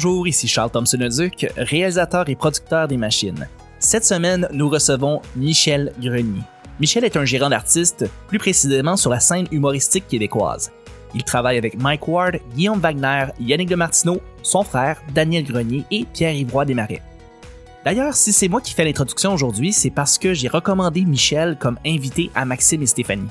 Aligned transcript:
Bonjour, 0.00 0.28
ici 0.28 0.46
Charles 0.46 0.70
Thompson-Duc, 0.70 1.52
réalisateur 1.56 2.28
et 2.28 2.36
producteur 2.36 2.86
des 2.86 2.96
machines. 2.96 3.48
Cette 3.80 4.04
semaine, 4.04 4.46
nous 4.52 4.68
recevons 4.68 5.20
Michel 5.34 5.92
Grenier. 6.00 6.42
Michel 6.78 7.02
est 7.02 7.16
un 7.16 7.24
gérant 7.24 7.48
d'artistes, 7.48 8.08
plus 8.28 8.38
précisément 8.38 8.96
sur 8.96 9.10
la 9.10 9.18
scène 9.18 9.48
humoristique 9.50 10.06
québécoise. 10.06 10.70
Il 11.16 11.24
travaille 11.24 11.58
avec 11.58 11.82
Mike 11.82 12.06
Ward, 12.06 12.36
Guillaume 12.54 12.78
Wagner, 12.78 13.32
Yannick 13.40 13.68
de 13.68 13.74
Martineau, 13.74 14.20
son 14.44 14.62
frère, 14.62 15.02
Daniel 15.12 15.42
Grenier 15.42 15.84
et 15.90 16.04
Pierre-Yvroy 16.04 16.64
Desmarais. 16.64 17.02
D'ailleurs, 17.84 18.14
si 18.14 18.32
c'est 18.32 18.46
moi 18.46 18.60
qui 18.60 18.74
fais 18.74 18.84
l'introduction 18.84 19.34
aujourd'hui, 19.34 19.72
c'est 19.72 19.90
parce 19.90 20.16
que 20.16 20.32
j'ai 20.32 20.46
recommandé 20.46 21.00
Michel 21.00 21.56
comme 21.58 21.76
invité 21.84 22.30
à 22.36 22.44
Maxime 22.44 22.82
et 22.82 22.86
Stéphanie. 22.86 23.30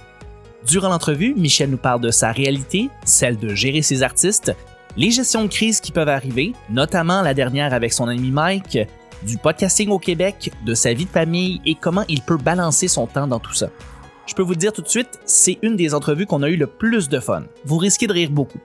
Durant 0.68 0.90
l'entrevue, 0.90 1.34
Michel 1.34 1.70
nous 1.70 1.78
parle 1.78 2.02
de 2.02 2.12
sa 2.12 2.34
réalité, 2.34 2.90
celle 3.06 3.38
de 3.38 3.56
gérer 3.56 3.82
ses 3.84 4.04
artistes, 4.04 4.54
les 4.98 5.12
gestions 5.12 5.44
de 5.44 5.50
crise 5.50 5.80
qui 5.80 5.92
peuvent 5.92 6.10
arriver, 6.10 6.54
notamment 6.70 7.22
la 7.22 7.36
dernière 7.36 7.74
avec 7.74 7.94
son 7.94 8.08
ami 8.08 8.32
Mike, 8.32 8.80
du 9.24 9.38
podcasting 9.38 9.90
au 9.90 10.00
Québec, 10.00 10.52
de 10.66 10.74
sa 10.74 10.94
vie 10.94 11.06
de 11.06 11.10
famille 11.10 11.62
et 11.66 11.76
comment 11.76 12.04
il 12.10 12.22
peut 12.22 12.38
balancer 12.38 12.88
son 12.88 13.06
temps 13.06 13.28
dans 13.28 13.40
tout 13.40 13.54
ça. 13.54 13.70
Je 14.26 14.34
peux 14.34 14.42
vous 14.42 14.56
dire 14.56 14.74
tout 14.74 14.82
de 14.82 14.90
suite, 14.90 15.20
c'est 15.26 15.60
une 15.62 15.76
des 15.76 15.94
entrevues 15.94 16.26
qu'on 16.26 16.44
a 16.44 16.50
eu 16.50 16.58
le 16.58 16.68
plus 16.68 17.10
de 17.10 17.20
fun. 17.20 17.44
Vous 17.64 17.78
risquez 17.78 18.08
de 18.08 18.14
rire 18.14 18.32
beaucoup. 18.32 18.60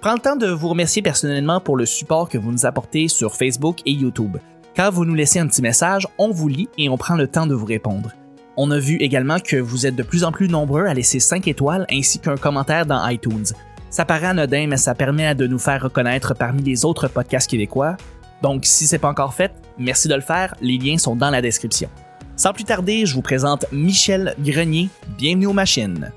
Prends 0.00 0.14
le 0.14 0.20
temps 0.20 0.36
de 0.36 0.46
vous 0.46 0.68
remercier 0.68 1.00
personnellement 1.00 1.60
pour 1.60 1.76
le 1.76 1.86
support 1.86 2.28
que 2.28 2.38
vous 2.38 2.52
nous 2.52 2.66
apportez 2.66 3.08
sur 3.08 3.34
Facebook 3.34 3.78
et 3.86 3.92
YouTube. 3.92 4.36
Quand 4.76 4.90
vous 4.90 5.04
nous 5.04 5.14
laissez 5.14 5.38
un 5.38 5.46
petit 5.46 5.62
message, 5.62 6.06
on 6.18 6.30
vous 6.30 6.48
lit 6.48 6.68
et 6.76 6.88
on 6.88 6.98
prend 6.98 7.16
le 7.16 7.28
temps 7.28 7.46
de 7.46 7.54
vous 7.54 7.66
répondre. 7.66 8.10
On 8.56 8.70
a 8.70 8.78
vu 8.78 8.96
également 8.96 9.38
que 9.38 9.56
vous 9.56 9.86
êtes 9.86 9.96
de 9.96 10.02
plus 10.02 10.24
en 10.24 10.32
plus 10.32 10.48
nombreux 10.48 10.84
à 10.84 10.92
laisser 10.92 11.18
5 11.18 11.48
étoiles 11.48 11.86
ainsi 11.90 12.18
qu'un 12.18 12.36
commentaire 12.36 12.84
dans 12.84 13.06
iTunes. 13.08 13.46
Ça 13.92 14.06
paraît 14.06 14.28
anodin, 14.28 14.68
mais 14.68 14.78
ça 14.78 14.94
permet 14.94 15.34
de 15.34 15.46
nous 15.46 15.58
faire 15.58 15.82
reconnaître 15.82 16.32
parmi 16.34 16.62
les 16.62 16.86
autres 16.86 17.08
podcasts 17.08 17.50
québécois. 17.50 17.98
Donc, 18.42 18.64
si 18.64 18.86
c'est 18.86 18.98
pas 18.98 19.10
encore 19.10 19.34
fait, 19.34 19.52
merci 19.78 20.08
de 20.08 20.14
le 20.14 20.22
faire. 20.22 20.54
Les 20.62 20.78
liens 20.78 20.96
sont 20.96 21.14
dans 21.14 21.28
la 21.28 21.42
description. 21.42 21.90
Sans 22.34 22.54
plus 22.54 22.64
tarder, 22.64 23.04
je 23.04 23.14
vous 23.14 23.20
présente 23.20 23.66
Michel 23.70 24.34
Grenier. 24.40 24.88
Bienvenue 25.18 25.48
aux 25.48 25.52
machines. 25.52 26.10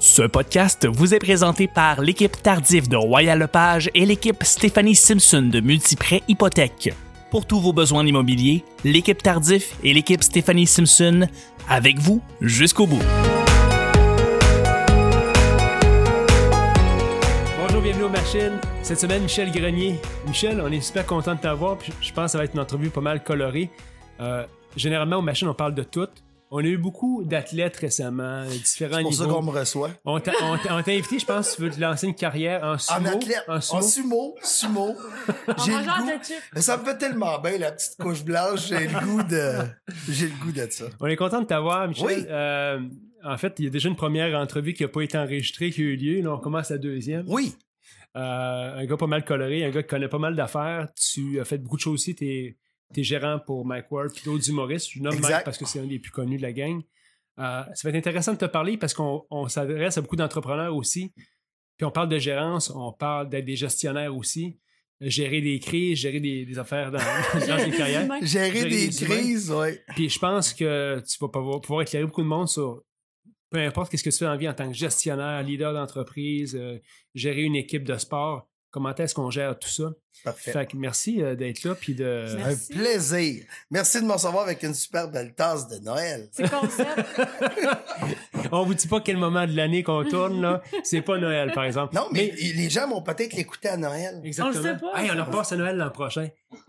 Ce 0.00 0.22
podcast 0.22 0.88
vous 0.90 1.14
est 1.14 1.20
présenté 1.20 1.68
par 1.68 2.00
l'équipe 2.00 2.42
Tardif 2.42 2.88
de 2.88 2.96
Royal 2.96 3.38
Lepage 3.38 3.88
et 3.94 4.04
l'équipe 4.04 4.42
Stéphanie 4.42 4.96
Simpson 4.96 5.42
de 5.42 5.60
Multiprêt 5.60 6.22
Hypothèque. 6.26 6.92
Pour 7.30 7.46
tous 7.46 7.60
vos 7.60 7.72
besoins 7.72 8.04
immobiliers, 8.04 8.64
l'équipe 8.82 9.22
Tardif 9.22 9.76
et 9.84 9.94
l'équipe 9.94 10.24
Stéphanie 10.24 10.66
Simpson 10.66 11.28
avec 11.68 12.00
vous 12.00 12.20
jusqu'au 12.40 12.88
bout. 12.88 13.04
Bienvenue 17.90 18.04
aux 18.04 18.08
machines. 18.08 18.60
Cette 18.84 19.00
semaine, 19.00 19.22
Michel 19.22 19.50
Grenier. 19.50 19.96
Michel, 20.28 20.60
on 20.60 20.70
est 20.70 20.80
super 20.80 21.04
content 21.06 21.34
de 21.34 21.40
t'avoir. 21.40 21.76
puis 21.76 21.92
Je 22.00 22.12
pense 22.12 22.26
que 22.26 22.30
ça 22.30 22.38
va 22.38 22.44
être 22.44 22.54
une 22.54 22.60
entrevue 22.60 22.88
pas 22.88 23.00
mal 23.00 23.24
colorée. 23.24 23.68
Euh, 24.20 24.46
généralement, 24.76 25.16
aux 25.16 25.22
machines, 25.22 25.48
on 25.48 25.54
parle 25.54 25.74
de 25.74 25.82
tout. 25.82 26.06
On 26.52 26.58
a 26.58 26.62
eu 26.68 26.76
beaucoup 26.78 27.24
d'athlètes 27.24 27.76
récemment, 27.78 28.44
différents 28.44 28.98
C'est 28.98 29.02
pour 29.02 29.14
ça 29.14 29.24
niveaux. 29.24 29.36
qu'on 29.36 29.42
me 29.42 29.50
reçoit. 29.50 29.90
On 30.04 30.20
t'a 30.20 30.30
invité, 30.86 31.18
je 31.18 31.26
pense, 31.26 31.56
tu 31.56 31.62
veux 31.62 31.70
te 31.70 31.80
lancer 31.80 32.06
une 32.06 32.14
carrière 32.14 32.62
en 32.62 32.74
En 32.74 32.78
sumo. 32.78 33.08
athlète, 33.08 33.44
En 33.48 33.56
en 33.56 33.60
sumo. 33.60 33.82
sumo, 33.82 34.36
sumo. 34.42 34.96
J'ai 35.64 35.72
le 35.72 35.84
goût. 36.54 36.60
Ça 36.60 36.76
me 36.76 36.84
fait 36.84 36.96
tellement 36.98 37.40
bien, 37.40 37.58
la 37.58 37.72
petite 37.72 37.96
couche 38.00 38.22
blanche. 38.24 38.68
J'ai 38.68 38.86
le 38.86 39.00
goût 39.00 39.22
de. 39.24 39.52
J'ai 40.08 40.26
le 40.26 40.44
goût 40.44 40.52
de 40.52 40.64
ça. 40.70 40.84
On 41.00 41.06
est 41.06 41.16
content 41.16 41.40
de 41.40 41.46
t'avoir, 41.46 41.88
Michel. 41.88 42.06
Oui. 42.06 42.24
Euh, 42.28 42.78
en 43.24 43.36
fait, 43.36 43.54
il 43.58 43.64
y 43.64 43.68
a 43.68 43.70
déjà 43.70 43.88
une 43.88 43.96
première 43.96 44.38
entrevue 44.38 44.74
qui 44.74 44.84
n'a 44.84 44.88
pas 44.88 45.02
été 45.02 45.18
enregistrée 45.18 45.70
qui 45.70 45.80
a 45.80 45.84
eu 45.84 45.96
lieu. 45.96 46.20
Là, 46.22 46.34
on 46.34 46.38
commence 46.38 46.70
la 46.70 46.78
deuxième. 46.78 47.24
Oui. 47.26 47.52
Euh, 48.16 48.74
un 48.76 48.86
gars 48.86 48.96
pas 48.96 49.06
mal 49.06 49.24
coloré, 49.24 49.64
un 49.64 49.70
gars 49.70 49.82
qui 49.82 49.88
connaît 49.88 50.08
pas 50.08 50.18
mal 50.18 50.34
d'affaires. 50.34 50.88
Tu 50.96 51.40
as 51.40 51.44
fait 51.44 51.58
beaucoup 51.58 51.76
de 51.76 51.82
choses 51.82 51.94
aussi. 51.94 52.14
T'es 52.14 52.56
es 52.96 53.02
gérant 53.04 53.38
pour 53.38 53.64
Mike 53.64 53.90
Ward 53.90 54.12
puis 54.12 54.24
d'autres 54.24 54.48
humoristes. 54.48 54.88
Je 54.90 55.00
nomme 55.00 55.14
Exact. 55.14 55.30
Mike 55.30 55.44
parce 55.44 55.58
que 55.58 55.64
c'est 55.64 55.78
un 55.78 55.86
des 55.86 56.00
plus 56.00 56.10
connus 56.10 56.38
de 56.38 56.42
la 56.42 56.52
gang. 56.52 56.82
Euh, 57.38 57.62
ça 57.74 57.80
va 57.84 57.90
être 57.90 57.96
intéressant 57.96 58.32
de 58.32 58.38
te 58.38 58.46
parler 58.46 58.76
parce 58.76 58.94
qu'on 58.94 59.24
on 59.30 59.48
s'adresse 59.48 59.96
à 59.96 60.00
beaucoup 60.00 60.16
d'entrepreneurs 60.16 60.74
aussi. 60.74 61.12
Puis 61.76 61.86
on 61.86 61.90
parle 61.90 62.08
de 62.08 62.18
gérance, 62.18 62.70
on 62.74 62.92
parle 62.92 63.28
d'être 63.30 63.44
des 63.44 63.56
gestionnaires 63.56 64.14
aussi. 64.14 64.58
Gérer 65.00 65.40
des 65.40 65.58
crises, 65.60 65.98
gérer 65.98 66.20
des, 66.20 66.44
des 66.44 66.58
affaires 66.58 66.90
dans, 66.90 66.98
dans 67.48 67.64
une 67.64 67.72
carrière. 67.72 68.06
Gérer 68.22 68.52
Gérer 68.52 68.68
des 68.68 68.88
crises, 68.90 69.50
oui. 69.50 69.78
Puis 69.94 70.10
je 70.10 70.18
pense 70.18 70.52
que 70.52 71.00
tu 71.08 71.16
vas 71.20 71.28
pouvoir, 71.28 71.60
pouvoir 71.60 71.82
éclairer 71.82 72.04
beaucoup 72.04 72.22
de 72.22 72.26
monde 72.26 72.48
sur 72.48 72.82
peu 73.50 73.58
importe 73.58 73.90
qu'est-ce 73.90 74.04
que 74.04 74.10
tu 74.10 74.18
fais 74.18 74.26
en 74.26 74.36
vie 74.36 74.48
en 74.48 74.54
tant 74.54 74.68
que 74.68 74.76
gestionnaire, 74.76 75.42
leader 75.42 75.74
d'entreprise, 75.74 76.56
euh, 76.58 76.78
gérer 77.14 77.42
une 77.42 77.56
équipe 77.56 77.84
de 77.84 77.96
sport. 77.98 78.46
Comment 78.70 78.94
est-ce 78.94 79.16
qu'on 79.16 79.30
gère 79.30 79.58
tout 79.58 79.68
ça? 79.68 79.92
Parfait. 80.22 80.52
Fait 80.52 80.66
que 80.66 80.76
merci 80.76 81.20
euh, 81.20 81.34
d'être 81.34 81.64
là. 81.64 81.74
Puis 81.74 81.94
de... 81.94 82.26
Merci. 82.36 82.72
Un 82.72 82.76
plaisir. 82.76 83.44
Merci 83.68 84.00
de 84.00 84.06
me 84.06 84.12
recevoir 84.12 84.44
avec 84.44 84.62
une 84.62 84.74
super 84.74 85.08
belle 85.08 85.34
tasse 85.34 85.66
de 85.66 85.78
Noël. 85.78 86.28
C'est 86.30 86.48
concept. 86.48 86.88
On 88.52 88.64
vous 88.64 88.74
dit 88.74 88.86
pas 88.86 89.00
quel 89.00 89.16
moment 89.16 89.44
de 89.44 89.56
l'année 89.56 89.82
qu'on 89.82 90.04
tourne, 90.04 90.40
là. 90.40 90.62
C'est 90.84 91.02
pas 91.02 91.18
Noël, 91.18 91.50
par 91.52 91.64
exemple. 91.64 91.96
Non, 91.96 92.06
mais, 92.12 92.32
les 92.36 92.70
gens 92.70 92.88
vont 92.88 93.02
peut-être 93.02 93.32
l'écouter 93.32 93.70
à 93.70 93.76
Noël. 93.76 94.20
Exactement. 94.22 94.60
On 94.60 94.62
le 94.62 94.72
sait 94.72 94.78
pas. 94.78 95.02
Hey, 95.02 95.10
on 95.10 95.18
en 95.18 95.24
repasse 95.24 95.50
à 95.50 95.56
Noël 95.56 95.76
l'an 95.76 95.90
prochain. 95.90 96.28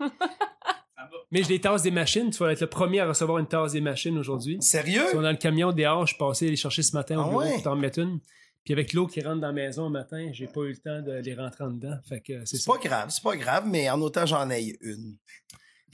Mais 1.32 1.42
j'ai 1.42 1.48
des 1.48 1.60
tasses 1.60 1.82
des 1.82 1.90
machines. 1.90 2.30
Tu 2.30 2.38
vas 2.38 2.52
être 2.52 2.60
le 2.60 2.66
premier 2.68 3.00
à 3.00 3.08
recevoir 3.08 3.38
une 3.38 3.48
tasse 3.48 3.72
des 3.72 3.80
machines 3.80 4.16
aujourd'hui. 4.18 4.58
Sérieux? 4.60 5.02
Ils 5.08 5.12
sont 5.12 5.22
dans 5.22 5.30
le 5.30 5.36
camion 5.36 5.72
dehors. 5.72 6.06
Je 6.06 6.12
suis 6.14 6.18
passé 6.18 6.48
les 6.48 6.56
chercher 6.56 6.82
ce 6.82 6.94
matin 6.94 7.16
au 7.16 7.20
Ah 7.22 7.28
bureau 7.28 7.40
ouais? 7.40 7.52
pour 7.54 7.62
t'en 7.64 7.76
mettre 7.76 7.98
une. 7.98 8.20
Puis 8.64 8.74
avec 8.74 8.92
l'eau 8.92 9.08
qui 9.08 9.20
rentre 9.22 9.40
dans 9.40 9.48
la 9.48 9.52
maison 9.52 9.86
le 9.86 9.90
matin, 9.90 10.28
j'ai 10.32 10.46
pas 10.46 10.60
eu 10.60 10.68
le 10.70 10.76
temps 10.76 11.02
de 11.02 11.14
les 11.20 11.34
rentrer 11.34 11.64
en 11.64 11.70
dedans. 11.70 11.96
Fait 12.08 12.20
que 12.20 12.44
c'est 12.44 12.64
pas 12.64 12.78
grave, 12.78 13.08
c'est 13.10 13.22
pas 13.24 13.36
grave, 13.36 13.64
mais 13.66 13.90
en 13.90 14.00
autant 14.00 14.24
j'en 14.24 14.48
ai 14.50 14.76
une. 14.82 15.16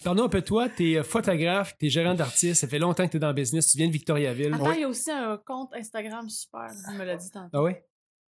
Parle-nous 0.05 0.25
un 0.25 0.29
peu 0.29 0.41
de 0.43 0.47
toi. 0.47 0.69
T'es 0.69 0.97
euh, 0.99 1.03
photographe, 1.03 1.75
t'es 1.79 1.89
gérant 1.89 2.15
d'artiste. 2.15 2.61
Ça 2.61 2.69
fait 2.69 2.79
longtemps 2.79 3.07
que 3.07 3.13
t'es 3.13 3.19
dans 3.19 3.29
le 3.29 3.33
business. 3.35 3.71
Tu 3.71 3.79
viens 3.79 3.87
de 3.87 3.93
Victoriaville. 3.93 4.53
Attends, 4.55 4.69
Oui. 4.69 4.75
il 4.77 4.81
y 4.83 4.85
a 4.85 4.89
aussi 4.89 5.11
un 5.11 5.39
compte 5.45 5.71
Instagram 5.75 6.29
super. 6.29 6.69
Il 6.93 6.99
me 6.99 7.05
l'a 7.05 7.17
dit 7.17 7.31
tantôt. 7.31 7.49
Ah 7.55 7.63
ouais? 7.63 7.85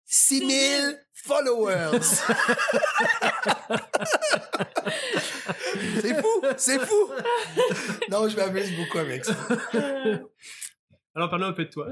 6000 0.07 0.99
followers! 1.13 1.99
c'est 6.01 6.21
fou, 6.21 6.43
c'est 6.57 6.79
fou! 6.81 7.11
Non, 8.11 8.29
je 8.29 8.37
m'amuse 8.37 8.77
beaucoup 8.77 8.99
avec 8.99 9.25
ça. 9.25 9.37
Alors, 11.15 11.31
parle-nous 11.31 11.47
un 11.49 11.53
peu 11.53 11.65
de 11.65 11.71
toi. 11.71 11.89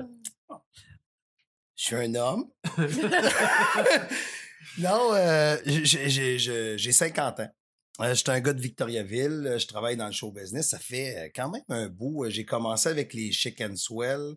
Je 1.74 1.84
suis 1.84 1.96
un 1.96 2.14
homme. 2.14 2.46
non, 4.78 5.10
euh, 5.14 5.56
j'ai- 5.66 6.08
j'ai 6.08 6.38
j'ai- 6.38 6.78
j'ai 6.78 6.92
50 6.92 7.40
ans. 7.40 7.48
Euh, 8.00 8.14
J'étais 8.14 8.30
un 8.30 8.40
gars 8.40 8.52
de 8.52 8.60
Victoriaville. 8.60 9.46
Euh, 9.46 9.58
Je 9.58 9.66
travaille 9.66 9.96
dans 9.96 10.06
le 10.06 10.12
show 10.12 10.30
business. 10.30 10.68
Ça 10.70 10.78
fait 10.78 11.32
quand 11.34 11.50
même 11.50 11.62
un 11.68 11.88
bout. 11.88 12.26
J'ai 12.28 12.44
commencé 12.44 12.88
avec 12.88 13.14
les 13.14 13.32
Chicken 13.32 13.76
Swell. 13.76 14.34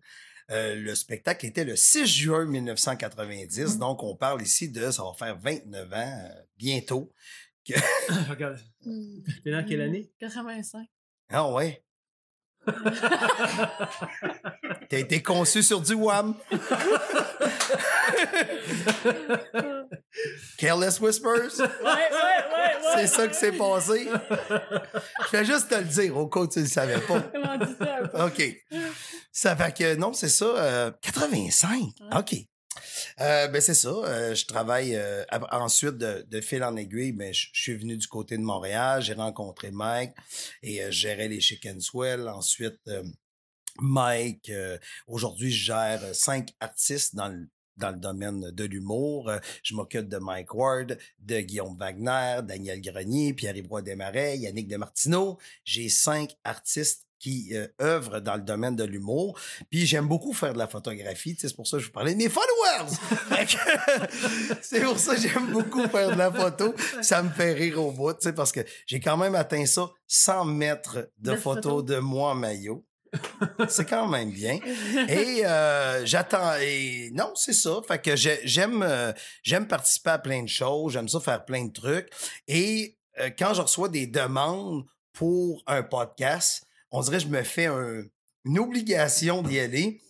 Euh, 0.52 0.76
le 0.76 0.96
spectacle 0.96 1.46
était 1.46 1.66
le 1.66 1.76
6 1.76 2.08
juin 2.08 2.46
1990. 2.46 3.78
Donc, 3.78 4.02
on 4.02 4.16
parle 4.16 4.42
ici 4.42 4.70
de, 4.70 4.90
ça 4.92 5.04
va 5.04 5.14
faire 5.18 5.38
29 5.40 5.94
ans 5.94 5.98
euh, 6.26 6.30
bientôt. 6.58 7.12
Regarde. 8.30 8.60
hmm. 8.86 9.20
T'es 9.44 9.52
dans 9.52 9.66
quelle 9.66 9.82
année? 9.82 10.10
85. 10.20 10.88
Ah 11.32 11.52
ouais? 11.52 11.84
T'as 14.90 14.98
été 14.98 15.22
conçu 15.24 15.64
sur 15.64 15.80
du 15.82 15.94
WAM. 15.94 16.36
Careless 20.58 21.00
Whispers? 21.00 21.58
Ouais, 21.60 21.66
ouais, 21.66 21.70
ouais, 21.84 21.86
ouais. 21.86 22.96
C'est 22.96 23.08
ça 23.08 23.28
qui 23.28 23.34
s'est 23.36 23.52
passé. 23.54 24.08
Je 25.32 25.38
vais 25.38 25.46
juste 25.46 25.70
te 25.70 25.76
le 25.76 25.84
dire 25.86 26.18
au 26.18 26.28
cas 26.28 26.42
où 26.42 26.48
tu 26.48 26.60
ne 26.60 26.64
le 26.66 26.70
savais 26.70 27.00
pas. 27.00 27.22
Comment 27.22 27.58
ça? 27.80 28.26
OK. 28.26 28.44
Ça 29.32 29.56
fait 29.56 29.76
que, 29.78 29.96
non, 29.96 30.12
c'est 30.14 30.28
ça. 30.30 30.46
euh, 30.46 30.92
85. 31.02 31.82
OK. 32.18 32.36
Euh, 33.22 33.48
ben, 33.48 33.62
c'est 33.62 33.74
ça. 33.74 33.90
euh, 33.90 34.36
je 34.36 34.46
travaille 34.46 34.96
euh, 34.96 35.24
ensuite 35.52 35.98
de, 35.98 36.42
fil 36.42 36.64
en 36.64 36.76
aiguille. 36.76 37.12
Ben, 37.12 37.34
je 37.34 37.48
suis 37.54 37.76
venu 37.76 37.98
du 37.98 38.08
côté 38.08 38.38
de 38.38 38.44
Montréal. 38.44 39.02
J'ai 39.02 39.14
rencontré 39.14 39.72
Mike 39.72 40.14
et 40.64 40.82
je 40.86 40.92
gérais 40.92 41.28
les 41.28 41.42
Chicken 41.42 41.80
Swell. 41.80 42.28
Ensuite, 42.28 42.80
Mike. 43.80 44.52
Aujourd'hui, 45.08 45.52
je 45.52 45.66
gère 45.66 46.16
cinq 46.16 46.50
artistes 46.60 47.16
dans 47.16 47.30
le 47.30 47.48
dans 47.78 47.92
le 47.92 47.98
domaine 47.98 48.52
de 48.52 48.66
l'humour. 48.66 49.32
Je 49.64 49.74
m'occupe 49.74 50.10
de 50.10 50.18
Mike 50.18 50.54
Ward, 50.54 50.98
de 51.20 51.40
Guillaume 51.40 51.78
Wagner, 51.78 52.42
Daniel 52.44 52.82
Grenier, 52.82 53.34
Pierre-Yvroy 53.34 53.84
Desmarais, 53.84 54.38
Yannick 54.38 54.68
Demartino. 54.68 55.38
J'ai 55.64 55.88
cinq 55.88 56.36
artistes 56.44 57.08
qui 57.20 57.50
euh, 57.54 57.68
œuvrent 57.82 58.22
dans 58.22 58.36
le 58.36 58.42
domaine 58.42 58.76
de 58.76 58.84
l'humour. 58.84 59.38
Puis 59.70 59.86
j'aime 59.86 60.08
beaucoup 60.08 60.34
faire 60.34 60.54
de 60.54 60.58
la 60.58 60.68
photographie. 60.68 61.36
C'est 61.40 61.56
pour 61.56 61.68
ça 61.68 61.78
que 61.78 61.84
je 61.84 61.88
vous 61.88 61.94
parlais 61.94 62.14
de 62.14 62.18
mes 62.18 62.30
followers. 62.30 62.96
C'est 64.62 64.82
pour 64.82 64.98
ça 64.98 65.16
que 65.16 65.22
j'aime 65.22 65.52
beaucoup 65.52 65.88
faire 65.88 66.12
de 66.12 66.18
la 66.18 66.32
photo. 66.32 66.74
Ça 67.02 67.22
me 67.22 67.30
fait 67.30 67.54
rire 67.54 67.84
au 67.84 67.92
bout, 67.92 68.14
tu 68.14 68.20
sais, 68.22 68.34
parce 68.34 68.52
que 68.52 68.62
j'ai 68.86 69.00
quand 69.00 69.18
même 69.18 69.36
atteint 69.36 69.66
ça 69.66 69.90
sans 70.08 70.46
mettre 70.46 71.10
de, 71.18 71.36
photos 71.36 71.64
photos. 71.64 71.86
de 71.86 71.98
moi 72.00 72.32
en 72.32 72.36
maillot. 72.36 72.86
C'est 73.68 73.90
quand 73.90 74.08
même 74.08 74.32
bien. 74.32 74.60
Et 75.10 75.46
euh, 75.46 76.06
j'attends. 76.06 76.54
Et 76.62 77.10
non, 77.14 77.32
c'est 77.36 77.54
ça. 77.54 77.82
Fait 77.88 78.00
que 78.00 78.16
j'ai- 78.16 78.40
j'aime 78.44 78.84
euh, 78.84 79.12
j'aime 79.44 79.68
participer 79.68 80.12
à 80.12 80.20
plein 80.20 80.44
de 80.44 80.50
choses. 80.50 80.94
J'aime 80.94 81.10
ça 81.10 81.20
faire 81.20 81.44
plein 81.44 81.66
de 81.66 81.74
trucs. 81.74 82.10
Et 82.48 82.98
euh, 83.20 83.30
quand 83.38 83.54
je 83.54 83.62
reçois 83.62 83.90
des 83.90 84.08
demandes 84.08 84.86
pour 85.14 85.64
un 85.68 85.84
podcast, 85.84 86.66
on 86.92 87.02
dirait 87.02 87.18
que 87.18 87.24
je 87.24 87.28
me 87.30 87.44
fais 87.44 87.66
un- 87.68 88.04
une 88.46 88.60
obligation 88.60 89.42
d'y 89.42 89.60
aller. 89.60 90.02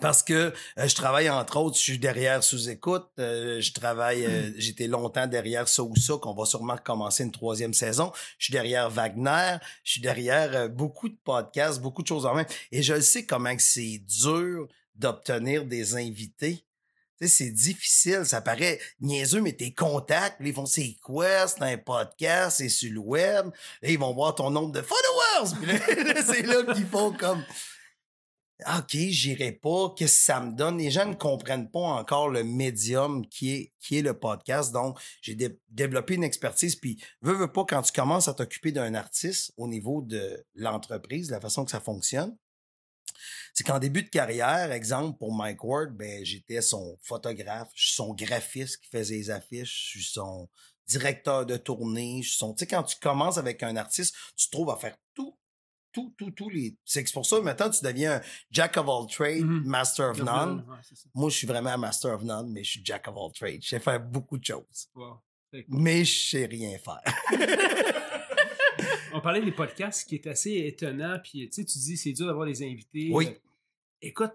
Parce 0.00 0.24
que 0.24 0.52
euh, 0.78 0.88
je 0.88 0.94
travaille, 0.96 1.30
entre 1.30 1.56
autres, 1.56 1.76
je 1.76 1.82
suis 1.82 1.98
derrière 2.00 2.42
sous-écoute. 2.42 3.06
euh, 3.20 3.60
je 3.60 3.72
travaille, 3.72 4.26
euh, 4.26 4.50
j'étais 4.56 4.88
longtemps 4.88 5.28
derrière 5.28 5.68
ça 5.68 5.84
ou 5.84 5.94
ça, 5.94 6.14
qu'on 6.20 6.34
va 6.34 6.44
sûrement 6.46 6.76
commencer 6.76 7.22
une 7.22 7.30
troisième 7.30 7.72
saison. 7.72 8.10
Je 8.38 8.46
suis 8.46 8.52
derrière 8.52 8.90
Wagner. 8.90 9.58
Je 9.84 9.92
suis 9.92 10.00
derrière 10.00 10.68
beaucoup 10.68 11.08
de 11.08 11.16
podcasts, 11.22 11.80
beaucoup 11.80 12.02
de 12.02 12.08
choses 12.08 12.26
en 12.26 12.34
même. 12.34 12.46
Et 12.72 12.82
je 12.82 12.94
le 12.94 13.02
sais 13.02 13.24
comment 13.24 13.54
que 13.54 13.62
c'est 13.62 13.98
dur 13.98 14.66
d'obtenir 14.96 15.64
des 15.64 15.94
invités. 15.94 16.64
C'est 17.20 17.50
difficile, 17.50 18.22
ça 18.24 18.40
paraît 18.40 18.78
niaiseux, 19.00 19.40
mais 19.40 19.52
tes 19.52 19.72
contacts, 19.72 20.36
ils 20.40 20.52
font 20.52 20.66
c'est 20.66 20.96
quoi? 21.02 21.46
C'est 21.48 21.62
un 21.62 21.78
podcast, 21.78 22.58
c'est 22.58 22.68
sur 22.68 22.92
le 22.92 22.98
web. 22.98 23.50
Ils 23.82 23.98
vont 23.98 24.12
voir 24.12 24.34
ton 24.34 24.50
nombre 24.50 24.72
de 24.72 24.82
followers. 24.82 26.22
C'est 26.26 26.42
là 26.42 26.74
qu'ils 26.74 26.86
font 26.86 27.12
comme 27.12 27.42
OK, 28.78 28.90
j'irai 28.92 29.52
pas, 29.52 29.92
qu'est-ce 29.96 30.18
que 30.18 30.24
ça 30.24 30.40
me 30.40 30.52
donne? 30.52 30.78
Les 30.78 30.90
gens 30.90 31.06
ne 31.06 31.14
comprennent 31.14 31.70
pas 31.70 31.80
encore 31.80 32.28
le 32.28 32.44
médium 32.44 33.26
qui 33.26 33.72
est, 33.90 34.00
le 34.02 34.14
podcast. 34.14 34.72
Donc, 34.72 34.98
j'ai 35.20 35.34
dé- 35.34 35.58
développé 35.68 36.14
une 36.14 36.24
expertise. 36.24 36.76
Puis, 36.76 37.02
veux, 37.20 37.34
veux 37.34 37.50
pas, 37.52 37.64
quand 37.68 37.82
tu 37.82 37.92
commences 37.92 38.28
à 38.28 38.34
t'occuper 38.34 38.70
d'un 38.70 38.94
artiste 38.94 39.52
au 39.56 39.66
niveau 39.66 40.02
de 40.02 40.44
l'entreprise, 40.54 41.30
la 41.30 41.40
façon 41.40 41.64
que 41.64 41.72
ça 41.72 41.80
fonctionne, 41.80 42.36
c'est 43.52 43.64
qu'en 43.64 43.78
début 43.78 44.02
de 44.02 44.08
carrière, 44.08 44.72
exemple 44.72 45.18
pour 45.18 45.32
Mike 45.34 45.62
Ward, 45.64 45.90
ben, 45.96 46.24
j'étais 46.24 46.60
son 46.62 46.98
photographe, 47.02 47.68
je 47.74 47.86
suis 47.86 47.94
son 47.94 48.12
graphiste 48.14 48.78
qui 48.82 48.88
faisait 48.90 49.14
les 49.16 49.30
affiches, 49.30 49.92
je 49.94 49.98
suis 50.00 50.12
son 50.12 50.48
directeur 50.86 51.46
de 51.46 51.56
tournée, 51.56 52.20
je 52.22 52.28
suis 52.30 52.38
son. 52.38 52.52
Tu 52.54 52.60
sais, 52.60 52.66
quand 52.66 52.82
tu 52.82 52.96
commences 53.00 53.38
avec 53.38 53.62
un 53.62 53.76
artiste, 53.76 54.14
tu 54.36 54.46
te 54.46 54.50
trouves 54.50 54.70
à 54.70 54.76
faire 54.76 54.96
tout, 55.14 55.36
tout, 55.92 56.12
tout, 56.18 56.30
tous 56.32 56.50
les. 56.50 56.76
C'est 56.84 57.04
que 57.04 57.12
pour 57.12 57.24
ça, 57.24 57.40
maintenant, 57.40 57.70
tu 57.70 57.82
deviens 57.84 58.16
un 58.16 58.20
Jack 58.50 58.76
of 58.76 58.86
all 58.88 59.06
trades, 59.08 59.44
Mhm. 59.44 59.62
Master 59.64 60.10
of 60.10 60.18
none. 60.18 60.64
Ouais. 60.68 60.76
Moi, 61.14 61.30
je 61.30 61.36
suis 61.36 61.46
vraiment 61.46 61.70
un 61.70 61.76
Master 61.78 62.12
of 62.14 62.22
none, 62.22 62.50
mais 62.52 62.64
je 62.64 62.70
suis 62.72 62.80
Jack 62.84 63.06
of 63.08 63.14
all 63.16 63.32
trades. 63.32 63.62
Je 63.62 63.68
sais 63.68 63.80
faire 63.80 64.00
beaucoup 64.00 64.36
de 64.36 64.44
choses, 64.44 64.88
Wow. 64.94 65.20
mais 65.68 66.04
je 66.04 66.28
sais 66.30 66.46
rien 66.46 66.76
faire. 66.78 67.00
On 69.14 69.20
parlait 69.20 69.40
des 69.42 69.52
podcasts 69.52 70.08
qui 70.08 70.16
est 70.16 70.26
assez 70.26 70.52
étonnant, 70.66 71.18
puis 71.22 71.48
tu 71.48 71.52
sais, 71.52 71.64
tu 71.64 71.78
dis 71.78 71.96
c'est 71.96 72.12
dur 72.12 72.26
d'avoir 72.26 72.46
des 72.46 72.62
invités. 72.62 73.10
Oui. 73.12 73.26
Euh, 73.28 73.32
écoute, 74.02 74.32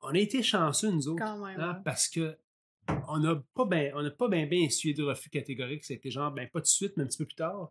on 0.00 0.08
a 0.14 0.18
été 0.18 0.42
chanceux, 0.42 0.90
nous 0.90 1.06
autres, 1.08 1.22
Quand 1.22 1.44
même. 1.46 1.60
hein, 1.60 1.74
ouais. 1.74 1.80
parce 1.84 2.08
que 2.08 2.36
on 3.08 3.18
n'a 3.18 3.36
pas 3.54 3.64
bien 3.66 3.92
on 3.94 4.04
a 4.04 4.10
pas 4.10 4.28
bien 4.28 4.46
bien 4.46 4.62
essuyé 4.62 4.94
de 4.94 5.02
refus 5.04 5.30
catégorique. 5.30 5.84
C'était 5.84 6.10
genre, 6.10 6.32
ben 6.32 6.48
pas 6.48 6.60
tout 6.60 6.64
de 6.64 6.66
suite, 6.68 6.94
mais 6.96 7.04
un 7.04 7.06
petit 7.06 7.18
peu 7.18 7.26
plus 7.26 7.34
tard. 7.36 7.70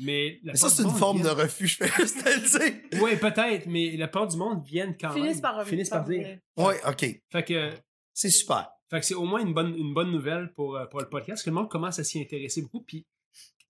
Mais, 0.00 0.38
la 0.44 0.52
Mais 0.52 0.58
ça, 0.58 0.68
c'est 0.68 0.84
une 0.84 0.90
forme 0.90 1.22
de 1.22 1.28
refus, 1.28 1.66
je 1.66 1.76
fais 1.78 1.88
juste 2.02 2.22
te 2.22 2.28
le 2.28 2.70
dire. 2.70 3.02
Oui, 3.02 3.16
peut-être, 3.16 3.66
mais 3.66 3.96
la 3.96 4.06
part 4.06 4.28
du 4.28 4.36
monde 4.36 4.62
viennent 4.64 4.96
quand 4.96 5.10
Finissent 5.10 5.34
même. 5.36 5.42
par 5.42 5.54
revenir. 5.56 5.70
finissent 5.70 5.88
par 5.90 6.04
dire. 6.04 6.38
Oui, 6.56 6.74
OK. 6.86 7.20
Fait 7.32 7.42
que, 7.44 7.72
C'est 8.14 8.30
super. 8.30 8.70
fait 8.88 9.00
que 9.00 9.06
c'est 9.06 9.14
au 9.14 9.24
moins 9.24 9.40
une 9.44 9.52
bonne, 9.54 9.74
une 9.74 9.92
bonne 9.94 10.12
nouvelle 10.12 10.52
pour, 10.54 10.76
euh, 10.76 10.86
pour 10.86 11.00
le 11.00 11.08
podcast, 11.08 11.42
que 11.44 11.50
le 11.50 11.54
monde 11.56 11.68
commence 11.68 11.98
à 11.98 12.04
s'y 12.04 12.20
intéresser 12.20 12.62
beaucoup. 12.62 12.82
Puis, 12.82 13.04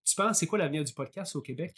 tu 0.08 0.14
penses, 0.14 0.38
c'est 0.38 0.46
quoi 0.46 0.58
l'avenir 0.58 0.84
du 0.84 0.92
podcast 0.92 1.36
au 1.36 1.42
Québec? 1.42 1.74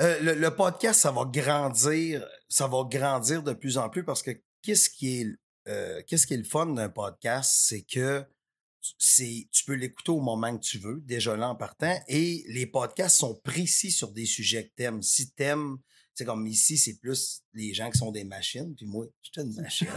Euh, 0.00 0.34
le, 0.34 0.54
podcast, 0.54 1.00
ça 1.00 1.10
va 1.10 1.24
grandir, 1.24 2.26
ça 2.48 2.66
va 2.68 2.84
grandir 2.84 3.42
de 3.42 3.52
plus 3.52 3.78
en 3.78 3.88
plus 3.88 4.04
parce 4.04 4.22
que 4.22 4.30
qu'est-ce 4.62 4.90
qui 4.90 5.20
est, 5.20 5.26
euh, 5.68 6.02
qu'est-ce 6.06 6.32
le 6.34 6.44
fun 6.44 6.66
d'un 6.66 6.88
podcast, 6.88 7.52
c'est 7.66 7.82
que 7.82 8.24
c'est, 8.98 9.48
tu 9.52 9.64
peux 9.64 9.74
l'écouter 9.74 10.12
au 10.12 10.20
moment 10.20 10.56
que 10.56 10.62
tu 10.62 10.78
veux, 10.78 11.00
déjà 11.04 11.36
là 11.36 11.48
en 11.48 11.56
partant, 11.56 11.98
et 12.08 12.44
les 12.48 12.66
podcasts 12.66 13.16
sont 13.16 13.34
précis 13.42 13.90
sur 13.90 14.12
des 14.12 14.26
sujets 14.26 14.68
que 14.68 14.74
t'aimes. 14.74 15.02
Si 15.02 15.32
t'aimes, 15.32 15.78
c'est 16.14 16.24
comme 16.24 16.46
ici, 16.46 16.78
c'est 16.78 16.98
plus 16.98 17.42
les 17.54 17.74
gens 17.74 17.90
qui 17.90 17.98
sont 17.98 18.12
des 18.12 18.24
machines, 18.24 18.74
puis 18.76 18.86
moi, 18.86 19.06
je 19.22 19.30
suis 19.40 19.48
une 19.48 19.54
machine. 19.62 19.88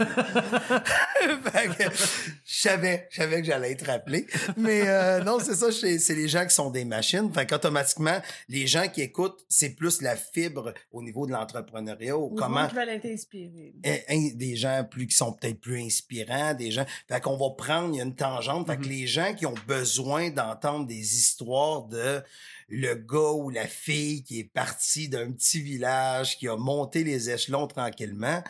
Je 2.44 2.60
savais, 2.60 3.06
je 3.10 3.16
savais 3.16 3.40
que 3.40 3.46
j'allais 3.46 3.72
être 3.72 3.86
rappelé. 3.86 4.26
Mais 4.56 4.82
euh, 4.88 5.22
non, 5.22 5.38
c'est 5.40 5.54
ça, 5.54 5.70
c'est 5.72 6.14
les 6.14 6.28
gens 6.28 6.46
qui 6.46 6.54
sont 6.54 6.70
des 6.70 6.84
machines. 6.84 7.32
Fait 7.32 7.46
qu'automatiquement, 7.46 8.20
les 8.48 8.66
gens 8.66 8.88
qui 8.88 9.02
écoutent, 9.02 9.44
c'est 9.48 9.70
plus 9.70 10.02
la 10.02 10.16
fibre 10.16 10.74
au 10.92 11.02
niveau 11.02 11.26
de 11.26 11.32
l'entrepreneuriat. 11.32 12.16
ou 12.16 12.34
Comment 12.34 12.66
qui 12.68 12.74
veulent 12.74 12.88
être 12.88 13.06
inspirés. 13.06 13.74
in- 13.84 13.98
in- 14.08 14.34
des 14.34 14.56
gens 14.56 14.84
plus 14.88 15.06
qui 15.06 15.16
sont 15.16 15.32
peut-être 15.32 15.60
plus 15.60 15.80
inspirants, 15.80 16.54
des 16.54 16.70
gens. 16.70 16.84
Fait 17.08 17.20
qu'on 17.20 17.36
va 17.36 17.50
prendre, 17.56 17.94
il 17.94 17.98
y 17.98 18.00
a 18.00 18.04
une 18.04 18.14
tangente. 18.16 18.66
Fait 18.66 18.76
que 18.76 18.82
Mhm. 18.84 18.88
les 18.90 19.06
gens 19.06 19.34
qui 19.34 19.46
ont 19.46 19.54
besoin 19.66 20.30
d'entendre 20.30 20.86
des 20.86 21.16
histoires 21.16 21.82
de 21.84 22.22
le 22.68 22.94
gars 22.94 23.32
ou 23.32 23.50
la 23.50 23.66
fille 23.66 24.22
qui 24.24 24.40
est 24.40 24.50
parti 24.52 25.08
d'un 25.08 25.30
petit 25.32 25.60
village, 25.60 26.38
qui 26.38 26.48
a 26.48 26.56
monté 26.56 27.04
les 27.04 27.28
échelons 27.30 27.43
tranquillement. 27.66 28.42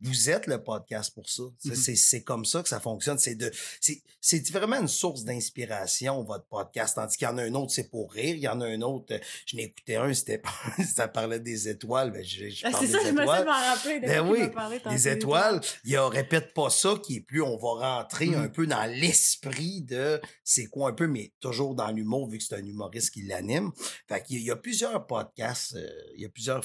Vous 0.00 0.30
êtes 0.30 0.46
le 0.46 0.62
podcast 0.62 1.12
pour 1.12 1.28
ça. 1.28 1.42
C'est- 1.58 1.70
Mhm. 1.90 1.96
C'est 1.96 2.22
comme 2.22 2.44
ça 2.44 2.62
que 2.62 2.68
ça 2.68 2.78
fonctionne. 2.78 3.18
C'est 3.18 3.34
de, 3.34 3.50
c'est- 3.80 4.00
c'est 4.20 4.48
vraiment 4.50 4.76
une 4.80 4.86
source 4.86 5.24
d'inspiration, 5.24 6.22
votre 6.22 6.46
podcast. 6.46 6.94
Tandis 6.94 7.16
qu'il 7.16 7.26
y 7.26 7.28
en 7.28 7.36
a 7.36 7.42
un 7.42 7.54
autre, 7.54 7.72
c'est 7.72 7.90
pour 7.90 8.12
rire. 8.12 8.36
Il 8.36 8.40
y 8.42 8.46
en 8.46 8.60
a 8.60 8.66
un 8.68 8.80
autre, 8.82 9.18
je 9.44 9.56
n'ai 9.56 9.64
écouté 9.64 9.96
un, 9.96 10.14
c'était 10.14 10.40
ça 10.96 11.08
parlait 11.08 11.40
des 11.40 11.68
étoiles. 11.68 12.12
Ben, 12.12 12.22
je, 12.24 12.48
je 12.48 12.64
Ah, 12.64 12.70
parle 12.70 12.86
c'est 12.86 12.92
des 12.92 12.98
ça, 12.98 13.06
je 13.06 13.10
me 13.10 13.22
suis 13.22 13.28
rappeler. 13.28 13.98
Ben 13.98 14.20
oui, 14.28 14.38
les 14.86 14.90
Les 14.92 15.08
étoiles, 15.08 15.60
il 15.82 15.90
y 15.90 15.96
a 15.96 16.08
répète 16.08 16.54
pas 16.54 16.70
ça 16.70 16.94
qui 17.04 17.16
est 17.16 17.20
plus 17.20 17.42
on 17.42 17.56
va 17.56 17.96
rentrer 17.96 18.26
Mhm. 18.26 18.42
un 18.44 18.48
peu 18.48 18.68
dans 18.68 18.84
l'esprit 18.88 19.82
de 19.82 20.20
c'est 20.44 20.66
quoi 20.66 20.90
un 20.90 20.92
peu 20.92 21.08
mais 21.08 21.32
toujours 21.40 21.74
dans 21.74 21.90
l'humour 21.90 22.28
vu 22.30 22.38
que 22.38 22.44
c'est 22.44 22.54
un 22.54 22.64
humoriste 22.64 23.10
qui 23.10 23.22
l'anime. 23.22 23.72
Fait 24.08 24.22
qu'il 24.22 24.38
y 24.38 24.44
y 24.44 24.50
a 24.52 24.56
plusieurs 24.56 25.04
podcasts, 25.08 25.74
euh, 25.74 25.90
il 26.14 26.22
y 26.22 26.24
a 26.24 26.28
plusieurs 26.28 26.64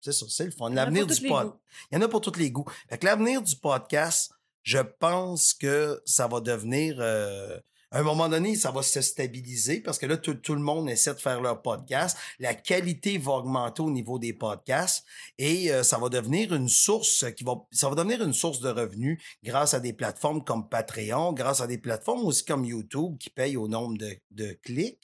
c'est 0.00 0.12
ça, 0.12 0.26
c'est 0.28 0.44
le 0.44 0.50
fun. 0.50 0.70
L'avenir 0.70 1.06
du 1.06 1.26
pod. 1.26 1.52
Il 1.90 1.96
y 1.96 1.98
en 1.98 2.02
a 2.02 2.08
pour 2.08 2.20
tous 2.20 2.38
les 2.38 2.50
goûts. 2.50 2.66
Fait 2.88 2.98
que 2.98 3.06
l'avenir 3.06 3.42
du 3.42 3.56
podcast, 3.56 4.32
je 4.62 4.78
pense 4.78 5.54
que 5.54 6.00
ça 6.04 6.26
va 6.26 6.40
devenir 6.40 6.96
euh, 6.98 7.58
à 7.90 8.00
un 8.00 8.02
moment 8.02 8.28
donné, 8.28 8.54
ça 8.54 8.70
va 8.70 8.82
se 8.82 9.00
stabiliser 9.00 9.80
parce 9.80 9.98
que 9.98 10.04
là, 10.04 10.18
tout, 10.18 10.34
tout 10.34 10.54
le 10.54 10.60
monde 10.60 10.90
essaie 10.90 11.14
de 11.14 11.20
faire 11.20 11.40
leur 11.40 11.62
podcast. 11.62 12.18
La 12.38 12.54
qualité 12.54 13.16
va 13.16 13.32
augmenter 13.32 13.80
au 13.82 13.90
niveau 13.90 14.18
des 14.18 14.34
podcasts 14.34 15.06
et 15.38 15.72
euh, 15.72 15.82
ça 15.82 15.96
va 15.96 16.10
devenir 16.10 16.54
une 16.54 16.68
source 16.68 17.24
qui 17.32 17.44
va, 17.44 17.54
ça 17.70 17.88
va 17.88 17.94
devenir 17.94 18.22
une 18.22 18.34
source 18.34 18.60
de 18.60 18.68
revenus 18.68 19.18
grâce 19.42 19.72
à 19.72 19.80
des 19.80 19.94
plateformes 19.94 20.44
comme 20.44 20.68
Patreon, 20.68 21.32
grâce 21.32 21.62
à 21.62 21.66
des 21.66 21.78
plateformes 21.78 22.26
aussi 22.26 22.44
comme 22.44 22.64
YouTube 22.66 23.16
qui 23.18 23.30
payent 23.30 23.56
au 23.56 23.68
nombre 23.68 23.96
de, 23.96 24.18
de 24.32 24.52
clics. 24.62 25.00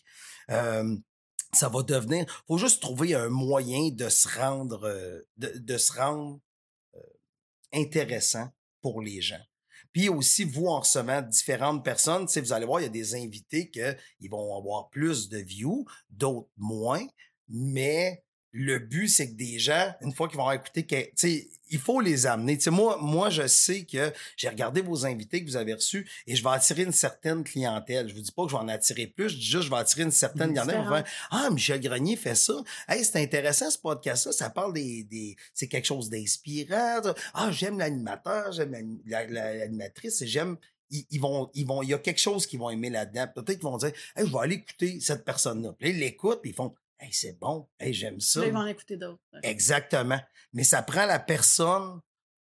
Euh, 0.50 0.96
ça 1.54 1.68
va 1.68 1.82
devenir. 1.82 2.26
Faut 2.46 2.58
juste 2.58 2.82
trouver 2.82 3.14
un 3.14 3.28
moyen 3.28 3.90
de 3.90 4.08
se 4.08 4.28
rendre, 4.38 4.84
euh, 4.84 5.20
de, 5.36 5.78
se 5.78 5.92
rendre 5.92 6.40
euh, 6.94 7.00
intéressant 7.72 8.48
pour 8.80 9.00
les 9.00 9.20
gens. 9.20 9.42
Puis 9.92 10.08
aussi, 10.08 10.44
vous, 10.44 10.66
en 10.66 10.80
recevant 10.80 11.22
différentes 11.22 11.84
personnes, 11.84 12.26
vous 12.26 12.52
allez 12.52 12.66
voir, 12.66 12.80
il 12.80 12.84
y 12.84 12.86
a 12.86 12.90
des 12.90 13.14
invités 13.14 13.70
qui 13.70 14.28
vont 14.28 14.56
avoir 14.58 14.88
plus 14.90 15.28
de 15.28 15.38
views, 15.38 15.86
d'autres 16.10 16.50
moins, 16.56 17.06
mais 17.48 18.24
le 18.56 18.78
but, 18.78 19.08
c'est 19.08 19.28
que 19.30 19.34
des 19.34 19.58
gens, 19.58 19.92
une 20.00 20.12
fois 20.14 20.28
qu'ils 20.28 20.38
vont 20.38 20.50
écouter, 20.52 20.86
tu 20.86 20.96
sais, 21.16 21.48
il 21.70 21.78
faut 21.80 22.00
les 22.00 22.24
amener. 22.26 22.56
Tu 22.56 22.64
sais, 22.64 22.70
moi, 22.70 22.98
moi, 23.00 23.30
je 23.30 23.48
sais 23.48 23.82
que 23.84 24.12
j'ai 24.36 24.48
regardé 24.48 24.80
vos 24.80 25.04
invités 25.06 25.44
que 25.44 25.50
vous 25.50 25.56
avez 25.56 25.74
reçus 25.74 26.08
et 26.28 26.36
je 26.36 26.42
vais 26.44 26.50
attirer 26.50 26.82
une 26.84 26.92
certaine 26.92 27.42
clientèle. 27.42 28.08
Je 28.08 28.14
vous 28.14 28.20
dis 28.20 28.30
pas 28.30 28.44
que 28.44 28.50
je 28.52 28.56
vais 28.56 28.62
en 28.62 28.68
attirer 28.68 29.08
plus, 29.08 29.30
je 29.30 29.36
dis 29.36 29.42
juste 29.42 29.56
que 29.58 29.64
je 29.66 29.70
vais 29.70 29.76
attirer 29.78 30.02
une 30.04 30.12
certaine 30.12 30.54
faire, 30.54 31.04
ah, 31.32 31.50
Michel 31.50 31.80
Grenier 31.80 32.14
fait 32.14 32.36
ça. 32.36 32.54
Hey, 32.86 33.04
c'est 33.04 33.20
intéressant 33.20 33.70
ce 33.70 33.78
podcast-là. 33.78 34.30
Ça 34.30 34.50
parle 34.50 34.72
des, 34.72 35.02
des 35.02 35.36
c'est 35.52 35.66
quelque 35.66 35.86
chose 35.86 36.08
d'inspirant. 36.08 37.00
Ah, 37.32 37.50
j'aime 37.50 37.78
l'animateur, 37.78 38.52
j'aime 38.52 38.70
l'ani- 38.70 39.02
la- 39.06 39.26
la- 39.26 39.54
l'animatrice, 39.56 40.22
et 40.22 40.28
j'aime. 40.28 40.56
Ils, 40.90 41.04
ils 41.10 41.20
vont, 41.20 41.50
ils 41.54 41.66
vont, 41.66 41.82
il 41.82 41.88
y 41.88 41.94
a 41.94 41.98
quelque 41.98 42.20
chose 42.20 42.46
qu'ils 42.46 42.60
vont 42.60 42.70
aimer 42.70 42.90
là-dedans. 42.90 43.26
Peut-être 43.34 43.58
qu'ils 43.58 43.62
vont 43.68 43.78
dire, 43.78 43.90
hey, 44.14 44.24
je 44.26 44.30
vais 44.32 44.38
aller 44.38 44.54
écouter 44.56 45.00
cette 45.00 45.24
personne-là. 45.24 45.72
Puis 45.76 45.88
là, 45.88 45.94
ils 45.94 45.98
l'écoutent, 46.00 46.40
ils 46.44 46.52
font, 46.54 46.72
hey, 47.04 47.12
c'est 47.12 47.38
bon, 47.38 47.68
hey, 47.78 47.92
j'aime 47.92 48.20
ça. 48.20 48.46
Ils 48.46 48.52
vont 48.52 48.60
en 48.60 48.66
écouter 48.66 48.96
d'autres. 48.96 49.20
Exactement. 49.42 50.20
Mais 50.52 50.64
ça 50.64 50.82
prend 50.82 51.06
la 51.06 51.18
personne 51.18 52.00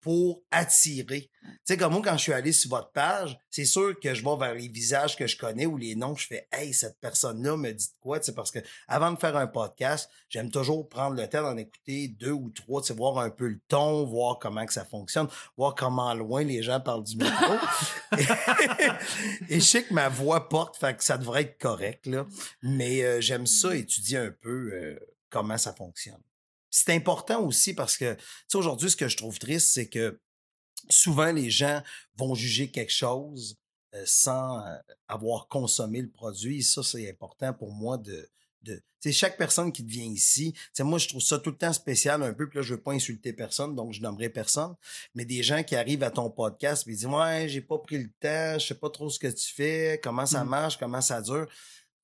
pour 0.06 0.44
attirer. 0.52 1.32
Tu 1.42 1.50
sais, 1.64 1.78
comme 1.78 1.94
moi, 1.94 2.02
quand 2.06 2.16
je 2.16 2.22
suis 2.22 2.34
allé 2.34 2.52
sur 2.52 2.70
votre 2.70 2.92
page, 2.92 3.40
c'est 3.50 3.66
sûr 3.66 4.00
que 4.00 4.14
je 4.14 4.24
vais 4.24 4.38
vers 4.38 4.54
les 4.54 4.68
visages 4.68 5.16
que 5.16 5.26
je 5.26 5.36
connais 5.36 5.66
ou 5.66 5.78
les 5.78 5.96
noms, 5.96 6.16
je 6.16 6.28
fais 6.28 6.48
Hey, 6.52 6.76
cette 6.76 7.00
personne-là 7.00 7.58
me 7.58 7.72
dit 7.72 7.90
quoi? 8.02 8.20
Tu 8.20 8.26
sais, 8.26 8.36
parce 8.36 8.52
que 8.52 8.60
avant 8.88 9.12
de 9.12 9.18
faire 9.18 9.36
un 9.36 9.48
podcast, 9.48 10.08
j'aime 10.30 10.52
toujours 10.52 10.88
prendre 10.90 11.16
le 11.16 11.28
temps 11.28 11.42
d'en 11.42 11.58
écouter 11.58 12.08
deux 12.08 12.34
ou 12.34 12.52
trois, 12.52 12.84
tu 12.84 12.90
sais, 12.90 12.94
voir 12.94 13.18
un 13.18 13.32
peu 13.32 13.48
le 13.48 13.60
ton, 13.68 14.06
voir 14.06 14.38
comment 14.38 14.64
que 14.68 14.74
ça 14.74 14.86
fonctionne, 14.86 15.28
voir 15.58 15.74
comment 15.74 16.14
loin 16.14 16.44
les 16.44 16.62
gens 16.62 16.80
parlent 16.80 17.04
du 17.04 17.18
micro. 17.18 17.54
Et 19.50 19.60
je 19.60 19.66
sais 19.66 19.86
que 19.86 19.94
ma 19.96 20.08
voix 20.08 20.50
porte, 20.50 20.78
fait 20.78 20.96
que 20.96 21.04
ça 21.04 21.18
devrait 21.18 21.42
être 21.42 21.58
correct, 21.58 22.06
là. 22.06 22.28
Mais 22.62 23.02
euh, 23.04 23.22
j'aime 23.22 23.48
ça 23.48 23.76
étudier 23.76 24.20
un 24.20 24.32
peu 24.40 24.70
euh, 24.72 25.00
comment 25.32 25.58
ça 25.58 25.74
fonctionne. 25.74 26.22
C'est 26.78 26.94
important 26.94 27.42
aussi 27.46 27.74
parce 27.74 27.98
que, 27.98 28.14
tu 28.16 28.22
sais, 28.48 28.58
aujourd'hui, 28.58 28.90
ce 28.90 28.96
que 28.96 29.08
je 29.08 29.18
trouve 29.18 29.40
triste, 29.40 29.72
c'est 29.74 29.88
que 29.88 30.20
souvent 30.90 31.32
les 31.32 31.50
gens 31.50 31.82
vont 32.18 32.36
juger 32.36 32.70
quelque 32.70 32.92
chose 32.92 33.58
euh, 33.94 34.04
sans 34.06 34.60
euh, 34.66 34.76
avoir 35.08 35.48
consommé 35.48 36.02
le 36.02 36.10
produit. 36.10 36.60
Et 36.60 36.64
ça, 36.64 36.84
c'est 36.84 37.10
important 37.10 37.54
pour 37.54 37.72
moi 37.72 37.98
de, 37.98 38.30
sais, 39.00 39.12
chaque 39.12 39.38
personne 39.38 39.72
qui 39.72 39.84
vient 39.84 40.04
ici, 40.06 40.54
tu 40.54 40.62
sais, 40.74 40.84
moi, 40.84 41.00
je 41.00 41.08
trouve 41.08 41.22
ça 41.22 41.40
tout 41.40 41.52
le 41.52 41.58
temps 41.58 41.74
spécial 41.74 42.22
un 42.24 42.34
peu, 42.34 42.50
puis 42.50 42.58
là, 42.58 42.62
je 42.64 42.74
veux 42.74 42.82
pas 42.82 42.92
insulter 42.92 43.34
personne, 43.34 43.76
donc 43.76 43.94
je 43.94 44.02
nommerai 44.02 44.30
personne, 44.30 44.76
mais 45.14 45.26
des 45.26 45.44
gens 45.44 45.64
qui 45.64 45.76
arrivent 45.76 46.04
à 46.04 46.12
ton 46.12 46.30
podcast, 46.30 46.84
ils 46.88 46.96
disent, 46.96 47.06
ouais, 47.06 47.48
j'ai 47.48 47.62
pas 47.62 47.78
pris 47.80 48.00
le 48.00 48.10
temps, 48.20 48.60
je 48.60 48.68
sais 48.68 48.76
pas 48.76 48.90
trop 48.90 49.10
ce 49.10 49.20
que 49.20 49.28
tu 49.28 49.54
fais, 49.54 50.00
comment 50.04 50.26
ça 50.26 50.44
Mhm. 50.44 50.50
marche, 50.50 50.78
comment 50.78 51.02
ça 51.02 51.22
dure. 51.22 51.48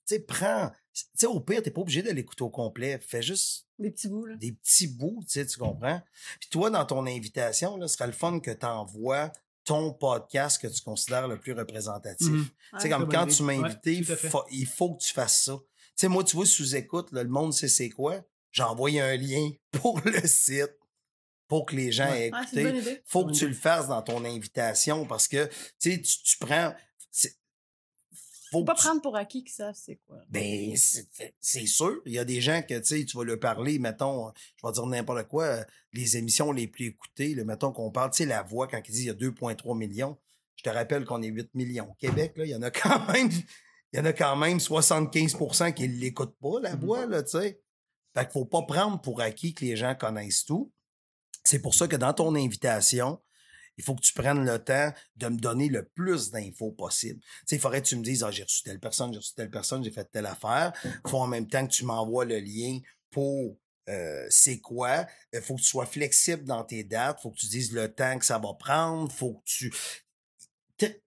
Tu 0.08 0.16
sais, 0.16 0.20
prends, 0.20 0.72
tu 0.94 1.04
sais, 1.16 1.26
au 1.26 1.40
pire, 1.40 1.62
t'es 1.64 1.72
pas 1.72 1.82
obligé 1.82 2.04
de 2.04 2.12
l'écouter 2.12 2.44
au 2.44 2.50
complet, 2.50 3.00
fais 3.02 3.22
juste 3.22 3.66
Des 3.82 3.92
petits 3.92 4.08
bouts, 4.08 4.26
là. 4.26 4.36
des 4.36 4.52
petits 4.54 4.88
bouts, 4.88 5.20
tu 5.24 5.32
sais, 5.32 5.46
tu 5.46 5.58
comprends? 5.60 6.02
Puis 6.40 6.50
toi, 6.50 6.70
dans 6.70 6.86
ton 6.86 7.06
invitation, 7.06 7.78
là, 7.78 7.88
ce 7.88 7.96
serait 7.96 8.08
le 8.08 8.14
fun 8.14 8.40
que 8.40 8.52
tu 8.52 8.66
envoies 8.66 9.32
ton 9.64 9.94
podcast 9.94 10.60
que 10.62 10.68
tu 10.68 10.82
considères 10.82 11.28
le 11.28 11.40
plus 11.40 11.54
représentatif. 11.54 12.28
Mhm. 12.28 12.46
Tu 12.74 12.80
sais, 12.80 12.90
comme 12.90 13.08
quand 13.10 13.28
tu 13.28 13.44
m'as 13.44 13.54
invité, 13.54 13.98
Ouais, 13.98 14.16
fa- 14.16 14.46
il 14.52 14.66
faut 14.66 14.96
que 14.96 15.04
tu 15.04 15.14
fasses 15.14 15.44
ça. 15.46 15.54
Tu 15.60 15.68
sais, 15.96 16.08
moi, 16.08 16.24
tu 16.24 16.36
vois, 16.36 16.46
sous-écoute, 16.46 17.10
le 17.12 17.26
monde 17.26 17.54
sait 17.54 17.68
c'est 17.68 17.90
quoi. 17.90 18.24
J'ai 18.52 18.64
envoyé 18.64 19.02
un 19.02 19.16
lien 19.18 19.52
pour 19.72 20.02
le 20.04 20.28
site 20.28 20.72
pour 21.48 21.66
que 21.66 21.76
les 21.76 21.92
gens 21.92 22.10
Ouais. 22.10 22.28
aient 22.28 22.32
Ah, 22.34 22.44
écouté. 22.44 22.78
idée. 22.80 23.02
faut 23.06 23.26
que 23.26 23.34
tu 23.34 23.48
le 23.48 23.54
fasses 23.54 23.88
dans 23.88 24.02
ton 24.02 24.24
invitation 24.26 25.06
parce 25.06 25.28
que, 25.28 25.46
tu 25.80 25.92
sais, 25.92 26.02
tu, 26.02 26.24
tu 26.24 26.38
prends... 26.40 26.74
Faut 28.52 28.60
Faut 28.60 28.66
pas 28.66 28.76
tu- 28.76 28.82
prendre 28.84 29.02
pour 29.02 29.16
acquis 29.16 29.44
que 29.46 29.52
ça, 29.52 29.74
c'est 29.74 29.96
quoi? 30.08 30.18
ben, 30.30 30.76
c'est 30.76 31.08
c'est 31.40 31.66
sûr. 31.66 32.02
Il 32.06 32.12
y 32.14 32.20
a 32.20 32.26
des 32.26 32.42
gens 32.42 32.62
que, 32.62 32.78
tu 32.80 32.86
sais, 32.86 33.06
tu 33.06 33.16
vas 33.18 33.24
leur 33.24 33.40
parler, 33.40 33.80
mettons, 33.80 34.32
je 34.58 34.68
vais 34.68 34.74
dire 34.74 34.86
n'importe 34.88 35.28
quoi, 35.28 35.44
euh, 35.46 35.64
les 35.94 36.18
émissions 36.18 36.52
les 36.52 36.68
plus 36.68 36.88
écoutées, 36.88 37.34
là, 37.34 37.44
mettons 37.46 37.72
qu'on 37.72 37.92
parle, 37.92 38.12
tu 38.12 38.18
sais, 38.18 38.26
la 38.26 38.44
voix, 38.44 38.68
quand 38.68 38.82
il 38.86 38.92
dit 38.92 39.02
il 39.02 39.06
y 39.06 39.10
a 39.10 39.14
2,3 39.14 39.78
millions, 39.78 40.18
je 40.56 40.64
te 40.64 40.70
rappelle 40.70 41.06
qu'on 41.06 41.22
est 41.22 41.28
8 41.28 41.54
millions. 41.56 41.90
Au 41.90 41.94
Québec, 41.94 42.34
là, 42.36 42.46
il 42.46 42.50
y 42.52 42.56
en 42.56 42.62
a 42.62 42.72
quand 42.72 43.00
même, 43.14 43.30
il 43.94 43.98
y 43.98 44.00
en 44.02 44.06
a 44.06 44.14
quand 44.14 44.36
même 44.36 44.60
75% 44.60 45.72
qui 45.74 45.88
ne 45.88 45.96
l'écoutent 45.96 46.38
pas, 46.42 46.60
la 46.62 46.76
Mhm. 46.76 46.82
voix, 46.86 47.06
là, 47.06 47.24
tu 47.24 47.32
sais. 47.40 47.62
Fait 48.14 48.24
qu'il 48.26 48.32
faut 48.34 48.46
pas 48.46 48.64
prendre 48.64 49.00
pour 49.00 49.22
acquis 49.22 49.54
que 49.54 49.64
les 49.64 49.78
gens 49.78 49.96
connaissent 49.96 50.44
tout. 50.44 50.72
C'est 51.46 51.60
pour 51.62 51.74
ça 51.74 51.88
que 51.88 51.96
dans 51.96 52.14
ton 52.14 52.36
invitation, 52.36 53.20
il 53.82 53.84
faut 53.84 53.96
que 53.96 54.02
tu 54.02 54.14
prennes 54.14 54.46
le 54.46 54.64
temps 54.64 54.94
de 55.16 55.28
me 55.28 55.38
donner 55.38 55.68
le 55.70 55.84
plus 55.84 56.30
d'infos 56.30 56.72
possible. 56.72 57.20
Tu 57.22 57.28
sais, 57.48 57.56
il 57.56 57.60
faudrait 57.60 57.82
que 57.82 57.88
tu 57.88 57.96
me 57.96 58.04
dises, 58.04 58.24
ah, 58.24 58.30
j'ai 58.32 58.44
reçu 58.44 58.62
telle 58.64 58.80
personne, 58.80 59.12
j'ai 59.12 59.18
reçu 59.18 59.34
telle 59.34 59.50
personne, 59.50 59.84
j'ai 59.84 59.90
fait 59.92 60.06
telle 60.12 60.28
affaire. 60.28 60.72
Il 60.86 61.10
faut 61.10 61.18
en 61.20 61.28
même 61.28 61.48
temps 61.48 61.66
que 61.66 61.72
tu 61.74 61.84
m'envoies 61.84 62.26
le 62.26 62.40
lien 62.40 62.80
pour 63.10 63.58
euh, 63.90 64.26
c'est 64.30 64.60
quoi. 64.60 65.08
Il 65.34 65.42
faut 65.42 65.56
que 65.56 65.62
tu 65.62 65.68
sois 65.68 65.88
flexible 65.88 66.44
dans 66.44 66.64
tes 66.64 66.84
dates. 66.84 67.18
Il 67.20 67.22
faut 67.24 67.32
que 67.32 67.40
tu 67.40 67.48
dises 67.48 67.74
le 67.74 67.92
temps 67.92 68.18
que 68.20 68.26
ça 68.26 68.38
va 68.38 68.54
prendre. 68.54 69.12
faut 69.12 69.34
que 69.34 69.44
tu. 69.46 69.74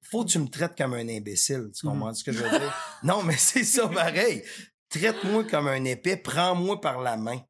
Faut 0.02 0.24
que 0.24 0.30
tu 0.30 0.38
me 0.38 0.48
traites 0.48 0.76
comme 0.76 0.94
un 0.94 1.08
imbécile. 1.08 1.70
Tu 1.74 1.86
Mhm. 1.86 1.92
comprends 1.92 2.14
ce 2.14 2.22
que 2.24 2.32
je 2.32 2.42
veux 2.42 2.50
dire? 2.58 2.74
non, 3.02 3.22
mais 3.22 3.36
c'est 3.36 3.64
ça 3.64 3.88
pareil. 3.88 4.42
Traite-moi 4.88 5.44
comme 5.44 5.68
un 5.68 5.84
épée. 5.84 6.16
Prends-moi 6.16 6.80
par 6.80 7.00
la 7.00 7.16
main. 7.16 7.40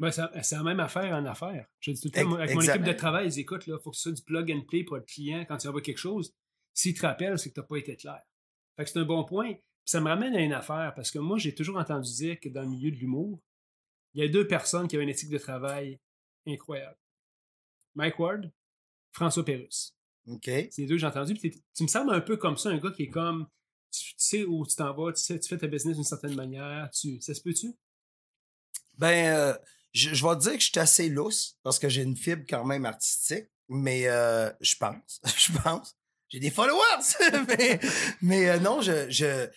Ben, 0.00 0.10
c'est 0.10 0.56
la 0.56 0.62
même 0.62 0.80
affaire 0.80 1.14
en 1.14 1.26
affaires. 1.26 1.66
Je 1.78 1.90
dis 1.90 2.00
tout 2.00 2.08
le 2.08 2.22
temps, 2.22 2.32
avec 2.32 2.54
mon 2.54 2.62
équipe 2.62 2.82
de 2.82 2.92
travail, 2.92 3.26
ils 3.26 3.38
écoutent, 3.38 3.66
il 3.66 3.76
faut 3.84 3.90
que 3.90 3.96
ce 3.96 4.04
soit 4.04 4.12
du 4.12 4.22
plug 4.22 4.50
and 4.50 4.62
play 4.66 4.82
pour 4.82 4.96
le 4.96 5.02
client 5.02 5.44
quand 5.46 5.62
il 5.62 5.68
envoie 5.68 5.82
quelque 5.82 5.98
chose. 5.98 6.34
S'il 6.72 6.94
te 6.94 7.04
rappelle, 7.04 7.38
c'est 7.38 7.50
que 7.50 7.54
tu 7.54 7.60
n'as 7.60 7.66
pas 7.66 7.76
été 7.76 7.96
clair. 7.96 8.22
Fait 8.76 8.84
que 8.84 8.90
c'est 8.90 8.98
un 8.98 9.04
bon 9.04 9.24
point. 9.24 9.52
Puis 9.52 9.84
ça 9.84 10.00
me 10.00 10.08
ramène 10.08 10.34
à 10.34 10.40
une 10.40 10.54
affaire, 10.54 10.94
parce 10.96 11.10
que 11.10 11.18
moi, 11.18 11.36
j'ai 11.36 11.54
toujours 11.54 11.76
entendu 11.76 12.10
dire 12.14 12.40
que 12.40 12.48
dans 12.48 12.62
le 12.62 12.68
milieu 12.68 12.90
de 12.90 12.96
l'humour, 12.96 13.42
il 14.14 14.22
y 14.22 14.26
a 14.26 14.28
deux 14.28 14.46
personnes 14.46 14.88
qui 14.88 14.96
avaient 14.96 15.04
une 15.04 15.10
éthique 15.10 15.28
de 15.28 15.36
travail 15.36 16.00
incroyable. 16.46 16.96
Mike 17.94 18.18
Ward, 18.18 18.50
François 19.12 19.44
Pérusse. 19.44 19.94
OK? 20.26 20.44
C'est 20.44 20.78
les 20.78 20.86
deux 20.86 20.94
que 20.94 21.00
j'ai 21.00 21.06
entendu. 21.06 21.34
Puis 21.34 21.62
tu 21.74 21.82
me 21.82 21.88
sembles 21.88 22.14
un 22.14 22.22
peu 22.22 22.38
comme 22.38 22.56
ça, 22.56 22.70
un 22.70 22.78
gars 22.78 22.90
qui 22.90 23.02
est 23.02 23.10
comme, 23.10 23.48
tu, 23.92 24.14
tu 24.14 24.14
sais 24.16 24.44
où 24.44 24.66
tu 24.66 24.76
t'en 24.76 24.94
vas, 24.94 25.12
tu, 25.12 25.22
sais, 25.22 25.38
tu 25.38 25.46
fais 25.46 25.58
ta 25.58 25.66
business 25.66 25.96
d'une 25.96 26.04
certaine 26.04 26.34
manière. 26.36 26.88
Tu, 26.90 27.20
ça 27.20 27.34
se 27.34 27.42
peut-tu? 27.42 27.76
Ben, 28.96 29.34
euh, 29.34 29.54
je, 29.92 30.14
je 30.14 30.26
vais 30.26 30.34
te 30.36 30.40
dire 30.42 30.52
que 30.52 30.60
je 30.60 30.70
suis 30.70 30.78
assez 30.78 31.08
lousse 31.08 31.58
parce 31.62 31.78
que 31.78 31.88
j'ai 31.88 32.02
une 32.02 32.16
fibre 32.16 32.44
quand 32.48 32.64
même 32.64 32.84
artistique, 32.84 33.46
mais 33.68 34.06
euh, 34.06 34.50
je 34.60 34.76
pense, 34.76 35.20
je 35.36 35.52
pense. 35.62 35.96
J'ai 36.28 36.38
des 36.40 36.50
followers, 36.50 37.16
mais, 37.48 37.80
mais 38.22 38.48
euh, 38.50 38.58
non, 38.60 38.80
je, 38.82 39.10
je, 39.10 39.48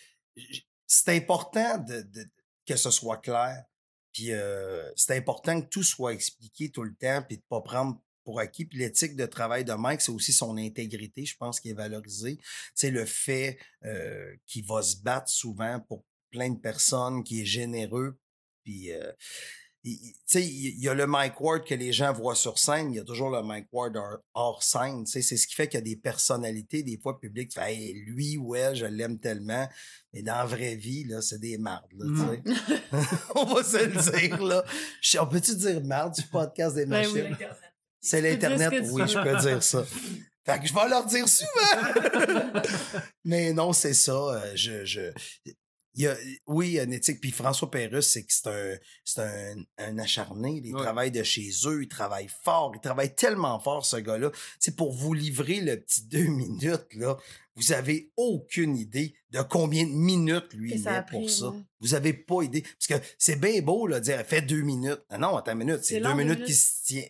c'est 0.86 1.10
important 1.16 1.78
de, 1.78 2.02
de- 2.02 2.28
que 2.66 2.76
ce 2.76 2.90
soit 2.90 3.18
clair. 3.18 3.64
Puis 4.12 4.32
euh, 4.32 4.88
c'est 4.96 5.16
important 5.16 5.60
que 5.60 5.66
tout 5.68 5.82
soit 5.82 6.12
expliqué 6.12 6.70
tout 6.70 6.82
le 6.82 6.94
temps, 6.94 7.22
puis 7.28 7.38
de 7.38 7.42
pas 7.48 7.60
prendre 7.60 8.00
pour 8.24 8.40
acquis. 8.40 8.64
Puis 8.64 8.78
l'éthique 8.78 9.16
de 9.16 9.26
travail 9.26 9.64
de 9.64 9.72
Mike, 9.72 10.00
c'est 10.00 10.12
aussi 10.12 10.32
son 10.32 10.56
intégrité, 10.56 11.24
je 11.26 11.36
pense, 11.36 11.60
qui 11.60 11.70
est 11.70 11.74
valorisée. 11.74 12.38
C'est 12.74 12.90
le 12.90 13.04
fait 13.04 13.58
euh, 13.84 14.34
qu'il 14.46 14.64
va 14.66 14.82
se 14.82 14.96
battre 14.96 15.28
souvent 15.28 15.80
pour 15.80 16.04
plein 16.30 16.50
de 16.50 16.58
personnes, 16.58 17.22
qui 17.22 17.42
est 17.42 17.44
généreux, 17.44 18.18
puis, 18.64 18.92
euh, 18.92 19.12
il- 19.84 19.92
il- 19.92 20.12
tu 20.14 20.20
sais, 20.26 20.44
il 20.46 20.80
y 20.80 20.88
a 20.88 20.94
le 20.94 21.06
Mike 21.06 21.40
Ward 21.40 21.64
que 21.64 21.74
les 21.74 21.92
gens 21.92 22.12
voient 22.12 22.34
sur 22.34 22.58
scène, 22.58 22.90
il 22.92 22.96
y 22.96 23.00
a 23.00 23.04
toujours 23.04 23.30
le 23.30 23.42
Mike 23.42 23.68
Ward 23.72 23.96
hors, 23.96 24.18
hors 24.34 24.62
scène. 24.62 25.04
C'est 25.06 25.22
ce 25.22 25.46
qui 25.46 25.54
fait 25.54 25.68
qu'il 25.68 25.78
y 25.78 25.82
a 25.82 25.84
des 25.84 25.96
personnalités, 25.96 26.82
des 26.82 26.98
fois 26.98 27.20
publiques, 27.20 27.56
Hey, 27.56 27.92
lui 28.06 28.36
ou 28.36 28.54
elle, 28.56 28.74
je 28.74 28.86
l'aime 28.86 29.18
tellement. 29.20 29.68
Mais 30.12 30.22
dans 30.22 30.36
la 30.36 30.44
vraie 30.46 30.74
vie, 30.76 31.04
là, 31.04 31.20
c'est 31.22 31.38
des 31.38 31.58
mardes. 31.58 31.92
Là, 31.98 32.06
sais. 32.42 32.42
On 33.36 33.44
va 33.44 33.62
se 33.62 33.84
le 33.84 34.26
dire. 34.28 34.42
là. 34.42 34.64
On 35.20 35.26
peut-tu 35.26 35.54
dire 35.56 35.82
marde 35.84 36.14
du 36.14 36.22
podcast 36.22 36.74
des 36.76 36.86
Ben 36.86 37.06
oui. 37.12 37.22
machines? 37.22 37.36
C'est 38.00 38.20
peux 38.20 38.28
dire 38.36 38.50
l'Internet, 38.50 38.84
oui, 38.90 39.02
je 39.08 39.18
peux 39.22 39.36
dire 39.48 39.62
ça. 39.62 39.84
Fait 40.46 40.60
que 40.60 40.66
je 40.66 40.74
vais 40.74 40.88
leur 40.90 41.06
dire 41.06 41.26
souvent. 41.26 42.60
Mais 43.24 43.52
non, 43.54 43.72
c'est 43.72 43.94
ça. 43.94 44.12
euh, 44.12 44.52
Je, 44.54 44.84
je, 44.84 45.10
il 45.96 46.02
y 46.02 46.06
a, 46.06 46.16
oui, 46.46 46.68
il 46.68 46.72
y 46.74 46.80
a 46.80 46.84
une 46.84 46.92
éthique. 46.92 47.20
Puis 47.20 47.30
François 47.30 47.70
Pérusse, 47.70 48.08
c'est 48.08 48.22
que 48.24 48.32
c'est 48.32 48.48
un, 48.48 48.76
c'est 49.04 49.20
un, 49.22 49.56
un 49.78 49.98
acharné. 49.98 50.60
Il 50.64 50.74
Ouais. 50.74 50.82
travaille 50.82 51.10
de 51.10 51.22
chez 51.22 51.50
eux, 51.66 51.82
il 51.82 51.88
travaille 51.88 52.28
fort, 52.42 52.72
il 52.74 52.80
travaille 52.80 53.14
tellement 53.14 53.58
fort, 53.60 53.86
ce 53.86 53.96
gars-là. 53.96 54.30
C'est 54.58 54.74
pour 54.76 54.92
vous 54.92 55.14
livrer 55.14 55.60
le 55.60 55.80
petit 55.80 56.02
deux 56.06 56.26
minutes, 56.26 56.86
là. 56.94 57.16
Vous 57.56 57.70
avez 57.72 58.10
aucune 58.16 58.76
idée 58.76 59.14
de 59.30 59.40
combien 59.42 59.84
de 59.84 59.92
minutes 59.92 60.52
lui 60.54 60.72
il 60.74 60.82
met 60.82 61.04
pour 61.08 61.30
ça. 61.30 61.50
ouais. 61.50 61.58
Vous 61.78 61.94
avez 61.94 62.12
pas 62.12 62.42
idée. 62.42 62.62
Parce 62.62 63.00
que 63.00 63.06
c'est 63.16 63.38
bien 63.38 63.60
beau, 63.62 63.86
là, 63.86 64.00
de 64.00 64.04
dire, 64.06 64.20
fait 64.26 64.42
deux 64.42 64.62
minutes. 64.62 65.00
Ah 65.08 65.18
non, 65.18 65.36
attends 65.36 65.52
une 65.52 65.58
minute. 65.58 65.84
C'est 65.84 65.94
C'est 65.94 66.00
deux 66.00 66.14
minutes 66.14 66.32
minutes. 66.38 66.46
qui 66.46 66.54
se 66.54 66.84
tient. 66.84 67.04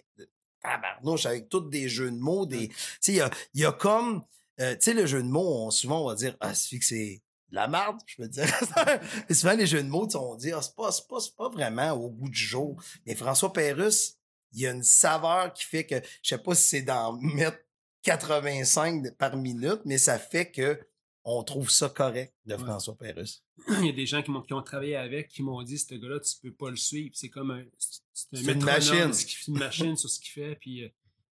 Tabarnouche, 0.62 1.26
avec 1.26 1.48
tous 1.48 1.60
des 1.68 1.88
jeux 1.88 2.10
de 2.10 2.16
mots, 2.18 2.46
des. 2.46 2.68
Tu 2.68 2.74
sais, 3.00 3.12
il 3.12 3.16
y 3.16 3.20
a, 3.20 3.30
y 3.54 3.64
a 3.64 3.72
comme. 3.72 4.22
euh, 4.60 4.74
tu 4.74 4.82
sais, 4.82 4.94
le 4.94 5.04
jeu 5.06 5.22
de 5.22 5.28
mots, 5.28 5.66
on- 5.66 5.70
souvent, 5.70 6.02
on 6.04 6.08
va 6.08 6.14
dire, 6.14 6.36
ah, 6.40 6.54
c'est 6.54 6.78
que 6.78 6.84
c'est 6.84 7.22
de 7.50 7.54
la 7.56 7.68
merde, 7.68 7.98
je 8.06 8.16
peux 8.16 8.28
dire. 8.28 8.44
Mais 9.28 9.34
souvent, 9.34 9.54
les 9.54 9.66
jeux 9.66 9.82
de 9.82 9.88
mots, 9.88 10.08
on 10.16 10.34
dit, 10.36 10.52
ah, 10.52 10.62
c'est 10.62 10.74
pas, 10.74 10.90
c'est 10.92 11.06
pas, 11.06 11.18
pas 11.36 11.48
vraiment 11.48 11.92
au 11.92 12.10
goût 12.10 12.28
du 12.28 12.38
jour. 12.42 12.82
Mais 13.06 13.14
François 13.14 13.52
Pérusse, 13.52 14.18
il 14.52 14.60
y 14.60 14.66
a 14.66 14.70
une 14.72 14.82
saveur 14.82 15.52
qui 15.52 15.64
fait 15.64 15.84
que, 15.86 15.96
je 16.22 16.28
sais 16.30 16.38
pas 16.38 16.54
si 16.54 16.62
c'est 16.64 16.82
d'en 16.82 17.12
mettre 17.20 17.58
85 18.02 19.02
de- 19.02 19.10
par 19.10 19.36
minute, 19.36 19.80
mais 19.84 19.98
ça 19.98 20.18
fait 20.18 20.50
que 20.50 20.78
on 21.26 21.42
trouve 21.42 21.70
ça 21.70 21.88
correct 21.88 22.34
de 22.44 22.54
Ouais. 22.54 22.60
François 22.60 22.96
Pérusse. 22.98 23.42
Il 23.80 23.86
y 23.86 23.88
a 23.88 23.92
des 23.92 24.04
gens 24.04 24.22
qui, 24.22 24.30
m'ont- 24.30 24.42
qui 24.42 24.52
ont 24.52 24.60
travaillé 24.62 24.94
avec 24.96 25.28
qui 25.28 25.42
m'ont 25.42 25.62
dit 25.62 25.78
ce 25.78 25.94
gars-là, 25.94 26.20
tu 26.20 26.34
peux 26.42 26.52
pas 26.52 26.68
le 26.68 26.76
suivre. 26.76 27.12
C'est 27.14 27.30
comme 27.30 27.50
un, 27.50 27.64
c'est 27.78 28.36
un 28.48 28.52
une 28.52 28.62
machine. 28.64 29.10
une 29.48 29.58
machine 29.58 29.96
sur 29.96 30.10
ce 30.10 30.20
qu'il 30.20 30.30
fait. 30.32 30.56
Puis, 30.56 30.84
euh, 30.84 30.88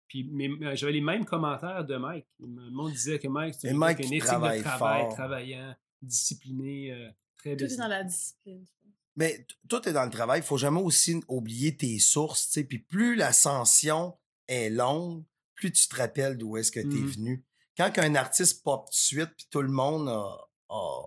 puis 0.09 0.25
mais, 0.29 0.75
j'avais 0.75 0.91
les 0.91 0.99
mêmes 1.01 1.23
commentaires 1.23 1.85
de 1.85 1.95
Mike. 1.95 2.25
Le 2.41 2.69
monde 2.71 2.91
disait 2.91 3.17
que 3.17 3.29
Mike, 3.29 3.55
c'est 3.59 3.67
Et 3.69 3.71
un 3.71 3.87
éthique 3.89 4.19
de 4.21 4.25
travail, 4.25 4.61
fort. 4.61 5.13
travaillant, 5.13 5.73
discipliné, 6.01 6.91
euh, 6.91 7.09
très 7.37 7.55
Tout 7.57 7.65
est 7.65 7.75
dans 7.77 7.87
la 7.87 8.03
discipline. 8.03 8.65
je 8.65 8.71
pense. 8.81 8.93
Mais 9.15 9.45
tout 9.67 9.87
est 9.89 9.93
dans 9.93 10.05
le 10.05 10.11
travail. 10.11 10.41
Il 10.41 10.45
faut 10.45 10.57
jamais 10.57 10.81
aussi 10.81 11.19
oublier 11.27 11.75
tes 11.75 11.97
sources. 11.99 12.47
tu 12.47 12.53
sais. 12.53 12.63
Puis 12.63 12.79
plus 12.79 13.15
l'ascension 13.15 14.17
est 14.47 14.69
longue, 14.69 15.23
plus 15.55 15.71
tu 15.71 15.87
te 15.87 15.95
rappelles 15.95 16.37
d'où 16.37 16.55
est-ce 16.57 16.71
que 16.71 16.79
tu 16.79 16.87
es 16.97 17.01
Mhm. 17.01 17.07
venu. 17.07 17.45
Quand 17.75 17.91
un 17.97 18.15
artiste 18.15 18.63
pop 18.63 18.85
tout 18.85 18.91
de 18.91 18.95
suite, 18.95 19.29
puis 19.35 19.47
tout 19.49 19.61
le 19.61 19.69
monde 19.71 20.07
a, 20.09 20.49
a 20.69 21.03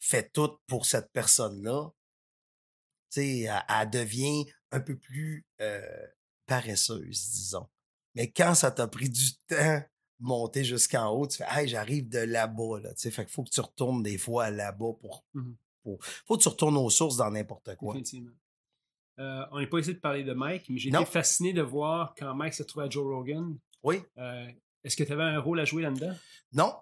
fait 0.00 0.32
tout 0.32 0.58
pour 0.66 0.86
cette 0.86 1.12
personne-là, 1.12 1.90
tu 3.10 3.20
sais, 3.20 3.38
elle, 3.40 3.62
elle 3.68 3.90
devient 3.90 4.44
un 4.70 4.80
peu 4.80 4.96
plus 4.96 5.46
euh, 5.60 6.06
paresseuse, 6.46 7.30
disons. 7.30 7.68
Mais 8.14 8.30
quand 8.30 8.54
ça 8.54 8.70
t'a 8.70 8.88
pris 8.88 9.08
du 9.08 9.34
temps 9.48 9.82
monter 10.22 10.64
jusqu'en 10.64 11.10
haut, 11.10 11.26
tu 11.26 11.38
fais 11.38 11.44
Hey, 11.48 11.68
j'arrive 11.68 12.08
de 12.08 12.18
là-bas. 12.20 12.80
Là. 12.82 12.94
Tu 12.94 13.00
sais, 13.02 13.10
Fait 13.10 13.24
qu'il 13.24 13.32
faut 13.32 13.42
que 13.44 13.50
tu 13.50 13.60
retournes 13.60 14.02
des 14.02 14.16
fois 14.18 14.50
là-bas 14.50 14.92
pour, 15.00 15.24
pour. 15.82 15.98
faut 16.26 16.36
que 16.36 16.42
tu 16.42 16.48
retournes 16.48 16.76
aux 16.76 16.90
sources 16.90 17.16
dans 17.16 17.30
n'importe 17.30 17.74
quoi. 17.76 17.92
Définitivement. 17.94 18.30
Euh, 19.18 19.44
on 19.52 19.60
n'est 19.60 19.66
pas 19.66 19.78
ici 19.78 19.92
de 19.94 19.98
parler 20.00 20.24
de 20.24 20.32
Mike, 20.32 20.64
mais 20.70 20.78
j'ai 20.78 20.88
été 20.88 21.04
fasciné 21.04 21.52
de 21.52 21.60
voir 21.62 22.14
quand 22.16 22.34
Mike 22.34 22.54
s'est 22.54 22.62
retrouvé 22.62 22.86
à 22.86 22.90
Joe 22.90 23.04
Rogan. 23.04 23.58
Oui? 23.82 24.00
Euh, 24.16 24.46
Est-ce 24.84 24.96
que 24.96 25.04
tu 25.04 25.12
avais 25.12 25.22
un 25.22 25.38
rôle 25.38 25.60
à 25.60 25.64
jouer 25.64 25.82
là-dedans? 25.82 26.14
Non. 26.52 26.74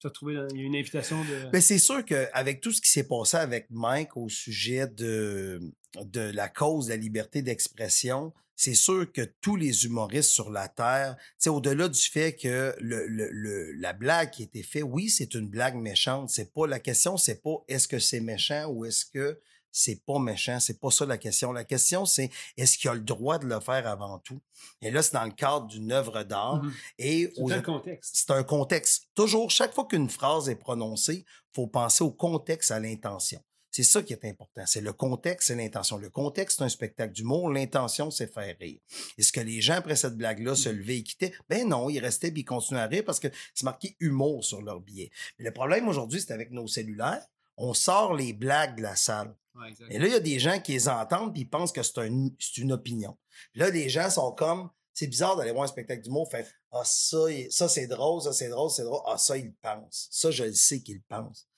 Tu 0.00 0.06
as 0.06 0.10
trouvé 0.10 0.34
il 0.52 0.58
y 0.58 0.62
a 0.62 0.64
une 0.64 0.76
invitation 0.76 1.22
de. 1.24 1.50
Mais 1.52 1.60
c'est 1.60 1.78
sûr 1.78 2.04
qu'avec 2.04 2.60
tout 2.60 2.72
ce 2.72 2.80
qui 2.80 2.90
s'est 2.90 3.06
passé 3.06 3.36
avec 3.36 3.68
Mike 3.70 4.16
au 4.16 4.28
sujet 4.28 4.86
de, 4.86 5.60
de 6.02 6.20
la 6.20 6.48
cause 6.48 6.86
de 6.86 6.90
la 6.90 6.96
liberté 6.96 7.42
d'expression, 7.42 8.32
c'est 8.56 8.74
sûr 8.74 9.10
que 9.12 9.22
tous 9.40 9.56
les 9.56 9.84
humoristes 9.84 10.30
sur 10.30 10.50
la 10.50 10.68
Terre, 10.68 11.16
tu 11.18 11.24
sais, 11.38 11.50
au-delà 11.50 11.88
du 11.88 12.00
fait 12.00 12.34
que 12.36 12.74
le, 12.80 13.06
le- 13.06 13.30
le- 13.30 13.72
la 13.72 13.92
blague 13.92 14.30
qui 14.30 14.42
a 14.42 14.44
été 14.46 14.62
faite, 14.62 14.84
oui, 14.84 15.08
c'est 15.10 15.34
une 15.34 15.48
blague 15.48 15.76
méchante. 15.76 16.30
C'est 16.30 16.52
pas 16.52 16.66
la 16.66 16.78
question, 16.80 17.16
c'est 17.16 17.42
pas 17.42 17.56
est-ce 17.68 17.88
que 17.88 17.98
c'est 17.98 18.20
méchant 18.20 18.66
ou 18.68 18.84
est-ce 18.84 19.04
que 19.06 19.40
c'est 19.76 20.04
pas 20.06 20.20
méchant, 20.20 20.60
c'est 20.60 20.78
pas 20.78 20.92
ça 20.92 21.04
la 21.04 21.18
question. 21.18 21.50
La 21.52 21.64
question, 21.64 22.06
c'est 22.06 22.30
est-ce 22.56 22.78
qu'il 22.78 22.88
a 22.90 22.94
le 22.94 23.00
droit 23.00 23.38
de 23.38 23.46
le 23.46 23.58
faire 23.58 23.88
avant 23.88 24.20
tout? 24.20 24.40
Et 24.80 24.92
là, 24.92 25.02
c'est 25.02 25.14
dans 25.14 25.24
le 25.24 25.32
cadre 25.32 25.66
d'une 25.66 25.90
œuvre 25.90 26.22
d'art. 26.22 26.62
Mhm. 26.62 26.72
Et 27.00 27.32
C'est 27.34 27.42
aux- 27.42 27.50
un 27.50 27.60
contexte. 27.60 28.12
c'est 28.14 28.30
un 28.30 28.44
contexte. 28.44 29.08
Toujours, 29.16 29.50
chaque 29.50 29.74
fois 29.74 29.86
qu'une 29.86 30.08
phrase 30.08 30.48
est 30.48 30.54
prononcée, 30.54 31.24
faut 31.52 31.66
penser 31.66 32.04
au 32.04 32.12
contexte, 32.12 32.70
à 32.70 32.78
l'intention. 32.78 33.42
C'est 33.76 33.82
ça 33.82 34.04
qui 34.04 34.12
est 34.12 34.24
important. 34.24 34.62
C'est 34.66 34.80
le 34.82 34.92
contexte 34.92 35.50
et 35.50 35.56
l'intention. 35.56 35.96
Le 35.98 36.08
contexte, 36.08 36.58
c'est 36.58 36.64
un 36.64 36.68
spectacle 36.68 37.12
d'humour. 37.12 37.50
L'intention, 37.50 38.08
c'est 38.12 38.32
faire 38.32 38.54
rire. 38.60 38.78
Est-ce 39.18 39.32
que 39.32 39.40
les 39.40 39.60
gens, 39.60 39.74
après 39.74 39.96
cette 39.96 40.14
blague-là, 40.16 40.54
se 40.54 40.68
levaient 40.68 40.98
et 40.98 41.02
quittaient? 41.02 41.32
Ben 41.48 41.68
non, 41.68 41.90
ils 41.90 41.98
restaient 41.98 42.30
puis 42.30 42.42
ils 42.42 42.44
continuaient 42.44 42.82
à 42.82 42.86
rire 42.86 43.02
parce 43.04 43.18
que 43.18 43.26
c'est 43.52 43.64
marqué 43.64 43.96
humour 43.98 44.44
sur 44.44 44.62
leur 44.62 44.78
billet. 44.78 45.10
Mais 45.40 45.46
le 45.46 45.52
problème 45.52 45.88
aujourd'hui, 45.88 46.20
c'est 46.20 46.32
avec 46.32 46.52
nos 46.52 46.68
cellulaires. 46.68 47.26
On 47.56 47.74
sort 47.74 48.14
les 48.14 48.32
blagues 48.32 48.76
de 48.76 48.82
la 48.82 48.94
salle. 48.94 49.34
Ouais. 49.56 49.72
Et 49.90 49.98
là, 49.98 50.06
il 50.06 50.12
y 50.12 50.16
a 50.16 50.20
des 50.20 50.38
gens 50.38 50.60
qui 50.60 50.70
les 50.70 50.88
entendent 50.88 51.32
puis 51.32 51.42
ils 51.42 51.50
pensent 51.50 51.72
que 51.72 51.82
c'est 51.82 51.98
un- 51.98 52.28
c'est 52.38 52.58
une 52.60 52.70
opinion. 52.70 53.16
Là, 53.56 53.70
les 53.70 53.88
gens 53.88 54.08
sont 54.08 54.30
comme, 54.30 54.70
c'est 54.92 55.08
bizarre 55.08 55.34
d'aller 55.36 55.50
voir 55.50 55.64
un 55.64 55.66
spectacle 55.66 56.02
d'humour, 56.02 56.30
fait, 56.30 56.46
ah, 56.70 56.82
ça, 56.84 57.18
ça 57.50 57.68
c'est 57.68 57.88
drôle, 57.88 58.22
ça 58.22 58.32
c'est 58.32 58.50
drôle, 58.50 58.70
c'est 58.70 58.84
drôle, 58.84 59.02
ah, 59.06 59.18
ça, 59.18 59.36
il 59.36 59.52
pense. 59.54 60.06
Ça, 60.12 60.30
je 60.30 60.44
le 60.44 60.52
sais 60.54 60.80
qu'il 60.80 61.02
pense. 61.02 61.48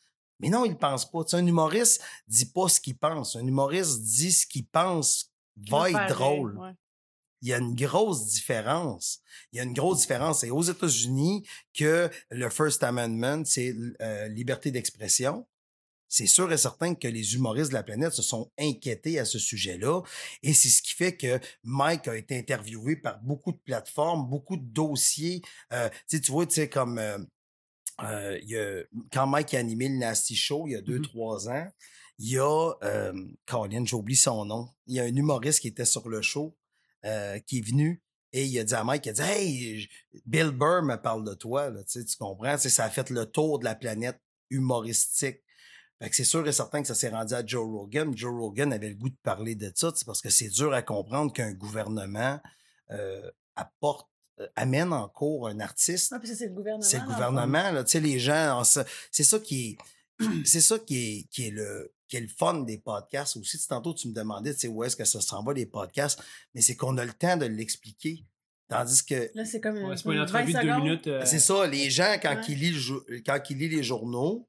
Mais 0.41 0.49
non, 0.49 0.65
il 0.65 0.73
ne 0.73 0.77
pense 0.77 1.11
pas. 1.11 1.25
Tu 1.25 1.31
sais, 1.31 1.37
un 1.37 1.47
humoriste 1.47 2.03
dit 2.29 2.47
pas 2.47 2.69
ce 2.69 2.81
qu'il 2.81 2.97
pense. 2.97 3.37
Un 3.37 3.47
humoriste 3.47 4.03
dit 4.03 4.33
ce 4.33 4.47
qu'il 4.47 4.67
pense 4.67 5.33
va 5.71 5.91
être 5.91 6.15
drôle. 6.15 6.59
ouais. 6.59 6.73
Il 7.43 7.49
y 7.49 7.53
a 7.53 7.59
une 7.59 7.75
grosse 7.75 8.27
différence. 8.27 9.21
Il 9.53 9.59
y 9.59 9.61
a 9.61 9.63
une 9.63 9.75
grosse 9.75 10.01
différence. 10.01 10.41
C'est 10.41 10.51
aux 10.51 10.63
États-Unis 10.63 11.47
que 11.75 12.11
le 12.31 12.51
First 12.51 12.83
Amendment, 12.83 13.45
c'est 13.45 13.75
euh, 14.01 14.29
liberté 14.29 14.71
d'expression. 14.71 15.47
C'est 16.09 16.27
sûr 16.27 16.51
et 16.53 16.57
certain 16.57 16.95
que 16.95 17.09
les 17.09 17.35
humoristes 17.35 17.71
de 17.71 17.75
la 17.75 17.83
planète 17.83 18.13
se 18.13 18.23
sont 18.23 18.51
inquiétés 18.59 19.19
à 19.19 19.25
ce 19.25 19.39
sujet-là. 19.39 20.03
Et 20.43 20.55
c'est 20.55 20.69
ce 20.69 20.81
qui 20.81 20.95
fait 20.95 21.17
que 21.17 21.41
Mike 21.65 22.09
a 22.09 22.17
été 22.17 22.39
interviewé 22.39 22.97
par 22.97 23.21
beaucoup 23.23 23.53
de 23.53 23.59
plateformes, 23.59 24.29
beaucoup 24.29 24.57
de 24.57 24.65
dossiers. 24.65 25.43
Euh, 25.73 25.89
tu 26.09 26.31
vois, 26.31 26.47
tu 26.47 26.55
sais, 26.55 26.69
comme 26.69 26.99
euh, 26.99 27.19
euh, 28.03 28.39
il 28.43 28.51
y 28.51 28.57
a, 28.57 28.83
quand 29.13 29.27
Mike 29.27 29.55
a 29.55 29.59
animé 29.59 29.89
le 29.89 29.97
Nasty 29.97 30.37
Show 30.37 30.67
il 30.67 30.73
y 30.73 30.77
a 30.77 30.83
deux, 30.83 30.99
Mhm. 30.99 31.05
trois 31.07 31.49
ans, 31.49 31.69
il 32.19 32.31
y 32.31 32.39
a, 32.39 32.73
euh, 32.83 33.25
Colin, 33.47 33.85
j'oublie 33.85 34.17
son 34.17 34.45
nom, 34.45 34.69
il 34.87 34.95
y 34.97 35.01
a 35.01 35.05
un 35.05 35.15
humoriste 35.15 35.61
qui 35.61 35.69
était 35.69 35.85
sur 35.85 36.09
le 36.09 36.23
show, 36.23 36.57
euh, 37.05 37.39
qui 37.41 37.59
est 37.59 37.67
venu 37.67 38.03
et 38.33 38.45
il 38.45 38.59
a 38.59 38.65
dit 38.65 38.75
à 38.75 38.85
Mike, 38.85 39.07
il 39.07 39.11
a 39.11 39.13
dit, 39.13 39.23
hey, 39.23 39.89
Bill 40.27 40.51
Burr 40.51 40.83
me 40.83 40.97
parle 40.97 41.25
de 41.25 41.35
toi, 41.35 41.71
là, 41.71 41.83
tu 41.85 42.01
sais, 42.01 42.05
tu 42.05 42.17
comprends? 42.19 42.59
Ça 42.59 42.85
a 42.85 42.91
fait 42.91 43.09
le 43.11 43.25
tour 43.25 43.59
de 43.59 43.65
la 43.65 43.75
planète 43.75 44.21
humoristique. 44.51 45.43
Fait 45.99 46.11
que 46.11 46.17
c'est 46.17 46.25
sûr 46.25 46.47
et 46.47 46.53
certain 46.53 46.83
que 46.83 46.89
ça 46.89 46.95
s'est 46.95 47.09
rendu 47.09 47.33
à 47.33 47.47
Joe 47.47 47.65
Rogan. 47.65 48.15
Joe 48.15 48.35
Rogan 48.35 48.73
avait 48.75 48.91
le 48.91 48.95
goût 48.97 49.09
de 49.09 49.17
parler 49.23 49.55
de 49.55 49.73
ça, 49.75 49.91
parce 50.05 50.21
que 50.21 50.29
c'est 50.29 50.49
dur 50.49 50.75
à 50.75 50.83
comprendre 50.83 51.33
qu'un 51.33 51.55
gouvernement 51.55 52.39
euh, 52.91 53.31
apporte, 53.55 54.07
amène 54.55 54.93
en 54.93 55.09
cours 55.09 55.49
un 55.49 55.61
artiste 55.61 56.13
Ah, 56.15 56.19
puis 56.19 56.29
ça, 56.29 56.35
c'est 56.37 56.47
le 56.49 56.55
gouvernement. 56.55 56.83
c'est 56.83 56.99
le 57.01 57.07
gouvernement, 57.07 57.71
là. 57.73 57.85
Tu 57.85 57.93
sais, 57.93 58.01
les 58.01 58.19
gens, 58.19 58.63
c'est 59.11 59.25
ça 59.25 59.39
qui 59.39 59.79
est, 60.21 60.25
c'est 60.45 60.61
ça 60.61 60.79
qui 60.79 60.97
est, 60.97 61.29
qui 61.31 61.47
est 61.49 61.51
le, 61.51 61.93
qui 62.09 62.17
est 62.17 62.21
le 62.21 62.29
fun 62.29 62.61
des 62.61 62.79
podcasts 62.79 63.37
aussi. 63.37 63.59
Tantôt, 63.67 63.95
tu 63.95 64.09
me 64.09 64.13
demandais, 64.15 64.55
tu 64.55 64.61
sais, 64.61 64.69
où 64.69 64.85
est-ce 64.85 64.97
que 64.97 65.05
ça 65.05 65.21
s'en 65.21 65.43
va, 65.43 65.53
les 65.53 65.67
podcasts, 65.67 66.21
mais 66.55 66.61
c'est 66.61 66.77
qu'on 66.77 66.97
a 66.99 67.05
le 67.05 67.13
temps 67.13 67.37
de 67.37 67.47
l'expliquer. 67.47 68.25
Tandis 68.69 69.05
que, 69.05 69.31
Là, 69.35 69.45
c'est 69.45 69.61
comme 69.61 69.77
Ouais, 69.85 69.97
c'est 69.97 70.03
pas 70.05 70.11
une 70.13 70.19
20 70.19 70.23
entrevue 70.25 70.53
de 70.53 70.61
deux 70.61 70.75
minutes. 70.83 71.07
euh, 71.07 71.25
c'est 71.25 71.39
ça, 71.39 71.67
les 71.67 71.89
gens, 71.89 72.17
quand, 72.21 72.35
Ouais. 72.35 72.43
ils 72.49 72.59
lisent, 72.59 72.93
quand 73.25 73.39
ils 73.51 73.59
lisent 73.59 73.71
les 73.77 73.83
journaux, 73.85 74.49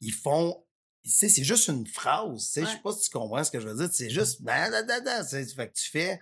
ils 0.00 0.12
font, 0.12 0.64
tu 1.04 1.10
sais, 1.10 1.28
c'est 1.28 1.44
juste 1.44 1.68
une 1.68 1.86
phrase, 1.86 2.46
tu 2.46 2.52
sais, 2.52 2.60
je 2.62 2.66
sais 2.70 2.80
pas 2.82 2.92
si 2.92 3.02
tu 3.08 3.10
comprends 3.10 3.42
ce 3.44 3.50
que 3.50 3.60
je 3.60 3.68
veux 3.68 3.76
dire, 3.76 3.88
c'est 3.92 4.10
juste, 4.10 4.42
ben, 4.42 4.70
da, 4.70 4.82
da, 4.82 5.00
da, 5.00 5.24
c'est- 5.24 5.54
fait 5.54 5.68
que 5.68 5.74
tu 5.74 5.88
fais, 5.90 6.20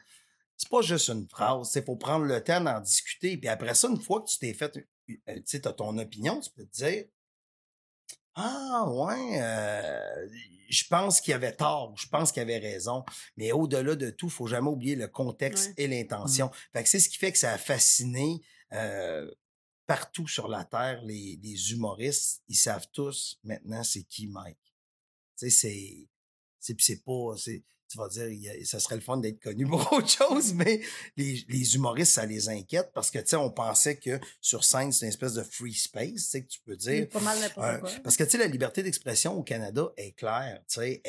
c'est 0.58 0.68
pas 0.68 0.82
juste 0.82 1.08
une 1.08 1.26
phrase, 1.28 1.72
il 1.74 1.84
faut 1.84 1.96
prendre 1.96 2.26
le 2.26 2.42
temps 2.44 2.60
d'en 2.60 2.80
discuter, 2.80 3.38
puis 3.38 3.48
après 3.48 3.74
ça, 3.74 3.88
une 3.88 4.00
fois 4.00 4.20
que 4.20 4.28
tu 4.28 4.38
t'es 4.38 4.52
fait, 4.52 4.76
euh, 4.76 5.14
tu 5.26 5.42
sais, 5.46 5.60
t'as 5.60 5.72
ton 5.72 5.96
opinion, 5.96 6.40
tu 6.40 6.50
peux 6.50 6.66
te 6.66 6.84
dire, 6.84 7.04
ah, 8.34 8.86
ouais, 8.88 9.40
euh, 9.40 10.28
je 10.68 10.84
pense 10.88 11.20
qu'il 11.20 11.32
avait 11.34 11.54
tort, 11.56 11.96
je 11.96 12.06
pense 12.08 12.30
qu'il 12.30 12.42
avait 12.42 12.58
raison. 12.58 13.04
Mais 13.36 13.50
au-delà 13.52 13.96
de 13.96 14.10
tout, 14.10 14.28
faut 14.28 14.46
jamais 14.46 14.68
oublier 14.68 14.94
le 14.94 15.08
contexte 15.08 15.68
Ouais. 15.68 15.74
et 15.78 15.88
l'intention. 15.88 16.50
Fait 16.72 16.82
que 16.84 16.88
c'est 16.88 17.00
ce 17.00 17.08
qui 17.08 17.16
fait 17.16 17.32
que 17.32 17.38
ça 17.38 17.52
a 17.52 17.58
fasciné 17.58 18.40
euh, 18.74 19.28
partout 19.86 20.28
sur 20.28 20.46
la 20.46 20.64
Terre 20.64 21.02
les, 21.02 21.38
les 21.42 21.72
humoristes. 21.72 22.42
Ils 22.48 22.54
savent 22.56 22.86
tous 22.92 23.40
maintenant 23.42 23.82
c'est 23.82 24.04
qui 24.04 24.28
Mike. 24.28 24.58
Tu 25.36 25.48
sais, 25.48 25.50
c'est. 25.50 26.08
C'est 26.60 26.74
puis 26.74 26.84
c'est 26.84 27.02
pas. 27.02 27.34
Tu 27.88 27.96
vas 27.96 28.08
dire, 28.08 28.28
ça 28.66 28.80
serait 28.80 28.96
le 28.96 29.00
fun 29.00 29.16
d'être 29.16 29.40
connu 29.42 29.66
pour 29.66 29.80
autre 29.92 30.08
chose, 30.10 30.52
mais 30.52 30.82
les, 31.16 31.42
les 31.48 31.74
humoristes, 31.74 32.12
ça 32.12 32.26
les 32.26 32.48
inquiète 32.50 32.90
parce 32.92 33.10
que, 33.10 33.18
tu 33.18 33.28
sais, 33.28 33.36
on 33.36 33.50
pensait 33.50 33.96
que 33.96 34.20
sur 34.42 34.62
scène, 34.64 34.92
c'est 34.92 35.06
une 35.06 35.10
espèce 35.10 35.32
de 35.34 35.42
free 35.42 35.72
space, 35.72 36.12
tu 36.14 36.18
sais, 36.20 36.42
que 36.42 36.48
tu 36.48 36.60
peux 36.60 36.76
dire. 36.76 37.00
C'est 37.00 37.06
pas 37.06 37.20
mal 37.20 37.38
n'importe 37.40 37.66
Euh, 37.66 37.78
quoi. 37.78 37.90
parce 38.04 38.16
que, 38.16 38.24
tu 38.24 38.30
sais, 38.30 38.38
la 38.38 38.46
liberté 38.46 38.82
d'expression 38.82 39.32
au 39.38 39.42
Canada 39.42 39.90
est 39.96 40.12
claire, 40.12 40.62
tu 40.68 40.80
sais. 40.80 41.02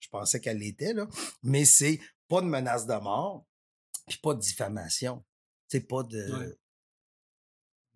Je 0.00 0.08
pensais 0.08 0.40
qu'elle 0.40 0.58
l'était, 0.58 0.92
là. 0.92 1.08
Mais 1.42 1.64
c'est 1.64 2.00
pas 2.28 2.40
de 2.40 2.46
menace 2.46 2.86
de 2.86 2.94
mort, 2.94 3.46
puis 4.08 4.18
pas 4.18 4.34
de 4.34 4.40
diffamation. 4.40 5.24
C'est 5.68 5.86
pas 5.86 6.02
de... 6.02 6.32
Ouais. 6.32 6.54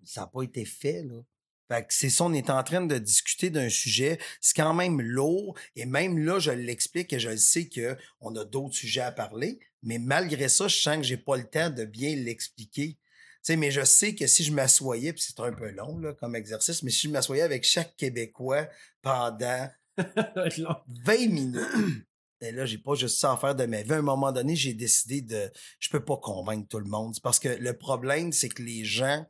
Ça 0.04 0.22
n'a 0.22 0.26
pas 0.28 0.42
été 0.42 0.64
fait, 0.64 1.02
là. 1.02 1.22
Fait 1.68 1.83
que 1.83 1.94
c'est 1.94 2.11
ça, 2.11 2.25
on 2.25 2.33
est 2.33 2.51
en 2.51 2.62
train 2.62 2.85
de 2.85 2.98
discuter 2.98 3.51
d'un 3.51 3.68
sujet. 3.68 4.18
C'est 4.40 4.57
quand 4.57 4.75
même 4.75 5.01
lourd. 5.01 5.57
Et 5.77 5.87
même 5.87 6.18
là, 6.18 6.38
je 6.38 6.51
l'explique 6.51 7.12
et 7.12 7.18
je 7.18 7.31
le 7.31 7.37
sais 7.37 7.68
qu'on 7.68 8.37
a 8.37 8.44
d'autres 8.44 8.75
sujets 8.75 9.01
à 9.01 9.12
parler. 9.12 9.59
Mais 9.83 9.98
malgré 9.98 10.48
ça, 10.48 10.68
je 10.68 10.77
sens 10.77 10.96
que 10.98 11.03
j'ai 11.03 11.16
pas 11.16 11.37
le 11.37 11.44
temps 11.44 11.70
de 11.70 11.85
bien 11.85 12.14
l'expliquer. 12.16 12.98
Tu 12.98 12.98
sais, 13.42 13.57
mais 13.57 13.70
je 13.70 13.85
sais 13.85 14.14
que 14.14 14.27
si 14.27 14.44
je 14.44 14.53
m'assoyais, 14.53 15.12
puis 15.12 15.25
c'est 15.27 15.40
un 15.40 15.53
peu 15.53 15.70
long 15.70 15.98
là, 15.98 16.12
comme 16.14 16.37
exercice, 16.37 16.83
mais 16.83 16.90
si 16.90 17.09
je 17.09 17.12
m'assoyais 17.12 17.42
avec 17.42 17.64
chaque 17.64 17.96
Québécois 17.96 18.68
pendant 19.01 19.68
ça 19.98 20.33
va 20.37 20.46
être 20.46 20.59
long. 20.59 20.77
20 21.05 21.29
minutes, 21.29 22.07
et 22.42 22.51
là, 22.51 22.66
j'ai 22.66 22.79
pas 22.79 22.94
juste 22.94 23.18
ça 23.18 23.33
à 23.33 23.37
faire 23.37 23.55
de 23.55 23.66
ma 23.66 23.83
vie. 23.83 23.92
À 23.92 23.96
un 23.96 24.03
moment 24.03 24.33
donné, 24.33 24.57
j'ai 24.57 24.75
décidé 24.75 25.20
de. 25.22 25.51
Je 25.79 25.90
peux 25.90 26.05
pas 26.05 26.16
convaincre 26.16 26.66
tout 26.68 26.81
le 26.81 26.88
monde. 26.88 27.14
Parce 27.22 27.38
que 27.38 27.48
le 27.48 27.79
problème, 27.79 28.33
c'est 28.33 28.48
que 28.48 28.62
les 28.62 28.85
gens, 28.85 29.25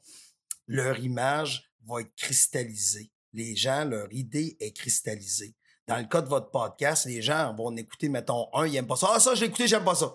leur 0.66 0.98
image 0.98 1.71
va 1.86 2.00
être 2.00 2.14
cristallisée. 2.16 3.10
Les 3.32 3.56
gens, 3.56 3.84
leur 3.84 4.12
idée 4.12 4.56
est 4.60 4.72
cristallisée. 4.72 5.54
Dans 5.88 5.98
le 5.98 6.04
cas 6.04 6.20
de 6.22 6.28
votre 6.28 6.50
podcast, 6.50 7.06
les 7.06 7.22
gens 7.22 7.54
vont 7.54 7.74
écouter, 7.76 8.08
mettons, 8.08 8.48
un, 8.54 8.66
ils 8.66 8.76
aiment 8.76 8.86
pas 8.86 8.96
ça. 8.96 9.08
Ah, 9.14 9.20
ça, 9.20 9.34
je 9.34 9.40
l'ai 9.40 9.46
écouté, 9.48 9.66
j'aime 9.66 9.84
pas 9.84 9.94
ça. 9.94 10.14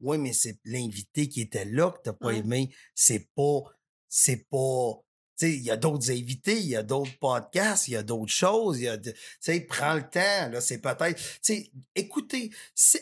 Oui, 0.00 0.18
mais 0.18 0.32
c'est 0.32 0.58
l'invité 0.64 1.28
qui 1.28 1.40
était 1.42 1.64
là 1.64 1.90
que 1.90 1.98
t'as 2.02 2.12
pas 2.12 2.28
Ouais. 2.28 2.38
aimé. 2.38 2.74
C'est 2.94 3.28
pas. 3.34 3.60
C'est 4.08 4.48
pas. 4.50 4.92
Il 5.52 5.62
y 5.62 5.70
a 5.70 5.76
d'autres 5.76 6.10
invités, 6.10 6.58
il 6.58 6.68
y 6.68 6.76
a 6.76 6.82
d'autres 6.82 7.16
podcasts, 7.18 7.88
il 7.88 7.92
y 7.92 7.96
a 7.96 8.02
d'autres 8.02 8.32
choses. 8.32 8.80
Il 8.80 8.84
y 8.84 8.88
a 8.88 8.98
prends 9.68 9.94
le 9.94 10.02
temps. 10.02 10.50
Là, 10.50 10.60
c'est 10.60 10.78
peut-être. 10.78 11.20
Écoutez, 11.94 12.50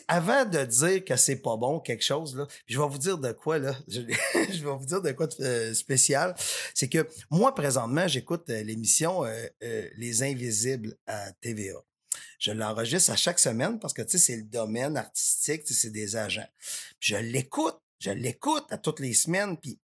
avant 0.07 0.45
de 0.45 0.63
dire 0.65 1.05
que 1.05 1.15
c'est 1.15 1.37
pas 1.37 1.57
bon 1.57 1.79
quelque 1.79 2.03
chose 2.03 2.35
là, 2.35 2.47
je 2.67 2.79
vais 2.79 2.87
vous 2.87 2.97
dire 2.97 3.17
de 3.17 3.31
quoi 3.31 3.59
là. 3.59 3.75
Je, 3.87 3.99
vais 3.99 4.75
vous 4.75 4.85
dire 4.85 5.01
de 5.01 5.11
quoi 5.11 5.27
de 5.27 5.43
euh, 5.43 5.73
spécial. 5.73 6.35
C'est 6.73 6.89
que 6.89 7.07
moi 7.29 7.53
présentement, 7.53 8.07
j'écoute 8.07 8.49
euh, 8.49 8.63
l'émission 8.63 9.25
euh, 9.25 9.89
Les 9.97 10.23
Invisibles 10.23 10.95
à 11.07 11.31
TVA. 11.33 11.81
Je 12.39 12.51
l'enregistre 12.51 13.11
à 13.11 13.15
chaque 13.15 13.39
semaine 13.39 13.79
parce 13.79 13.93
que 13.93 14.01
tu 14.01 14.11
sais, 14.11 14.17
c'est 14.17 14.35
le 14.35 14.43
domaine 14.43 14.97
artistique, 14.97 15.63
c'est 15.65 15.91
des 15.91 16.15
agents. 16.15 16.47
Je 16.99 17.15
l'écoute, 17.15 17.79
je 17.99 18.11
l'écoute 18.11 18.65
à 18.69 18.77
toutes 18.77 18.99
les 18.99 19.13
semaines, 19.13 19.57
puis 19.57 19.79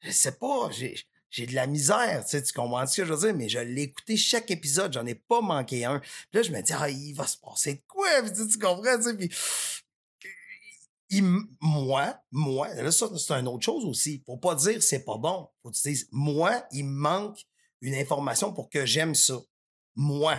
je 0.00 0.10
sais 0.10 0.32
pas, 0.32 0.70
j'ai 0.72 0.96
j'ai 1.30 1.46
de 1.46 1.54
la 1.54 1.66
misère, 1.66 2.24
tu 2.24 2.30
sais, 2.30 2.42
tu 2.42 2.52
comprends 2.52 2.86
ce 2.86 3.00
que 3.00 3.06
je 3.06 3.12
veux 3.12 3.26
dire, 3.26 3.36
mais 3.36 3.48
je 3.48 3.60
l'ai 3.60 3.82
écouté 3.82 4.16
chaque 4.16 4.50
épisode, 4.50 4.92
j'en 4.92 5.06
ai 5.06 5.14
pas 5.14 5.40
manqué 5.40 5.84
un. 5.84 6.00
Là, 6.32 6.42
je 6.42 6.50
me 6.50 6.60
dis, 6.60 6.72
ah, 6.72 6.90
il 6.90 7.14
va 7.14 7.26
se 7.26 7.36
passer 7.38 7.74
de 7.74 7.82
quoi? 7.86 8.08
Tu, 8.22 8.58
comprends, 8.58 8.96
tu 8.96 9.04
sais, 9.04 9.16
puis 9.16 9.30
il 11.10 11.24
moi, 11.60 12.20
moi, 12.30 12.72
là, 12.74 12.90
ça, 12.90 13.06
c'est 13.16 13.32
une 13.32 13.48
autre 13.48 13.64
chose 13.64 13.84
aussi. 13.84 14.22
Faut 14.26 14.36
pas 14.36 14.54
dire 14.54 14.82
c'est 14.82 15.04
pas 15.04 15.18
bon. 15.18 15.48
Faut 15.62 15.70
que 15.70 15.76
tu 15.76 15.88
dises, 15.88 16.08
moi, 16.12 16.64
il 16.72 16.84
me 16.84 17.00
manque 17.00 17.44
une 17.80 17.94
information 17.94 18.52
pour 18.52 18.68
que 18.68 18.86
j'aime 18.86 19.14
ça. 19.14 19.40
Moi. 19.96 20.36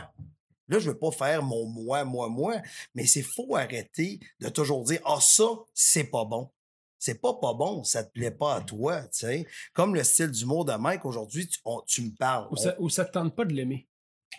Là, 0.67 0.79
je 0.79 0.89
veux 0.89 0.97
pas 0.97 1.11
faire 1.11 1.43
mon 1.43 1.65
moi, 1.65 2.05
moi, 2.05 2.29
moi, 2.29 2.61
mais 2.95 3.05
c'est 3.05 3.21
faut 3.21 3.55
arrêter 3.55 4.21
de 4.39 4.47
toujours 4.47 4.83
dire, 4.83 5.01
ah, 5.03 5.19
ça, 5.19 5.49
c'est 5.73 6.05
pas 6.05 6.23
bon. 6.23 6.49
C'est 7.03 7.19
pas 7.19 7.33
pas 7.33 7.55
bon, 7.55 7.83
ça 7.83 8.03
te 8.03 8.11
plaît 8.11 8.29
pas 8.29 8.57
à 8.57 8.61
toi, 8.61 9.01
tu 9.01 9.07
sais. 9.25 9.47
Comme 9.73 9.95
le 9.95 10.03
style 10.03 10.29
d'humour 10.29 10.65
de 10.65 10.73
Mike, 10.73 11.03
aujourd'hui, 11.03 11.47
tu, 11.47 11.57
on- 11.65 11.81
tu 11.87 12.03
me 12.03 12.15
parles. 12.15 12.47
Ou 12.51 12.55
ça, 12.57 12.75
ou 12.77 12.89
ça 12.89 13.05
te 13.05 13.11
tente 13.11 13.35
pas 13.35 13.43
de 13.43 13.53
l'aimer. 13.53 13.89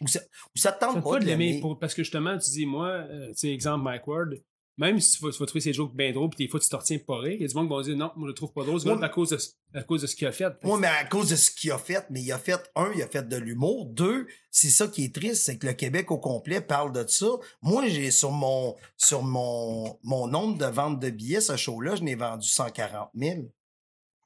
On- 0.01 0.05
ou 0.05 0.07
ça, 0.07 0.21
ou 0.21 0.59
ça 0.59 0.71
te 0.71 0.79
Ça 0.79 0.87
tente 0.87 0.99
te 0.99 1.03
pas, 1.03 1.11
pas 1.11 1.19
de 1.19 1.25
l'aimer 1.27 1.61
parce 1.81 1.93
que 1.93 2.05
justement, 2.05 2.39
tu 2.39 2.51
dis, 2.53 2.65
moi, 2.65 2.87
euh, 2.89 3.29
tu 3.31 3.35
sais, 3.35 3.49
exemple 3.49 3.83
Mike 3.83 4.07
Ward, 4.07 4.35
Même 4.79 4.99
si 5.01 5.19
tu 5.19 5.25
vas, 5.25 5.31
tu 5.31 5.39
vas 5.39 5.45
trouver 5.47 5.61
ces 5.61 5.75
jokes 5.75 5.95
bien 5.95 6.13
drôles, 6.13 6.31
puis 6.31 6.47
des 6.47 6.51
fois 6.51 6.59
tu 6.59 6.69
te 6.69 6.75
retiens 6.75 6.99
pas 6.99 7.19
rire, 7.19 7.35
il 7.35 7.43
y 7.43 7.45
a 7.45 7.49
du 7.49 7.55
monde 7.55 7.69
qui 7.69 7.75
va 7.75 7.83
dire 7.83 7.97
non, 7.97 8.11
moi 8.17 8.27
je 8.27 8.29
le 8.29 8.35
trouve 8.35 8.53
pas 8.55 8.65
drôle, 8.65 8.81
ce 8.81 8.87
Ouais, 8.87 8.95
gars-là, 8.95 9.07
à 9.07 9.09
cause 9.11 9.29
de, 9.31 9.37
ce- 9.37 9.51
à 9.75 9.83
cause 9.83 10.01
de 10.01 10.07
ce 10.07 10.17
qu'il 10.17 10.27
a 10.27 10.33
fait. 10.33 10.51
Moi, 10.65 10.79
mais 10.79 10.87
à 10.87 11.05
cause 11.05 11.29
de 11.29 11.37
ce 11.37 11.51
qu'il 11.51 11.71
a 11.73 11.79
fait, 11.79 12.07
mais 12.09 12.23
il 12.23 12.33
a 12.33 12.39
fait, 12.39 12.71
un, 12.75 12.91
il 12.95 13.03
a 13.03 13.07
fait 13.07 13.29
de 13.29 13.37
l'humour. 13.37 13.85
Deux, 13.87 14.27
c'est 14.51 14.71
ça 14.71 14.89
qui 14.89 15.05
est 15.05 15.15
triste, 15.15 15.45
c'est 15.45 15.59
que 15.59 15.67
le 15.67 15.75
Québec 15.75 16.11
au 16.11 16.17
complet 16.19 16.63
parle 16.63 16.93
de 16.93 17.07
ça. 17.07 17.27
Moi, 17.61 17.87
j'ai 17.89 18.11
sur 18.11 18.31
mon, 18.33 18.75
sur 18.97 19.23
mon, 19.23 19.99
mon 20.03 20.27
nombre 20.27 20.57
de 20.57 20.67
ventes 20.67 21.01
de 21.01 21.11
billets, 21.11 21.43
ce 21.43 21.57
show-là, 21.57 21.97
je 21.97 22.03
n'ai 22.03 22.15
vendu 22.15 22.49
140 22.49 23.11
000. 23.15 23.41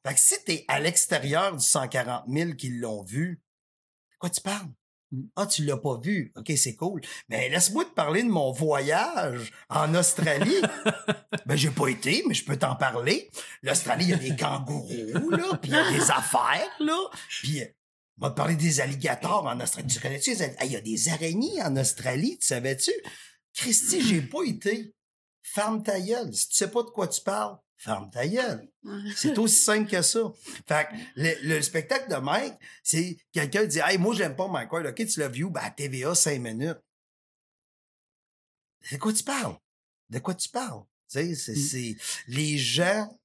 Fait 0.07 0.15
que 0.15 0.21
si 0.21 0.35
t'es 0.45 0.65
à 0.69 0.79
l'extérieur 0.79 1.57
du 1.57 1.65
140 1.65 2.23
000 2.29 2.53
qui 2.53 2.69
l'ont 2.69 3.03
vu, 3.03 3.43
de 4.13 4.19
quoi 4.21 4.31
tu 4.31 4.41
parles? 4.41 4.69
Ah, 5.37 5.47
tu 5.47 5.65
l'as 5.65 5.77
pas 5.77 5.99
vu. 5.99 6.33
OK, 6.37 6.53
c'est 6.57 6.75
cool. 6.75 7.01
Mais 7.29 7.49
laisse-moi 7.49 7.85
te 7.85 7.91
parler 7.95 8.23
de 8.23 8.29
mon 8.29 8.53
voyage 8.53 9.53
en 9.69 9.95
Australie. 9.95 10.61
ben, 11.47 11.57
j'ai 11.57 11.71
pas 11.71 11.89
été, 11.89 12.25
mais 12.27 12.35
je 12.35 12.45
peux 12.45 12.57
t'en 12.57 12.77
parler. 12.77 13.31
L'Australie, 13.63 14.07
il 14.07 14.11
y 14.11 14.15
a 14.15 14.17
des 14.17 14.37
kangourous, 14.37 15.31
là, 15.31 15.59
puis 15.61 15.71
il 15.71 15.75
y 15.75 15.77
a 15.77 15.93
des 15.93 16.11
affaires, 16.11 16.71
là. 16.81 16.99
Puis, 17.29 17.63
euh, 17.63 17.67
on 18.19 18.27
va 18.27 18.31
te 18.31 18.37
parler 18.37 18.57
des 18.57 18.81
alligators 18.81 19.45
en 19.47 19.61
Australie. 19.61 19.89
Tu 19.89 20.01
connais-tu 20.01 20.31
les 20.31 20.43
Ah, 20.43 20.65
Il 20.65 20.73
y 20.73 20.77
a 20.77 20.81
des 20.81 21.09
araignées 21.09 21.63
en 21.63 21.77
Australie, 21.77 22.39
tu 22.41 22.47
savais-tu? 22.47 22.93
Christy, 23.55 24.03
j'ai 24.03 24.23
pas 24.23 24.43
été. 24.45 24.95
Ferme 25.43 25.83
ta 25.83 26.01
gueule. 26.01 26.33
Si 26.35 26.49
tu 26.49 26.57
sais 26.57 26.71
pas 26.71 26.83
de 26.83 26.89
quoi 26.91 27.09
tu 27.09 27.21
parles, 27.21 27.57
ferme 27.77 28.11
ta 28.11 28.27
gueule. 28.27 28.69
C'est 29.15 29.37
aussi 29.39 29.57
simple 29.63 29.91
que 29.91 30.03
ça. 30.03 30.21
Fait 30.67 30.87
que 30.89 30.95
le, 31.17 31.55
le 31.57 31.63
spectacle 31.63 32.11
de 32.11 32.17
Mike, 32.17 32.55
c'est 32.83 33.17
quelqu'un 33.33 33.65
dit 33.65 33.79
Hey, 33.83 33.99
moi, 33.99 34.15
j'aime 34.15 34.35
pas 34.37 34.49
Mike 34.49 34.73
Ward. 34.73 34.87
OK, 34.87 35.07
tu 35.07 35.21
l'as 35.21 35.29
vu, 35.29 35.49
ben, 35.51 35.61
à 35.63 35.71
TVA, 35.71 36.15
5 36.15 36.41
minutes. 36.41 36.79
De 38.93 38.97
quoi 38.99 39.13
tu 39.13 39.25
parles? 39.25 39.57
De 40.11 40.19
quoi 40.19 40.35
tu 40.35 40.49
parles? 40.49 40.83
Tu 41.11 41.35
sais, 41.35 41.55
c'est, 41.55 41.91
Mm. 41.93 41.97
les 42.29 42.59
gens, 42.59 43.19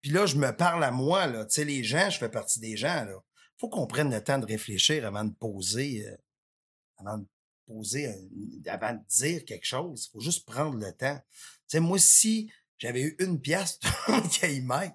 puis 0.00 0.10
là, 0.10 0.26
je 0.26 0.36
me 0.36 0.50
parle 0.54 0.84
à 0.84 0.90
moi, 0.90 1.26
là. 1.26 1.44
Tu 1.46 1.54
sais, 1.54 1.64
les 1.64 1.82
gens, 1.84 2.10
je 2.10 2.18
fais 2.18 2.28
partie 2.30 2.60
des 2.60 2.76
gens, 2.76 3.04
là. 3.04 3.16
Faut 3.58 3.68
qu'on 3.68 3.86
prenne 3.86 4.10
le 4.10 4.22
temps 4.22 4.38
de 4.38 4.46
réfléchir 4.46 5.06
avant 5.06 5.24
de 5.24 5.32
poser, 5.34 6.06
euh, 6.08 6.16
avant 6.98 7.18
de 7.18 7.26
poser, 7.66 8.06
un- 8.08 8.70
avant 8.70 8.94
de 8.94 9.00
dire 9.08 9.44
quelque 9.44 9.64
chose. 9.66 10.08
Faut 10.12 10.20
juste 10.20 10.44
prendre 10.46 10.76
le 10.78 10.92
temps. 10.92 11.18
Tu 11.32 11.40
sais, 11.68 11.80
moi, 11.80 11.98
si 11.98 12.50
j'avais 12.78 13.02
eu 13.02 13.16
une 13.18 13.40
pièce 13.40 13.78
qui 14.30 14.44
aille 14.44 14.60
Mike, 14.60 14.94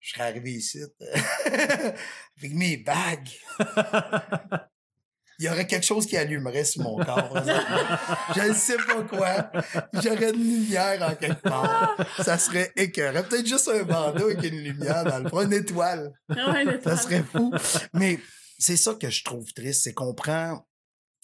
je 0.00 0.10
serais 0.12 0.24
arrivé 0.24 0.52
ici 0.52 0.80
euh, 0.80 1.06
avec 2.38 2.54
mes 2.54 2.78
bagues. 2.78 3.30
Il 5.40 5.46
y 5.46 5.48
aurait 5.48 5.66
quelque 5.66 5.86
chose 5.86 6.06
qui 6.06 6.18
allumerait 6.18 6.64
sur 6.64 6.82
mon 6.82 7.02
corps. 7.02 7.32
Je 8.36 8.48
ne 8.48 8.52
sais 8.52 8.76
pas 8.76 9.02
quoi. 9.04 9.50
J'aurais 9.94 10.32
une 10.32 10.42
lumière 10.42 11.02
en 11.02 11.14
quelque 11.14 11.40
part. 11.40 11.96
Ça 12.18 12.36
serait 12.36 12.70
écœurant. 12.76 13.22
Peut-être 13.22 13.46
juste 13.46 13.68
un 13.68 13.82
bandeau 13.84 14.26
avec 14.26 14.44
une 14.44 14.60
lumière 14.60 15.02
dans 15.02 15.18
le 15.18 15.30
fond, 15.30 15.40
une 15.40 15.54
étoile. 15.54 16.12
Ah 16.28 16.52
ouais, 16.52 16.64
le 16.64 16.80
Ça 16.82 16.94
serait 16.98 17.22
fou. 17.22 17.54
Mais 17.94 18.18
c'est 18.58 18.76
ça 18.76 18.94
que 18.94 19.08
je 19.08 19.24
trouve 19.24 19.50
triste, 19.54 19.84
c'est 19.84 19.94
qu'on 19.94 20.12
prend, 20.12 20.66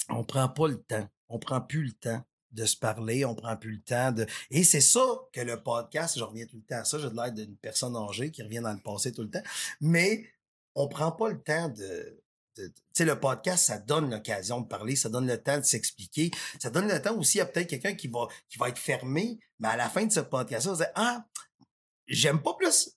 on 0.08 0.24
prend 0.24 0.48
pas 0.48 0.68
le 0.68 0.82
temps. 0.82 1.06
On 1.28 1.38
prend 1.38 1.60
plus 1.60 1.84
le 1.84 1.92
temps 1.92 2.24
de 2.56 2.64
se 2.66 2.76
parler, 2.76 3.24
on 3.24 3.34
prend 3.34 3.56
plus 3.56 3.72
le 3.76 3.82
temps 3.82 4.12
de. 4.12 4.26
Et 4.50 4.64
c'est 4.64 4.80
ça 4.80 5.04
que 5.32 5.40
le 5.40 5.62
podcast, 5.62 6.18
je 6.18 6.24
reviens 6.24 6.46
tout 6.46 6.56
le 6.56 6.62
temps 6.62 6.80
à 6.80 6.84
ça, 6.84 6.98
j'ai 6.98 7.10
l'air 7.10 7.32
d'une 7.32 7.56
personne 7.56 7.94
âgée 7.96 8.30
qui 8.30 8.42
revient 8.42 8.60
dans 8.60 8.72
le 8.72 8.80
passé 8.80 9.12
tout 9.12 9.22
le 9.22 9.30
temps. 9.30 9.42
Mais 9.80 10.24
on 10.74 10.88
prend 10.88 11.12
pas 11.12 11.28
le 11.28 11.40
temps 11.42 11.68
de. 11.68 12.22
de- 12.56 12.66
Tu 12.68 12.72
sais, 12.94 13.04
le 13.04 13.20
podcast, 13.20 13.66
ça 13.66 13.78
donne 13.78 14.10
l'occasion 14.10 14.60
de 14.62 14.66
parler, 14.66 14.96
ça 14.96 15.08
donne 15.08 15.26
le 15.26 15.40
temps 15.40 15.58
de 15.58 15.64
s'expliquer, 15.64 16.30
ça 16.60 16.70
donne 16.70 16.88
le 16.88 17.00
temps 17.00 17.16
aussi 17.16 17.40
à 17.40 17.46
peut-être 17.46 17.68
quelqu'un 17.68 17.94
qui 17.94 18.08
va, 18.08 18.26
qui 18.48 18.58
va 18.58 18.68
être 18.70 18.78
fermé, 18.78 19.38
mais 19.58 19.68
à 19.68 19.76
la 19.76 19.88
fin 19.90 20.04
de 20.06 20.12
ce 20.12 20.20
podcast-là, 20.20 20.72
il 20.74 20.78
va 20.78 20.84
dire 20.84 20.92
Ah, 20.96 21.26
j'aime 22.06 22.42
pas 22.42 22.54
plus 22.54 22.90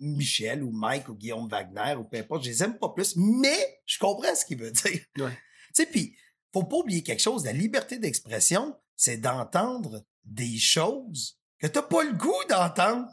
Michel 0.00 0.62
ou 0.64 0.70
Mike 0.72 1.08
ou 1.08 1.14
Guillaume 1.14 1.48
Wagner 1.48 1.94
ou 1.96 2.04
peu 2.04 2.16
importe, 2.18 2.44
je 2.44 2.48
les 2.50 2.62
aime 2.62 2.78
pas 2.78 2.88
plus, 2.88 3.14
mais 3.16 3.80
je 3.86 3.98
comprends 3.98 4.34
ce 4.34 4.44
qu'il 4.44 4.58
veut 4.58 4.72
dire. 4.72 5.00
Ouais. 5.18 5.38
Tu 5.74 5.84
sais, 5.84 5.86
puis 5.86 6.14
faut 6.52 6.64
pas 6.64 6.76
oublier 6.76 7.02
quelque 7.02 7.22
chose, 7.22 7.46
la 7.46 7.52
liberté 7.52 7.98
d'expression, 7.98 8.76
c'est 8.96 9.16
d'entendre 9.18 10.04
des 10.24 10.58
choses 10.58 11.38
que 11.58 11.66
t'as 11.66 11.82
pas 11.82 12.04
le 12.04 12.12
goût 12.12 12.44
d'entendre. 12.48 13.10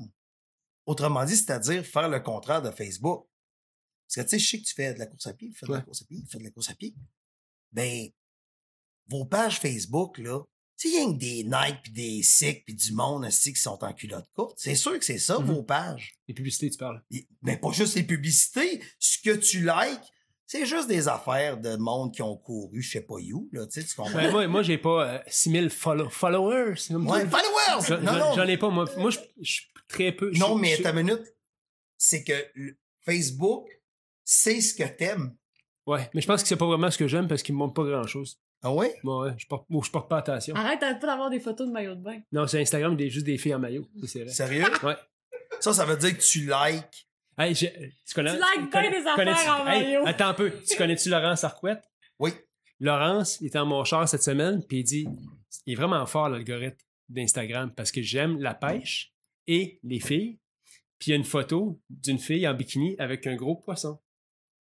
Autrement 0.86 1.24
dit, 1.26 1.36
c'est-à-dire 1.38 1.86
faire 1.86 2.10
le 2.10 2.20
contraire 2.20 2.62
de 2.62 2.72
Facebook. 2.72 3.28
Parce 4.08 4.15
que 4.15 4.22
tu 4.22 4.30
sais, 4.30 4.39
je 4.39 4.50
sais 4.50 4.60
que 4.62 4.65
tu 4.65 4.74
fais 4.74 4.94
de 4.94 5.00
la 5.00 5.06
course 5.06 5.28
à 5.28 5.34
pied, 5.34 5.52
fais 5.54 5.68
de 5.68 5.72
la 5.74 5.82
course 5.82 6.02
à 6.02 6.06
pied, 6.06 6.24
fais 6.30 6.39
de 6.39 6.44
la 6.44 6.50
course 6.52 6.70
à 6.70 6.76
pied. 6.76 6.96
Ben, 7.72 8.08
vos 9.08 9.26
pages 9.26 9.60
Facebook, 9.60 10.18
là, 10.18 10.42
tu 10.78 10.89
sais, 10.89 10.96
il 10.96 11.00
y 11.00 11.04
a 11.04 11.13
que 11.13 11.18
des 11.18 11.44
Nike 11.44 11.82
puis 11.84 11.92
des 11.92 12.24
Sick 12.24 12.65
puis 12.65 12.74
du 12.74 12.94
monde 12.94 13.26
aussi 13.26 13.54
qui 13.54 13.60
sont 13.62 13.84
en 13.84 13.94
culotte 13.94 14.28
courte. 14.34 14.58
C'est 14.58 14.76
sûr 14.76 14.98
que 14.98 15.06
c'est 15.06 15.20
ça, 15.20 15.38
Mhm. 15.38 15.46
vos 15.46 15.63
pages. 15.63 16.18
Les 16.28 16.34
publicités, 16.34 16.70
tu 16.72 16.78
parles. 16.78 17.04
Mais 17.44 17.58
pas 17.58 17.72
juste 17.72 17.96
les 17.96 18.04
publicités. 18.04 18.82
Ce 18.98 19.20
que 19.20 19.36
tu 19.36 19.60
likes, 19.62 20.10
c'est 20.52 20.66
juste 20.66 20.88
des 20.88 21.08
affaires 21.08 21.58
de 21.58 21.76
monde 21.76 22.12
qui 22.12 22.24
ont 22.24 22.36
couru, 22.36 22.82
je 22.82 22.90
sais 22.92 23.02
pas 23.02 23.14
où, 23.34 23.48
là, 23.52 23.68
tu 23.68 23.80
sais, 23.82 23.88
tu 23.88 23.96
comprends? 23.96 24.18
Ouais, 24.18 24.32
moi, 24.32 24.48
moi 24.48 24.64
j'ai 24.64 24.80
pas 24.80 25.06
euh, 25.08 25.20
6000 25.28 25.70
follow- 25.70 26.10
followers. 26.10 26.74
c'est 26.78 26.96
Ouais, 26.96 27.28
followers! 27.28 27.86
J'en- 27.88 28.00
Non, 28.02 28.12
j'en- 28.14 28.20
non. 28.20 28.34
J'en 28.36 28.48
ai 28.48 28.58
pas, 28.58 28.70
moi. 28.70 28.86
Moi, 28.98 29.12
je 29.12 29.20
je 29.42 29.52
suis 29.52 29.68
très 29.88 30.12
peu. 30.12 30.32
Non, 30.32 30.56
mais 30.56 30.76
ta 30.78 30.92
minute, 30.92 31.22
c'est 32.00 32.24
que 32.24 32.34
Facebook, 33.06 33.68
c'est 34.26 34.60
ce 34.60 34.74
que 34.74 34.84
t'aimes. 34.90 35.36
Ouais, 35.86 36.10
mais 36.16 36.22
je 36.22 36.26
pense 36.28 36.42
que 36.42 36.48
c'est 36.48 36.56
pas 36.58 36.66
vraiment 36.66 36.90
ce 36.90 36.98
que 36.98 37.08
j'aime 37.08 37.28
parce 37.28 37.44
qu'il 37.44 37.54
me 37.54 37.60
montre 37.60 37.76
pas 37.76 37.84
grand-chose. 37.84 38.40
Ah 38.64 38.74
ouais? 38.74 38.96
Bon, 39.04 39.22
ouais, 39.24 39.34
je 39.38 39.46
porte, 39.46 39.68
je 39.70 39.90
porte 39.92 40.10
pas 40.10 40.18
attention. 40.18 40.56
Arrête 40.56 40.82
d'arrêter 40.82 41.00
pas 41.00 41.08
d'avoir 41.08 41.30
des 41.30 41.40
photos 41.40 41.68
de 41.68 41.72
maillot 41.72 41.94
de 41.96 42.02
bain. 42.02 42.20
Non, 42.32 42.48
sur 42.48 42.60
Instagram, 42.60 42.96
des, 42.98 43.10
juste 43.12 43.26
des 43.28 43.38
filles 43.38 43.54
en 43.54 43.60
maillot. 43.60 43.86
C'est. 44.08 44.28
Sérieux? 44.30 44.66
Ouais. 44.84 44.96
Ça, 45.60 45.74
ça 45.74 45.86
veut 45.86 45.96
dire 45.96 46.18
que 46.18 46.22
tu 46.24 46.40
likes. 46.52 47.09
Hey, 47.39 47.56
j'ai- 47.56 47.93
tu 48.06 48.13
connais. 48.13 48.32
Tu 48.32 48.36
likes 48.36 48.69
bien 48.71 48.82
connais- 48.82 49.02
des 49.02 49.08
affaires 49.08 49.62
en 49.62 49.67
Hey, 49.67 49.84
maillot. 49.86 50.04
attends 50.06 50.28
un 50.28 50.34
peu. 50.34 50.52
Tu 50.67 50.75
connais-tu 50.78 51.10
Laurence 51.10 51.43
Arquette? 51.43 51.84
Oui. 52.19 52.32
Laurence, 52.82 53.39
il 53.41 53.47
était 53.47 53.60
en 53.60 53.65
mon 53.65 53.84
char 53.86 54.08
cette 54.10 54.23
semaine, 54.23 54.62
puis 54.67 54.80
il 54.80 54.84
dit 54.84 55.08
il 55.65 55.73
est 55.73 55.75
vraiment 55.75 56.06
fort 56.06 56.30
l'algorithme 56.30 56.78
d'Instagram 57.08 57.73
parce 57.75 57.91
que 57.91 58.02
j'aime 58.02 58.39
la 58.41 58.54
pêche 58.54 59.13
et 59.47 59.80
les 59.84 59.99
filles. 59.99 60.39
Puis 60.99 61.08
il 61.08 61.12
y 61.12 61.13
a 61.13 61.15
une 61.15 61.23
photo 61.23 61.80
d'une 61.89 62.19
fille 62.19 62.45
en 62.47 62.54
bikini 62.54 62.95
avec 62.99 63.25
un 63.25 63.36
gros 63.36 63.56
poisson. 63.56 63.99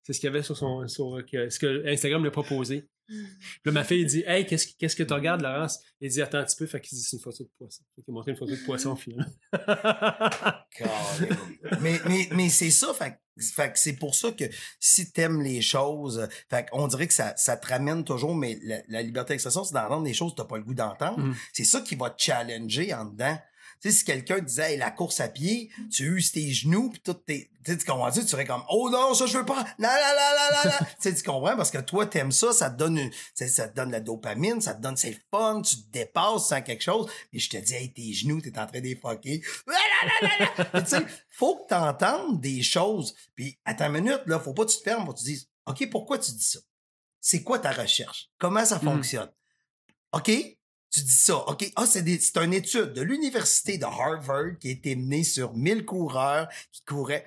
C'est 0.04 0.14
ce 0.14 0.20
qu'il 0.20 0.28
y 0.28 0.30
avait 0.30 0.44
sur 0.44 0.56
son 0.58 0.88
sur 0.88 1.18
ce 1.28 1.60
que 1.60 1.88
Instagram 1.88 2.22
lui 2.22 2.28
a 2.28 2.32
proposé. 2.32 2.88
Puis 3.08 3.26
là, 3.66 3.72
ma 3.72 3.84
fille 3.84 4.06
dit 4.06 4.24
Hey, 4.28 4.46
qu'est-ce, 4.46 4.68
qu'est-ce 4.78 4.96
que 4.96 5.04
tu 5.04 5.14
regardes, 5.14 5.42
Laurence? 5.42 5.80
Il 6.02 6.10
dit 6.10 6.22
Attends 6.22 6.40
un 6.40 6.44
petit 6.44 6.58
peu, 6.58 6.66
fait 6.68 6.82
qu'il 6.82 6.98
dit 6.98 7.04
C'est 7.04 7.16
une 7.18 7.22
photo 7.24 7.44
de 7.44 7.50
poisson. 7.58 7.84
Fait 7.96 8.02
qu'il 8.04 8.12
a 8.12 8.14
montré 8.14 8.32
une 8.32 8.38
photo 8.38 8.52
de 8.52 8.66
poisson, 8.66 8.96
finalement. 8.98 9.32
mais 11.82 12.00
mais, 12.08 12.28
mais 12.32 12.50
c'est 12.50 12.72
ça, 12.72 12.94
fait, 12.94 13.12
que- 13.12 13.44
fait 13.44 13.72
que 13.74 13.80
c'est 13.80 13.94
pour 13.96 14.16
ça 14.16 14.32
que 14.32 14.46
si 14.80 15.12
t'aimes 15.12 15.42
les 15.42 15.62
choses, 15.62 16.28
fait 16.50 16.68
on 16.72 16.88
dirait 16.88 17.08
que 17.08 17.14
ça, 17.14 17.34
ça 17.38 17.58
te 17.58 17.68
ramène 17.68 18.04
toujours, 18.04 18.36
mais 18.36 18.60
la, 18.64 18.82
la 18.88 19.02
liberté 19.02 19.34
d'expression, 19.34 19.64
c'est 19.64 19.74
d'entendre 19.74 20.04
des 20.04 20.14
choses 20.14 20.32
que 20.34 20.38
t'as 20.38 20.46
pas 20.46 20.58
le 20.58 20.64
goût 20.64 20.74
d'entendre. 20.74 21.20
Mhm. 21.20 21.36
C'est 21.54 21.64
ça 21.66 21.82
qui 21.82 21.96
va 21.96 22.10
te 22.10 22.22
challenger 22.22 22.94
en 22.94 23.06
dedans. 23.06 23.38
Tu 23.82 23.92
sais, 23.92 23.98
si 24.00 24.06
quelqu'un 24.06 24.40
disait, 24.40 24.74
hey, 24.74 24.78
la 24.78 24.90
course 24.92 25.20
à 25.20 25.28
pied, 25.30 25.70
tu 25.92 26.16
uses 26.16 26.32
tes 26.32 26.52
genoux, 26.52 26.90
puis 26.90 27.00
tout 27.02 27.14
tes, 27.14 27.52
tu 27.64 27.72
sais, 27.72 27.78
tu 27.78 27.86
comprends 27.86 28.10
tu 28.12 28.22
serais 28.28 28.46
comme, 28.46 28.64
oh 28.70 28.90
non, 28.90 29.14
ça, 29.14 29.26
je 29.28 29.38
veux 29.38 29.46
pas, 29.46 29.64
non, 29.78 29.88
non, 29.90 29.90
non, 29.90 30.64
non, 30.64 30.70
non. 30.72 30.72
tu 30.80 30.86
sais, 31.00 31.14
tu 31.16 31.22
comprends, 31.24 31.56
parce 31.56 31.70
que 31.70 31.78
toi, 31.80 32.06
t'aimes 32.08 32.32
ça, 32.32 32.54
ça 32.54 32.70
te 32.72 32.78
donne 32.78 32.98
une, 32.98 33.12
ça 33.36 33.68
te 33.68 33.76
donne 33.76 33.92
la 33.92 34.00
dopamine, 34.00 34.62
ça 34.62 34.74
te 34.74 34.82
donne, 34.82 34.98
c'est 34.98 35.20
fun, 35.30 35.62
tu 35.62 35.76
te 35.78 35.92
dépasses 35.92 36.48
sans 36.48 36.62
quelque 36.62 36.82
chose, 36.84 37.10
mais 37.32 37.40
je 37.40 37.50
te 37.50 37.58
dis, 37.58 37.74
hey, 37.76 37.94
tes 37.94 38.14
genoux, 38.14 38.42
t'es 38.42 38.58
en 38.58 38.66
train 38.66 38.80
de 38.80 38.86
les 38.86 38.96
fucker. 38.96 39.42
Mais 40.74 40.84
tu 40.84 40.90
sais, 40.90 41.06
faut 41.30 41.58
que 41.64 41.68
t'entendes 41.70 42.40
des 42.42 42.64
choses, 42.64 43.16
puis 43.36 43.58
à 43.66 43.74
ta 43.74 43.90
minute, 43.90 44.22
là, 44.26 44.40
faut 44.40 44.54
pas 44.54 44.66
que 44.66 44.72
tu 44.72 44.78
te 44.78 44.84
fermes, 44.84 45.06
faut 45.06 45.14
que 45.14 45.20
tu 45.20 45.26
dises, 45.26 45.48
OK, 45.66 45.90
pourquoi 45.90 46.18
tu 46.18 46.32
dis 46.32 46.44
ça? 46.44 46.60
C'est 47.20 47.44
quoi 47.44 47.60
ta 47.60 47.72
recherche? 47.72 48.30
Comment 48.38 48.66
ça 48.66 48.78
Mhm. 48.78 48.84
fonctionne? 48.84 49.30
OK? 50.14 50.32
Tu 50.90 51.02
dis 51.02 51.12
ça, 51.12 51.38
OK? 51.50 51.70
Ah, 51.76 51.86
c'est 51.86 52.02
des- 52.02 52.20
c'est 52.20 52.38
une 52.38 52.54
étude 52.54 52.94
de 52.94 53.02
l'université 53.02 53.78
de 53.78 53.84
Harvard 53.86 54.58
qui 54.60 54.70
a 54.70 54.72
été 54.72 54.96
menée 54.96 55.24
sur 55.24 55.54
1000 55.54 55.86
coureurs 55.86 56.48
qui 56.72 56.82
couraient. 56.84 57.26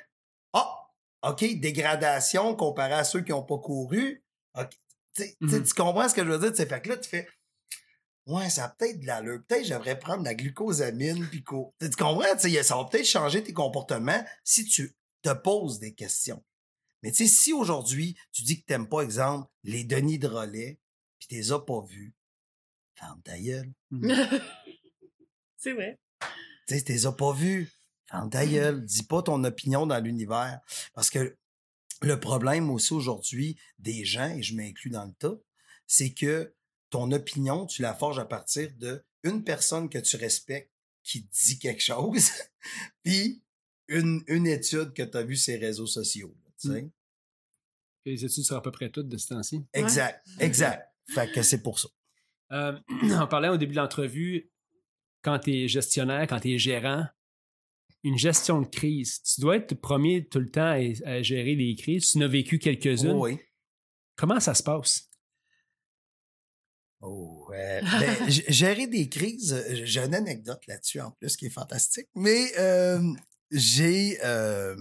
Ah, 0.53 0.89
OK, 1.23 1.45
dégradation 1.61 2.55
comparé 2.57 2.95
à 2.95 3.05
ceux 3.05 3.21
qui 3.23 3.33
n'ont 3.33 3.43
pas 3.43 3.59
couru. 3.59 4.25
OK. 4.59 4.71
Tu 5.15 5.23
sais, 5.25 5.63
tu 5.63 5.75
comprends 5.75 6.09
ce 6.09 6.15
que 6.15 6.25
je 6.25 6.31
veux 6.31 6.39
dire? 6.39 6.51
Tu 6.51 6.57
sais, 6.57 6.67
Fait 6.67 6.81
que 6.81 6.89
là, 6.89 6.97
tu 6.97 7.09
fais, 7.09 7.29
ouais, 8.27 8.49
ça 8.49 8.65
a 8.65 8.69
peut-être 8.71 9.01
de 9.01 9.07
l'allure. 9.07 9.41
Peut-être 9.47 9.65
j'aimerais 9.67 9.99
prendre 9.99 10.21
de 10.21 10.25
la 10.25 10.35
glucosamine 10.35 11.27
puis 11.29 11.43
co- 11.43 11.75
Tu 11.81 11.91
comprends? 11.91 12.39
Ça 12.39 12.77
va 12.77 12.85
peut-être 12.87 13.07
changer 13.07 13.43
tes 13.43 13.53
comportements 13.53 14.25
si 14.45 14.65
tu 14.65 14.95
te 15.23 15.33
poses 15.35 15.79
des 15.81 15.93
questions. 15.95 16.43
Mais 17.03 17.11
tu 17.13 17.27
sais, 17.27 17.27
si 17.27 17.53
aujourd'hui, 17.53 18.17
tu 18.33 18.43
dis 18.43 18.61
que 18.61 18.67
t'aimes 18.67 18.89
pas, 18.89 19.03
exemple, 19.03 19.49
les 19.65 19.85
Denis 19.85 20.19
de 20.19 20.29
relais, 20.29 20.79
puis 21.19 21.29
tu 21.29 21.35
les 21.35 21.53
as 21.53 21.59
pas 21.59 21.81
vus, 21.87 22.15
ferme 23.01 23.23
ta 23.23 23.39
gueule. 23.39 23.73
c'est 25.57 25.73
vrai. 25.73 25.99
Tu 26.69 26.75
sais, 26.75 26.85
tu 26.85 26.93
les 26.93 27.07
as 27.07 27.13
pas 27.13 27.33
vus. 27.33 27.73
Ferme 28.07 28.31
ta 28.31 28.47
gueule. 28.47 28.85
Dis 28.85 29.03
pas 29.03 29.23
ton 29.23 29.43
opinion 29.45 29.87
dans 29.87 29.99
l'univers. 29.99 30.61
Parce 30.95 31.11
que 31.11 31.37
le 32.03 32.21
problème 32.21 32.71
aussi 32.71 32.93
aujourd'hui 32.93 33.59
des 33.79 34.05
gens, 34.05 34.31
et 34.31 34.43
je 34.43 34.55
m'inclus 34.55 34.91
dans 34.91 35.05
le 35.05 35.13
tas, 35.13 35.39
c'est 35.87 36.13
que 36.13 36.55
ton 36.91 37.11
opinion, 37.13 37.67
tu 37.67 37.83
la 37.83 37.95
forges 37.95 38.19
à 38.19 38.25
partir 38.25 38.71
de 38.77 39.05
une 39.23 39.45
personne 39.45 39.89
que 39.89 39.99
tu 39.99 40.17
respectes 40.17 40.73
qui 41.03 41.23
dit 41.23 41.59
quelque 41.59 41.83
chose, 41.83 42.31
puis 43.03 43.43
une, 43.89 44.23
une 44.29 44.47
étude 44.47 44.93
que 44.93 45.03
tu 45.03 45.17
as 45.17 45.23
vue 45.23 45.37
sur 45.37 45.53
les 45.53 45.67
réseaux 45.67 45.87
sociaux. 45.87 46.37
tu 46.59 46.69
sais. 46.69 46.91
Les 48.07 48.25
études 48.25 48.45
sont 48.45 48.57
à 48.57 48.63
peu 48.63 48.71
près 48.71 48.91
toutes 48.91 49.09
de 49.09 49.19
ce 49.19 49.29
temps-ci. 49.29 49.63
Exact, 49.75 50.27
exact. 50.39 50.91
Fait 51.07 51.31
que 51.31 51.43
c'est 51.43 51.63
pour 51.63 51.79
ça. 51.79 51.89
Euh, 52.53 52.79
on 53.03 53.27
parlait 53.27 53.49
au 53.49 53.57
début 53.57 53.73
de 53.73 53.81
l'entrevue, 53.81 54.51
quand 55.23 55.39
tu 55.39 55.53
es 55.53 55.69
gestionnaire, 55.69 56.27
quand 56.27 56.41
tu 56.41 56.53
es 56.53 56.59
gérant, 56.59 57.05
une 58.03 58.17
gestion 58.17 58.63
de 58.63 58.67
crise, 58.67 59.23
tu 59.23 59.41
dois 59.41 59.57
être 59.57 59.73
le 59.73 59.79
premier 59.79 60.27
tout 60.27 60.41
le 60.41 60.49
temps 60.49 60.73
à, 60.73 61.09
à 61.09 61.23
gérer 61.23 61.55
les 61.55 61.75
crises. 61.77 62.13
Tu 62.13 62.19
en 62.19 62.23
as 62.23 62.29
vécu 62.29 62.59
quelques-unes. 62.59 63.13
Oui. 63.13 63.39
Comment 64.17 64.41
ça 64.41 64.55
se 64.55 64.63
passe? 64.63 65.11
Oh, 67.03 67.49
euh, 67.55 67.81
ben, 67.81 68.29
gérer 68.29 68.87
des 68.87 69.09
crises, 69.09 69.65
j'ai 69.85 70.01
une 70.01 70.15
anecdote 70.15 70.61
là-dessus 70.67 71.01
en 71.01 71.13
plus 71.13 71.37
qui 71.37 71.47
est 71.47 71.51
fantastique. 71.51 72.09
Mais 72.15 72.53
euh, 72.59 73.01
j'ai 73.51 74.19
euh, 74.23 74.77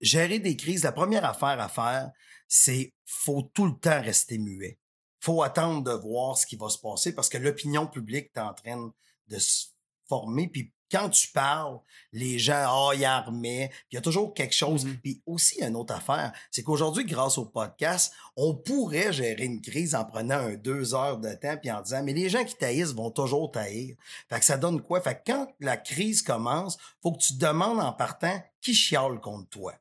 géré 0.00 0.38
des 0.38 0.56
crises. 0.56 0.84
La 0.84 0.92
première 0.92 1.24
affaire 1.24 1.60
à 1.60 1.68
faire, 1.68 2.12
c'est 2.46 2.94
faut 3.04 3.50
tout 3.52 3.66
le 3.66 3.76
temps 3.76 4.00
rester 4.00 4.38
muet. 4.38 4.78
Faut 5.26 5.42
attendre 5.42 5.82
de 5.82 5.90
voir 5.90 6.38
ce 6.38 6.46
qui 6.46 6.54
va 6.54 6.68
se 6.68 6.78
passer 6.78 7.12
parce 7.12 7.28
que 7.28 7.36
l'opinion 7.36 7.88
publique 7.88 8.30
est 8.34 8.40
en 8.40 8.54
train 8.54 8.92
de 9.26 9.38
se 9.38 9.66
former. 10.08 10.46
Puis 10.46 10.72
quand 10.88 11.08
tu 11.08 11.26
parles, 11.32 11.80
les 12.12 12.38
gens, 12.38 12.64
ah, 12.68 12.92
il 12.94 13.04
en 13.04 13.24
remet. 13.24 13.70
Puis 13.70 13.88
il 13.90 13.94
y 13.96 13.98
a 13.98 14.02
toujours 14.02 14.32
quelque 14.34 14.54
chose. 14.54 14.84
Mhm. 14.84 15.00
Puis 15.00 15.22
aussi, 15.26 15.56
il 15.56 15.62
y 15.62 15.64
a 15.64 15.66
une 15.66 15.74
autre 15.74 15.94
affaire, 15.94 16.32
c'est 16.52 16.62
qu'aujourd'hui, 16.62 17.04
grâce 17.04 17.38
au 17.38 17.44
podcast, 17.44 18.12
on 18.36 18.54
pourrait 18.54 19.12
gérer 19.12 19.46
une 19.46 19.60
crise 19.60 19.96
en 19.96 20.04
prenant 20.04 20.36
un 20.36 20.54
deux 20.54 20.94
heures 20.94 21.18
de 21.18 21.34
temps 21.34 21.56
puis 21.56 21.72
en 21.72 21.82
disant, 21.82 22.04
mais 22.04 22.12
les 22.12 22.28
gens 22.28 22.44
qui 22.44 22.54
taillissent 22.54 22.94
vont 22.94 23.10
toujours 23.10 23.50
taillir. 23.50 23.96
Fait 24.28 24.38
que 24.38 24.44
ça 24.44 24.56
donne 24.56 24.80
quoi? 24.80 25.00
Fait 25.00 25.16
que 25.16 25.32
quand 25.32 25.48
la 25.58 25.76
crise 25.76 26.22
commence, 26.22 26.78
faut 27.02 27.10
que 27.10 27.18
tu 27.22 27.34
demandes 27.34 27.80
en 27.80 27.92
partant 27.92 28.40
qui 28.60 28.74
chiale 28.74 29.18
contre 29.20 29.48
toi? 29.48 29.74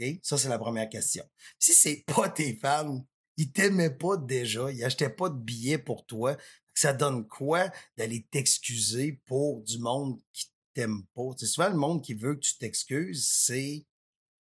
OK? 0.00 0.18
Ça, 0.20 0.36
c'est 0.36 0.48
la 0.48 0.58
première 0.58 0.88
question. 0.88 1.24
Si 1.60 1.74
c'est 1.74 2.02
pas 2.12 2.28
tes 2.28 2.56
fans, 2.56 3.04
ils 3.36 3.52
t'aimaient 3.52 3.90
pas 3.94 4.16
déjà, 4.16 4.70
ils 4.70 4.84
achetaient 4.84 5.08
pas 5.10 5.28
de 5.28 5.38
billets 5.38 5.78
pour 5.78 6.06
toi, 6.06 6.36
ça 6.74 6.92
donne 6.92 7.26
quoi 7.26 7.70
d'aller 7.96 8.26
t'excuser 8.30 9.20
pour 9.26 9.62
du 9.62 9.78
monde 9.78 10.18
qui 10.32 10.46
t'aime 10.74 11.04
pas? 11.14 11.30
C'est 11.36 11.46
souvent 11.46 11.68
le 11.68 11.76
monde 11.76 12.02
qui 12.02 12.14
veut 12.14 12.34
que 12.34 12.40
tu 12.40 12.56
t'excuses, 12.58 13.26
c'est 13.26 13.84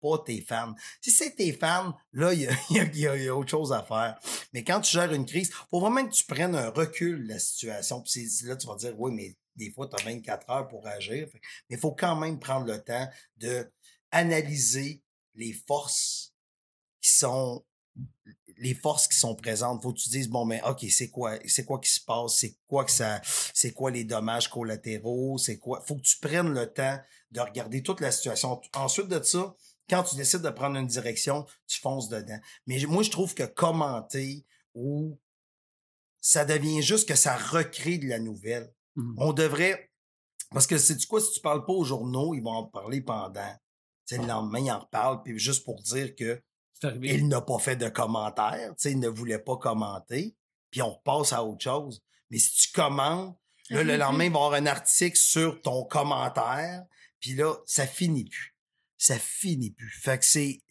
pas 0.02 0.18
tes 0.26 0.42
fans. 0.42 0.74
Si 1.00 1.12
c'est 1.12 1.36
tes 1.36 1.54
fans, 1.54 1.96
là, 2.12 2.34
il 2.34 2.42
y 2.42 2.48
a, 2.48 2.52
il 2.70 2.76
y 2.98 3.08
a- 3.08 3.16
il 3.16 3.24
il 3.24 3.30
autre 3.30 3.50
chose 3.52 3.72
à 3.72 3.84
faire. 3.84 4.20
Mais 4.54 4.64
quand 4.64 4.82
tu 4.82 4.92
gères 4.94 5.14
une 5.14 5.26
crise, 5.26 5.52
faut 5.70 5.80
vraiment 5.80 6.06
que 6.06 6.14
tu 6.14 6.26
prennes 6.26 6.56
un 6.56 6.70
recul 6.70 7.24
de 7.24 7.34
la 7.34 7.40
situation. 7.40 8.02
Puis 8.02 8.28
là, 8.44 8.56
tu 8.56 8.68
vas 8.68 8.76
dire, 8.76 9.00
oui, 9.00 9.12
mais 9.12 9.36
des 9.56 9.72
fois, 9.72 9.88
tu 9.88 10.02
as 10.02 10.06
24 10.06 10.50
heures 10.50 10.68
pour 10.68 10.88
agir. 10.88 11.28
Mais 11.34 11.76
il 11.76 11.78
faut 11.78 11.92
quand 11.94 12.16
même 12.16 12.40
prendre 12.40 12.66
le 12.66 12.82
temps 12.84 13.08
de 13.38 13.70
analyser 14.12 15.04
les 15.36 15.54
forces 15.54 16.34
qui 17.02 17.12
sont 17.12 17.64
les 18.62 18.76
forces 18.76 19.08
qui 19.08 19.18
sont 19.18 19.36
présentes. 19.36 19.82
Faut 19.82 19.92
que 19.92 20.00
tu 20.00 20.10
dises 20.10 20.30
bon 20.30 20.46
mais 20.46 20.62
OK, 20.64 20.86
c'est 20.90 21.10
quoi 21.10 21.38
c'est 21.46 21.66
quoi 21.66 21.80
qui 21.80 21.90
se 21.90 22.00
passe, 22.00 22.36
c'est 22.38 22.58
quoi 22.68 22.86
que 22.86 22.92
ça 22.92 23.22
c'est 23.54 23.74
quoi 23.74 23.92
les 23.92 24.04
dommages 24.04 24.50
collatéraux, 24.50 25.38
c'est 25.38 25.58
quoi? 25.58 25.82
Faut 25.82 25.96
que 25.96 26.02
tu 26.02 26.18
prennes 26.20 26.54
le 26.54 26.72
temps 26.72 26.98
de 27.32 27.40
regarder 27.40 27.82
toute 27.84 28.02
la 28.02 28.12
situation. 28.12 28.62
Ensuite 28.76 29.08
de 29.08 29.22
ça, 29.22 29.56
quand 29.90 30.04
tu 30.04 30.16
décides 30.16 30.42
de 30.42 30.50
prendre 30.50 30.78
une 30.78 30.88
direction, 30.88 31.46
tu 31.68 31.80
fonces 31.80 32.08
dedans. 32.08 32.40
Mais 32.68 32.80
moi 32.88 33.04
je 33.04 33.12
trouve 33.12 33.34
que 33.34 33.44
commenter 33.44 34.46
ou 34.74 35.20
ça 36.22 36.46
devient 36.46 36.82
juste 36.82 37.08
que 37.08 37.16
ça 37.16 37.36
recrée 37.36 37.98
de 37.98 38.08
la 38.08 38.20
nouvelle. 38.20 38.72
Mhm. 38.96 39.16
On 39.18 39.34
devrait 39.34 39.92
parce 40.52 40.68
que 40.68 40.78
c'est 40.78 40.96
du 40.96 41.08
quoi 41.08 41.22
si 41.22 41.32
tu 41.32 41.40
parles 41.40 41.66
pas 41.66 41.74
aux 41.74 41.86
journaux, 41.86 42.34
ils 42.36 42.42
vont 42.42 42.52
en 42.52 42.66
parler 42.66 43.02
pendant 43.02 43.56
le 44.12 44.28
lendemain, 44.28 44.60
ils 44.60 44.72
en 44.72 44.80
reparlent, 44.80 45.24
puis 45.24 45.40
juste 45.40 45.64
pour 45.64 45.82
dire 45.82 46.14
que 46.16 46.42
arrivé. 46.84 47.16
il 47.16 47.28
n'a 47.28 47.42
pas 47.42 47.60
fait 47.60 47.76
de 47.76 47.92
sais, 48.78 48.92
il 48.92 49.00
ne 49.00 49.08
voulait 49.08 49.40
pas 49.40 49.58
commenter, 49.58 50.36
puis 50.70 50.82
on 50.82 50.94
repasse 50.94 51.34
à 51.34 51.44
autre 51.44 51.64
chose. 51.64 52.02
Mais 52.30 52.40
si 52.40 52.68
tu 52.68 52.72
commentes, 52.72 53.38
là, 53.70 53.84
le 53.84 53.98
lendemain, 53.98 54.26
il 54.26 54.32
va 54.32 54.40
y 54.40 54.44
avoir 54.44 54.54
un 54.54 54.66
article 54.66 55.18
sur 55.18 55.62
ton 55.62 55.84
commentaire, 55.84 56.84
puis 57.20 57.36
là, 57.36 57.56
ça 57.66 57.86
finit 57.86 58.26
plus. 58.26 58.56
Ça 58.98 59.18
finit 59.18 59.72
plus. 59.72 59.92
Fait 60.02 60.18
que 60.18 60.26
c'est, 60.26 60.62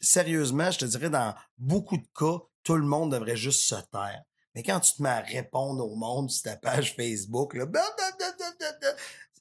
sérieusement, 0.00 0.70
je 0.70 0.78
te 0.80 0.84
dirais, 0.84 1.10
dans 1.10 1.34
beaucoup 1.58 1.96
de 1.96 2.08
cas, 2.18 2.38
tout 2.62 2.76
le 2.76 2.86
monde 2.86 3.12
devrait 3.12 3.36
juste 3.36 3.62
se 3.62 3.74
taire. 3.74 4.22
Mais 4.54 4.62
quand 4.62 4.80
tu 4.80 4.94
te 4.94 5.02
mets 5.02 5.08
à 5.08 5.20
répondre 5.20 5.84
au 5.84 5.96
monde 5.96 6.30
sur 6.30 6.42
ta 6.44 6.56
page 6.56 6.94
Facebook, 6.96 7.54
là, 7.54 7.66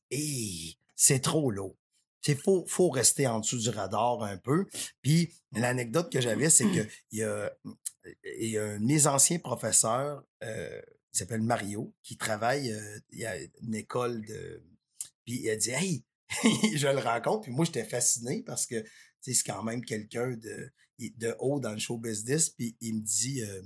et 0.10 0.78
c'est 0.96 1.20
trop 1.20 1.52
lourd. 1.52 1.76
Il 2.28 2.38
faut, 2.38 2.66
faut 2.68 2.90
rester 2.90 3.28
en 3.28 3.40
dessous 3.40 3.58
du 3.58 3.70
radar 3.70 4.24
un 4.24 4.38
peu. 4.38 4.66
Puis 5.02 5.34
l'anecdote 5.52 6.12
que 6.12 6.22
j'avais, 6.22 6.50
c'est 6.50 6.66
que 6.66 6.88
il 7.12 7.20
y 7.20 7.24
a, 7.24 7.54
il 8.40 8.50
y 8.50 8.58
a 8.58 8.64
un 8.64 8.80
de 8.80 8.86
mes 8.86 9.08
anciens 9.08 9.40
professeurs 9.40 10.24
euh, 10.44 10.82
qui 11.12 11.20
s'appelle 11.20 11.42
Mario, 11.42 11.94
qui 12.02 12.18
travaille, 12.18 12.72
euh, 12.72 13.00
il 13.12 13.20
y 13.20 13.26
a 13.26 13.36
une 13.62 13.76
école 13.76 14.26
de. 14.26 14.64
Puis 15.26 15.42
il 15.44 15.50
a 15.50 15.56
dit 15.56 15.72
Hey, 15.72 16.04
je 16.76 16.88
le 16.88 17.00
rencontre, 17.00 17.42
puis 17.42 17.52
moi 17.52 17.66
j'étais 17.66 17.84
fasciné 17.84 18.44
parce 18.44 18.66
que 18.66 18.84
c'est 19.22 19.34
quand 19.46 19.64
même 19.64 19.84
quelqu'un 19.86 20.32
de, 20.32 20.72
de 21.00 21.36
haut 21.40 21.60
dans 21.60 21.72
le 21.72 21.80
show 21.80 21.98
business, 21.98 22.50
puis 22.50 22.76
il 22.82 22.96
me 22.96 23.02
dit 23.02 23.42
euh, 23.44 23.62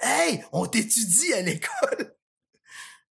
Hey, 0.00 0.44
on 0.52 0.66
t'étudie 0.66 1.32
à 1.34 1.42
l'école! 1.42 2.13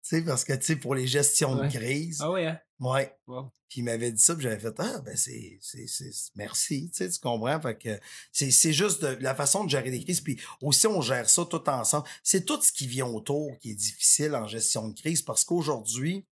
Tu 0.07 0.15
sais, 0.15 0.21
parce 0.23 0.45
que, 0.45 0.53
tu 0.53 0.63
sais, 0.65 0.75
pour 0.77 0.95
les 0.95 1.05
gestions 1.05 1.57
Ouais. 1.59 1.67
de 1.67 1.73
crise, 1.73 2.19
Ah 2.21 2.31
ouais, 2.31 2.45
hein? 2.45 2.57
ouais, 2.79 3.13
Wow. 3.27 3.51
puis 3.67 3.81
il 3.81 3.83
m'avait 3.83 4.09
dit 4.11 4.21
ça, 4.21 4.35
puis 4.35 4.43
j'avais 4.43 4.57
fait 4.59 4.73
Ah, 4.77 5.01
ben 5.03 5.17
c'est. 5.17 5.57
c'est, 5.61 5.85
c'est 5.85 6.13
c'est- 6.13 6.31
merci, 6.35 6.89
tu 6.91 6.97
sais, 6.97 7.09
tu 7.09 7.19
comprends? 7.19 7.59
Fait 7.59 7.77
que 7.77 7.99
c'est, 8.31 8.51
c'est 8.51 8.71
juste 8.71 9.01
de, 9.01 9.17
la 9.19 9.35
façon 9.35 9.65
de 9.65 9.69
gérer 9.69 9.91
des 9.91 10.01
crises. 10.01 10.21
Puis 10.21 10.39
aussi, 10.61 10.87
on 10.87 11.01
gère 11.01 11.29
ça 11.29 11.43
tout 11.45 11.67
ensemble. 11.69 12.07
C'est 12.23 12.45
tout 12.45 12.61
ce 12.61 12.71
qui 12.71 12.87
vient 12.87 13.07
autour 13.07 13.57
qui 13.59 13.71
est 13.71 13.75
difficile 13.75 14.33
en 14.33 14.47
gestion 14.47 14.87
de 14.87 14.93
crise 14.97 15.21
parce 15.21 15.43
qu'aujourd'hui, 15.43 16.25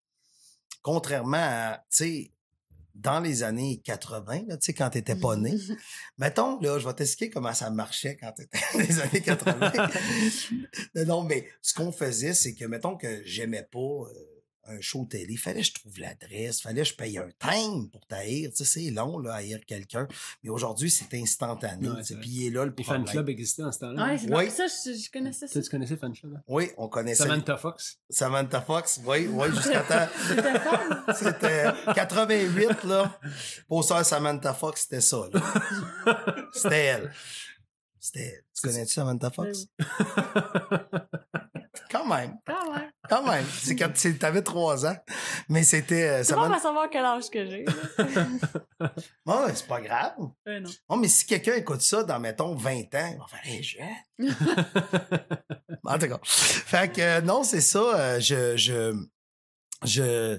contrairement 0.82 1.36
à, 1.38 1.84
tu 1.90 1.96
sais, 1.96 2.30
dans 2.94 3.20
les 3.20 3.42
années 3.42 3.80
80, 3.84 4.44
là, 4.46 4.56
tu 4.56 4.66
sais, 4.66 4.74
quand 4.74 4.90
tu 4.90 4.98
n'étais 4.98 5.16
pas 5.16 5.36
né, 5.36 5.54
mettons, 6.18 6.60
là, 6.60 6.78
je 6.78 6.86
vais 6.86 6.94
t'expliquer 6.94 7.30
comment 7.30 7.52
ça 7.52 7.70
marchait 7.70 8.16
quand 8.16 8.32
tu 8.32 8.42
étais 8.42 8.58
dans 8.72 8.80
les 8.80 9.00
années 9.00 9.20
80. 9.20 9.72
non, 10.94 11.04
non, 11.06 11.22
mais 11.24 11.48
ce 11.60 11.74
qu'on 11.74 11.92
faisait, 11.92 12.34
c'est 12.34 12.54
que, 12.54 12.64
mettons 12.64 12.96
que 12.96 13.22
j'aimais 13.24 13.66
pas 13.70 13.78
euh, 13.78 14.33
un 14.66 14.80
show 14.80 15.04
télé, 15.04 15.36
fallait 15.36 15.60
que 15.60 15.66
je 15.66 15.74
trouve 15.74 15.98
l'adresse, 15.98 16.60
fallait 16.60 16.82
que 16.82 16.88
je 16.88 16.94
paye 16.94 17.18
un 17.18 17.28
time 17.38 17.90
pour 17.90 18.06
t'haïr. 18.06 18.50
Tu 18.50 18.56
sais, 18.56 18.64
c'est 18.64 18.90
long, 18.90 19.18
là, 19.18 19.34
haïr 19.34 19.58
quelqu'un. 19.66 20.08
Mais 20.42 20.50
aujourd'hui, 20.50 20.90
c'est 20.90 21.12
instantané. 21.14 21.88
Ouais, 21.88 21.96
tu 21.96 22.04
sais, 22.04 22.14
c'est. 22.14 22.20
Puis 22.20 22.30
il 22.30 22.46
est 22.46 22.50
là, 22.50 22.64
le 22.64 22.74
Les 22.76 22.84
fan 22.84 23.04
clubs 23.04 23.28
existaient 23.28 23.62
en 23.62 23.72
ce 23.72 23.78
temps-là. 23.80 24.06
Ouais, 24.06 24.18
c'est 24.18 24.34
Oui. 24.34 24.50
Ça, 24.50 24.66
je, 24.66 24.92
je 24.96 25.10
connaissais 25.10 25.46
ça. 25.46 25.60
Tu 25.62 25.68
connaissais 25.70 25.96
fan 25.96 26.12
club? 26.12 26.34
hein? 26.36 26.42
Oui, 26.48 26.70
on 26.76 26.88
connaissait 26.88 27.22
Samantha 27.24 27.56
Fox. 27.56 27.98
Samantha 28.08 28.60
Fox. 28.62 29.00
Oui, 29.04 29.26
oui, 29.30 29.48
jusqu'à 29.54 29.82
temps. 29.82 30.08
C'était 30.28 30.58
fun. 30.60 31.04
C'était 31.14 31.64
88, 31.94 32.84
là. 32.84 33.20
Pour 33.68 33.84
ça, 33.84 34.02
Samantha 34.04 34.54
Fox, 34.54 34.82
c'était 34.82 35.00
ça, 35.00 35.28
là. 35.32 35.42
C'était 36.52 36.84
elle. 36.84 37.12
C'était 38.00 38.20
elle. 38.20 38.44
Tu 38.54 38.62
connais-tu 38.68 38.92
Samantha 38.92 39.30
Fox? 39.30 39.66
Quand 41.90 42.06
même. 42.06 42.38
Quand 42.46 42.72
même. 42.72 42.90
Quand 43.08 43.22
même. 43.24 43.44
C'est 43.62 43.76
quand 43.76 43.92
tu 43.92 44.16
avais 44.22 44.42
trois 44.42 44.86
ans. 44.86 44.96
Mais 45.48 45.62
c'était. 45.62 46.02
euh, 46.04 46.10
le 46.10 46.16
monde 46.18 46.24
Samantha... 46.24 46.48
va 46.54 46.60
savoir 46.60 46.90
quel 46.90 47.04
âge 47.04 47.30
que 47.30 47.44
j'ai. 47.46 47.64
Ah, 49.26 49.46
c'est 49.54 49.66
pas 49.66 49.80
grave. 49.80 50.12
Euh, 50.48 50.60
non. 50.60 50.70
Non, 50.90 50.96
mais 50.96 51.08
si 51.08 51.26
quelqu'un 51.26 51.54
écoute 51.54 51.80
ça 51.82 52.02
dans, 52.04 52.18
mettons, 52.20 52.54
20 52.54 52.70
ans, 52.72 53.10
il 53.12 53.18
va 53.18 53.26
faire, 53.26 53.40
hey, 53.44 53.62
jeune. 53.62 53.88
En 55.84 55.98
tout 55.98 56.08
cas. 56.08 56.18
Fait 56.24 56.90
que, 56.92 57.00
euh, 57.00 57.20
non, 57.20 57.44
c'est 57.44 57.60
ça. 57.60 57.78
euh, 57.78 58.20
je, 58.20 58.56
je, 58.56 58.94
je, 59.84 60.38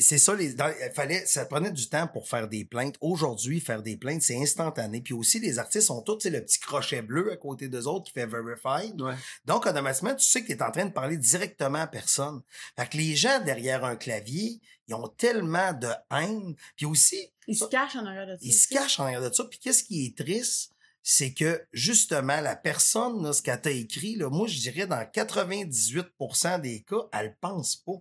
c'est 0.00 0.18
ça, 0.18 0.34
les, 0.34 0.54
dans- 0.54 0.72
fallait, 0.94 1.24
ça 1.26 1.44
prenait 1.46 1.72
du 1.72 1.88
temps 1.88 2.06
pour 2.06 2.28
faire 2.28 2.48
des 2.48 2.64
plaintes. 2.64 2.96
Aujourd'hui, 3.00 3.60
faire 3.60 3.82
des 3.82 3.96
plaintes, 3.96 4.22
c'est 4.22 4.36
instantané. 4.40 5.00
Puis 5.00 5.14
aussi, 5.14 5.40
les 5.40 5.58
artistes 5.58 5.90
ont 5.90 6.02
tous, 6.02 6.16
tu 6.18 6.22
sais, 6.24 6.30
le 6.30 6.44
petit 6.44 6.60
crochet 6.60 7.02
bleu 7.02 7.32
à 7.32 7.36
côté 7.36 7.68
d'eux 7.68 7.86
autres 7.86 8.06
qui 8.06 8.12
fait 8.12 8.26
verified. 8.26 9.00
Ouais. 9.00 9.14
Donc, 9.44 9.66
automatiquement, 9.66 10.14
tu 10.14 10.24
sais 10.26 10.42
que 10.42 10.46
tu 10.48 10.52
es 10.52 10.62
en 10.62 10.70
train 10.70 10.86
de 10.86 10.92
parler 10.92 11.16
directement 11.16 11.78
à 11.78 11.86
personne. 11.86 12.40
Fait 12.78 12.88
que 12.88 12.96
les 12.96 13.16
gens 13.16 13.40
derrière 13.44 13.84
un 13.84 13.96
clavier, 13.96 14.60
ils 14.86 14.94
ont 14.94 15.08
tellement 15.08 15.72
de 15.72 15.88
haine. 16.10 16.54
Puis 16.76 16.86
aussi, 16.86 17.32
Il 17.46 17.56
se 17.56 17.64
cache 17.64 17.96
en 17.96 18.06
arrière 18.06 18.26
de 18.26 18.32
ça. 18.34 18.38
ils 18.42 18.52
se 18.52 18.68
cachent 18.68 19.00
en 19.00 19.04
arrière 19.04 19.22
de 19.22 19.32
ça. 19.34 19.44
Puis 19.44 19.58
qu'est-ce 19.58 19.82
qui 19.84 20.06
est 20.06 20.16
triste, 20.16 20.72
c'est 21.02 21.32
que 21.32 21.62
justement, 21.72 22.40
la 22.40 22.54
personne, 22.56 23.22
là, 23.22 23.32
ce 23.32 23.42
qu'elle 23.42 23.60
t'a 23.60 23.70
écrit, 23.70 24.16
là, 24.16 24.28
moi, 24.30 24.46
je 24.46 24.58
dirais 24.58 24.86
dans 24.86 25.02
98% 25.02 26.60
des 26.60 26.82
cas, 26.82 27.08
elle 27.12 27.36
pense 27.40 27.76
pas. 27.76 27.92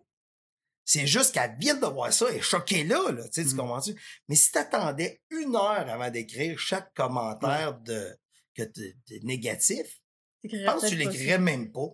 C'est 0.89 1.05
juste 1.05 1.33
qu'elle 1.33 1.53
vient 1.59 1.75
de 1.75 1.85
voir 1.85 2.13
ça, 2.13 2.27
elle 2.29 2.37
est 2.37 2.41
choquée 2.41 2.85
là, 2.85 3.11
là 3.11 3.27
tu 3.27 3.41
sais, 3.43 3.47
tu 3.47 3.55
Mm. 3.55 3.57
comprends-tu? 3.57 4.01
Mais 4.29 4.35
si 4.35 4.51
t'attendais 4.53 5.21
une 5.29 5.53
heure 5.55 5.89
avant 5.89 6.09
d'écrire 6.09 6.57
chaque 6.57 6.93
commentaire 6.93 7.77
de, 7.81 8.17
que 8.55 8.63
de 8.63 8.95
négatif, 9.23 9.99
je 10.45 10.65
pense 10.65 10.81
que 10.83 10.87
tu 10.87 10.95
l'écrirais 10.95 11.39
même 11.39 11.73
pas. 11.73 11.89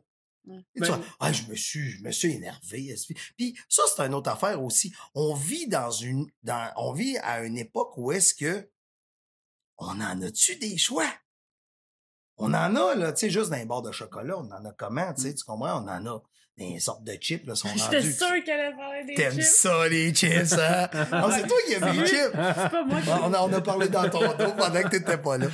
Ouais. 0.45 0.59
Et 0.75 0.79
Ben- 0.81 0.87
vois, 0.87 1.05
ah, 1.19 1.31
je 1.33 1.43
me 1.47 1.55
suis, 1.55 1.89
je 1.89 2.03
me 2.03 2.11
suis 2.11 2.33
énervé. 2.33 2.93
Puis 3.35 3.57
ça, 3.67 3.81
c'est 3.95 4.03
une 4.03 4.13
autre 4.13 4.29
affaire 4.29 4.61
aussi. 4.61 4.93
On 5.15 5.33
vit 5.33 5.67
dans 5.67 5.89
une, 5.89 6.27
dans, 6.43 6.71
on 6.75 6.93
vit 6.93 7.17
à 7.17 7.43
une 7.43 7.57
époque 7.57 7.97
où 7.97 8.11
est-ce 8.11 8.35
que 8.35 8.69
on 9.79 9.99
en 10.01 10.21
a-tu 10.21 10.57
des 10.57 10.77
choix? 10.77 11.11
On 12.37 12.53
en 12.53 12.75
a, 12.75 12.93
là, 12.95 13.11
tu 13.13 13.21
sais, 13.21 13.29
juste 13.31 13.49
dans 13.49 13.57
les 13.57 13.65
barres 13.65 13.81
de 13.81 13.91
chocolat, 13.91 14.37
on 14.37 14.51
en 14.51 14.65
a 14.65 14.71
comment, 14.73 15.11
tu 15.15 15.23
sais, 15.23 15.33
tu 15.33 15.43
comprends? 15.43 15.81
On 15.83 15.87
en 15.87 16.05
a 16.05 16.23
des 16.57 16.79
sortes 16.79 17.03
de 17.03 17.13
chips, 17.13 17.45
là, 17.47 17.55
sont 17.55 17.67
J'étais 17.75 17.97
rendus. 17.97 18.13
sûre 18.13 18.43
qu'elle 18.45 18.59
allait 18.59 18.75
parler 18.75 19.03
des 19.05 19.13
T'aimes 19.15 19.33
chips. 19.33 19.43
ça, 19.43 19.87
les 19.89 20.13
chips, 20.13 20.53
hein? 20.53 20.87
Ah, 21.11 21.29
c'est 21.35 21.47
toi 21.47 21.57
qui 21.65 21.73
aimes 21.73 21.99
les 22.01 22.05
chips. 22.07 22.17
C'est 22.31 22.69
pas 22.71 22.83
moi 22.85 23.01
qui. 23.01 23.09
Ah, 23.09 23.21
On 23.23 23.33
a, 23.33 23.41
on 23.41 23.53
a 23.53 23.61
parlé 23.61 23.89
dans 23.89 24.09
ton 24.09 24.19
dos 24.19 24.53
pendant 24.57 24.81
que 24.83 24.89
t'étais 24.89 25.17
pas 25.17 25.37
là. 25.37 25.47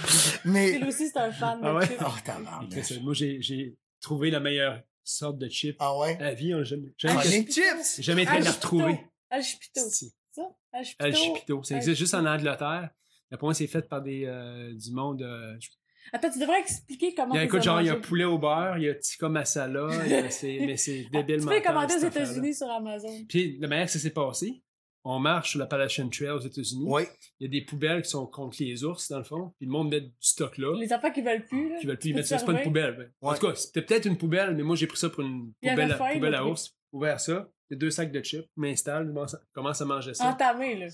Mais. 0.46 0.74
Phil 0.74 0.86
aussi, 0.86 1.08
c'est 1.10 1.20
un 1.20 1.32
fan 1.32 1.62
de 1.62 1.66
Ah 1.68 1.76
ouais? 1.76 1.86
chips. 1.88 1.98
Oh, 2.02 2.10
Chris, 2.12 2.24
tabarnak. 2.26 3.02
Moi, 3.02 3.14
j'ai 3.14 3.42
j'ai 3.42 3.76
trouvé 4.02 4.30
la 4.32 4.40
meilleure 4.40 4.82
sorte 5.04 5.38
de 5.38 5.48
chip 5.50 5.78
Ah 5.80 5.98
ouais? 5.98 6.18
à 6.20 6.24
la 6.26 6.34
vie. 6.34 6.52
hein, 6.54 6.64
Jamais, 6.64 6.90
Ah, 6.90 6.94
jamais, 6.98 7.24
les 7.30 7.46
chips! 7.52 8.02
jamais 8.02 8.24
été 8.24 8.32
Ah, 8.36 8.40
la 8.40 8.52
retrouver. 8.52 9.00
Al 9.30 9.42
Chipito. 9.44 9.82
Si. 9.90 10.14
Ça? 10.32 10.42
Al 10.74 10.84
Chipito. 10.86 11.04
Al 11.06 11.16
Chipito. 11.16 11.64
Ça 11.64 11.76
existe 11.78 11.98
juste 11.98 12.14
en. 12.14 12.26
Angleterre. 12.26 12.90
Pour 13.32 13.44
moi, 13.48 13.54
c'est 13.54 13.68
fait 13.68 13.88
par 13.88 14.02
des, 14.02 14.26
euh, 14.26 14.74
du 14.74 14.92
monde. 14.92 15.22
euh, 15.22 15.56
je- 15.60 15.70
Attends, 16.14 16.30
tu 16.30 16.40
devrais 16.40 16.60
expliquer 16.60 17.14
comment 17.14 17.34
il 17.34 17.38
y 17.38 17.40
a, 17.40 17.42
tu 17.42 17.48
écoute, 17.48 17.60
les 17.60 17.64
genre, 17.66 17.82
il 17.82 17.88
y 17.88 17.90
a 17.90 17.96
poulet 17.96 18.24
au 18.26 18.38
beurre, 18.38 18.78
il 18.78 18.84
y 18.86 18.90
a 18.90 18.96
tikka 18.96 19.30
masala, 19.30 19.88
il 20.06 20.12
y 20.12 20.14
a- 20.16 20.30
c'est- 20.30 20.60
mais 20.66 20.78
c'est 20.78 21.04
Tu 21.06 21.10
débile 21.10 21.46
peux 21.46 21.54
les 21.54 21.62
commander 21.62 21.94
aux 21.96 22.08
États-Unis 22.08 22.54
sur 22.56 22.70
Amazon. 22.70 23.26
Puis 23.28 23.58
la 23.60 23.68
manière 23.68 23.86
que 23.86 23.92
ça 23.92 24.00
s'est 24.00 24.10
passé, 24.14 24.64
on 25.06 25.18
marche 25.20 25.52
sur 25.52 25.60
la 25.60 25.66
Appalachian 25.66 26.10
Trail 26.10 26.32
aux 26.32 26.40
États-Unis. 26.40 26.84
Oui. 26.86 27.04
Il 27.40 27.46
y 27.46 27.48
a 27.48 27.50
des 27.60 27.66
poubelles 27.66 28.02
qui 28.02 28.10
sont 28.10 28.28
contre 28.28 28.58
les 28.60 28.84
ours, 28.84 29.10
dans 29.10 29.18
le 29.18 29.24
fond. 29.24 29.54
Puis 29.58 29.66
le 29.66 29.72
monde 29.72 29.90
met 29.90 30.02
du 30.02 30.12
stock 30.20 30.58
là. 30.58 30.76
Les 30.78 30.92
enfants 30.92 31.12
qui 31.12 31.22
veulent 31.22 31.46
plus, 31.46 31.70
là. 31.70 31.78
Qui 31.80 31.88
veulent 31.88 31.98
plus 31.98 32.10
y 32.10 32.12
tu 32.12 32.14
peux 32.16 32.18
mettre 32.20 32.28
ça. 32.30 32.36
te 32.36 32.40
C'est 32.42 32.46
pas 32.46 32.52
une 32.54 32.64
poubelle. 32.64 32.96
ben. 32.98 33.12
En 33.22 33.34
tout 33.34 33.48
cas, 33.48 33.56
c'était 33.56 33.82
peut-être 33.82 34.06
une 34.06 34.18
poubelle, 34.18 34.56
mais 34.56 34.64
moi 34.64 34.76
j'ai 34.76 34.88
pris 34.88 34.98
ça 34.98 35.10
pour 35.10 35.22
une 35.22 35.54
poubelle, 35.62 35.92
à, 35.94 35.96
faim, 35.98 36.10
poubelle 36.14 36.36
à 36.36 36.46
ours. 36.46 36.76
Ouvert 36.92 37.20
ça, 37.20 37.50
il 37.70 37.74
y 37.74 37.76
a 37.76 37.78
deux 37.80 37.92
sacs 37.92 38.12
de 38.12 38.22
chips, 38.22 38.46
m'installe, 38.58 39.04
je 39.08 39.12
commence 39.14 39.34
à- 39.36 39.42
commence 39.54 39.82
à 39.82 39.86
manger 39.86 40.14
ça. 40.14 40.30
Entamé, 40.32 40.76
là. 40.76 40.88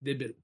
Débile. 0.00 0.34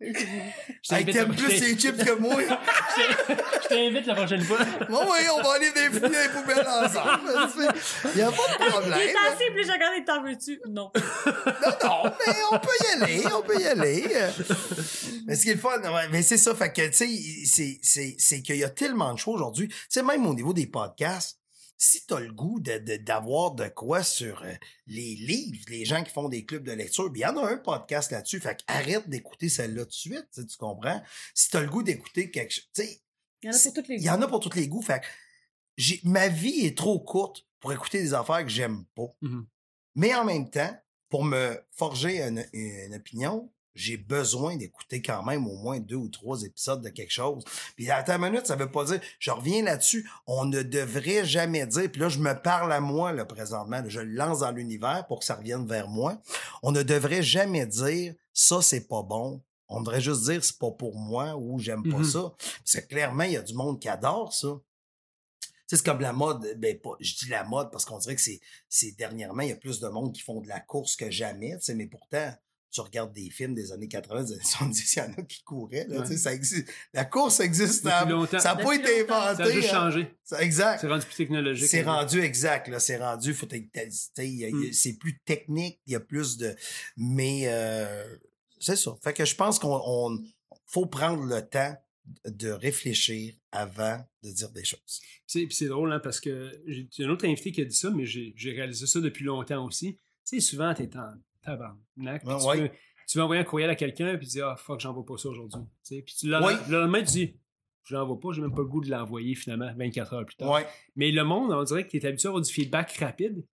Hey, 0.90 1.04
t'aimes 1.04 1.34
plus 1.34 1.60
les 1.60 1.76
chips 1.76 2.04
que 2.04 2.12
moi? 2.12 2.36
Je 2.40 3.68
t'invite 3.68 4.06
la 4.06 4.14
prochaine 4.14 4.42
fois. 4.42 4.58
Bon, 4.88 5.00
oui, 5.04 5.18
on 5.36 5.42
va 5.42 5.54
aller 5.54 5.70
des 5.72 6.00
dans 6.00 6.08
les 6.08 6.28
poubelles 6.28 6.66
ensemble. 6.66 7.70
Il 8.04 8.16
n'y 8.16 8.22
a 8.22 8.30
pas 8.30 8.36
de 8.36 8.64
Il 8.64 8.70
problème. 8.70 8.98
est 9.00 9.32
assis, 9.32 9.50
puis 9.54 9.64
j'ai 9.64 9.72
regardé, 9.72 10.04
t'en 10.04 10.22
veux-tu? 10.22 10.60
Non. 10.68 10.90
Non, 10.94 11.72
non, 11.84 12.12
mais 12.26 12.34
on 12.52 12.58
peut 12.58 12.68
y 12.80 13.02
aller, 13.02 13.24
on 13.34 13.42
peut 13.42 13.60
y 13.60 13.66
aller. 13.66 14.04
Mais 15.26 15.34
ce 15.34 15.42
qui 15.42 15.50
est 15.50 15.54
le 15.54 15.60
fun, 15.60 15.80
mais 16.10 16.22
c'est 16.22 16.38
ça, 16.38 16.54
fait 16.54 16.72
que, 16.72 16.88
tu 16.88 17.78
sais, 17.82 18.16
c'est, 18.18 18.42
qu'il 18.42 18.56
y 18.56 18.64
a 18.64 18.70
tellement 18.70 19.12
de 19.12 19.18
choix 19.18 19.34
aujourd'hui. 19.34 19.68
Tu 19.68 19.76
sais, 19.88 20.02
même 20.02 20.24
au 20.26 20.34
niveau 20.34 20.52
des 20.52 20.66
podcasts, 20.66 21.37
si 21.80 22.04
t'as 22.06 22.18
le 22.20 22.32
goût 22.32 22.58
de, 22.60 22.78
de- 22.78 22.96
d'avoir 22.96 23.52
de 23.52 23.68
quoi 23.68 24.02
sur 24.02 24.42
euh, 24.42 24.52
les 24.88 25.14
livres, 25.14 25.64
les 25.68 25.84
gens 25.84 26.02
qui 26.02 26.10
font 26.10 26.28
des 26.28 26.44
clubs 26.44 26.64
de 26.64 26.72
lecture, 26.72 27.10
il 27.14 27.20
y 27.20 27.24
en 27.24 27.36
a 27.38 27.48
un 27.52 27.56
podcast 27.56 28.10
là-dessus, 28.10 28.40
fait 28.40 28.60
arrête 28.66 29.08
d'écouter 29.08 29.48
celle-là 29.48 29.84
tout 29.84 29.90
de 29.90 29.94
suite, 29.94 30.26
tu 30.34 30.44
tu 30.46 30.56
comprends? 30.58 31.00
Si 31.34 31.48
t'as 31.50 31.60
le 31.60 31.68
goût 31.68 31.82
d'écouter 31.84 32.30
quelque 32.30 32.52
chose, 32.52 32.68
tu 32.74 32.82
Il 33.42 33.48
y 33.48 33.50
en 33.50 33.52
a 33.52 33.58
pour 33.62 33.72
toutes 33.72 33.88
les 33.88 33.94
il 33.96 34.02
y 34.02 34.10
en 34.10 34.20
a 34.22 34.28
pour 34.28 34.40
tous 34.40 34.54
les 34.54 34.68
goûts. 34.68 34.82
Fait 34.82 35.02
ma 36.04 36.28
vie 36.28 36.66
est 36.66 36.76
trop 36.76 36.98
courte 36.98 37.46
pour 37.60 37.72
écouter 37.72 38.00
des 38.02 38.12
affaires 38.14 38.42
que 38.42 38.50
j'aime 38.50 38.84
pas. 38.96 39.14
Mhm. 39.22 39.46
Mais 39.94 40.14
en 40.14 40.24
même 40.24 40.50
temps, 40.50 40.76
pour 41.08 41.24
me 41.24 41.56
forger 41.70 42.20
une, 42.20 42.44
une 42.52 42.94
opinion, 42.94 43.52
j'ai 43.78 43.96
besoin 43.96 44.56
d'écouter 44.56 45.00
quand 45.00 45.22
même 45.22 45.46
au 45.46 45.56
moins 45.56 45.78
deux 45.80 45.96
ou 45.96 46.08
trois 46.08 46.42
épisodes 46.42 46.82
de 46.82 46.88
quelque 46.88 47.12
chose. 47.12 47.44
Puis 47.76 47.90
à 47.90 48.02
ta 48.02 48.18
minute, 48.18 48.46
ça 48.46 48.56
veut 48.56 48.70
pas 48.70 48.84
dire, 48.84 49.00
je 49.18 49.30
reviens 49.30 49.62
là-dessus, 49.62 50.08
on 50.26 50.44
ne 50.44 50.62
devrait 50.62 51.24
jamais 51.24 51.66
dire, 51.66 51.90
puis 51.90 52.00
là, 52.00 52.08
je 52.08 52.18
me 52.18 52.34
parle 52.34 52.72
à 52.72 52.80
moi, 52.80 53.12
là, 53.12 53.24
présentement, 53.24 53.82
je 53.86 54.00
le 54.00 54.12
lance 54.12 54.40
dans 54.40 54.50
l'univers 54.50 55.06
pour 55.06 55.20
que 55.20 55.24
ça 55.24 55.36
revienne 55.36 55.66
vers 55.66 55.88
moi. 55.88 56.20
On 56.62 56.72
ne 56.72 56.82
devrait 56.82 57.22
jamais 57.22 57.66
dire, 57.66 58.14
ça, 58.32 58.60
c'est 58.62 58.88
pas 58.88 59.02
bon. 59.02 59.42
On 59.68 59.80
devrait 59.80 60.00
juste 60.00 60.24
dire, 60.24 60.42
c'est 60.42 60.58
pas 60.58 60.70
pour 60.70 60.96
moi 60.96 61.36
ou 61.36 61.58
j'aime 61.58 61.82
pas 61.82 61.98
Mhm. 61.98 62.04
ça. 62.04 62.32
Parce 62.38 62.74
que 62.84 62.88
clairement, 62.88 63.24
il 63.24 63.32
y 63.32 63.36
a 63.36 63.42
du 63.42 63.54
monde 63.54 63.78
qui 63.80 63.88
adore 63.88 64.32
ça. 64.32 64.48
C'est 65.66 65.82
comme 65.84 66.00
la 66.00 66.14
mode, 66.14 66.54
ben 66.56 66.78
pas, 66.80 66.92
je 66.98 67.14
dis 67.14 67.28
la 67.28 67.44
mode 67.44 67.70
parce 67.70 67.84
qu'on 67.84 67.98
dirait 67.98 68.14
que 68.14 68.22
c'est, 68.22 68.40
c'est 68.70 68.92
dernièrement, 68.92 69.42
il 69.42 69.50
y 69.50 69.52
a 69.52 69.56
plus 69.56 69.80
de 69.80 69.88
monde 69.88 70.14
qui 70.14 70.22
font 70.22 70.40
de 70.40 70.48
la 70.48 70.60
course 70.60 70.96
que 70.96 71.10
jamais, 71.10 71.58
tu 71.58 71.64
sais, 71.64 71.74
mais 71.74 71.86
pourtant, 71.86 72.32
tu 72.70 72.80
regardes 72.80 73.12
des 73.12 73.30
films 73.30 73.54
des 73.54 73.72
années 73.72 73.88
80, 73.88 74.24
des 74.24 74.32
années 74.34 74.42
70, 74.44 74.94
il 74.94 74.98
y 74.98 75.02
en 75.02 75.12
a 75.12 75.22
qui 75.22 75.42
couraient, 75.42 75.86
là, 75.88 76.00
Ouais. 76.00 76.08
tu 76.08 76.16
ça 76.18 76.34
existe. 76.34 76.68
La 76.92 77.04
course 77.04 77.40
existe, 77.40 77.84
Depuis 77.84 77.94
à- 77.96 78.04
longtemps. 78.04 78.38
ça 78.38 78.54
n'a 78.54 78.62
pas 78.62 78.74
été 78.74 79.00
inventé. 79.00 79.08
Ça 79.08 79.42
a 79.44 79.50
juste 79.50 79.68
hein. 79.68 79.72
changé. 79.72 80.14
Ça- 80.24 80.42
exact. 80.42 80.80
C'est 80.80 80.88
rendu 80.88 81.06
plus 81.06 81.14
technologique. 81.16 81.68
C'est 81.68 81.82
rendu 81.82 82.20
exact, 82.20 82.68
là. 82.68 82.78
C'est 82.78 82.98
rendu, 82.98 83.32
faut 83.34 83.46
tu 83.46 83.56
Mm. 84.52 84.72
c'est 84.72 84.92
plus 84.98 85.18
technique, 85.20 85.80
il 85.86 85.94
y 85.94 85.96
a 85.96 86.00
plus 86.00 86.36
de, 86.36 86.54
mais, 86.96 87.42
euh, 87.46 88.16
c'est 88.58 88.76
ça. 88.76 88.96
Fait 89.02 89.12
que 89.14 89.24
je 89.24 89.34
pense 89.34 89.58
qu'on, 89.58 89.80
on- 89.84 90.18
faut 90.66 90.86
prendre 90.86 91.24
le 91.24 91.40
temps 91.40 91.74
de 92.26 92.48
réfléchir 92.50 93.34
avant 93.52 93.98
de 94.22 94.30
dire 94.30 94.50
des 94.50 94.64
choses. 94.64 95.00
C'est- 95.26 95.46
Puis 95.46 95.54
c'est 95.54 95.66
drôle, 95.66 95.92
hein, 95.92 96.00
parce 96.02 96.20
que 96.20 96.50
j'ai 96.66 96.88
un 97.04 97.08
autre 97.10 97.26
invité 97.26 97.52
qui 97.52 97.60
a 97.60 97.64
dit 97.64 97.74
ça, 97.76 97.90
mais 97.90 98.06
j'ai 98.06 98.34
réalisé 98.52 98.86
ça 98.86 99.00
depuis 99.00 99.24
longtemps 99.24 99.64
aussi. 99.66 99.98
Tu 100.26 100.38
sais, 100.38 100.40
souvent, 100.40 100.72
t'es 100.74 100.88
en 100.96 101.14
tabarnak. 101.42 102.24
Ouais, 102.24 102.38
tu, 102.38 102.46
ouais. 102.46 102.60
veux, 102.62 102.70
tu 103.08 103.18
veux 103.18 103.24
envoyer 103.24 103.40
un 103.40 103.44
courriel 103.44 103.70
à 103.70 103.74
quelqu'un, 103.74 104.16
puis 104.16 104.26
tu 104.26 104.32
dis, 104.34 104.40
ah, 104.42 104.56
fuck, 104.56 104.80
j'envoie 104.80 105.04
pas 105.04 105.16
ça 105.16 105.28
aujourd'hui. 105.28 105.60
Puis 105.88 106.02
tu- 106.18 106.28
le, 106.28 106.38
Ouais. 106.42 106.54
le 106.68 106.80
lendemain, 106.80 107.00
tu 107.00 107.10
dis, 107.12 107.36
je 107.84 107.94
l'envoie 107.94 108.20
pas, 108.20 108.32
j'ai 108.32 108.42
même 108.42 108.54
pas 108.54 108.62
le 108.62 108.68
goût 108.68 108.80
de 108.82 108.90
l'envoyer 108.90 109.34
finalement, 109.34 109.70
24 109.76 110.12
heures 110.14 110.26
plus 110.26 110.36
tard. 110.36 110.50
Ouais. 110.50 110.66
Mais 110.96 111.10
le 111.10 111.24
monde, 111.24 111.52
on 111.52 111.62
dirait 111.64 111.84
que 111.86 111.90
tu 111.90 111.96
es 111.98 112.06
habitué 112.06 112.26
à 112.26 112.30
avoir 112.30 112.42
du 112.42 112.52
feedback 112.52 112.92
rapide. 112.98 113.44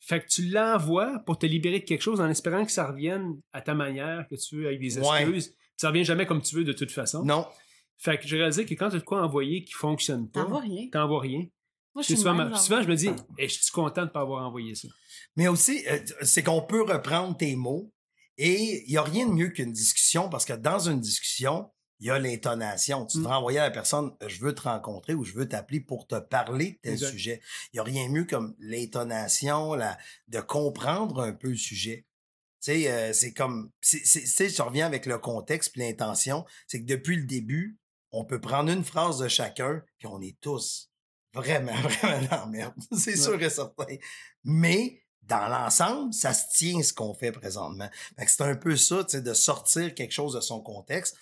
Fait 0.00 0.20
que 0.20 0.26
tu 0.26 0.42
l'envoies 0.48 1.20
pour 1.26 1.38
te 1.38 1.46
libérer 1.46 1.78
de 1.80 1.84
quelque 1.84 2.00
chose 2.02 2.20
en 2.20 2.28
espérant 2.28 2.64
que 2.64 2.72
ça 2.72 2.88
revienne 2.90 3.40
à 3.52 3.60
ta 3.60 3.74
manière, 3.74 4.26
que 4.28 4.34
tu 4.34 4.56
veux, 4.56 4.66
avec 4.66 4.80
des 4.80 4.98
Ouais. 4.98 5.22
excuses. 5.22 5.48
Puis 5.50 5.58
ça 5.76 5.88
revient 5.90 6.04
jamais 6.04 6.26
comme 6.26 6.42
tu 6.42 6.56
veux 6.56 6.64
de 6.64 6.72
toute 6.72 6.90
façon. 6.90 7.22
Non. 7.24 7.46
Fait 7.98 8.18
que 8.18 8.26
j'ai 8.26 8.36
réalisé 8.36 8.64
que 8.66 8.74
quand 8.74 8.88
tu 8.90 8.96
as 8.96 8.98
de 8.98 9.04
quoi 9.04 9.22
envoyer 9.22 9.62
qui 9.62 9.74
fonctionne 9.74 10.28
pas, 10.28 10.42
T'en 10.42 10.48
vois 10.48 10.60
rien. 10.60 10.88
t'envoies 10.90 11.20
rien. 11.20 11.38
Moi, 11.94 12.02
je 12.02 12.06
Puis 12.06 12.16
suis 12.16 12.16
souvent, 12.16 12.82
je 12.82 12.88
me 12.88 12.94
dis, 12.96 13.10
Eh, 13.38 13.46
je 13.46 13.52
suis 13.62 13.70
content 13.70 14.06
de 14.06 14.10
pas 14.10 14.22
avoir 14.22 14.44
envoyé 14.44 14.74
ça. 14.74 14.88
Mais 15.36 15.48
aussi, 15.48 15.84
euh, 15.88 15.98
c'est 16.22 16.42
qu'on 16.42 16.62
peut 16.62 16.82
reprendre 16.82 17.36
tes 17.36 17.56
mots 17.56 17.92
et 18.38 18.84
il 18.86 18.90
n'y 18.90 18.96
a 18.96 19.02
rien 19.02 19.26
de 19.26 19.32
mieux 19.32 19.48
qu'une 19.48 19.72
discussion 19.72 20.28
parce 20.28 20.44
que 20.44 20.52
dans 20.52 20.78
une 20.78 21.00
discussion, 21.00 21.70
il 22.00 22.06
y 22.06 22.10
a 22.10 22.18
l'intonation. 22.18 23.06
Tu 23.06 23.18
Mm. 23.18 23.20
devrais 23.22 23.36
envoyer 23.36 23.58
à 23.60 23.62
la 23.64 23.70
personne, 23.70 24.10
je 24.26 24.40
veux 24.40 24.54
te 24.54 24.62
rencontrer 24.62 25.14
ou 25.14 25.24
je 25.24 25.34
veux 25.34 25.48
t'appeler 25.48 25.80
pour 25.80 26.06
te 26.06 26.18
parler 26.18 26.72
de 26.72 26.78
tel 26.82 26.92
Exact. 26.94 27.10
sujet. 27.12 27.40
Il 27.72 27.76
n'y 27.76 27.80
a 27.80 27.84
rien 27.84 28.06
de 28.08 28.12
mieux 28.12 28.24
comme 28.24 28.54
l'intonation, 28.58 29.74
la, 29.74 29.96
de 30.28 30.40
comprendre 30.40 31.20
un 31.22 31.32
peu 31.32 31.48
le 31.50 31.56
sujet. 31.56 32.06
Tu 32.60 32.72
sais, 32.72 32.90
euh, 32.92 33.12
c'est 33.12 33.32
comme, 33.32 33.70
tu 33.80 34.04
sais, 34.04 34.48
je 34.48 34.62
reviens 34.62 34.86
avec 34.86 35.06
le 35.06 35.18
contexte 35.18 35.72
puis 35.72 35.80
l'intention, 35.82 36.44
c'est 36.66 36.80
que 36.80 36.86
depuis 36.86 37.16
le 37.16 37.24
début, 37.24 37.78
on 38.10 38.24
peut 38.24 38.40
prendre 38.40 38.70
une 38.70 38.84
phrase 38.84 39.18
de 39.18 39.28
chacun 39.28 39.82
puis 39.98 40.06
on 40.08 40.20
est 40.20 40.36
tous 40.40 40.90
vraiment, 41.34 41.72
vraiment 41.82 42.26
dans 42.28 42.36
la 42.36 42.46
merde. 42.46 42.74
C'est 42.96 43.16
sûr 43.16 43.40
et 43.42 43.50
certain. 43.50 43.86
Mais, 44.44 45.01
dans 45.22 45.48
l'ensemble, 45.48 46.12
ça 46.12 46.34
se 46.34 46.56
tient 46.56 46.82
ce 46.82 46.92
qu'on 46.92 47.14
fait 47.14 47.32
présentement. 47.32 47.88
Fait 48.18 48.24
que 48.24 48.30
c'est 48.30 48.42
un 48.42 48.56
peu 48.56 48.76
ça, 48.76 49.04
tu 49.04 49.10
sais, 49.12 49.22
de 49.22 49.34
sortir 49.34 49.94
quelque 49.94 50.12
chose 50.12 50.34
de 50.34 50.40
son 50.40 50.60
contexte. 50.60 51.16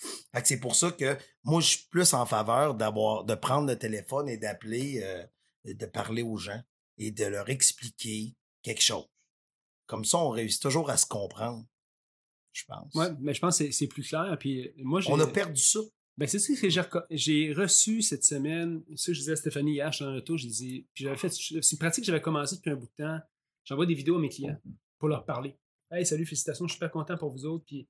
C'est 0.44 0.58
pour 0.58 0.74
ça 0.74 0.90
que 0.90 1.16
moi, 1.44 1.60
je 1.60 1.68
suis 1.68 1.86
plus 1.90 2.14
en 2.14 2.24
faveur 2.26 2.74
d'avoir, 2.74 3.24
de 3.24 3.34
prendre 3.34 3.68
le 3.68 3.78
téléphone 3.78 4.28
et 4.28 4.38
d'appeler, 4.38 5.00
euh, 5.02 5.24
de 5.64 5.86
parler 5.86 6.22
aux 6.22 6.36
gens 6.38 6.60
et 6.98 7.10
de 7.10 7.24
leur 7.26 7.48
expliquer 7.50 8.34
quelque 8.62 8.82
chose. 8.82 9.06
Comme 9.86 10.04
ça, 10.04 10.18
on 10.18 10.30
réussit 10.30 10.62
toujours 10.62 10.88
à 10.90 10.96
se 10.96 11.06
comprendre, 11.06 11.64
je 12.52 12.64
pense. 12.66 12.94
Ouais, 12.94 13.08
mais 13.20 13.34
je 13.34 13.40
pense 13.40 13.58
que 13.58 13.70
c'est- 13.70 13.86
plus 13.86 14.02
clair. 14.08 14.36
Puis 14.40 14.66
euh, 14.68 14.72
moi. 14.78 15.00
On 15.08 15.20
a 15.20 15.26
perdu 15.26 15.60
ça. 15.60 15.80
Ben, 16.16 16.26
c'est 16.26 16.38
ça 16.38 16.52
que 16.54 16.68
j'ai 17.10 17.52
reçu 17.52 18.02
cette 18.02 18.24
semaine. 18.24 18.82
Ça, 18.96 19.12
je 19.12 19.18
disais 19.18 19.32
à 19.32 19.36
Stéphanie 19.36 19.72
hier, 19.74 19.90
je 19.92 19.96
suis 19.96 20.04
dans 20.04 20.10
l'auto, 20.12 20.36
j'ai 20.36 20.48
dit. 20.48 20.86
Puis 20.94 21.04
j'avais 21.04 21.16
fait. 21.16 21.28
C'est 21.30 21.72
une 21.72 21.78
pratique 21.78 22.02
que 22.04 22.06
j'avais 22.06 22.20
commencé 22.20 22.56
depuis 22.56 22.70
un 22.70 22.76
bout 22.76 22.86
de 22.98 23.04
temps. 23.04 23.18
J'envoie 23.64 23.86
des 23.86 23.94
vidéos 23.94 24.16
à 24.16 24.20
mes 24.20 24.28
clients 24.28 24.58
pour 24.98 25.08
leur 25.08 25.24
parler. 25.24 25.56
Hey, 25.90 26.06
salut, 26.06 26.24
félicitations, 26.24 26.66
je 26.66 26.72
suis 26.72 26.76
super 26.76 26.90
content 26.90 27.16
pour 27.16 27.30
vous 27.30 27.44
autres. 27.46 27.64
Puis, 27.66 27.88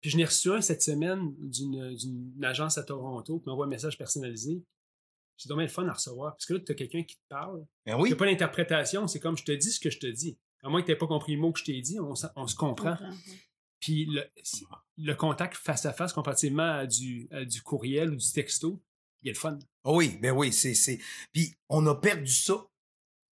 puis 0.00 0.10
je 0.10 0.16
n'ai 0.16 0.24
reçu 0.24 0.50
un 0.50 0.60
cette 0.60 0.82
semaine 0.82 1.34
d'une 1.38 2.44
agence 2.44 2.78
à 2.78 2.82
Toronto 2.82 3.40
qui 3.40 3.48
m'envoie 3.48 3.66
un 3.66 3.68
message 3.68 3.98
personnalisé. 3.98 4.64
C'est 5.36 5.48
dommage 5.48 5.68
le 5.68 5.72
fun 5.72 5.88
à 5.88 5.92
recevoir. 5.92 6.34
Parce 6.34 6.46
que 6.46 6.54
là, 6.54 6.60
tu 6.60 6.72
as 6.72 6.74
quelqu'un 6.74 7.02
qui 7.02 7.16
te 7.16 7.22
parle. 7.28 7.64
Ben 7.86 7.96
Il 7.96 8.02
oui. 8.02 8.08
n'y 8.10 8.12
a 8.14 8.16
pas 8.16 8.26
d'interprétation. 8.26 9.06
C'est 9.06 9.20
comme 9.20 9.36
je 9.36 9.44
te 9.44 9.52
dis 9.52 9.70
ce 9.70 9.80
que 9.80 9.90
je 9.90 9.98
te 9.98 10.06
dis. 10.06 10.38
À 10.62 10.68
moins 10.68 10.80
que 10.82 10.86
tu 10.86 10.92
n'aies 10.92 10.98
pas 10.98 11.06
compris 11.06 11.34
le 11.34 11.40
mot 11.40 11.52
que 11.52 11.60
je 11.60 11.64
t'ai 11.64 11.80
dit, 11.80 11.98
on, 11.98 12.14
se 12.14 12.56
comprend. 12.56 12.96
Puis 13.80 14.04
le, 14.06 14.24
le 14.98 15.14
contact 15.14 15.56
face 15.56 15.86
à 15.86 15.92
face 15.94 16.12
comparativement 16.12 16.70
à 16.70 16.86
du, 16.86 17.28
à 17.30 17.46
du 17.46 17.62
courriel 17.62 18.10
ou 18.10 18.16
du 18.16 18.32
texto, 18.32 18.82
il 19.22 19.28
y 19.28 19.30
a 19.30 19.32
le 19.32 19.38
fun. 19.38 19.58
Oui, 19.84 20.18
ben 20.20 20.32
oui, 20.32 20.52
c'est, 20.52 20.74
c'est. 20.74 20.98
Puis 21.32 21.54
on 21.68 21.86
a 21.86 21.94
perdu 21.94 22.30
ça. 22.30 22.66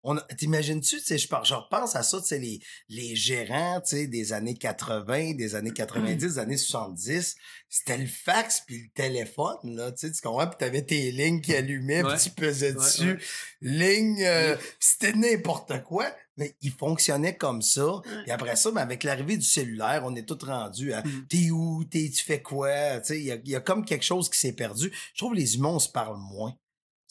On 0.07 0.17
T'imagines-tu, 0.37 0.97
tu 0.99 1.03
sais, 1.03 1.17
je, 1.17 1.27
par- 1.27 1.43
je 1.45 1.55
repense 1.55 1.95
à 1.95 2.03
ça, 2.03 2.21
tu 2.21 2.27
sais, 2.27 2.37
les, 2.37 2.59
les 2.89 3.15
gérants, 3.15 3.81
tu 3.81 3.95
sais, 3.97 4.07
des 4.07 4.33
années 4.33 4.53
80, 4.53 5.33
des 5.33 5.55
années 5.55 5.73
90, 5.73 6.15
des 6.15 6.37
années 6.39 6.57
70, 6.57 7.35
c'était 7.67 7.97
le 7.97 8.05
fax 8.05 8.61
puis 8.67 8.83
le 8.83 8.89
téléphone, 8.93 9.57
là, 9.63 9.91
tu 9.91 10.07
sais, 10.07 10.11
tu 10.13 10.21
comprends? 10.21 10.45
Puis 10.47 10.57
t'avais 10.59 10.83
tes 10.83 11.11
lignes 11.11 11.41
qui 11.41 11.55
allumaient, 11.55 12.03
Ouais. 12.03 12.13
puis 12.15 12.23
tu 12.25 12.29
pesais 12.29 12.67
Ouais, 12.69 12.73
dessus. 12.75 13.13
ouais. 13.13 13.17
Ligne, 13.61 14.23
euh, 14.23 14.55
c'était 14.79 15.13
n'importe 15.13 15.81
quoi, 15.83 16.13
mais 16.37 16.55
il 16.61 16.71
fonctionnait 16.71 17.35
comme 17.35 17.61
ça. 17.63 18.01
Puis 18.23 18.31
après 18.31 18.55
ça, 18.57 18.69
ben, 18.71 18.81
avec 18.81 19.03
l'arrivée 19.03 19.37
du 19.37 19.45
cellulaire, 19.45 20.03
on 20.05 20.15
est 20.15 20.27
tous 20.27 20.45
rendus 20.45 20.93
à 20.93 21.01
Mhm. 21.03 21.25
t'es 21.27 21.49
où, 21.49 21.83
t'es, 21.85 22.09
tu 22.15 22.23
fais 22.23 22.41
quoi, 22.43 22.99
tu 22.99 23.07
sais, 23.07 23.19
il 23.19 23.25
y 23.25 23.31
a, 23.31 23.37
y 23.43 23.55
a 23.55 23.59
comme 23.61 23.83
quelque 23.85 24.05
chose 24.05 24.29
qui 24.29 24.37
s'est 24.39 24.53
perdu. 24.53 24.91
Je 25.13 25.17
trouve 25.17 25.31
que 25.33 25.37
les 25.37 25.55
humains, 25.55 25.69
on 25.69 25.79
se 25.79 25.89
parle 25.89 26.17
moins. 26.19 26.53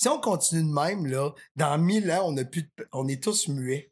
Si 0.04 0.08
on 0.10 0.20
continue 0.20 0.62
de 0.64 0.68
même, 0.68 1.06
là, 1.06 1.30
dans 1.56 1.78
mille 1.78 2.10
ans, 2.10 2.24
on 2.30 2.36
a 2.36 2.44
plus 2.44 2.64
de- 2.64 2.86
on 2.92 3.08
est 3.08 3.22
tous 3.22 3.48
muets. 3.48 3.90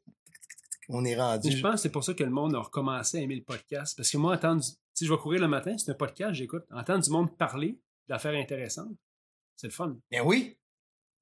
On 0.90 1.06
est 1.06 1.16
rendu. 1.16 1.50
Je 1.50 1.62
pense 1.62 1.76
que 1.76 1.80
c'est 1.80 1.88
pour 1.88 2.04
ça 2.04 2.12
que 2.12 2.22
le 2.22 2.28
monde 2.28 2.54
a 2.54 2.58
recommencé 2.58 3.16
à 3.16 3.20
aimer 3.22 3.36
le 3.36 3.42
podcast. 3.44 3.96
Parce 3.96 4.10
que 4.10 4.18
moi, 4.18 4.34
entendre, 4.34 4.60
du- 4.60 4.68
si 4.92 5.06
je 5.06 5.10
vais 5.10 5.18
courir 5.18 5.40
le 5.40 5.48
matin, 5.48 5.74
c'est 5.78 5.90
un 5.90 5.94
podcast, 5.94 6.34
j'écoute. 6.34 6.64
Entendre 6.70 7.02
du 7.02 7.08
monde 7.08 7.34
parler 7.38 7.78
d'affaires 8.08 8.34
intéressantes, 8.38 8.92
c'est 9.56 9.68
le 9.68 9.72
fun. 9.72 9.96
Ben 10.10 10.20
oui. 10.22 10.58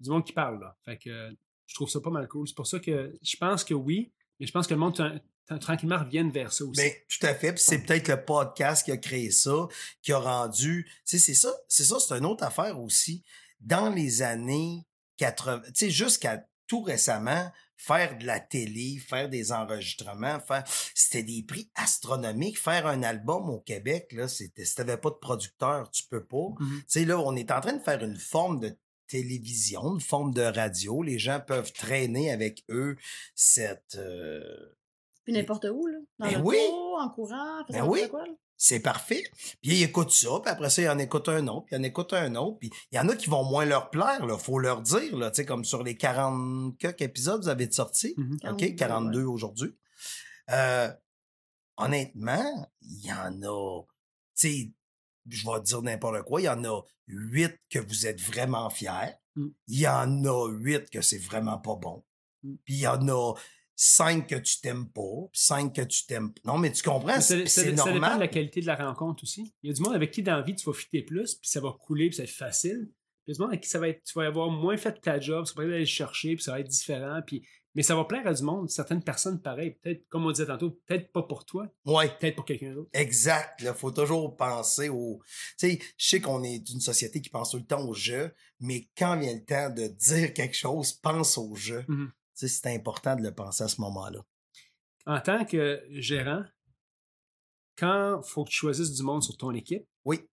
Du 0.01 0.11
monde 0.11 0.24
qui 0.26 0.32
parle, 0.32 0.59
là. 0.61 0.76
Fait 0.84 0.97
que 0.99 1.30
je 1.66 1.74
trouve 1.76 1.88
ça 1.88 2.01
pas 2.01 2.11
mal 2.11 2.26
cool. 2.26 2.49
C'est 2.49 2.57
pour 2.57 2.66
ça 2.66 2.80
que 2.80 3.16
je 3.22 3.36
pense 3.36 3.62
que 3.62 3.74
oui, 3.74 4.11
mais 4.41 4.47
je 4.49 4.53
pense 4.53 4.66
que 4.66 4.74
le 4.74 4.80
monde 4.80 4.97
tra- 4.99 5.20
tra- 5.49 5.61
tranquillement 5.61 5.99
revienne 5.99 6.32
vers 6.32 6.53
ça 6.53 6.64
aussi. 6.64 6.82
Ben, 6.82 6.91
tout 7.09 7.24
à 7.28 7.34
fait. 7.36 7.53
Puis 7.53 7.62
c'est 7.64 7.78
peut-être 7.84 8.09
le 8.09 8.24
podcast 8.24 8.84
qui 8.84 8.91
a 8.91 8.97
créé 8.97 9.30
ça, 9.30 9.68
qui 10.03 10.11
a 10.11 10.18
rendu. 10.18 10.84
Tu 10.84 11.01
sais, 11.05 11.18
c'est 11.20 11.34
ça, 11.34 11.53
c'est 11.68 11.84
ça, 11.84 12.01
c'est 12.01 12.14
une 12.18 12.26
autre 12.26 12.43
affaire 12.43 12.80
aussi. 12.80 13.22
Dans 13.61 13.91
les 13.91 14.23
années 14.23 14.87
80, 15.19 15.63
tu 15.67 15.71
sais, 15.75 15.91
jusqu'à 15.91 16.45
tout 16.67 16.83
récemment, 16.83 17.51
faire 17.77 18.19
de 18.19 18.27
la 18.27 18.41
télé, 18.41 18.99
faire 18.99 19.29
des 19.29 19.53
enregistrements, 19.53 20.39
faire, 20.41 20.65
c'était 20.95 21.23
des 21.23 21.43
prix 21.43 21.71
astronomiques. 21.75 22.59
Faire 22.59 22.87
un 22.87 23.03
album 23.03 23.49
au 23.49 23.61
Québec, 23.61 24.13
là, 24.13 24.29
c'était, 24.29 24.65
si 24.65 24.75
t'avais 24.75 24.97
pas 24.99 25.11
de 25.11 25.15
producteur, 25.17 25.91
tu 25.91 26.05
peux 26.09 26.25
pas. 26.25 26.49
Mhm. 26.59 26.79
Tu 26.81 26.85
sais, 26.89 27.05
là, 27.05 27.19
on 27.19 27.35
est 27.37 27.51
en 27.51 27.61
train 27.61 27.73
de 27.73 27.83
faire 27.83 28.05
une 28.05 28.17
forme 28.19 28.61
de 28.61 28.77
télévision, 29.09 29.95
une 29.95 30.01
forme 30.01 30.33
de 30.33 30.43
radio. 30.43 31.03
Les 31.03 31.19
gens 31.19 31.41
peuvent 31.41 31.73
traîner 31.73 32.31
avec 32.31 32.63
eux 32.71 32.97
cette, 33.35 33.97
euh, 33.97 34.45
Puis 35.25 35.33
n'importe 35.33 35.67
où, 35.73 35.87
là. 35.87 35.99
Dans 36.19 36.27
Ben 36.29 36.39
le 36.39 36.45
oui. 36.45 36.59
en 37.01 37.09
courant, 37.09 37.65
Ben 37.71 37.85
oui. 37.87 38.09
quoi, 38.09 38.27
là. 38.27 38.33
C'est 38.63 38.81
parfait. 38.81 39.25
Puis 39.63 39.73
ils 39.73 39.83
écoutent 39.85 40.13
ça, 40.13 40.29
puis 40.43 40.53
après 40.53 40.69
ça, 40.69 40.83
ils 40.83 40.89
en 40.91 40.99
écoutent 40.99 41.31
un 41.31 41.49
autre, 41.49 41.65
puis 41.65 41.77
ils 41.77 41.79
en 41.79 41.83
écoutent 41.83 42.13
un 42.13 42.35
autre. 42.35 42.59
Puis 42.59 42.71
il 42.93 42.97
y 42.97 42.99
en 42.99 43.09
a 43.09 43.17
qui 43.17 43.31
vont 43.31 43.43
moins 43.43 43.65
leur 43.65 43.89
plaire, 43.89 44.27
là, 44.27 44.37
faut 44.37 44.59
leur 44.59 44.83
dire, 44.83 45.17
là, 45.17 45.31
tu 45.31 45.37
sais, 45.37 45.47
comme 45.47 45.65
sur 45.65 45.83
les 45.83 45.97
40 45.97 46.77
quelques 46.79 47.01
épisodes, 47.01 47.41
vous 47.41 47.49
avez 47.49 47.67
de 47.67 47.73
sortis. 47.73 48.13
Mhm. 48.19 48.39
OK, 48.51 48.59
42, 48.59 48.77
42 48.77 49.25
aujourd'hui. 49.25 49.75
Euh, 50.51 50.93
honnêtement, 51.79 52.69
il 52.83 53.07
y 53.07 53.13
en 53.13 53.43
a, 53.43 53.83
tu 54.37 54.49
sais, 54.49 54.73
je 55.27 55.51
vais 55.51 55.61
dire 55.63 55.81
n'importe 55.81 56.23
quoi, 56.25 56.43
il 56.43 56.45
y 56.45 56.49
en 56.51 56.63
a 56.65 56.83
huit 57.07 57.59
que 57.71 57.79
vous 57.79 58.07
êtes 58.07 58.21
vraiment 58.21 58.69
fiers. 58.69 59.15
Mm. 59.37 59.49
Il 59.69 59.81
y 59.81 59.89
en 59.89 60.25
a 60.25 60.49
huit 60.51 60.91
que 60.91 61.01
c'est 61.01 61.19
vraiment 61.19 61.59
pas 61.59 61.77
bon. 61.77 62.05
Mm. 62.43 62.55
Puis 62.67 62.75
il 62.75 62.81
y 62.81 62.87
en 62.87 63.09
a 63.09 63.35
cinq 63.83 64.26
que 64.28 64.35
tu 64.35 64.61
t'aimes 64.61 64.91
pas, 64.91 65.01
cinq 65.33 65.74
que 65.74 65.81
tu 65.81 66.05
t'aimes 66.05 66.35
pas. 66.35 66.41
Non, 66.45 66.59
mais 66.59 66.70
tu 66.70 66.83
comprends, 66.83 67.18
c'est 67.20 67.47
c'est 67.47 67.62
ça 67.64 67.70
dépend 67.70 67.85
de 67.87 67.91
la 68.01 68.09
normal. 68.11 68.31
qualité 68.31 68.61
de 68.61 68.66
la 68.66 68.76
rencontre 68.76 69.22
aussi. 69.22 69.55
Il 69.62 69.68
y 69.68 69.72
a 69.72 69.74
du 69.74 69.81
monde 69.81 69.95
avec 69.95 70.11
qui, 70.11 70.22
dans 70.22 70.37
la 70.37 70.43
vie, 70.43 70.55
tu 70.55 70.66
vas 70.66 70.74
fitter 70.74 71.01
plus, 71.03 71.37
puis 71.37 71.49
ça 71.49 71.61
va 71.61 71.72
couler, 71.81 72.09
puis 72.09 72.16
ça 72.16 72.22
va 72.22 72.28
être 72.28 72.35
facile. 72.35 72.91
Puis 73.24 73.24
il 73.26 73.31
y 73.31 73.33
a 73.33 73.35
du 73.37 73.41
monde 73.41 73.51
avec 73.53 73.62
qui 73.62 73.70
ça 73.70 73.78
va 73.78 73.89
être, 73.89 74.03
tu 74.05 74.12
vas 74.18 74.26
avoir 74.26 74.51
moins 74.51 74.76
fait 74.76 75.01
ta 75.01 75.18
job, 75.18 75.47
tu 75.47 75.55
vas 75.55 75.62
aller 75.62 75.78
le 75.78 75.85
chercher, 75.87 76.35
puis 76.37 76.45
ça 76.45 76.53
va 76.53 76.61
être 76.61 76.68
différent. 76.68 77.20
Puis, 77.26 77.43
mais 77.74 77.83
ça 77.83 77.95
va 77.95 78.05
plaire 78.05 78.26
à 78.26 78.35
du 78.35 78.43
monde. 78.43 78.68
Certaines 78.68 79.03
personnes, 79.03 79.41
pareil, 79.41 79.78
peut-être, 79.83 80.07
comme 80.09 80.26
on 80.26 80.31
disait 80.31 80.47
tantôt, 80.47 80.78
peut-être 80.87 81.11
pas 81.12 81.22
pour 81.22 81.47
toi, 81.47 81.66
Ouais. 81.87 82.09
peut-être 82.20 82.35
pour 82.37 82.45
quelqu'un 82.45 82.74
d'autre. 82.74 82.91
Exact. 82.93 83.61
Il 83.62 83.72
faut 83.74 83.93
toujours 83.93 84.37
penser 84.37 84.91
au. 84.91 85.20
Tu 85.59 85.70
sais, 85.70 85.78
je 85.97 86.07
sais 86.07 86.20
qu'on 86.20 86.43
est 86.43 86.59
d'une 86.59 86.81
société 86.81 87.22
qui 87.22 87.31
pense 87.31 87.53
tout 87.53 87.57
le 87.59 87.64
temps 87.64 87.87
au 87.87 87.95
jeu, 87.95 88.35
mais 88.59 88.89
quand 88.99 89.18
vient 89.18 89.33
le 89.35 89.45
temps 89.45 89.70
de 89.70 89.87
dire 89.87 90.35
quelque 90.35 90.57
chose, 90.57 90.93
pense 90.93 91.39
au 91.39 91.55
jeu. 91.55 91.85
Mhm. 91.89 92.11
Sais, 92.11 92.14
c'est 92.49 92.74
important 92.74 93.16
de 93.16 93.22
le 93.22 93.34
penser 93.34 93.64
à 93.64 93.68
ce 93.68 93.80
moment-là. 93.80 94.20
En 95.07 95.20
tant 95.20 95.45
que 95.45 95.82
gérant, 95.91 96.45
quand 97.76 98.22
faut 98.22 98.45
que 98.45 98.51
tu 98.51 98.57
choisisses 98.57 98.93
du 98.93 99.03
monde 99.03 99.22
sur 99.22 99.36
ton 99.36 99.53
équipe, 99.55 99.86
Oui. 100.05 100.28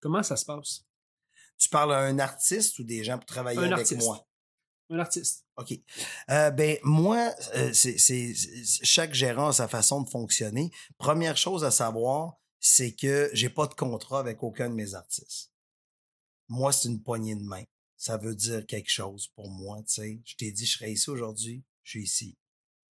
comment 0.00 0.22
ça 0.22 0.36
se 0.36 0.44
passe? 0.44 0.84
Tu 1.58 1.68
parles 1.68 1.94
à 1.94 2.00
un 2.00 2.18
artiste 2.18 2.78
ou 2.78 2.84
des 2.84 3.02
gens 3.04 3.16
pour 3.18 3.26
travailler 3.26 3.58
Un 3.60 3.64
avec 3.72 3.78
artiste. 3.78 4.02
moi? 4.02 4.26
Un 4.90 4.98
artiste. 4.98 5.44
OK. 5.56 5.72
Euh, 6.30 6.50
ben, 6.50 6.78
moi, 6.84 7.32
euh, 7.54 7.72
c'est- 7.72 7.96
chaque 8.84 9.14
gérant 9.14 9.48
a 9.48 9.52
sa 9.52 9.66
façon 9.68 10.02
de 10.02 10.08
fonctionner. 10.10 10.70
Première 10.98 11.36
chose 11.36 11.64
à 11.64 11.70
savoir, 11.70 12.34
c'est 12.60 12.92
que 12.94 13.30
j'ai 13.32 13.48
pas 13.50 13.66
de 13.66 13.74
contrat 13.74 14.20
avec 14.20 14.42
aucun 14.42 14.68
de 14.68 14.74
mes 14.74 14.94
artistes. 14.94 15.50
Moi, 16.48 16.72
c'est 16.72 16.88
une 16.88 17.02
poignée 17.02 17.34
de 17.34 17.42
main. 17.42 17.64
Ça 17.96 18.16
veut 18.18 18.34
dire 18.34 18.66
quelque 18.66 18.90
chose 18.90 19.28
pour 19.34 19.50
moi, 19.50 19.78
tu 19.86 19.94
sais. 19.94 20.20
Je 20.24 20.36
t'ai 20.36 20.52
dit, 20.52 20.66
je 20.66 20.78
serai 20.78 20.92
ici 20.92 21.10
aujourd'hui, 21.10 21.64
je 21.82 21.90
suis 21.90 22.02
ici. 22.02 22.38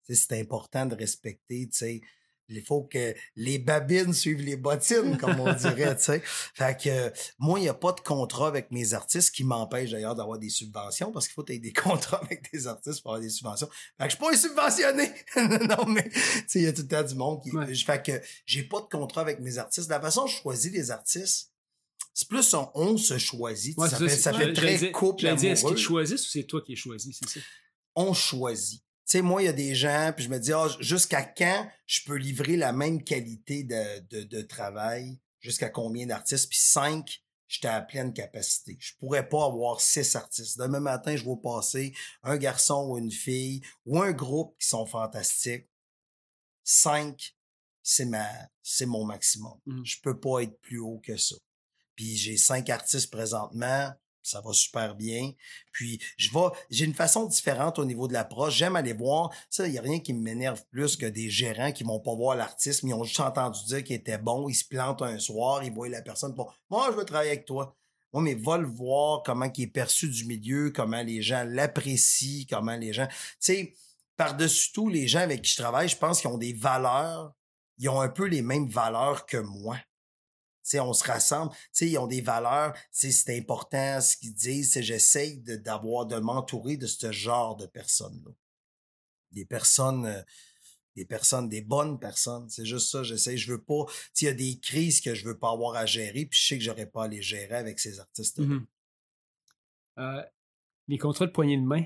C'est 0.08 0.38
important 0.38 0.86
de 0.86 0.94
respecter, 0.94 1.68
tu 1.68 1.78
sais. 1.78 2.00
Il 2.48 2.62
faut 2.62 2.82
que 2.82 3.14
les 3.36 3.58
babines 3.58 4.12
suivent 4.12 4.42
les 4.42 4.56
bottines, 4.56 5.16
comme 5.16 5.40
on 5.40 5.52
dirait, 5.54 5.96
tu 5.96 6.04
sais. 6.04 6.22
Fait 6.24 6.78
que 6.78 6.88
euh, 6.88 7.10
moi, 7.38 7.58
il 7.58 7.62
n'y 7.62 7.68
a 7.68 7.74
pas 7.74 7.92
de 7.92 8.00
contrat 8.00 8.48
avec 8.48 8.70
mes 8.70 8.94
artistes 8.94 9.34
qui 9.34 9.44
m'empêche 9.44 9.90
d'ailleurs 9.90 10.14
d'avoir 10.14 10.38
des 10.38 10.50
subventions 10.50 11.12
parce 11.12 11.26
qu'il 11.26 11.34
faut 11.34 11.44
que 11.44 11.52
des 11.52 11.72
contrats 11.72 12.20
avec 12.22 12.50
des 12.52 12.66
artistes 12.66 13.02
pour 13.02 13.12
avoir 13.12 13.22
des 13.22 13.30
subventions. 13.30 13.68
Fait 13.98 14.04
que 14.04 14.10
je 14.10 14.16
suis 14.16 14.18
pas 14.18 14.32
un 14.32 14.36
subventionné. 14.36 15.12
non, 15.68 15.86
mais 15.86 16.08
tu 16.10 16.20
sais, 16.46 16.58
il 16.60 16.64
y 16.64 16.66
a 16.66 16.72
tout 16.72 16.82
le 16.82 16.88
temps 16.88 17.02
du 17.02 17.14
monde 17.14 17.42
qui. 17.42 17.50
Ouais. 17.52 17.74
Fait 17.74 18.04
que 18.04 18.20
j'ai 18.44 18.64
pas 18.64 18.80
de 18.80 18.86
contrat 18.86 19.22
avec 19.22 19.40
mes 19.40 19.58
artistes. 19.58 19.88
La 19.88 20.00
façon 20.00 20.22
dont 20.22 20.26
je 20.26 20.36
choisis 20.36 20.72
les 20.72 20.90
artistes, 20.90 21.51
c'est 22.14 22.28
plus 22.28 22.54
on 22.74 22.96
se 22.96 23.18
choisit. 23.18 23.76
Ouais, 23.78 23.88
ça, 23.88 23.98
c'est 23.98 24.08
fait, 24.08 24.16
ça 24.16 24.32
très 24.32 24.78
dire- 24.78 24.92
couple 24.92 25.26
Est-ce 25.26 25.64
qu'ils 25.64 25.76
choisissent 25.78 26.26
ou 26.26 26.30
c'est 26.30 26.44
toi 26.44 26.60
qui 26.62 26.72
es 26.72 26.76
choisi? 26.76 27.12
C'est 27.12 27.28
ça? 27.28 27.40
on 27.94 28.12
choisit. 28.14 28.80
Tu 29.06 29.18
sais, 29.18 29.22
moi, 29.22 29.42
il 29.42 29.46
y 29.46 29.48
a 29.48 29.52
des 29.52 29.74
gens, 29.74 30.12
puis 30.14 30.24
je 30.24 30.30
me 30.30 30.38
dis, 30.38 30.52
ah, 30.52 30.68
jusqu'à 30.80 31.22
quand 31.22 31.68
je 31.86 32.00
peux 32.06 32.16
livrer 32.16 32.56
la 32.56 32.72
même 32.72 33.02
qualité 33.04 33.64
de, 33.64 34.00
de, 34.08 34.22
de 34.22 34.40
travail, 34.42 35.18
jusqu'à 35.40 35.68
combien 35.68 36.06
d'artistes, 36.06 36.48
puis 36.48 36.58
cinq, 36.58 37.22
j'étais 37.48 37.68
à 37.68 37.82
pleine 37.82 38.14
capacité. 38.14 38.78
Je 38.80 38.94
pourrais 38.98 39.28
pas 39.28 39.44
avoir 39.44 39.80
six 39.80 40.14
artistes. 40.16 40.56
Demain 40.58 40.80
matin, 40.80 41.16
je 41.16 41.24
vais 41.24 41.36
passer 41.42 41.92
un 42.22 42.36
garçon 42.38 42.86
ou 42.90 42.96
une 42.98 43.10
fille, 43.10 43.60
ou 43.84 44.00
un 44.00 44.12
groupe 44.12 44.56
qui 44.58 44.68
sont 44.68 44.86
fantastiques. 44.86 45.68
Cinq, 46.64 47.36
c'est 47.82 48.04
ma, 48.06 48.26
c'est 48.62 48.86
mon 48.86 49.04
maximum. 49.04 49.58
Mhm. 49.66 49.84
Je 49.84 49.96
peux 50.00 50.18
pas 50.18 50.40
être 50.42 50.58
plus 50.60 50.78
haut 50.78 51.00
que 51.04 51.16
ça. 51.16 51.34
J'ai 52.16 52.36
cinq 52.36 52.70
artistes 52.70 53.10
présentement, 53.10 53.92
ça 54.22 54.40
va 54.40 54.52
super 54.52 54.94
bien. 54.94 55.32
Puis 55.72 56.00
je 56.16 56.30
vais, 56.30 56.46
j'ai 56.70 56.84
une 56.84 56.94
façon 56.94 57.26
différente 57.26 57.78
au 57.78 57.84
niveau 57.84 58.08
de 58.08 58.12
l'approche. 58.12 58.56
J'aime 58.56 58.76
aller 58.76 58.92
voir. 58.92 59.30
Ça, 59.50 59.66
il 59.66 59.74
y 59.74 59.78
a 59.78 59.82
rien 59.82 59.98
qui 59.98 60.12
m'énerve 60.12 60.62
plus 60.70 60.96
que 60.96 61.06
des 61.06 61.28
gérants 61.28 61.72
qui 61.72 61.84
vont 61.84 62.00
pas 62.00 62.14
voir 62.14 62.36
l'artiste, 62.36 62.82
mais 62.82 62.90
ils 62.90 62.94
ont 62.94 63.04
juste 63.04 63.20
entendu 63.20 63.64
dire 63.66 63.84
qu'il 63.84 63.96
était 63.96 64.18
bon. 64.18 64.48
Ils 64.48 64.54
se 64.54 64.64
plantent 64.64 65.02
un 65.02 65.18
soir, 65.18 65.64
ils 65.64 65.72
voient 65.72 65.88
la 65.88 66.02
personne 66.02 66.34
pour, 66.34 66.54
moi, 66.70 66.88
je 66.92 66.96
veux 66.96 67.04
travailler 67.04 67.32
avec 67.32 67.46
toi. 67.46 67.76
Oui, 68.12 68.22
mais 68.22 68.34
va 68.34 68.58
le 68.58 68.66
voir 68.66 69.22
comment 69.22 69.50
il 69.56 69.62
est 69.62 69.66
perçu 69.68 70.08
du 70.08 70.26
milieu, 70.26 70.70
comment 70.70 71.02
les 71.02 71.22
gens 71.22 71.44
l'apprécient, 71.48 72.44
comment 72.48 72.76
les 72.76 72.92
gens, 72.92 73.06
tu 73.06 73.14
sais, 73.40 73.74
par-dessus 74.18 74.70
tout, 74.72 74.90
les 74.90 75.08
gens 75.08 75.20
avec 75.20 75.42
qui 75.42 75.52
je 75.52 75.56
travaille, 75.56 75.88
je 75.88 75.96
pense 75.96 76.20
qu'ils 76.20 76.28
ont 76.28 76.36
des 76.36 76.52
valeurs, 76.52 77.32
ils 77.78 77.88
ont 77.88 78.02
un 78.02 78.10
peu 78.10 78.26
les 78.26 78.42
mêmes 78.42 78.68
valeurs 78.68 79.24
que 79.24 79.38
moi. 79.38 79.78
Sais, 80.62 80.78
on 80.78 80.92
se 80.92 81.02
rassemble, 81.04 81.52
sais, 81.72 81.88
ils 81.88 81.98
ont 81.98 82.06
des 82.06 82.20
valeurs, 82.20 82.72
sais, 82.92 83.10
c'est 83.10 83.36
important 83.36 84.00
ce 84.00 84.16
qu'ils 84.16 84.34
disent, 84.34 84.72
c'est 84.72 84.82
j'essaye 84.82 85.38
de, 85.38 85.56
d'avoir, 85.56 86.06
de 86.06 86.16
m'entourer 86.16 86.76
de 86.76 86.86
ce 86.86 87.10
genre 87.10 87.56
de 87.56 87.66
personnes-là. 87.66 88.30
Des 89.32 89.44
personnes, 89.44 90.06
euh, 90.06 90.22
des 90.94 91.04
personnes, 91.04 91.48
des 91.48 91.62
bonnes 91.62 91.98
personnes, 91.98 92.48
c'est 92.48 92.64
juste 92.64 92.90
ça, 92.90 93.02
j'essaie, 93.02 93.36
je 93.36 93.50
veux 93.50 93.62
pas, 93.62 93.86
tu 93.88 93.94
sais, 94.14 94.24
il 94.26 94.28
y 94.28 94.28
a 94.28 94.34
des 94.34 94.60
crises 94.60 95.00
que 95.00 95.14
je 95.14 95.24
veux 95.24 95.36
pas 95.38 95.50
avoir 95.50 95.74
à 95.74 95.84
gérer, 95.84 96.26
puis 96.26 96.38
je 96.38 96.46
sais 96.46 96.58
que 96.58 96.64
j'aurais 96.64 96.86
pas 96.86 97.04
à 97.04 97.08
les 97.08 97.22
gérer 97.22 97.56
avec 97.56 97.80
ces 97.80 97.98
artistes-là. 97.98 98.46
Mhm. 98.46 98.66
Euh, 99.98 100.22
les 100.88 100.98
contrats 100.98 101.26
de 101.26 101.32
poignée 101.32 101.56
de 101.56 101.62
main, 101.62 101.84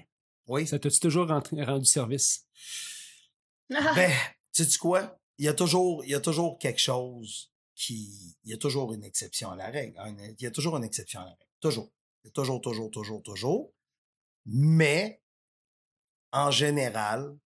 Oui. 0.49 0.67
ça 0.67 0.79
t'a-tu 0.79 1.01
toujours 1.01 1.29
rendu 1.29 1.87
service? 1.87 2.47
Ben, 3.71 4.13
sais-tu 4.53 4.79
quoi? 4.79 5.19
Il 5.39 5.45
y 5.45 5.49
a 5.49 5.55
toujours, 5.55 6.05
il 6.05 6.11
y 6.11 6.15
a 6.15 6.21
toujours 6.21 6.59
quelque 6.59 6.81
chose 6.81 7.53
qui, 7.77 8.37
il 8.45 8.51
y 8.51 8.55
a 8.55 8.57
toujours 8.57 8.93
une 8.95 9.05
exception 9.05 9.51
à 9.51 9.57
la 9.57 9.67
règle. 9.67 9.97
hein, 9.99 10.17
Il 10.39 10.43
y 10.43 10.47
a 10.47 10.51
toujours 10.51 10.77
une 10.77 10.85
exception 10.85 11.21
à 11.21 11.25
la 11.25 11.31
règle. 11.31 11.51
Toujours. 11.61 11.93
Il 12.25 12.29
y 12.29 12.31
a 12.31 12.33
toujours, 12.33 12.61
toujours, 12.61 12.91
toujours, 12.91 13.23
toujours. 13.23 13.73
Mais, 14.47 15.23
en 16.33 16.51
général, 16.51 17.37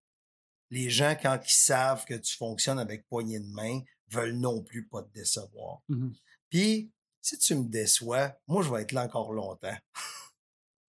les 0.71 0.89
gens, 0.89 1.17
quand 1.21 1.39
ils 1.45 1.51
savent 1.53 2.05
que 2.05 2.15
tu 2.15 2.37
fonctionnes 2.37 2.79
avec 2.79 3.07
poignée 3.09 3.41
de 3.41 3.47
main, 3.49 3.83
veulent 4.09 4.39
non 4.39 4.63
plus 4.63 4.87
pas 4.87 5.03
te 5.03 5.13
décevoir. 5.13 5.83
Mhm. 5.89 6.15
Puis, 6.49 6.93
si 7.21 7.37
tu 7.39 7.55
me 7.57 7.65
déçois, 7.69 8.35
moi, 8.47 8.63
je 8.63 8.71
vais 8.71 8.83
être 8.83 8.93
là 8.93 9.05
encore 9.05 9.33
longtemps. 9.33 9.77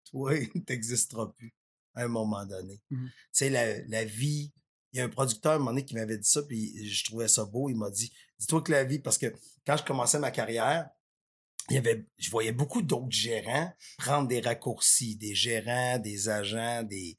Toi, 0.05 0.33
t'existeras 0.65 1.27
plus. 1.27 1.53
à 1.93 2.03
un 2.03 2.07
moment 2.07 2.45
donné. 2.45 2.81
Mhm. 2.89 3.07
Tu 3.09 3.13
sais, 3.31 3.49
la, 3.49 3.79
la 3.87 4.03
vie, 4.05 4.51
il 4.97 4.99
y 4.99 5.03
a 5.03 5.05
un 5.05 5.09
producteur 5.09 5.53
un 5.53 5.57
moment 5.59 5.71
donné 5.71 5.85
qui 5.85 5.93
m'avait 5.93 6.17
dit 6.17 6.27
ça, 6.27 6.41
puis 6.41 6.89
je 6.89 7.05
trouvais 7.05 7.27
ça 7.27 7.45
beau. 7.45 7.69
Il 7.69 7.75
m'a 7.75 7.91
dit, 7.91 8.11
dis-toi 8.39 8.63
que 8.63 8.71
la 8.71 8.83
vie, 8.83 8.97
parce 8.97 9.19
que 9.19 9.31
quand 9.65 9.77
je 9.77 9.83
commençais 9.83 10.17
ma 10.17 10.31
carrière, 10.31 10.89
il 11.69 11.75
y 11.75 11.77
avait, 11.77 12.05
je 12.17 12.31
voyais 12.31 12.51
beaucoup 12.51 12.81
d'autres 12.81 13.11
gérants 13.11 13.71
prendre 13.97 14.27
des 14.27 14.39
raccourcis, 14.39 15.17
des 15.17 15.35
gérants, 15.35 15.99
des 15.99 16.29
agents, 16.29 16.81
des, 16.81 17.15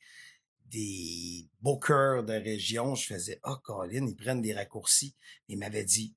des 0.67 1.49
bookers 1.61 2.25
de 2.25 2.33
région. 2.33 2.97
Je 2.97 3.15
faisais, 3.15 3.41
oh, 3.45 3.57
Colin, 3.63 4.07
ils 4.07 4.17
prennent 4.17 4.43
des 4.43 4.55
raccourcis. 4.55 5.15
Il 5.47 5.59
m'avait 5.59 5.85
dit, 5.85 6.17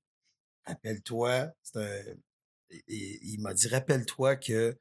rappelle-toi, 0.65 1.51
il, 2.87 3.39
m'a 3.39 3.53
dit, 3.53 3.67
rappelle-toi 3.67 4.37
que 4.37 4.79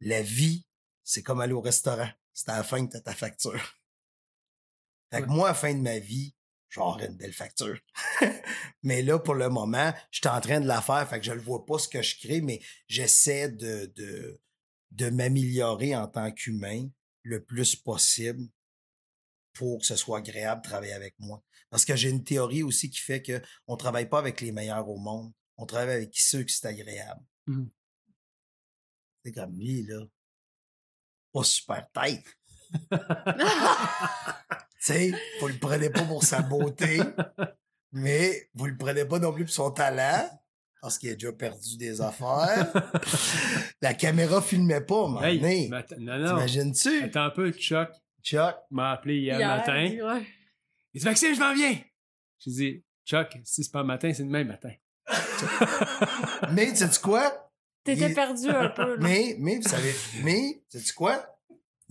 la 0.00 0.22
vie, 0.22 0.66
c'est 1.02 1.22
comme 1.22 1.40
aller 1.40 1.54
au 1.54 1.60
restaurant. 1.60 2.10
C'est 2.32 2.50
à 2.50 2.58
la 2.58 2.62
fin 2.62 2.86
que 2.86 2.92
t'as 2.92 3.00
ta 3.00 3.14
facture. 3.14 3.79
Fait 5.12 5.22
que 5.22 5.26
Ouais. 5.26 5.34
moi, 5.34 5.48
à 5.48 5.52
la 5.52 5.54
fin 5.54 5.74
de 5.74 5.80
ma 5.80 5.98
vie, 5.98 6.34
j'aurai 6.68 7.06
une 7.06 7.16
belle 7.16 7.32
facture. 7.32 7.78
mais 8.82 9.02
là, 9.02 9.18
pour 9.18 9.34
le 9.34 9.48
moment, 9.48 9.92
je 10.10 10.18
suis 10.18 10.28
en 10.28 10.40
train 10.40 10.60
de 10.60 10.66
la 10.66 10.80
faire, 10.80 11.08
fait 11.08 11.18
que 11.20 11.26
je 11.26 11.32
ne 11.32 11.38
vois 11.40 11.64
pas 11.66 11.78
ce 11.78 11.88
que 11.88 12.02
je 12.02 12.18
crée, 12.18 12.40
mais 12.40 12.60
j'essaie 12.86 13.48
de, 13.50 13.92
de, 13.96 14.40
de 14.92 15.10
m'améliorer 15.10 15.96
en 15.96 16.06
tant 16.08 16.30
qu'humain 16.30 16.88
le 17.22 17.44
plus 17.44 17.76
possible 17.76 18.48
pour 19.52 19.80
que 19.80 19.86
ce 19.86 19.96
soit 19.96 20.18
agréable 20.18 20.62
de 20.62 20.68
travailler 20.68 20.92
avec 20.92 21.14
moi. 21.18 21.42
Parce 21.70 21.84
que 21.84 21.96
j'ai 21.96 22.08
une 22.10 22.24
théorie 22.24 22.62
aussi 22.62 22.88
qui 22.90 23.00
fait 23.00 23.22
que 23.22 23.42
on 23.66 23.76
travaille 23.76 24.08
pas 24.08 24.18
avec 24.18 24.40
les 24.40 24.52
meilleurs 24.52 24.88
au 24.88 24.96
monde. 24.98 25.32
On 25.56 25.66
travaille 25.66 25.96
avec 25.96 26.16
ceux 26.16 26.42
qui 26.44 26.54
c'est 26.54 26.66
agréable. 26.66 27.20
Mhm. 27.46 27.70
C'est 29.24 29.32
comme 29.32 29.56
lui, 29.58 29.82
là. 29.82 30.00
Pas 31.32 31.44
super 31.44 31.86
tête. 31.92 32.24
Tu 34.82 34.92
sais, 34.94 35.12
vous 35.40 35.48
le 35.48 35.58
prenez 35.60 35.90
pas 35.90 36.02
pour 36.04 36.24
sa 36.24 36.40
beauté, 36.40 37.00
mais 37.92 38.48
vous 38.54 38.64
le 38.66 38.76
prenez 38.78 39.04
pas 39.04 39.18
non 39.18 39.30
plus 39.32 39.44
pour 39.44 39.52
son 39.52 39.70
talent, 39.70 40.26
parce 40.80 40.96
qu'il 40.98 41.10
a 41.10 41.14
déjà 41.14 41.32
perdu 41.32 41.76
des 41.76 42.00
affaires. 42.00 42.72
La 43.82 43.92
caméra 43.92 44.40
filmait 44.40 44.80
pas, 44.80 45.06
mon 45.06 45.22
Hey, 45.22 45.38
nez. 45.40 45.68
mais 45.70 45.76
att- 45.78 45.98
non, 45.98 46.18
non. 46.18 46.28
T'imagines-tu? 46.28 47.02
Attends 47.04 47.24
un 47.24 47.30
peu, 47.30 47.52
Chuck 47.52 47.90
Chuck, 48.22 48.56
m'a 48.70 48.92
appelé 48.92 49.18
hier, 49.18 49.38
Hier, 49.38 49.48
matin. 49.48 49.74
ouais. 50.14 50.26
Il 50.94 51.00
dit 51.00 51.06
Maxime, 51.06 51.34
je 51.34 51.40
m'en 51.40 51.52
viens. 51.54 51.76
J'ai 52.38 52.50
dit 52.50 52.84
Chuck, 53.04 53.36
si 53.44 53.62
c'est 53.64 53.72
pas 53.72 53.84
matin, 53.84 54.12
c'est 54.14 54.24
demain 54.24 54.44
matin. 54.44 54.72
mais 56.52 56.74
sais-tu 56.74 57.00
quoi? 57.00 57.50
T'étais 57.84 58.08
Il- 58.08 58.14
perdu 58.14 58.48
un 58.48 58.68
peu. 58.70 58.94
là. 58.96 59.00
Mais, 59.00 59.36
mais, 59.38 59.56
vous 59.56 59.68
savez, 59.68 59.94
mais, 60.22 60.62
sais-tu 60.70 60.94
quoi? 60.94 61.22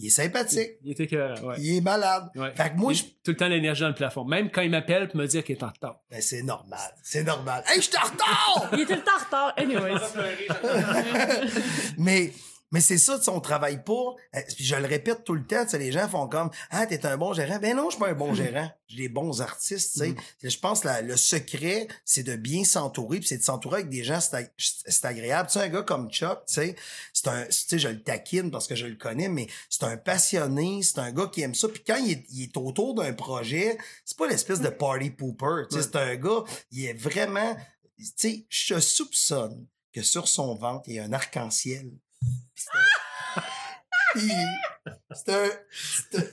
Il 0.02 0.08
est 0.08 0.10
sympathique. 0.12 0.72
Il 0.82 0.92
était 0.94 1.08
que. 1.08 1.42
Ouais. 1.46 1.56
Il 1.60 1.76
est 1.78 1.82
malade. 1.82 2.30
Ouais. 2.36 2.54
Fait 2.56 2.70
que 2.70 2.78
moi, 2.78 2.94
Il- 2.94 2.96
je... 2.96 3.04
Tout 3.04 3.32
le 3.32 3.36
temps 3.36 3.48
l'énergie 3.50 3.82
dans 3.82 3.90
le 3.90 3.94
plafond. 3.96 4.24
Même 4.24 4.50
quand 4.50 4.62
il 4.62 4.72
m'appelle 4.72 5.10
pour 5.10 5.18
me 5.18 5.26
dire 5.28 5.44
qu'il 5.44 5.58
est 5.58 5.64
en 5.64 5.68
retard. 5.68 6.00
Ben, 6.10 6.22
c'est 6.22 6.42
normal. 6.42 6.80
C'est 7.04 7.24
normal. 7.26 7.64
Hey, 7.68 7.82
je 7.82 7.90
suis 7.90 7.98
en 7.98 8.06
retard! 8.06 8.70
Il 8.74 8.80
était 8.80 8.96
le 8.96 9.04
temps 9.04 9.12
en 9.20 9.26
retard. 9.26 9.54
Anyways. 9.58 10.00
mais 11.98 12.32
mais 12.72 12.82
c'est 12.82 12.98
ça, 12.98 13.18
tu 13.18 13.24
sais, 13.26 13.32
on 13.32 13.40
travaille 13.40 13.84
pas. 13.84 13.94
euh, 14.36 14.40
Puis 14.56 14.64
je 14.66 14.76
le 14.76 14.86
répète 14.86 15.24
tout 15.24 15.34
le 15.34 15.46
temps, 15.46 15.64
tu 15.64 15.72
sais, 15.72 15.80
les 15.80 15.92
gens 15.92 16.08
font 16.08 16.28
comme 16.28 16.50
Ah, 16.70 16.86
t'es 16.86 17.06
un 17.06 17.18
bon 17.18 17.34
gérant. 17.34 17.58
Ben 17.60 17.76
non, 17.76 17.86
je 17.90 17.96
suis 17.96 18.00
pas 18.00 18.10
un 18.10 18.14
bon 18.14 18.34
gérant. 18.34 18.70
J'ai 18.88 18.98
des 18.98 19.10
bons 19.10 19.42
artistes, 19.42 19.94
tu 19.94 20.00
sais. 20.00 20.10
Mm. 20.10 20.16
Je 20.50 20.58
pense 20.60 20.80
que 20.82 20.88
le 21.04 21.16
secret, 21.18 21.88
c'est 22.06 22.24
de 22.24 22.36
bien 22.36 22.64
s'entourer, 22.64 23.20
puis 23.20 23.28
c'est 23.28 23.38
de 23.38 23.44
s'entourer 23.44 23.78
avec 23.82 23.90
des 23.90 24.04
gens, 24.04 24.20
c'est 24.22 24.36
ag- 24.36 24.52
c'est 24.58 25.06
agréable. 25.06 25.48
Tu 25.50 25.54
sais, 25.60 25.66
un 25.66 25.70
gars 25.70 25.84
comme 25.84 26.10
Chuck, 26.12 26.46
tu 26.48 26.54
sais, 26.56 26.76
c'est 27.14 27.28
un, 27.28 27.44
tu 27.46 27.52
sais, 27.52 27.80
je 27.80 27.88
le 27.88 28.02
taquine 28.04 28.50
parce 28.52 28.68
que 28.68 28.76
je 28.76 28.86
le 28.88 28.96
connais, 28.96 29.30
mais 29.30 29.48
c'est 29.70 29.84
un 29.84 29.98
passionné, 29.98 30.82
c'est 30.84 31.00
un 31.00 31.12
gars 31.12 31.28
qui 31.32 31.42
aime 31.42 31.56
ça. 31.56 31.68
Puis 31.70 31.84
quand 31.86 31.98
il 31.98 32.12
est, 32.12 32.26
il 32.30 32.44
est 32.44 32.58
autour 32.58 32.96
d'un 32.96 33.14
projet, 33.14 33.78
c'est 34.06 34.18
pas 34.18 34.28
l'espèce 34.28 34.62
de 34.62 34.70
party 34.70 35.10
pooper. 35.12 35.64
Tu 35.70 35.78
sais, 35.78 35.84
c'est 35.84 35.96
un 35.96 36.16
gars, 36.16 36.44
il 36.72 36.86
est 36.86 36.94
vraiment, 36.94 37.56
tu 37.98 38.06
sais, 38.16 38.46
je 38.50 38.80
soupçonne 38.80 39.66
que 39.94 40.02
sur 40.04 40.28
son 40.28 40.56
ventre, 40.56 40.84
il 40.88 40.96
y 40.96 41.00
a 41.00 41.04
un 41.04 41.14
arc-en-ciel. 41.14 41.90
C'est 45.14 45.30
un, 45.34 45.50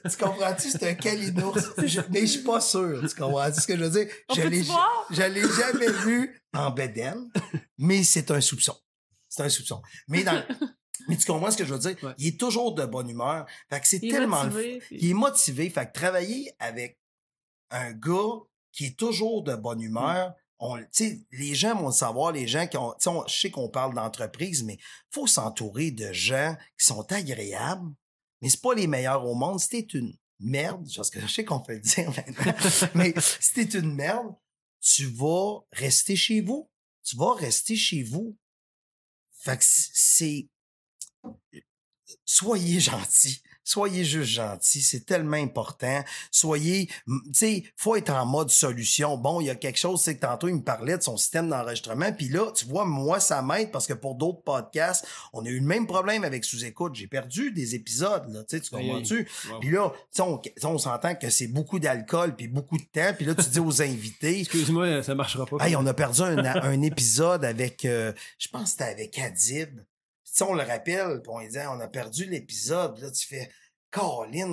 tu 0.09 0.17
comprends-tu? 0.17 0.71
C'est 0.71 0.89
un 0.89 0.95
calinours. 0.95 1.59
Je- 1.85 2.01
mais 2.11 2.21
je 2.21 2.27
suis 2.27 2.43
pas 2.43 2.61
sûr. 2.61 3.03
Tu 3.09 3.15
comprends-tu 3.15 3.61
ce 3.61 3.67
que 3.67 3.77
je 3.77 3.85
veux 3.85 3.91
dire? 4.05 4.13
On 4.29 4.35
je 4.35 4.43
l'ai, 4.43 4.63
je 5.11 5.23
l'ai 5.23 5.43
jamais 5.43 5.93
vu 6.05 6.41
en 6.55 6.71
bedaine, 6.71 7.31
mais 7.79 8.03
c'est 8.03 8.31
un 8.31 8.41
soupçon. 8.41 8.77
C'est 9.29 9.43
un 9.43 9.49
soupçon. 9.49 9.83
Mais 10.09 10.25
dans, 10.25 10.43
mais 11.09 11.17
tu 11.19 11.27
comprends 11.27 11.51
ce 11.51 11.57
que 11.59 11.65
je 11.67 11.75
veux 11.75 11.79
dire? 11.79 11.97
Ouais. 12.03 12.15
Il 12.19 12.29
est 12.29 12.41
toujours 12.41 12.75
de 12.75 12.87
bonne 12.87 13.11
humeur. 13.11 13.47
Fait 13.69 13.81
que 13.81 13.87
c'est 13.89 13.99
Il 14.03 14.09
est 14.09 14.13
tellement 14.13 14.43
le 14.45 14.51
motivé, 14.51 14.79
puis- 14.79 14.99
il 15.01 15.11
est 15.11 15.15
motivé. 15.15 15.71
Fait 15.71 15.87
que 15.87 15.93
travailler 15.93 16.53
avec 16.59 16.99
un 17.71 17.93
gars 17.93 18.41
qui 18.73 18.87
est 18.87 18.99
toujours 18.99 19.43
de 19.43 19.55
bonne 19.55 19.81
humeur, 19.83 20.33
on, 20.59 20.77
les 21.33 21.55
gens 21.55 21.77
vont 21.77 21.89
le 21.89 21.93
savoir, 21.93 22.33
les 22.33 22.47
gens 22.47 22.67
qui 22.67 22.77
ont, 22.77 22.95
on- 23.07 23.27
je 23.27 23.39
sais 23.39 23.51
qu'on 23.51 23.69
parle 23.69 23.95
d'entreprise, 23.95 24.63
mais 24.65 24.79
faut 25.11 25.27
s'entourer 25.27 25.91
de 25.91 26.13
gens 26.13 26.57
qui 26.79 26.87
sont 26.87 27.11
agréables, 27.13 27.91
mais 28.41 28.49
c'est 28.51 28.61
pas 28.63 28.75
les 28.75 28.87
meilleurs 28.87 29.25
au 29.27 29.35
monde. 29.35 29.61
T'es 29.69 29.81
une 29.81 30.17
merde, 30.41 30.87
parce 30.95 31.11
que 31.11 31.21
je 31.21 31.27
sais 31.27 31.45
qu'on 31.45 31.61
peut 31.61 31.75
le 31.75 31.81
dire 31.81 32.11
maintenant, 32.11 32.55
mais 32.95 33.15
t'es 33.55 33.65
une 33.79 33.95
merde, 33.95 34.35
tu 34.81 35.07
vas 35.07 35.61
rester 35.73 36.17
chez 36.17 36.41
vous. 36.41 36.71
Tu 37.03 37.17
vas 37.17 37.35
rester 37.35 37.77
chez 37.77 38.03
vous. 38.03 38.37
Fait 39.39 39.57
que 39.57 39.65
c'est, 39.65 40.49
soyez 42.25 42.81
gentils. 42.81 43.43
Soyez 43.67 44.05
juste 44.05 44.31
gentils, 44.31 44.81
c'est 44.81 45.05
tellement 45.05 45.37
important. 45.37 46.05
Soyez, 46.31 46.87
tu 46.87 47.21
sais, 47.33 47.65
faut 47.77 47.97
être 47.97 48.11
en 48.11 48.25
mode 48.25 48.49
solution. 48.51 49.17
Bon, 49.19 49.41
il 49.41 49.49
y 49.49 49.51
a 49.51 49.57
quelque 49.57 49.77
chose, 49.79 50.01
c'est 50.01 50.15
que 50.15 50.21
tantôt 50.21 50.47
il 50.47 50.55
me 50.55 50.63
parlait 50.63 50.97
de 50.97 51.03
son 51.03 51.17
système 51.17 51.49
d'enregistrement, 51.49 52.13
puis 52.13 52.29
là, 52.29 52.53
tu 52.53 52.65
vois, 52.67 52.85
moi 52.85 53.19
ça 53.19 53.43
m'aide 53.43 53.73
parce 53.73 53.89
que 53.89 53.93
pour 53.93 54.15
d'autres 54.15 54.43
podcasts, 54.43 55.05
on 55.33 55.45
a 55.45 55.49
eu 55.49 55.59
le 55.59 55.67
même 55.67 55.89
problème 55.89 56.23
avec 56.23 56.45
sous-écoute. 56.45 56.95
J'ai 56.95 57.09
perdu 57.09 57.51
des 57.51 57.75
épisodes, 57.75 58.29
là, 58.33 58.45
tu 58.45 58.57
sais, 58.57 58.63
tu 58.63 58.75
aïe. 58.77 58.87
comprends-tu? 58.87 59.29
Wow. 59.51 59.59
Puis 59.59 59.71
là, 59.71 59.93
on, 60.21 60.41
on 60.63 60.79
s'entend 60.79 61.17
que 61.17 61.29
c'est 61.29 61.49
beaucoup 61.49 61.81
d'alcool 61.81 62.37
puis 62.37 62.47
beaucoup 62.47 62.79
de 62.79 62.85
temps. 62.85 63.13
Puis 63.17 63.27
là, 63.27 63.35
tu 63.35 63.49
dis 63.51 63.59
aux 63.59 63.83
invités, 63.83 64.41
Excuse-moi, 64.41 65.03
ça 65.03 65.17
marchera 65.17 65.45
pas. 65.45 65.57
Hey, 65.67 65.75
on 65.75 65.85
a 65.87 65.95
perdu 65.95 66.23
un, 66.23 66.39
un 66.45 66.83
épisode 66.83 67.45
avec, 67.45 67.85
euh, 67.85 68.13
je 68.39 68.47
pense 68.49 68.63
que 68.63 68.69
c'était 68.71 68.85
avec 68.85 69.19
Adib. 69.19 69.81
Sais, 70.37 70.45
on 70.45 70.53
le 70.53 70.65
rappelle, 70.65 71.23
puis 71.23 71.33
on 71.33 71.71
on 71.71 71.81
a 71.81 71.89
perdu 71.89 72.27
l'épisode. 72.27 72.99
Là, 72.99 73.11
tu 73.11 73.27
fais, 73.27 73.49
Colin, 73.91 74.53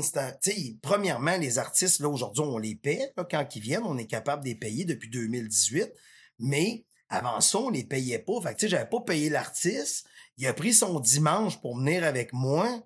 premièrement, 0.81 1.35
les 1.35 1.59
artistes, 1.59 1.99
là, 1.99 2.07
aujourd'hui, 2.07 2.41
on 2.41 2.57
les 2.57 2.75
paie, 2.75 3.11
quand 3.29 3.53
ils 3.53 3.61
viennent, 3.61 3.83
on 3.83 3.97
est 3.97 4.07
capable 4.07 4.43
de 4.43 4.47
les 4.47 4.55
payer 4.55 4.85
depuis 4.85 5.09
2018. 5.09 5.91
Mais 6.39 6.85
avant 7.09 7.41
ça, 7.41 7.57
on 7.57 7.69
les 7.69 7.83
payait 7.83 8.19
pas. 8.19 8.39
Fait 8.41 8.53
que, 8.53 8.59
tu 8.59 8.65
sais, 8.65 8.69
j'avais 8.69 8.89
pas 8.89 9.01
payé 9.01 9.29
l'artiste. 9.29 10.07
Il 10.37 10.47
a 10.47 10.53
pris 10.53 10.73
son 10.73 11.01
dimanche 11.01 11.59
pour 11.59 11.77
venir 11.77 12.05
avec 12.05 12.31
moi. 12.31 12.79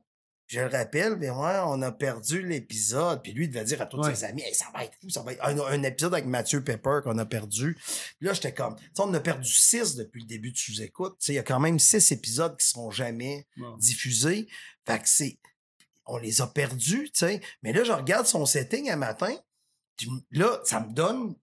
Je 0.47 0.61
le 0.61 0.67
rappelle, 0.67 1.17
mais 1.17 1.29
ouais, 1.29 1.59
on 1.65 1.81
a 1.81 1.91
perdu 1.91 2.41
l'épisode. 2.41 3.21
Puis 3.21 3.33
lui, 3.33 3.45
il 3.45 3.49
devait 3.51 3.65
dire 3.65 3.81
à 3.81 3.85
tous 3.85 3.97
Ouais. 3.99 4.15
ses 4.15 4.23
amis, 4.23 4.41
Hey, 4.43 4.53
ça 4.55 4.67
va 4.73 4.85
être 4.85 4.95
fou, 5.01 5.09
ça 5.09 5.21
va 5.21 5.33
être 5.33 5.43
un, 5.45 5.59
un 5.59 5.83
épisode 5.83 6.13
avec 6.13 6.25
Mathieu 6.25 6.63
Pepper 6.63 6.99
qu'on 7.03 7.17
a 7.17 7.25
perdu. 7.25 7.75
Puis 7.75 8.27
là, 8.27 8.33
j'étais 8.33 8.53
comme, 8.53 8.75
tu 8.77 8.85
on 9.01 9.13
a 9.13 9.19
perdu 9.19 9.51
six 9.51 9.95
depuis 9.95 10.21
le 10.21 10.27
début 10.27 10.51
de 10.53 10.57
sous-écoute. 10.57 11.17
Tu 11.19 11.25
sais, 11.25 11.33
il 11.33 11.35
y 11.35 11.39
a 11.39 11.43
quand 11.43 11.59
même 11.59 11.79
six 11.79 12.11
épisodes 12.13 12.55
qui 12.57 12.65
seront 12.65 12.91
jamais 12.91 13.45
diffusés. 13.77 14.47
Fait 14.85 14.99
que 14.99 15.09
c'est, 15.09 15.37
on 16.05 16.17
les 16.17 16.39
a 16.41 16.47
perdus, 16.47 17.11
tu 17.11 17.19
sais. 17.25 17.41
Mais 17.61 17.73
là, 17.73 17.83
je 17.83 17.91
regarde 17.91 18.25
son 18.25 18.45
setting 18.45 18.89
un 18.89 18.95
matin. 18.95 19.35
puis 19.97 20.09
Là, 20.31 20.61
ça 20.63 20.79
me 20.79 20.93
donne 20.93 21.35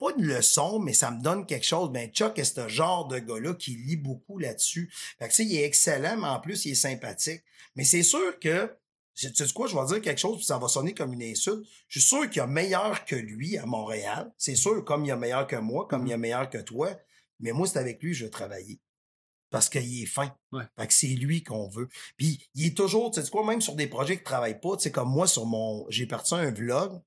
pas 0.00 0.12
une 0.16 0.24
leçon, 0.24 0.80
mais 0.80 0.94
ça 0.94 1.10
me 1.10 1.22
donne 1.22 1.46
quelque 1.46 1.66
chose. 1.66 1.90
Ben, 1.92 2.10
Chuck 2.10 2.38
est 2.38 2.44
ce 2.44 2.68
genre 2.68 3.06
de 3.06 3.18
gars-là 3.18 3.54
qui 3.54 3.72
lit 3.72 3.98
beaucoup 3.98 4.38
là-dessus. 4.38 4.90
Fait 5.18 5.26
que, 5.26 5.30
tu 5.30 5.36
sais, 5.36 5.44
il 5.44 5.56
est 5.56 5.64
excellent, 5.64 6.16
mais 6.16 6.28
en 6.28 6.40
plus, 6.40 6.64
il 6.64 6.72
est 6.72 6.74
sympathique. 6.74 7.42
Mais 7.76 7.84
c'est 7.84 8.02
sûr 8.02 8.38
que, 8.40 8.74
tu 9.14 9.28
sais 9.32 9.52
quoi, 9.52 9.66
je 9.66 9.76
vais 9.76 9.86
dire 9.86 10.00
quelque 10.00 10.18
chose, 10.18 10.38
puis 10.38 10.46
ça 10.46 10.58
va 10.58 10.68
sonner 10.68 10.94
comme 10.94 11.12
une 11.12 11.22
insulte. 11.22 11.66
Je 11.88 12.00
suis 12.00 12.08
sûr 12.08 12.28
qu'il 12.30 12.38
y 12.38 12.40
a 12.40 12.46
meilleur 12.46 13.04
que 13.04 13.14
lui 13.14 13.58
à 13.58 13.66
Montréal. 13.66 14.32
C'est 14.38 14.56
sûr, 14.56 14.82
comme 14.84 15.04
il 15.04 15.08
y 15.08 15.12
a 15.12 15.16
meilleur 15.16 15.46
que 15.46 15.56
moi, 15.56 15.86
comme 15.86 16.06
il 16.06 16.10
y 16.10 16.14
a 16.14 16.18
meilleur 16.18 16.48
que 16.48 16.58
toi. 16.58 16.90
Mais 17.38 17.52
moi, 17.52 17.66
c'est 17.66 17.78
avec 17.78 18.02
lui 18.02 18.12
que 18.12 18.16
je 18.16 18.24
veux 18.24 18.30
travailler. 18.30 18.80
Parce 19.50 19.68
qu'il 19.68 20.02
est 20.02 20.06
fin. 20.06 20.34
Ouais. 20.52 20.62
Fait 20.78 20.86
que 20.86 20.94
c'est 20.94 21.08
lui 21.08 21.42
qu'on 21.42 21.68
veut. 21.68 21.88
Puis 22.16 22.48
il 22.54 22.66
est 22.66 22.76
toujours, 22.76 23.10
tu 23.10 23.20
sais 23.20 23.30
quoi, 23.30 23.44
même 23.44 23.60
sur 23.60 23.74
des 23.74 23.88
projets 23.88 24.16
qui 24.16 24.24
travaillent 24.24 24.60
pas, 24.60 24.76
tu 24.76 24.84
sais, 24.84 24.90
comme 24.92 25.10
moi, 25.10 25.26
sur 25.26 25.44
mon. 25.44 25.84
J'ai 25.90 26.06
parti 26.06 26.34
un 26.34 26.50
vlog. 26.50 27.00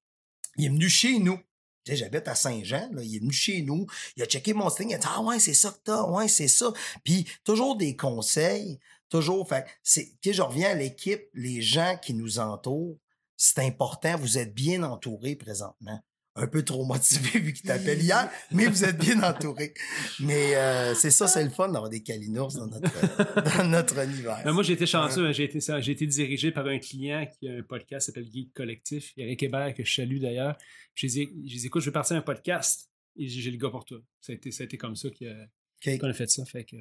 Il 0.57 0.65
est 0.65 0.69
venu 0.69 0.89
chez 0.89 1.17
nous. 1.19 1.39
J'habite 1.85 2.27
à 2.27 2.35
Saint-Jean, 2.35 2.89
là. 2.93 3.03
Il 3.03 3.15
est 3.15 3.19
venu 3.19 3.31
chez 3.31 3.61
nous. 3.61 3.85
Il 4.15 4.23
a 4.23 4.25
checké 4.25 4.53
mon 4.53 4.69
string. 4.69 4.89
Il 4.91 4.95
a 4.95 4.97
dit, 4.97 5.07
ah 5.09 5.21
ouais, 5.21 5.39
c'est 5.39 5.53
ça 5.53 5.71
que 5.71 5.79
t'as. 5.83 6.03
Ouais, 6.03 6.27
c'est 6.27 6.47
ça. 6.47 6.71
Puis 7.03 7.27
toujours 7.43 7.75
des 7.75 7.95
conseils. 7.95 8.79
Toujours. 9.09 9.47
Fait 9.47 9.65
c'est, 9.83 10.15
je 10.23 10.41
reviens 10.41 10.71
à 10.71 10.75
l'équipe, 10.75 11.23
les 11.33 11.61
gens 11.61 11.97
qui 12.01 12.13
nous 12.13 12.39
entourent. 12.39 12.97
C'est 13.35 13.59
important. 13.59 14.17
Vous 14.17 14.37
êtes 14.37 14.53
bien 14.53 14.83
entourés 14.83 15.35
présentement. 15.35 15.99
Un 16.35 16.47
peu 16.47 16.63
trop 16.63 16.83
motivé 16.85 17.39
vu 17.39 17.53
qu'il 17.53 17.67
t'appelle 17.67 18.01
hier, 18.01 18.29
mais 18.51 18.65
vous 18.67 18.83
êtes 18.83 18.97
bien 18.97 19.21
entouré. 19.21 19.73
Mais 20.19 20.55
euh, 20.55 20.95
c'est 20.95 21.11
ça, 21.11 21.27
c'est 21.27 21.43
le 21.43 21.49
fun 21.51 21.67
d'avoir 21.69 21.89
des 21.89 22.01
calinours 22.01 22.53
dans 22.55 22.67
notre, 22.67 23.57
dans 23.57 23.67
notre 23.67 23.99
univers. 24.03 24.41
Ben, 24.43 24.51
moi, 24.51 24.63
j'ai 24.63 24.73
été 24.73 24.85
chanceux. 24.87 25.27
hein. 25.27 25.31
J'ai 25.31 25.43
été, 25.43 25.59
j'ai 25.59 25.91
été 25.91 26.07
dirigé 26.07 26.51
par 26.51 26.65
un 26.67 26.79
client 26.79 27.27
qui 27.39 27.47
a 27.47 27.53
un 27.53 27.61
podcast 27.61 28.05
qui 28.07 28.11
s'appelle 28.11 28.31
Geek 28.31 28.53
Collectif, 28.53 29.13
Eric 29.17 29.43
Hébert, 29.43 29.73
que 29.75 29.83
je 29.85 29.93
salue 29.93 30.19
d'ailleurs. 30.19 30.57
Je 30.95 31.05
les 31.07 31.19
ai- 31.21 31.33
je 31.47 31.53
les 31.53 31.65
écoute, 31.67 31.81
je 31.81 31.89
vais 31.89 31.93
partir 31.93 32.15
un 32.17 32.21
podcast 32.21 32.89
et 33.15 33.27
j'ai 33.27 33.41
j'ai 33.41 33.51
le 33.51 33.57
gars 33.57 33.69
pour 33.69 33.85
toi. 33.85 33.99
Ça 34.21 34.31
a 34.31 34.35
été, 34.35 34.49
ça 34.51 34.63
a 34.63 34.65
été 34.65 34.77
comme 34.77 34.95
ça 34.95 35.09
qu'on 35.09 36.07
a 36.09 36.13
fait 36.13 36.29
ça. 36.29 36.45
Fait 36.45 36.63
que, 36.63 36.77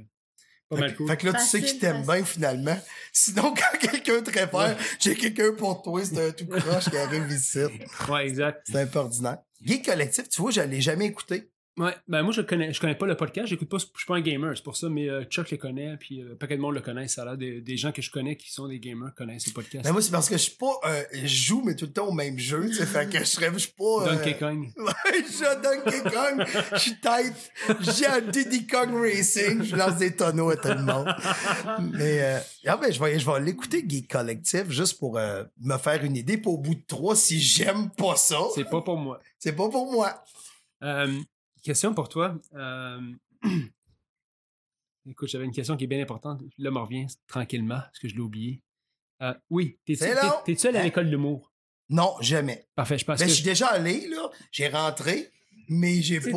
pas 0.69 0.77
Fait, 0.77 0.81
mal 0.83 0.93
que- 0.93 0.97
cool. 0.99 1.09
fait 1.09 1.17
que 1.19 1.27
là, 1.27 1.33
tu 1.35 1.47
sais 1.47 1.63
qu'il 1.63 1.79
t'aime 1.79 2.03
bien 2.03 2.25
finalement. 2.25 2.79
Sinon, 3.13 3.55
quand 3.55 3.79
quelqu'un 3.79 4.23
te 4.23 4.31
réfère, 4.31 4.77
j'ai 5.01 5.15
quelqu'un 5.15 5.53
pour 5.53 5.83
toi, 5.83 6.01
c'est 6.05 6.29
un 6.29 6.31
tout 6.33 6.47
croche 6.47 6.89
qui 6.91 6.97
arrive 6.97 7.31
ici. 7.31 7.59
Ouais, 8.09 8.27
exact. 8.29 8.63
C'est 8.65 8.81
un 8.81 8.87
peu 8.87 8.99
ordinaire. 9.01 9.39
Geek 9.65 9.85
Collectif, 9.85 10.29
tu 10.29 10.41
vois, 10.43 10.51
je 10.51 10.61
l'ai 10.63 10.81
jamais 10.81 11.07
écouté. 11.07 11.51
Ouais, 11.79 11.95
ben 12.07 12.23
moi, 12.23 12.33
je 12.33 12.43
connais, 12.43 12.71
je 12.71 12.79
connais 12.81 12.95
pas 12.95 13.07
le 13.07 13.17
podcast. 13.17 13.47
J'écoute 13.49 13.71
pas, 13.71 13.79
je 13.79 13.87
suis 13.97 14.07
pas 14.07 14.17
un 14.17 14.21
gamer, 14.21 14.53
c'est 14.55 14.63
pour 14.63 14.77
ça, 14.77 14.91
mais 14.91 15.09
euh, 15.09 15.25
Chuck 15.25 15.51
le 15.51 15.57
connaît, 15.57 15.97
puis 15.97 16.21
euh, 16.21 16.33
un 16.33 16.37
paquet 16.37 16.57
de 16.57 16.61
monde 16.61 16.75
le 16.75 16.83
connaît. 16.83 17.09
Ça 17.09 17.23
a 17.23 17.25
l'air 17.25 17.37
des, 17.39 17.63
des 17.63 17.77
gens 17.79 17.93
que 17.93 18.03
je 18.03 18.11
connais 18.11 18.37
qui 18.37 18.53
sont 18.53 18.69
des 18.69 18.79
gamers 18.79 19.15
connaissent 19.17 19.47
ce 19.47 19.51
podcast. 19.53 19.83
Mais 19.87 19.91
moi, 19.93 20.03
c'est 20.03 20.11
parce 20.11 20.29
que 20.29 20.37
je 20.37 20.43
suis 20.43 20.57
pas, 20.57 20.75
euh, 20.85 21.03
je 21.15 21.27
joue, 21.27 21.63
mais 21.65 21.75
tout 21.75 21.87
le 21.87 21.93
temps 21.93 22.09
au 22.09 22.13
même 22.13 22.39
jeu, 22.39 22.69
tu 22.69 22.75
sais, 22.75 22.85
fait 22.85 23.09
que 23.09 23.21
je 23.21 23.25
serais, 23.25 23.51
je 23.55 23.59
suis 23.59 23.73
pas, 23.73 23.85
euh, 23.85 24.15
Donkey 24.17 24.37
Kong. 24.39 24.69
Ouais, 24.77 25.25
je 25.27 25.63
Donkey 25.63 26.03
Kong, 26.11 26.47
je 26.75 26.79
suis 26.79 27.01
tête, 27.01 27.53
j'ai 27.81 28.07
un 28.07 28.21
Diddy 28.21 28.67
Kong 28.67 28.91
Racing, 28.93 29.63
je 29.63 29.75
lance 29.75 29.97
des 29.97 30.15
tonneaux 30.15 30.51
à 30.51 30.57
tout 30.57 30.69
le 30.69 30.83
monde. 30.83 31.09
Mais, 31.95 32.21
euh, 32.23 32.39
ah 32.67 32.77
ben, 32.77 32.93
je 32.93 33.01
vais, 33.03 33.19
je 33.19 33.25
vais 33.31 33.41
l'écouter, 33.41 33.83
Geek 33.89 34.09
Collectif, 34.11 34.69
juste 34.69 34.99
pour 34.99 35.17
euh, 35.17 35.45
me 35.61 35.79
faire 35.79 36.05
une 36.05 36.17
idée, 36.17 36.37
pour 36.37 36.55
au 36.55 36.59
bout 36.59 36.75
de 36.75 36.85
trois, 36.87 37.17
si 37.17 37.41
j'aime 37.41 37.89
pas 37.91 38.17
ça, 38.17 38.41
C'est 38.55 38.69
pas 38.69 38.83
pour 38.83 38.99
moi. 38.99 39.21
c'est 39.39 39.57
pas 39.57 39.71
pour 39.71 39.91
moi. 39.91 40.23
Euh, 40.83 41.19
question 41.63 41.95
pour 41.95 42.09
toi. 42.09 42.37
Euh, 42.55 43.01
Écoute, 45.09 45.29
j'avais 45.29 45.45
une 45.45 45.53
question 45.53 45.77
qui 45.77 45.85
est 45.85 45.89
bien 45.89 46.01
importante. 46.01 46.43
Là, 46.59 46.71
me 46.71 46.79
revient 46.79 47.07
tranquillement, 47.27 47.81
parce 47.81 47.99
que 47.99 48.09
je 48.09 48.15
l'ai 48.15 48.21
oublié. 48.21 48.63
Euh, 49.21 49.35
oui, 49.51 49.79
t'es-tu 49.85 50.05
allé 50.05 50.19
à 50.19 50.81
Hein? 50.81 50.85
l'école 50.85 51.11
d'humour? 51.11 51.53
Non, 51.89 52.15
jamais. 52.21 52.69
Parfait, 52.77 52.99
je 52.99 53.05
pense 53.05 53.19
Ben, 53.19 53.25
que... 53.25 53.31
je 53.31 53.35
suis 53.37 53.45
déjà 53.45 53.67
allé, 53.69 54.07
là, 54.09 54.31
j'ai 54.53 54.69
rentré, 54.69 55.31
mais 55.69 56.01
j'ai 56.03 56.21
pas, 56.21 56.31
T'es 56.31 56.33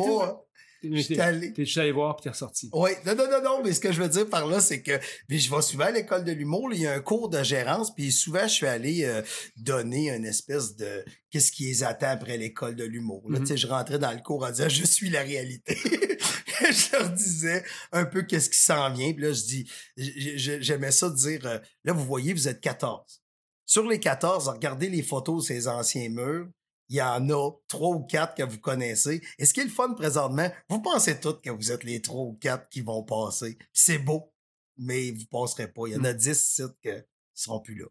j'étais 0.92 1.20
allé. 1.20 1.52
t'es 1.52 1.64
juste 1.64 1.78
allé 1.78 1.92
voir, 1.92 2.16
puis 2.16 2.24
t'es 2.24 2.30
ressorti. 2.30 2.68
Oui, 2.72 2.90
non, 3.04 3.14
non, 3.14 3.24
non, 3.30 3.42
non, 3.42 3.62
mais 3.64 3.72
ce 3.72 3.80
que 3.80 3.92
je 3.92 4.02
veux 4.02 4.08
dire 4.08 4.28
par 4.28 4.46
là, 4.46 4.60
c'est 4.60 4.82
que 4.82 4.98
puis 5.28 5.38
je 5.38 5.54
vais 5.54 5.62
souvent 5.62 5.84
à 5.86 5.90
l'école 5.90 6.24
de 6.24 6.32
l'humour, 6.32 6.70
il 6.72 6.80
y 6.82 6.86
a 6.86 6.92
un 6.94 7.00
cours 7.00 7.28
de 7.28 7.42
gérance, 7.42 7.94
puis 7.94 8.12
souvent 8.12 8.42
je 8.46 8.52
suis 8.52 8.66
allé 8.66 9.04
euh, 9.04 9.22
donner 9.56 10.10
une 10.14 10.24
espèce 10.24 10.76
de 10.76 11.04
qu'est-ce 11.30 11.50
qui 11.52 11.64
les 11.64 11.82
attend 11.84 12.08
après 12.10 12.36
l'école 12.36 12.76
de 12.76 12.84
l'humour. 12.84 13.24
Là, 13.30 13.38
Mhm. 13.38 13.44
tu 13.46 13.52
sais, 13.52 13.56
je 13.56 13.66
rentrais 13.66 13.98
dans 13.98 14.12
le 14.12 14.20
cours 14.20 14.44
en 14.44 14.50
disant 14.50 14.68
je 14.68 14.84
suis 14.84 15.10
la 15.10 15.22
réalité. 15.22 15.76
je 16.60 16.96
leur 16.96 17.10
disais 17.10 17.62
un 17.92 18.04
peu 18.04 18.22
qu'est-ce 18.22 18.48
qui 18.50 18.58
s'en 18.60 18.90
vient, 18.92 19.12
puis 19.12 19.22
là 19.22 19.32
je 19.32 19.42
dis 19.42 19.70
j'aimais 19.96 20.90
ça 20.90 21.10
dire 21.10 21.40
euh, 21.46 21.58
là 21.84 21.92
vous 21.92 22.04
voyez 22.04 22.32
vous 22.32 22.48
êtes 22.48 22.60
14. 22.60 23.22
Sur 23.68 23.86
les 23.88 23.98
14, 23.98 24.48
regardez 24.48 24.88
les 24.88 25.02
photos 25.02 25.42
de 25.42 25.46
ces 25.48 25.66
anciens 25.68 26.08
murs. 26.08 26.46
Il 26.88 26.96
y 26.96 27.02
en 27.02 27.28
a 27.30 27.50
trois 27.68 27.90
ou 27.96 28.04
quatre 28.04 28.34
que 28.34 28.42
vous 28.42 28.58
connaissez. 28.58 29.20
Et 29.38 29.44
ce 29.46 29.52
qui 29.52 29.60
est 29.60 29.64
le 29.64 29.70
fun 29.70 29.92
présentement, 29.94 30.50
vous 30.68 30.80
pensez 30.80 31.18
tous 31.18 31.34
que 31.34 31.50
vous 31.50 31.72
êtes 31.72 31.84
les 31.84 32.00
trois 32.00 32.22
ou 32.22 32.34
quatre 32.34 32.68
qui 32.68 32.80
vont 32.80 33.02
passer. 33.02 33.58
C'est 33.72 33.98
beau, 33.98 34.32
mais 34.76 35.10
vous 35.10 35.26
passerez 35.26 35.68
pas. 35.72 35.82
Il 35.86 35.94
y 35.94 35.96
en 35.96 36.04
a 36.04 36.12
dix 36.12 36.38
sites 36.38 36.78
qui 36.82 36.90
seront 37.34 37.60
plus 37.60 37.74
là. 37.74 37.86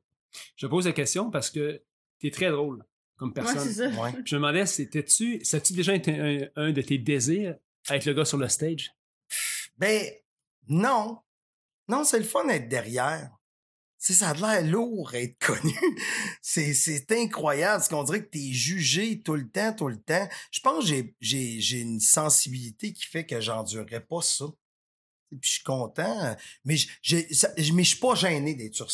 Je 0.55 0.67
pose 0.67 0.85
la 0.85 0.93
question 0.93 1.29
parce 1.29 1.49
que 1.49 1.81
t'es 2.19 2.31
très 2.31 2.51
drôle 2.51 2.85
comme 3.17 3.33
personne. 3.33 3.59
c'est 3.59 3.73
ça. 3.73 4.01
Ouais. 4.01 4.11
je 4.25 4.35
me 4.35 4.41
demandais, 4.41 4.65
c'était-tu, 4.65 5.43
ça 5.43 5.59
tu 5.61 5.73
déjà 5.73 5.93
été 5.95 6.19
un, 6.19 6.47
un 6.55 6.71
de 6.71 6.81
tes 6.81 6.97
désirs, 6.97 7.55
être 7.89 8.05
le 8.05 8.13
gars 8.13 8.25
sur 8.25 8.37
le 8.37 8.47
stage? 8.49 8.91
Ben, 9.77 10.09
non. 10.67 11.19
Non, 11.87 12.03
c'est 12.03 12.17
le 12.17 12.25
fun 12.25 12.45
d'être 12.45 12.67
derrière. 12.67 13.31
Sais, 14.05 14.13
ça 14.13 14.29
a 14.29 14.33
l'air 14.35 14.71
lourd 14.71 15.15
être 15.15 15.35
connu. 15.39 15.73
c'est, 16.39 17.11
incroyable. 17.11 17.83
Ce 17.83 17.89
qu'on 17.89 18.03
dirait 18.03 18.23
que 18.23 18.29
t'es 18.29 18.53
jugé 18.53 19.19
tout 19.23 19.33
le 19.33 19.49
temps, 19.49 19.73
tout 19.73 19.87
le 19.87 19.99
temps. 19.99 20.29
Je 20.51 20.59
pense 20.59 20.87
que 20.87 20.95
j'ai, 21.19 21.79
une 21.79 21.99
sensibilité 21.99 22.93
qui 22.93 23.03
fait 23.07 23.25
que 23.25 23.41
j'endurerais 23.41 24.05
pas 24.05 24.21
ça. 24.21 24.45
Puis 25.31 25.39
je 25.41 25.49
suis 25.53 25.63
content. 25.63 26.37
Mais 26.65 26.75
je, 26.77 27.17
je 27.31 27.81
suis 27.81 27.99
pas 27.99 28.13
gêné 28.13 28.53
d'être 28.53 28.75
sur. 28.75 28.91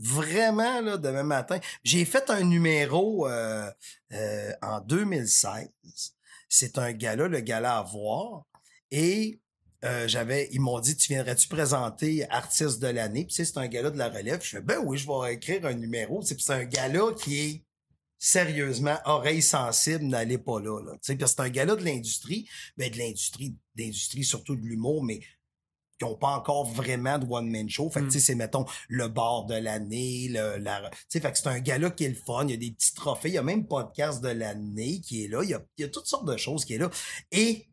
Vraiment, 0.00 0.80
là, 0.80 0.96
demain 0.96 1.22
matin. 1.22 1.60
J'ai 1.84 2.04
fait 2.04 2.28
un 2.28 2.42
numéro 2.42 3.28
euh, 3.28 3.70
euh, 4.14 4.52
en 4.62 4.80
2016. 4.80 5.70
C'est 6.48 6.76
un 6.78 6.90
gala, 6.90 7.28
le 7.28 7.38
gala 7.38 7.78
à 7.78 7.82
voir. 7.84 8.46
Et 8.90 9.38
euh, 9.84 10.08
j'avais, 10.08 10.48
ils 10.52 10.60
m'ont 10.60 10.80
dit, 10.80 10.96
tu 10.96 11.12
viendrais-tu 11.12 11.48
présenter 11.48 12.28
artiste 12.30 12.80
de 12.80 12.88
l'année? 12.88 13.24
Puis 13.24 13.34
tu 13.34 13.44
sais, 13.44 13.44
c'est 13.44 13.58
un 13.58 13.68
gala 13.68 13.90
de 13.90 13.98
la 13.98 14.08
relève. 14.08 14.40
Je 14.42 14.48
fais, 14.56 14.60
ben 14.60 14.78
oui, 14.84 14.98
je 14.98 15.06
vais 15.06 15.34
écrire 15.34 15.64
un 15.66 15.74
numéro. 15.74 16.20
Tu 16.20 16.28
sais, 16.28 16.34
puis 16.34 16.44
c'est 16.44 16.52
un 16.54 16.64
gala 16.64 17.02
qui 17.22 17.38
est 17.38 17.64
sérieusement 18.18 18.98
oreille 19.04 19.42
sensible, 19.42 20.04
n'allez 20.04 20.38
pas 20.38 20.60
là. 20.60 20.80
là. 20.82 20.92
Tu 20.94 20.98
sais, 21.02 21.16
parce 21.16 21.32
que 21.32 21.42
c'est 21.42 21.48
un 21.48 21.50
gala 21.52 21.76
de 21.76 21.84
l'industrie, 21.84 22.48
ben 22.76 22.90
de 22.90 22.98
l'industrie, 22.98 23.54
d'industrie 23.76 24.24
surtout 24.24 24.56
de 24.56 24.62
l'humour, 24.66 25.04
mais 25.04 25.20
qui 25.20 26.04
n'ont 26.04 26.16
pas 26.16 26.28
encore 26.36 26.64
vraiment 26.64 27.18
de 27.18 27.26
one-man 27.28 27.68
show. 27.68 27.90
Fait 27.90 28.00
que, 28.00 28.04
Mm. 28.06 28.08
tu 28.08 28.20
sais, 28.20 28.26
c'est, 28.26 28.34
mettons, 28.36 28.64
le 28.88 29.08
bar 29.08 29.46
de 29.46 29.54
l'année, 29.54 30.28
le, 30.30 30.56
la, 30.58 30.90
tu 30.90 30.96
sais, 31.08 31.20
fait 31.20 31.32
que 31.32 31.38
c'est 31.38 31.48
un 31.48 31.58
gala 31.60 31.90
qui 31.90 32.04
est 32.04 32.08
le 32.08 32.14
fun. 32.14 32.44
Il 32.44 32.50
y 32.50 32.54
a 32.54 32.56
des 32.56 32.70
petits 32.70 32.94
trophées. 32.94 33.28
Il 33.28 33.34
y 33.34 33.38
a 33.38 33.42
même 33.42 33.66
podcast 33.66 34.22
de 34.22 34.28
l'année 34.28 35.00
qui 35.00 35.24
est 35.24 35.28
là. 35.28 35.42
Il 35.42 35.50
y 35.50 35.54
a, 35.54 35.64
il 35.76 35.82
y 35.82 35.84
a 35.84 35.88
toutes 35.88 36.06
sortes 36.06 36.26
de 36.26 36.36
choses 36.36 36.64
qui 36.64 36.74
est 36.74 36.78
là. 36.78 36.90
Et 37.32 37.66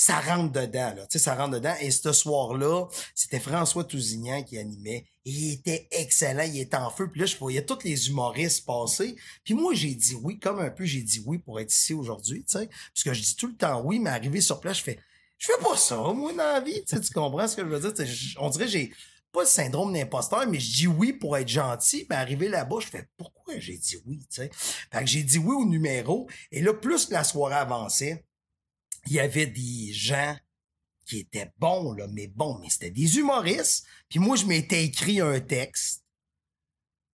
ça 0.00 0.20
rentre 0.20 0.52
dedans, 0.52 0.94
là. 0.94 1.06
Tu 1.08 1.18
sais, 1.18 1.24
ça 1.24 1.34
rentre 1.34 1.50
dedans. 1.54 1.74
Et 1.80 1.90
ce 1.90 2.12
soir-là, 2.12 2.86
c'était 3.16 3.40
François 3.40 3.82
Tousignan 3.82 4.44
qui 4.44 4.56
animait. 4.56 5.06
Il 5.24 5.54
était 5.54 5.88
excellent. 5.90 6.44
Il 6.44 6.60
était 6.60 6.76
en 6.76 6.88
feu. 6.88 7.10
Puis 7.10 7.20
là, 7.20 7.26
je 7.26 7.36
voyais 7.36 7.64
tous 7.64 7.82
les 7.82 8.08
humoristes 8.08 8.64
passer. 8.64 9.16
Puis 9.42 9.54
moi, 9.54 9.74
j'ai 9.74 9.96
dit 9.96 10.14
oui, 10.22 10.38
comme 10.38 10.60
un 10.60 10.70
peu, 10.70 10.84
j'ai 10.84 11.02
dit 11.02 11.20
oui 11.26 11.38
pour 11.38 11.58
être 11.58 11.74
ici 11.74 11.94
aujourd'hui, 11.94 12.44
tu 12.44 12.58
sais. 12.58 12.68
Parce 12.94 13.02
que 13.02 13.12
je 13.12 13.22
dis 13.22 13.34
tout 13.34 13.48
le 13.48 13.56
temps 13.56 13.82
oui, 13.84 13.98
mais 13.98 14.10
arrivé 14.10 14.40
sur 14.40 14.60
place, 14.60 14.78
je 14.78 14.84
fais, 14.84 15.00
je 15.36 15.48
fais 15.48 15.60
pas 15.60 15.76
ça, 15.76 15.96
moi, 15.96 16.30
dans 16.30 16.38
la 16.38 16.60
vie. 16.60 16.84
Tu 16.84 16.96
sais, 16.96 17.12
comprends 17.12 17.48
ce 17.48 17.56
que 17.56 17.62
je 17.62 17.68
veux 17.68 17.92
dire? 17.92 18.36
On 18.38 18.50
dirait 18.50 18.68
j'ai 18.68 18.92
pas 19.32 19.40
le 19.40 19.48
syndrome 19.48 19.92
d'imposteur, 19.92 20.46
mais 20.46 20.60
je 20.60 20.72
dis 20.74 20.86
oui 20.86 21.12
pour 21.12 21.36
être 21.36 21.48
gentil. 21.48 22.06
Mais 22.08 22.14
arrivé 22.14 22.48
là-bas, 22.48 22.76
je 22.78 22.86
fais, 22.86 23.08
pourquoi 23.16 23.58
j'ai 23.58 23.76
dit 23.76 23.96
oui, 24.06 24.20
tu 24.30 24.42
sais? 24.42 24.50
Fait 24.52 25.00
que 25.00 25.06
j'ai 25.06 25.24
dit 25.24 25.38
oui 25.38 25.56
au 25.56 25.64
numéro. 25.64 26.28
Et 26.52 26.62
là, 26.62 26.72
plus 26.72 27.10
la 27.10 27.24
soirée 27.24 27.56
avançait, 27.56 28.24
il 29.06 29.14
y 29.14 29.20
avait 29.20 29.46
des 29.46 29.92
gens 29.92 30.36
qui 31.06 31.20
étaient 31.20 31.50
bons, 31.58 31.92
là, 31.92 32.06
mais 32.08 32.26
bons, 32.26 32.58
mais 32.58 32.68
c'était 32.68 32.90
des 32.90 33.16
humoristes. 33.18 33.86
Puis 34.08 34.18
moi, 34.18 34.36
je 34.36 34.44
m'étais 34.44 34.84
écrit 34.84 35.20
un 35.20 35.40
texte. 35.40 36.04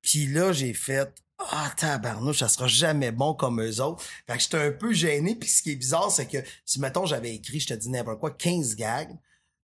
Puis 0.02 0.28
là, 0.28 0.52
j'ai 0.52 0.74
fait 0.74 1.14
Ah, 1.38 1.72
tabarnouche, 1.76 2.40
ça 2.40 2.48
sera 2.48 2.68
jamais 2.68 3.12
bon 3.12 3.34
comme 3.34 3.62
eux 3.62 3.82
autres. 3.82 4.04
Fait 4.28 4.38
que 4.38 4.40
j'étais 4.40 4.58
un 4.58 4.72
peu 4.72 4.94
gêné. 4.94 5.36
Puis 5.36 5.50
ce 5.50 5.62
qui 5.62 5.72
est 5.72 5.76
bizarre, 5.76 6.12
c'est 6.12 6.28
que 6.28 6.38
si, 6.66 6.80
mettons, 6.80 7.06
j'avais 7.06 7.36
écrit, 7.36 7.60
je 7.60 7.68
te 7.68 7.74
dis 7.74 7.90
n'importe 7.90 8.20
quoi, 8.20 8.32
15 8.32 8.76
gags, 8.76 9.16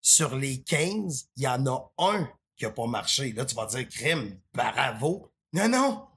sur 0.00 0.36
les 0.36 0.62
15, 0.62 1.28
il 1.36 1.42
y 1.42 1.48
en 1.48 1.66
a 1.66 1.92
un 1.98 2.28
qui 2.56 2.66
a 2.66 2.70
pas 2.70 2.86
marché. 2.86 3.32
Là, 3.32 3.44
tu 3.44 3.54
vas 3.54 3.66
dire 3.66 3.88
crime, 3.88 4.38
bravo. 4.52 5.30
Non, 5.52 5.68
non! 5.68 6.07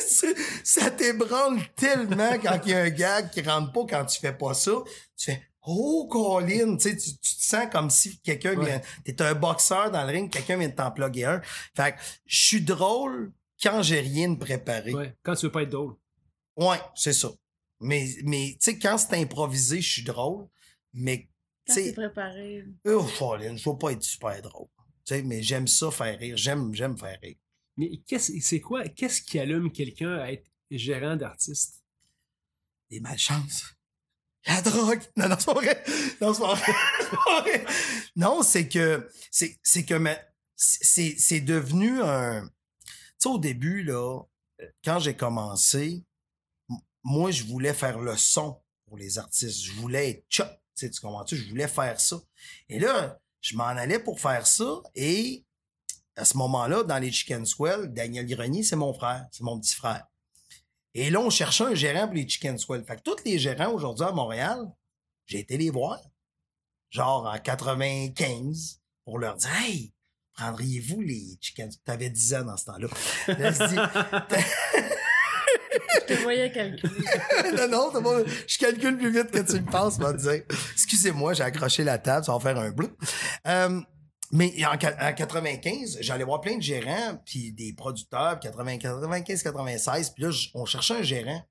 C'est- 0.00 0.36
ça 0.64 0.90
t'ébranle 0.90 1.60
tellement 1.76 2.38
quand 2.42 2.60
il 2.64 2.70
y 2.70 2.74
a 2.74 2.82
un 2.82 2.90
gag 2.90 3.30
qui 3.30 3.40
rentre 3.42 3.72
pas 3.72 3.86
quand 3.88 4.04
tu 4.06 4.20
fais 4.20 4.32
pas 4.36 4.54
ça. 4.54 4.72
Tu 5.16 5.32
fais 5.32 5.42
Oh, 5.64 6.08
Colin! 6.10 6.76
Tu, 6.76 6.90
sais, 6.90 6.96
tu, 6.96 7.10
tu 7.18 7.36
te 7.36 7.42
sens 7.42 7.66
comme 7.70 7.88
si 7.88 8.18
quelqu'un 8.20 8.56
Ouais. 8.56 8.64
vient. 8.66 8.80
T'es 9.04 9.22
un 9.22 9.34
boxeur 9.34 9.90
dans 9.92 10.02
le 10.04 10.10
ring, 10.12 10.28
quelqu'un 10.30 10.56
vient 10.58 10.68
de 10.68 10.74
t'en 10.74 10.90
plugger 10.90 11.24
un. 11.24 11.40
Fait 11.76 11.92
que 11.92 11.98
je 12.26 12.46
suis 12.46 12.60
drôle 12.62 13.32
quand 13.62 13.80
j'ai 13.82 14.00
rien 14.00 14.30
de 14.30 14.38
préparé. 14.38 14.92
Ouais, 14.92 15.16
quand 15.22 15.36
tu 15.36 15.46
veux 15.46 15.52
pas 15.52 15.62
être 15.62 15.70
drôle. 15.70 15.94
Ouais, 16.56 16.80
c'est 16.96 17.12
ça. 17.12 17.28
Mais, 17.80 18.08
mais 18.24 18.50
tu 18.60 18.72
sais, 18.72 18.78
quand 18.78 18.98
c'est 18.98 19.14
improvisé, 19.16 19.80
je 19.80 19.88
suis 19.88 20.02
drôle. 20.02 20.48
Mais, 20.94 21.28
Quand 21.66 21.74
tu 21.74 21.80
c'est 21.80 21.84
sais, 21.86 21.92
préparé. 21.92 22.64
oh, 22.88 23.06
Colin, 23.18 23.56
je 23.56 23.70
veux 23.70 23.78
pas 23.78 23.92
être 23.92 24.02
super 24.02 24.42
drôle. 24.42 24.66
Tu 25.06 25.14
sais, 25.14 25.22
mais 25.22 25.42
j'aime 25.42 25.68
ça 25.68 25.92
faire 25.92 26.18
rire. 26.18 26.36
J'aime, 26.36 26.74
j'aime 26.74 26.98
faire 26.98 27.18
rire. 27.22 27.36
Mais 27.76 27.98
qu'est-ce, 28.06 28.32
c'est 28.40 28.60
quoi, 28.60 28.86
qu'est-ce 28.88 29.22
qui 29.22 29.38
allume 29.38 29.72
quelqu'un 29.72 30.18
à 30.18 30.32
être 30.32 30.50
gérant 30.70 31.16
d'artiste? 31.16 31.82
Des 32.90 33.00
malchances. 33.00 33.64
La 34.46 34.60
drogue. 34.60 35.00
Non, 35.16 35.28
non, 35.28 35.36
c'est 35.38 35.46
pas 35.46 35.54
vrai. 35.54 35.84
Non, 36.20 36.34
c'est 36.34 36.40
pas 36.40 36.54
vrai. 36.54 37.64
Non, 38.16 38.42
c'est 38.42 38.68
que, 38.68 39.08
c'est, 39.30 39.56
que, 39.84 40.16
c'est, 40.56 41.40
devenu 41.40 42.02
un, 42.02 42.42
tu 42.44 42.94
sais, 43.18 43.28
au 43.28 43.38
début, 43.38 43.82
là, 43.82 44.22
quand 44.84 44.98
j'ai 44.98 45.16
commencé, 45.16 46.04
moi, 47.02 47.30
je 47.30 47.44
voulais 47.44 47.72
faire 47.72 47.98
le 48.00 48.16
son 48.16 48.60
pour 48.86 48.98
les 48.98 49.18
artistes. 49.18 49.62
Je 49.62 49.72
voulais 49.72 50.10
être 50.10 50.24
chop. 50.28 50.48
Tu 50.76 50.86
sais, 50.86 50.90
tu 50.90 51.00
comprends-tu? 51.00 51.36
Je 51.36 51.48
voulais 51.48 51.68
faire 51.68 52.00
ça. 52.00 52.20
Et 52.68 52.78
là, 52.78 53.20
je 53.40 53.56
m'en 53.56 53.64
allais 53.64 53.98
pour 53.98 54.20
faire 54.20 54.46
ça 54.46 54.82
et 54.94 55.44
à 56.16 56.24
ce 56.24 56.36
moment-là, 56.36 56.82
dans 56.82 56.98
les 56.98 57.10
Chicken 57.10 57.46
Swell, 57.46 57.92
Daniel 57.92 58.26
Grenier, 58.26 58.62
c'est 58.62 58.76
mon 58.76 58.92
frère, 58.92 59.26
c'est 59.30 59.42
mon 59.42 59.58
petit 59.58 59.74
frère. 59.74 60.06
Et 60.94 61.10
là, 61.10 61.20
on 61.20 61.30
cherchait 61.30 61.64
un 61.64 61.74
gérant 61.74 62.06
pour 62.06 62.14
les 62.14 62.28
Chicken 62.28 62.58
Swell. 62.58 62.84
Fait 62.84 62.96
que 62.96 63.02
tous 63.02 63.16
les 63.24 63.38
gérants 63.38 63.72
aujourd'hui 63.72 64.04
à 64.04 64.12
Montréal, 64.12 64.70
j'ai 65.26 65.38
été 65.38 65.56
les 65.56 65.70
voir. 65.70 65.98
Genre 66.90 67.26
en 67.26 67.38
95, 67.38 68.80
pour 69.04 69.18
leur 69.18 69.36
dire 69.36 69.50
Hey, 69.54 69.94
prendriez-vous 70.34 71.00
les 71.00 71.38
Chicken 71.40 71.70
T'avais 71.84 72.10
10 72.10 72.34
ans 72.34 72.44
dans 72.44 72.58
ce 72.58 72.66
temps-là. 72.66 72.88
Là, 73.28 73.52
je 73.52 74.82
te 76.06 76.12
voyais 76.22 76.52
calculer. 76.52 76.92
non, 77.56 77.68
non, 77.68 77.90
c'est 77.94 78.02
bon. 78.02 78.22
Je 78.46 78.58
calcule 78.58 78.98
plus 78.98 79.10
vite 79.10 79.30
que 79.30 79.40
tu 79.40 79.60
me 79.60 79.70
penses, 79.70 79.98
va 79.98 80.12
dire. 80.12 80.42
Excusez-moi, 80.74 81.32
j'ai 81.32 81.44
accroché 81.44 81.84
la 81.84 81.96
table, 81.98 82.26
ça 82.26 82.32
va 82.32 82.40
faire 82.40 82.58
un 82.58 82.70
bleu. 82.70 82.94
Euh, 83.46 83.80
mais 84.32 84.52
en, 84.64 84.72
en 84.72 85.14
95, 85.14 85.98
j'allais 86.00 86.24
voir 86.24 86.40
plein 86.40 86.56
de 86.56 86.62
gérants, 86.62 87.20
puis 87.26 87.52
des 87.52 87.74
producteurs, 87.74 88.40
puis 88.40 88.48
80 88.50 88.78
95, 88.78 89.42
96, 89.42 90.10
puis 90.10 90.24
là, 90.24 90.30
on 90.54 90.64
cherchait 90.64 90.94
un 90.94 91.02
gérant. 91.02 91.46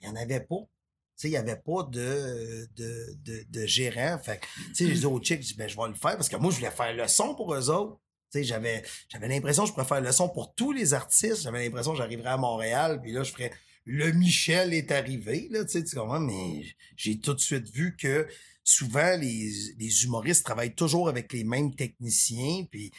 Il 0.00 0.08
n'y 0.08 0.16
en 0.16 0.20
avait 0.20 0.40
pas. 0.40 0.56
Tu 0.60 0.68
sais, 1.16 1.28
il 1.28 1.32
n'y 1.32 1.36
avait 1.36 1.56
pas 1.56 1.82
de, 1.82 2.68
de, 2.76 3.44
de, 3.48 3.66
gérant. 3.66 4.18
Fait 4.18 4.40
tu 4.40 4.74
sais, 4.74 4.86
j'ai 4.86 4.94
dit 4.94 5.06
aux 5.06 5.20
chicks, 5.20 5.56
ben, 5.56 5.68
je 5.68 5.76
vais 5.76 5.88
le 5.88 5.94
faire 5.94 6.16
parce 6.16 6.28
que 6.28 6.36
moi, 6.36 6.52
je 6.52 6.56
voulais 6.56 6.70
faire 6.70 6.94
le 6.94 7.08
son 7.08 7.34
pour 7.34 7.52
eux 7.52 7.68
autres. 7.68 8.00
Tu 8.30 8.38
sais, 8.38 8.44
j'avais, 8.44 8.82
j'avais 9.08 9.28
l'impression 9.28 9.64
que 9.64 9.70
je 9.70 9.74
pourrais 9.74 9.86
faire 9.86 10.00
le 10.00 10.12
son 10.12 10.28
pour 10.28 10.54
tous 10.54 10.72
les 10.72 10.94
artistes. 10.94 11.42
J'avais 11.42 11.64
l'impression 11.64 11.92
que 11.92 11.98
j'arriverais 11.98 12.30
à 12.30 12.36
Montréal, 12.36 13.00
puis 13.02 13.12
là, 13.12 13.24
je 13.24 13.32
ferais 13.32 13.52
le 13.84 14.12
Michel 14.12 14.72
est 14.74 14.92
arrivé, 14.92 15.48
là, 15.50 15.64
tu 15.64 15.72
sais, 15.72 15.84
tu 15.84 15.96
comprends? 15.96 16.20
Mais 16.20 16.62
j'ai 16.96 17.18
tout 17.18 17.34
de 17.34 17.40
suite 17.40 17.68
vu 17.68 17.96
que 17.96 18.28
souvent, 18.64 19.16
les, 19.16 20.04
humoristes 20.04 20.44
travaillent 20.44 20.74
toujours 20.74 21.08
avec 21.08 21.32
les 21.32 21.44
mêmes 21.44 21.74
techniciens, 21.74 22.64
puis 22.70 22.92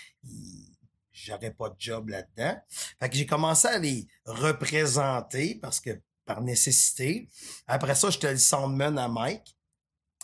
j'aurais 1.12 1.54
pas 1.54 1.70
de 1.70 1.76
job 1.78 2.10
là-dedans. 2.10 2.60
Fait 3.00 3.10
que 3.10 3.16
j'ai 3.16 3.26
commencé 3.26 3.68
à 3.68 3.80
les 3.80 4.08
représenter 4.26 5.56
parce 5.56 5.80
que 5.80 6.00
par 6.26 6.42
nécessité. 6.42 7.30
Après 7.68 7.96
ça, 7.96 8.10
j'étais 8.10 8.32
le 8.32 8.38
soundman 8.38 8.98
à 8.98 9.08
Mike. 9.08 9.56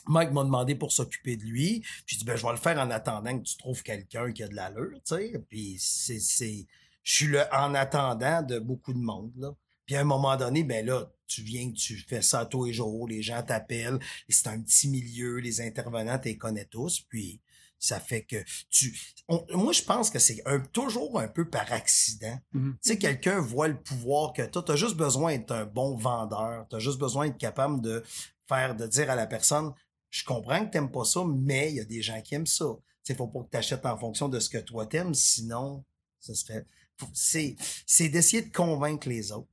Mike 0.08 0.32
m'a 0.32 0.44
demandé 0.44 0.76
pour 0.76 0.92
s'occuper 0.92 1.38
de 1.38 1.44
lui. 1.44 1.84
J'ai 2.06 2.18
dit, 2.18 2.26
ben, 2.26 2.36
je 2.36 2.44
vais 2.44 2.52
le 2.52 2.58
faire 2.58 2.80
en 2.80 2.90
attendant 2.90 3.38
que 3.38 3.44
tu 3.44 3.58
trouves 3.58 3.84
quelqu'un 3.84 4.32
qui 4.32 4.44
a 4.44 4.48
de 4.48 4.56
l'allure, 4.56 5.00
tu 5.06 5.16
sais. 5.16 5.34
Puis 5.50 5.78
c'est, 5.80 6.20
c'est, 6.20 6.66
je 7.04 7.14
suis 7.14 7.28
le 7.28 7.44
en 7.54 7.76
attendant 7.76 8.42
de 8.42 8.60
beaucoup 8.60 8.94
de 8.94 9.00
monde, 9.00 9.32
là. 9.38 9.54
Puis 9.90 9.96
à 9.96 10.02
un 10.02 10.04
moment 10.04 10.38
donné, 10.38 10.64
ben 10.64 10.86
là, 10.86 11.12
tu 11.26 11.42
viens, 11.42 11.72
tu 11.72 11.98
fais 11.98 12.22
ça 12.22 12.46
tous 12.46 12.66
les 12.66 12.74
jours, 12.74 13.08
les 13.08 13.24
gens 13.24 13.42
t'appellent, 13.42 13.98
c'est 14.30 14.46
un 14.46 14.62
petit 14.62 14.88
milieu, 14.88 15.38
les 15.40 15.62
intervenants, 15.62 16.20
tu 16.20 16.28
les 16.28 16.38
connais 16.38 16.66
tous, 16.66 17.02
puis 17.10 17.42
ça 17.80 18.00
fait 18.00 18.22
que 18.22 18.36
tu... 18.70 18.96
on- 19.28 19.44
moi, 19.58 19.74
je 19.74 19.82
pense 19.82 20.12
que 20.12 20.20
c'est 20.20 20.44
toujours 20.74 21.20
un 21.20 21.28
peu 21.28 21.50
par 21.50 21.74
accident. 21.74 22.40
Mhm. 22.54 22.78
Tu 22.84 22.88
sais, 22.88 22.98
quelqu'un 23.00 23.42
voit 23.42 23.68
le 23.68 23.82
pouvoir 23.82 24.34
que 24.34 24.44
tu 24.44 24.60
as. 24.72 24.76
juste 24.76 24.96
besoin 24.96 25.36
d'être 25.40 25.54
un 25.54 25.66
bon 25.66 25.98
vendeur. 25.98 26.68
Tu 26.70 26.76
as 26.76 26.80
juste 26.80 27.00
besoin 27.00 27.26
d'être 27.30 27.40
capable 27.40 27.82
de 27.82 28.04
faire, 28.48 28.76
de 28.76 28.86
dire 28.86 29.10
à 29.10 29.16
la 29.16 29.26
personne, 29.26 29.74
je 30.12 30.24
comprends 30.24 30.64
que 30.68 30.72
t'aimes 30.72 30.92
pas 30.92 31.04
ça, 31.04 31.24
mais 31.28 31.72
il 31.72 31.78
y 31.78 31.80
a 31.80 31.86
des 31.86 32.04
gens 32.04 32.22
qui 32.22 32.36
aiment 32.36 32.46
ça. 32.46 32.66
Tu 32.78 32.86
sais, 33.06 33.16
faut 33.16 33.26
pas 33.28 33.40
que 33.42 33.50
tu 33.50 33.58
achètes 33.58 33.88
en 33.88 33.98
fonction 33.98 34.30
de 34.30 34.40
ce 34.40 34.50
que 34.50 34.60
toi 34.60 34.86
t'aimes, 34.86 35.16
sinon, 35.16 35.84
ça 36.20 36.36
serait... 36.36 36.64
c'est 37.16 37.56
d'essayer 38.10 38.44
de 38.44 38.52
convaincre 38.56 39.10
les 39.10 39.32
autres. 39.32 39.48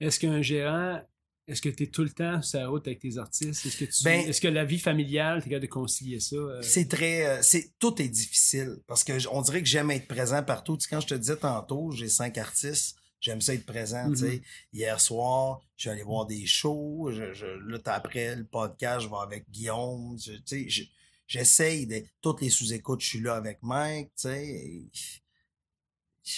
Est-ce 0.00 0.18
qu'un 0.20 0.42
gérant, 0.42 1.00
est-ce 1.46 1.60
que 1.62 1.68
tu 1.70 1.84
es 1.84 1.86
tout 1.86 2.02
le 2.04 2.10
temps 2.10 2.40
sur 2.42 2.60
la 2.60 2.68
route 2.68 2.86
avec 2.86 3.00
tes 3.00 3.16
artistes? 3.18 3.64
Est-ce 3.66 3.76
que, 3.76 3.84
tu, 3.86 4.04
Ben- 4.04 4.26
est-ce 4.28 4.40
que 4.40 4.48
la 4.48 4.64
vie 4.64 4.78
familiale, 4.78 5.40
tu 5.42 5.48
es 5.48 5.50
capable 5.50 5.66
de 5.66 5.70
concilier 5.72 6.20
ça? 6.20 6.36
euh? 6.36 6.62
C'est 6.62 6.88
très, 6.88 7.26
euh, 7.26 7.42
c'est 7.42 7.72
tout 7.78 8.00
est 8.00 8.08
difficile 8.08 8.76
parce 8.86 9.02
que 9.04 9.12
on 9.32 9.42
dirait 9.42 9.60
que 9.62 9.68
j'aime 9.68 9.90
être 9.90 10.06
présent 10.06 10.42
partout. 10.42 10.76
Tu 10.76 10.84
sais, 10.84 10.88
quand 10.90 11.00
je 11.00 11.06
te 11.08 11.14
disais 11.14 11.36
tantôt, 11.36 11.90
j'ai 11.90 12.08
cinq 12.08 12.36
artistes, 12.38 12.96
j'aime 13.20 13.40
ça 13.40 13.54
être 13.54 13.66
présent. 13.66 14.08
Mhm. 14.08 14.40
Hier 14.72 15.00
soir, 15.00 15.60
je 15.76 15.82
suis 15.82 15.90
allé 15.90 16.02
voir 16.02 16.26
des 16.26 16.46
shows. 16.46 17.10
Je, 17.12 17.32
je, 17.32 17.46
là, 17.46 17.78
après 17.86 18.36
le 18.36 18.44
podcast, 18.44 19.00
je 19.04 19.08
vais 19.08 19.16
avec 19.22 19.50
Guillaume. 19.50 20.16
je- 20.24 20.32
Tu 20.32 20.42
sais, 20.44 20.68
je- 20.68 20.84
j'essaye 21.26 21.86
de 21.86 22.02
toutes 22.20 22.40
les 22.42 22.50
sous-écoutes, 22.50 23.00
je 23.00 23.06
suis 23.08 23.20
là 23.20 23.34
avec 23.34 23.58
Mike. 23.62 24.08
Tu 24.16 24.22
sais, 24.28 24.46
et 24.46 24.86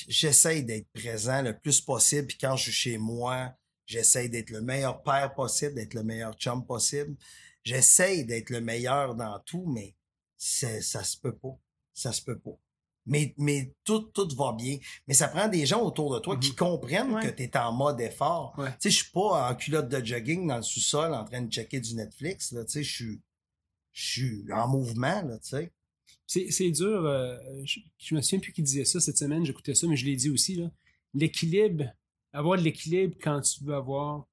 j'essaye 0.09 0.65
d'être 0.65 0.89
présent 0.93 1.43
le 1.43 1.59
plus 1.59 1.81
possible. 1.81 2.27
Puis 2.29 2.39
quand 2.39 2.57
je 2.57 2.65
suis 2.65 2.73
chez 2.73 2.99
moi, 2.99 3.53
j'essaye 3.87 4.29
d'être 4.31 4.51
le 4.51 4.61
meilleur 4.61 5.03
père 5.03 5.35
possible, 5.35 5.75
d'être 5.75 5.95
le 5.95 6.03
meilleur 6.05 6.35
chum 6.35 6.65
possible. 6.65 7.17
J'essaye 7.65 8.25
d'être 8.25 8.51
le 8.51 8.61
meilleur 8.61 9.15
dans 9.15 9.39
tout, 9.41 9.67
mais 9.67 9.95
ça 10.37 10.81
se 10.81 11.17
peut 11.19 11.37
pas. 11.37 11.59
Ça 11.93 12.13
se 12.13 12.23
peut 12.23 12.39
pas. 12.39 12.57
Mais, 13.07 13.35
mais 13.39 13.75
tout, 13.85 14.01
tout 14.15 14.29
va 14.37 14.53
bien. 14.53 14.79
Mais 15.09 15.15
ça 15.15 15.27
prend 15.29 15.49
des 15.49 15.67
gens 15.67 15.83
autour 15.83 16.15
de 16.15 16.19
toi 16.21 16.37
qui 16.39 16.51
Mhm. 16.51 16.57
comprennent 16.57 17.15
Ouais. 17.15 17.23
que 17.27 17.35
tu 17.35 17.43
es 17.43 17.57
en 17.57 17.73
mode 17.73 18.01
effort. 18.01 18.55
Ouais. 18.59 18.71
Tu 18.73 18.77
sais, 18.83 18.91
je 18.91 18.97
suis 19.03 19.11
pas 19.11 19.51
en 19.51 19.55
culotte 19.55 19.89
de 19.89 20.05
jogging 20.05 20.47
dans 20.47 20.59
le 20.59 20.63
sous-sol 20.63 21.13
en 21.15 21.25
train 21.25 21.43
de 21.43 21.51
checker 21.51 21.81
du 21.81 21.95
Netflix. 21.95 22.53
Là. 22.53 22.65
Tu 22.65 22.73
sais, 22.73 22.83
je 22.83 22.95
suis, 22.95 23.21
je 23.93 24.05
suis 24.07 24.53
en 24.53 24.69
mouvement, 24.69 25.23
là, 25.23 25.39
tu 25.39 25.49
sais. 25.49 25.73
C'est, 26.33 26.71
dur. 26.71 27.05
euh, 27.07 27.37
je, 27.65 27.81
je 27.99 28.15
me 28.15 28.21
souviens 28.23 28.39
plus 28.39 28.53
qui 28.53 28.63
disait 28.63 28.85
ça 28.85 29.01
cette 29.01 29.19
semaine, 29.19 29.45
j'écoutais 29.45 29.75
ça, 29.75 29.89
mais 29.89 29.97
je 29.97 30.07
l'ai 30.07 30.15
dit 30.15 30.31
aussi. 30.31 30.63
L'équilibre, 31.13 31.87
avoir 32.33 32.57
de 32.57 32.63
l'équilibre 32.63 33.17
quand 33.21 33.41
tu 33.41 33.65
veux 33.65 33.75
avoir 33.75 34.27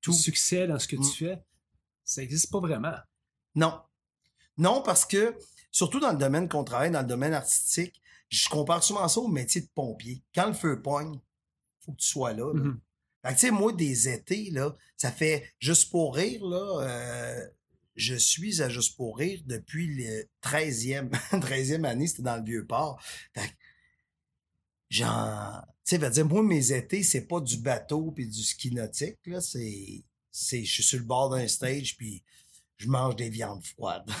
Tout. 0.00 0.12
du 0.12 0.18
succès 0.18 0.68
dans 0.68 0.78
ce 0.78 0.86
que 0.86 0.94
Mm. 0.96 1.02
tu 1.10 1.24
fais, 1.24 1.38
ça 2.04 2.20
n'existe 2.20 2.50
pas 2.52 2.60
vraiment. 2.60 2.94
Non. 3.56 3.80
Non, 4.56 4.82
parce 4.82 5.04
que, 5.04 5.36
surtout 5.72 5.98
dans 5.98 6.12
le 6.12 6.18
domaine 6.18 6.48
qu'on 6.48 6.62
travaille, 6.62 6.92
dans 6.92 7.00
le 7.02 7.08
domaine 7.08 7.34
artistique, 7.34 8.00
je 8.28 8.48
compare 8.48 8.84
souvent 8.84 9.08
ça 9.08 9.18
au 9.20 9.26
métier 9.28 9.62
de 9.62 9.68
pompier. 9.74 10.22
Quand 10.34 10.46
le 10.46 10.52
feu 10.54 10.80
pogne, 10.80 11.18
faut 11.84 11.92
que 11.92 12.00
tu 12.00 12.06
sois 12.06 12.32
là. 12.34 12.52
là. 12.54 12.60
Mhm. 12.62 12.80
Fait 13.24 13.28
que, 13.30 13.34
tu 13.34 13.40
sais, 13.46 13.50
moi, 13.50 13.72
des 13.72 14.08
étés, 14.08 14.50
là, 14.50 14.76
ça 14.96 15.10
fait 15.10 15.52
juste 15.58 15.90
pour 15.90 16.14
rire, 16.14 16.44
là, 16.44 16.82
euh, 16.86 17.46
je 17.94 18.14
suis 18.14 18.62
à 18.62 18.68
juste 18.68 18.96
pour 18.96 19.18
rire 19.18 19.40
depuis 19.46 19.86
le 19.94 20.24
13e, 20.42 21.10
13e 21.32 21.84
année, 21.88 22.06
c'était 22.06 22.22
dans 22.22 22.36
le 22.36 22.44
Vieux-Port. 22.44 23.00
Fait 23.34 23.48
que, 23.48 23.54
genre, 24.90 25.64
tu 25.84 25.98
sais, 25.98 26.10
dire, 26.10 26.26
moi, 26.26 26.42
mes 26.42 26.72
étés, 26.72 27.02
c'est 27.02 27.26
pas 27.26 27.40
du 27.40 27.58
bateau 27.58 28.12
puis 28.12 28.26
du 28.26 28.42
ski 28.42 28.72
nautique, 28.72 29.18
là, 29.26 29.40
c'est, 29.40 30.04
c'est, 30.30 30.64
je 30.64 30.72
suis 30.72 30.82
sur 30.82 30.98
le 30.98 31.04
bord 31.04 31.30
d'un 31.30 31.48
stage 31.48 31.96
puis 31.96 32.22
je 32.82 32.88
mange 32.88 33.14
des 33.16 33.28
viandes 33.28 33.64
froides. 33.64 34.10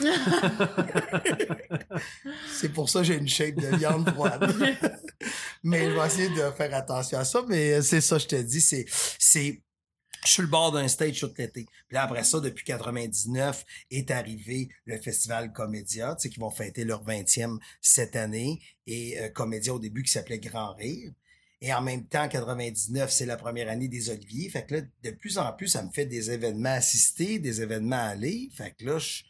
C'est 2.52 2.68
pour 2.68 2.88
ça 2.88 3.00
que 3.00 3.06
j'ai 3.06 3.16
une 3.16 3.26
shape 3.26 3.56
de 3.56 3.76
viande 3.76 4.08
froide. 4.08 4.54
mais 5.64 5.90
je 5.90 5.96
vais 5.98 6.06
essayer 6.06 6.28
de 6.28 6.50
faire 6.52 6.72
attention 6.74 7.18
à 7.18 7.24
ça. 7.24 7.42
Mais 7.48 7.82
c'est 7.82 8.00
ça, 8.00 8.18
je 8.18 8.26
te 8.26 8.36
dis, 8.36 8.60
c'est, 8.60 8.84
c'est, 9.18 9.60
sur 10.24 10.42
le 10.42 10.48
bord 10.48 10.72
d'un 10.72 10.88
stage 10.88 11.20
tout 11.20 11.30
l'été. 11.36 11.64
Puis 11.64 11.94
là, 11.94 12.02
après 12.02 12.24
ça, 12.24 12.40
depuis 12.40 12.64
99, 12.64 13.64
est 13.90 14.10
arrivé 14.10 14.68
le 14.84 15.00
festival 15.00 15.52
Comédia, 15.52 16.14
tu 16.14 16.22
sais, 16.22 16.30
qui 16.30 16.40
vont 16.40 16.50
fêter 16.50 16.84
leur 16.84 17.04
20e 17.04 17.58
cette 17.80 18.16
année. 18.16 18.60
Et 18.86 19.18
euh, 19.20 19.28
Comédia, 19.28 19.74
au 19.74 19.78
début, 19.78 20.02
qui 20.02 20.12
s'appelait 20.12 20.38
Grand 20.38 20.74
Rire. 20.74 21.12
Et 21.60 21.72
en 21.72 21.80
même 21.80 22.06
temps, 22.06 22.28
99, 22.28 23.10
c'est 23.10 23.26
la 23.26 23.36
première 23.36 23.68
année 23.68 23.86
des 23.86 24.10
Oliviers. 24.10 24.48
Fait 24.48 24.66
que 24.66 24.76
là, 24.76 24.80
de 25.04 25.10
plus 25.10 25.38
en 25.38 25.52
plus, 25.52 25.68
ça 25.68 25.82
me 25.82 25.90
fait 25.92 26.06
des 26.06 26.30
événements 26.32 26.70
assistés, 26.70 27.38
des 27.38 27.62
événements 27.62 28.04
allés. 28.04 28.50
Fait 28.52 28.74
que 28.76 28.84
là, 28.84 28.98
je, 28.98 29.22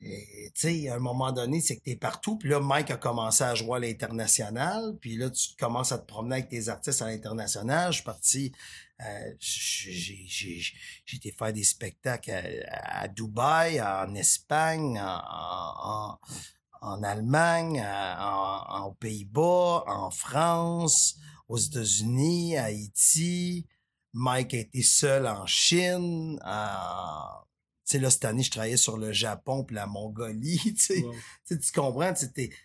tu 0.00 0.50
sais, 0.54 0.88
à 0.88 0.96
un 0.96 0.98
moment 0.98 1.32
donné, 1.32 1.60
c'est 1.60 1.76
que 1.76 1.82
t'es 1.82 1.96
partout. 1.96 2.36
Puis 2.36 2.48
là, 2.50 2.60
Mike 2.60 2.90
a 2.90 2.96
commencé 2.96 3.44
à 3.44 3.54
jouer 3.54 3.76
à 3.76 3.80
l'international. 3.80 4.96
Puis 5.00 5.16
là, 5.16 5.30
tu 5.30 5.54
commences 5.58 5.92
à 5.92 5.98
te 5.98 6.06
promener 6.06 6.36
avec 6.36 6.48
tes 6.48 6.68
artistes 6.68 7.02
à 7.02 7.06
l'international. 7.06 7.92
Je 7.92 7.96
suis 7.96 8.04
parti, 8.04 8.52
euh, 9.00 9.34
j'ai 9.40 11.16
été 11.16 11.32
faire 11.32 11.52
des 11.52 11.64
spectacles 11.64 12.64
à, 12.70 13.08
Dubaï, 13.08 13.80
en 13.80 14.14
Espagne, 14.14 15.00
en, 15.02 16.18
Allemagne, 17.02 17.84
aux 18.84 18.92
Pays-Bas, 18.92 19.84
en 19.86 20.10
France, 20.10 21.16
aux 21.48 21.58
États-Unis, 21.58 22.56
à 22.56 22.64
Haïti. 22.64 23.66
Mike 24.12 24.54
a 24.54 24.58
été 24.58 24.82
seul 24.82 25.26
en 25.26 25.46
Chine, 25.46 26.38
en- 26.44 27.42
tu 27.44 27.55
sais, 27.86 27.98
là, 27.98 28.10
cette 28.10 28.24
année, 28.24 28.42
je 28.42 28.50
travaillais 28.50 28.76
sur 28.76 28.96
le 28.96 29.12
Japon 29.12 29.64
puis 29.64 29.76
la 29.76 29.86
Mongolie, 29.86 30.58
tu 30.64 30.76
sais. 30.76 31.02
Wow. 31.02 31.14
Tu 31.48 31.72
comprends, 31.72 32.12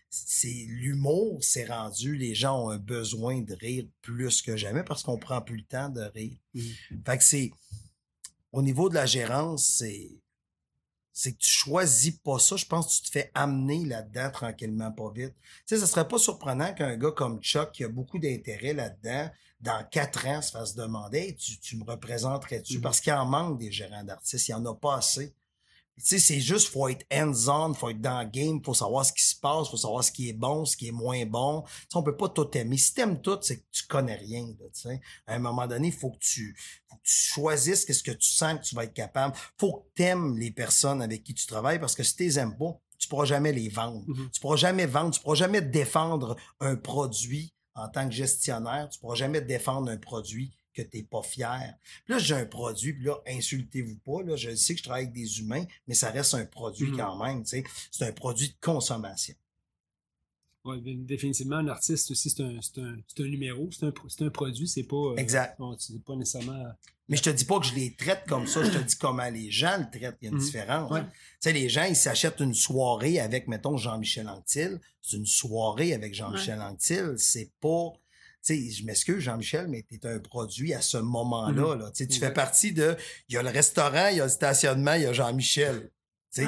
c'est 0.10 0.66
l'humour, 0.68 1.44
c'est 1.44 1.66
rendu, 1.66 2.16
les 2.16 2.36
gens 2.36 2.66
ont 2.66 2.70
un 2.70 2.78
besoin 2.78 3.42
de 3.42 3.54
rire 3.54 3.86
plus 4.02 4.42
que 4.42 4.58
jamais 4.58 4.84
parce 4.84 5.04
qu'on 5.04 5.18
prend 5.18 5.42
plus 5.42 5.58
le 5.58 5.64
temps 5.64 5.90
de 5.90 6.02
rire. 6.02 6.38
Fait 7.06 7.18
que 7.18 7.24
c'est, 7.24 7.52
au 8.52 8.62
niveau 8.62 8.90
de 8.90 8.96
la 8.96 9.06
gérance, 9.06 9.66
c'est, 9.66 10.10
c'est 11.14 11.34
que 11.34 11.38
tu 11.38 11.50
choisis 11.50 12.18
pas 12.24 12.40
ça. 12.40 12.56
Je 12.56 12.66
pense 12.66 12.88
que 12.88 12.94
tu 12.94 13.10
te 13.10 13.12
fais 13.12 13.32
amener 13.34 13.86
là-dedans 13.86 14.32
tranquillement, 14.32 14.92
pas 14.92 15.12
vite. 15.12 15.36
Tu 15.68 15.76
sais, 15.76 15.78
ça 15.78 15.88
serait 15.88 16.08
pas 16.08 16.18
surprenant 16.18 16.74
qu'un 16.74 16.98
gars 16.98 17.12
comme 17.12 17.42
Chuck, 17.42 17.72
qui 17.74 17.84
a 17.84 17.90
beaucoup 17.90 18.18
d'intérêt 18.18 18.74
là-dedans, 18.74 19.30
dans 19.62 19.84
quatre 19.90 20.26
ans, 20.28 20.42
se 20.42 20.52
fasse 20.52 20.76
demander, 20.76 21.36
tu, 21.36 21.60
tu 21.60 21.78
me 21.78 21.84
représenterais-tu? 21.84 22.78
Mhm. 22.78 22.82
Parce 22.82 23.00
qu'il 23.00 23.14
en 23.14 23.26
manque 23.26 23.60
des 23.60 23.72
gérants 23.72 24.04
d'artistes. 24.04 24.48
Il 24.48 24.52
y 24.52 24.54
en 24.56 24.66
a 24.66 24.76
pas 24.76 24.98
assez. 24.98 25.36
Tu 25.98 26.08
sais, 26.08 26.20
c'est 26.20 26.40
juste, 26.40 26.70
faut 26.70 26.88
être 26.88 27.06
hands-on, 27.14 27.76
faut 27.76 27.90
être 27.90 28.02
dans 28.02 28.22
le 28.22 28.28
game, 28.28 28.64
faut 28.64 28.74
savoir 28.74 29.06
ce 29.06 29.14
qui 29.14 29.24
se 29.24 29.36
passe, 29.36 29.70
faut 29.70 29.78
savoir 29.78 30.04
ce 30.04 30.12
qui 30.12 30.30
est 30.30 30.34
bon, 30.34 30.66
ce 30.66 30.76
qui 30.76 30.88
est 30.88 30.92
moins 30.92 31.26
bon. 31.26 31.62
Tu 31.62 31.70
sais, 31.90 31.98
on 31.98 32.02
peut 32.02 32.18
pas 32.18 32.30
tout 32.30 32.50
aimer. 32.58 32.78
Si 32.78 32.94
t'aimes 32.96 33.22
tout, 33.22 33.38
c'est 33.42 33.58
que 33.58 33.66
tu 33.72 33.86
connais 33.86 34.16
rien, 34.16 34.48
là, 34.60 34.66
tu 34.74 34.82
sais. 34.82 35.02
À 35.28 35.36
un 35.36 35.40
moment 35.40 35.68
donné, 35.68 35.90
il 35.90 35.94
faut 35.94 36.10
que 36.10 36.18
tu, 36.18 36.58
faut 36.90 36.96
que 36.96 37.02
tu 37.04 37.14
choisisses 37.14 37.86
qu'est-ce 37.86 38.04
que 38.04 38.12
tu 38.12 38.30
sens 38.30 38.60
que 38.60 38.64
tu 38.64 38.74
vas 38.74 38.86
être 38.86 38.94
capable. 38.94 39.36
Faut 39.60 39.74
que 39.74 39.86
t'aimes 39.94 40.40
les 40.40 40.50
personnes 40.50 41.04
avec 41.04 41.24
qui 41.24 41.36
tu 41.36 41.46
travailles 41.46 41.80
parce 41.80 41.94
que 41.94 42.04
si 42.04 42.16
tu 42.16 42.24
les 42.24 42.40
aimes 42.40 42.58
pas, 42.58 42.80
tu 42.98 43.08
pourras 43.08 43.26
jamais 43.26 43.52
les 43.52 43.70
vendre. 43.70 44.04
Mhm. 44.08 44.30
Tu 44.32 44.40
pourras 44.40 44.56
jamais 44.56 44.88
vendre, 44.88 45.12
tu 45.14 45.20
pourras 45.20 45.36
jamais 45.36 45.62
défendre 45.62 46.36
un 46.60 46.76
produit 46.78 47.54
en 47.76 47.88
tant 47.90 48.08
que 48.08 48.14
gestionnaire. 48.14 48.90
Tu 48.90 49.00
pourras 49.00 49.16
jamais 49.16 49.42
défendre 49.42 49.90
un 49.92 49.98
produit 49.98 50.52
que 50.74 50.82
t'es 50.82 51.04
pas 51.04 51.22
fier. 51.22 51.76
Puis 52.06 52.14
là, 52.14 52.20
j'ai 52.20 52.34
un 52.36 52.46
produit, 52.46 52.94
puis 52.94 53.04
là, 53.04 53.18
insultez-vous 53.28 53.98
pas. 53.98 54.24
Là, 54.24 54.36
je 54.38 54.56
sais 54.56 54.74
que 54.74 54.80
je 54.80 54.84
travaille 54.84 55.04
avec 55.04 55.14
des 55.14 55.40
humains, 55.40 55.66
mais 55.88 55.94
ça 55.96 56.10
reste 56.12 56.34
un 56.34 56.46
produit 56.46 56.92
Mhm. 56.92 56.98
quand 56.98 57.16
même. 57.24 57.44
tu 57.44 57.50
sais. 57.50 57.64
C'est 57.92 58.06
un 58.08 58.14
produit 58.14 58.48
de 58.50 58.56
consommation. 58.62 59.36
Ouais, 60.64 60.78
définitivement, 60.84 61.56
un 61.58 61.68
artiste 61.70 62.12
aussi, 62.12 62.30
c'est 62.30 62.44
un, 62.44 62.60
c'est 62.62 62.80
un, 62.80 62.96
c'est 63.08 63.24
un 63.24 63.28
numéro, 63.28 63.68
c'est 63.72 63.84
un, 63.86 63.94
un 64.26 64.30
produit, 64.30 64.68
c'est 64.68 64.84
pas. 64.84 64.96
euh, 64.96 65.16
Exact. 65.16 65.58
bon, 65.58 65.76
c'est 65.80 66.00
pas 66.04 66.16
nécessairement. 66.16 66.64
Mais 67.10 67.18
je 67.18 67.24
te 67.24 67.30
dis 67.32 67.46
pas 67.46 67.60
que 67.60 67.66
je 67.66 67.74
les 67.74 67.96
traite 67.96 68.24
comme 68.28 68.46
ça, 68.46 68.64
je 68.64 68.70
te 68.70 68.78
dis 68.78 68.96
comment 68.96 69.28
les 69.30 69.50
gens 69.50 69.78
le 69.80 69.90
traitent. 70.00 70.18
Il 70.22 70.26
y 70.26 70.28
a 70.28 70.32
une 70.32 70.38
Mhm. 70.38 70.44
différence. 70.44 70.92
Ouais. 70.92 71.02
Tu 71.04 71.10
sais, 71.42 71.54
les 71.54 71.68
gens, 71.68 71.84
ils 71.86 71.96
s'achètent 71.96 72.40
une 72.42 72.54
soirée 72.54 73.20
avec, 73.20 73.48
mettons, 73.48 73.76
Jean-Michel 73.76 74.30
Anctil. 74.30 74.80
C'est 75.02 75.18
une 75.18 75.26
soirée 75.26 75.94
avec 75.94 76.14
Jean-Michel 76.14 76.62
Anctil. 76.62 77.16
C'est 77.18 77.52
pas. 77.60 77.92
Tu 78.46 78.56
sais, 78.56 78.70
je 78.72 78.86
m'excuse, 78.86 79.20
Jean-Michel, 79.20 79.68
mais 79.68 79.84
tu 79.88 79.96
es 79.96 80.06
un 80.08 80.20
produit 80.20 80.74
à 80.74 80.82
ce 80.82 80.98
moment-là. 80.98 81.76
là. 81.76 81.92
Tu 81.92 82.04
sais, 82.04 82.08
tu 82.08 82.20
fais 82.20 82.32
partie 82.34 82.72
de. 82.72 82.96
Il 83.30 83.34
y 83.36 83.38
a 83.38 83.44
le 83.44 83.50
restaurant, 83.50 84.08
il 84.10 84.18
y 84.18 84.22
a 84.22 84.26
le 84.26 84.30
stationnement, 84.30 84.94
il 84.94 85.02
y 85.02 85.06
a 85.06 85.14
Jean-Michel. 85.14 85.90
Tu 86.34 86.44
sais, 86.46 86.48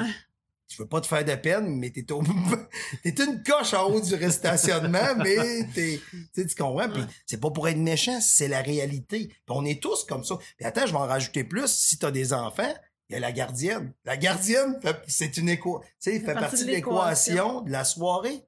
Tu 0.74 0.82
veux 0.82 0.88
pas 0.88 1.00
te 1.00 1.06
faire 1.06 1.24
de 1.24 1.34
peine, 1.36 1.76
mais 1.78 1.90
t'es 1.90 2.10
au... 2.10 2.22
t'es 3.02 3.10
une 3.24 3.42
coche 3.44 3.74
en 3.74 3.88
haut 3.90 4.00
du 4.00 4.30
stationnement, 4.30 5.14
mais 5.16 5.68
t'es, 5.72 6.00
tu 6.34 6.54
comprends? 6.56 6.88
Puis 6.90 7.02
c'est 7.26 7.40
pas 7.40 7.50
pour 7.50 7.68
être 7.68 7.78
méchant, 7.78 8.20
c'est 8.20 8.48
la 8.48 8.60
réalité. 8.60 9.28
Puis 9.28 9.36
on 9.50 9.64
est 9.64 9.80
tous 9.80 10.04
comme 10.04 10.24
ça. 10.24 10.36
Puis 10.56 10.66
attends, 10.66 10.86
je 10.86 10.92
vais 10.92 10.98
en 10.98 11.06
rajouter 11.06 11.44
plus. 11.44 11.68
Si 11.70 11.98
t'as 11.98 12.10
des 12.10 12.32
enfants, 12.32 12.74
il 13.08 13.12
y 13.12 13.16
a 13.16 13.20
la 13.20 13.30
gardienne. 13.32 13.92
La 14.04 14.16
gardienne, 14.16 14.80
c'est 15.06 15.36
une 15.36 15.48
éco... 15.48 15.80
tu 16.02 16.10
sais, 16.10 16.18
fait, 16.20 16.34
partie 16.34 16.64
de 16.64 16.70
l'équation 16.70 17.60
de 17.60 17.70
la 17.70 17.84
soirée. 17.84 18.44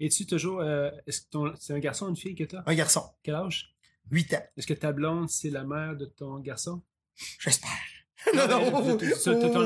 Es-tu 0.00 0.26
toujours. 0.26 0.60
euh, 0.60 0.90
est-ce 1.06 1.22
que 1.22 1.26
ton- 1.30 1.54
c'est 1.58 1.74
un 1.74 1.78
garçon 1.80 2.06
ou 2.06 2.10
une 2.10 2.16
fille 2.16 2.34
que 2.36 2.44
t'as? 2.44 2.62
Un 2.66 2.74
garçon, 2.74 3.02
Quel 3.22 3.34
âge? 3.34 3.74
8 4.10 4.34
ans. 4.34 4.42
Est-ce 4.56 4.66
que 4.66 4.74
ta 4.74 4.92
blonde, 4.92 5.28
c'est 5.28 5.50
la 5.50 5.64
mère 5.64 5.96
de 5.96 6.06
ton 6.06 6.38
garçon? 6.38 6.80
J'espère. 7.40 7.68
Non, 8.34 8.46
Non, 8.48 8.82
oui, 8.82 8.92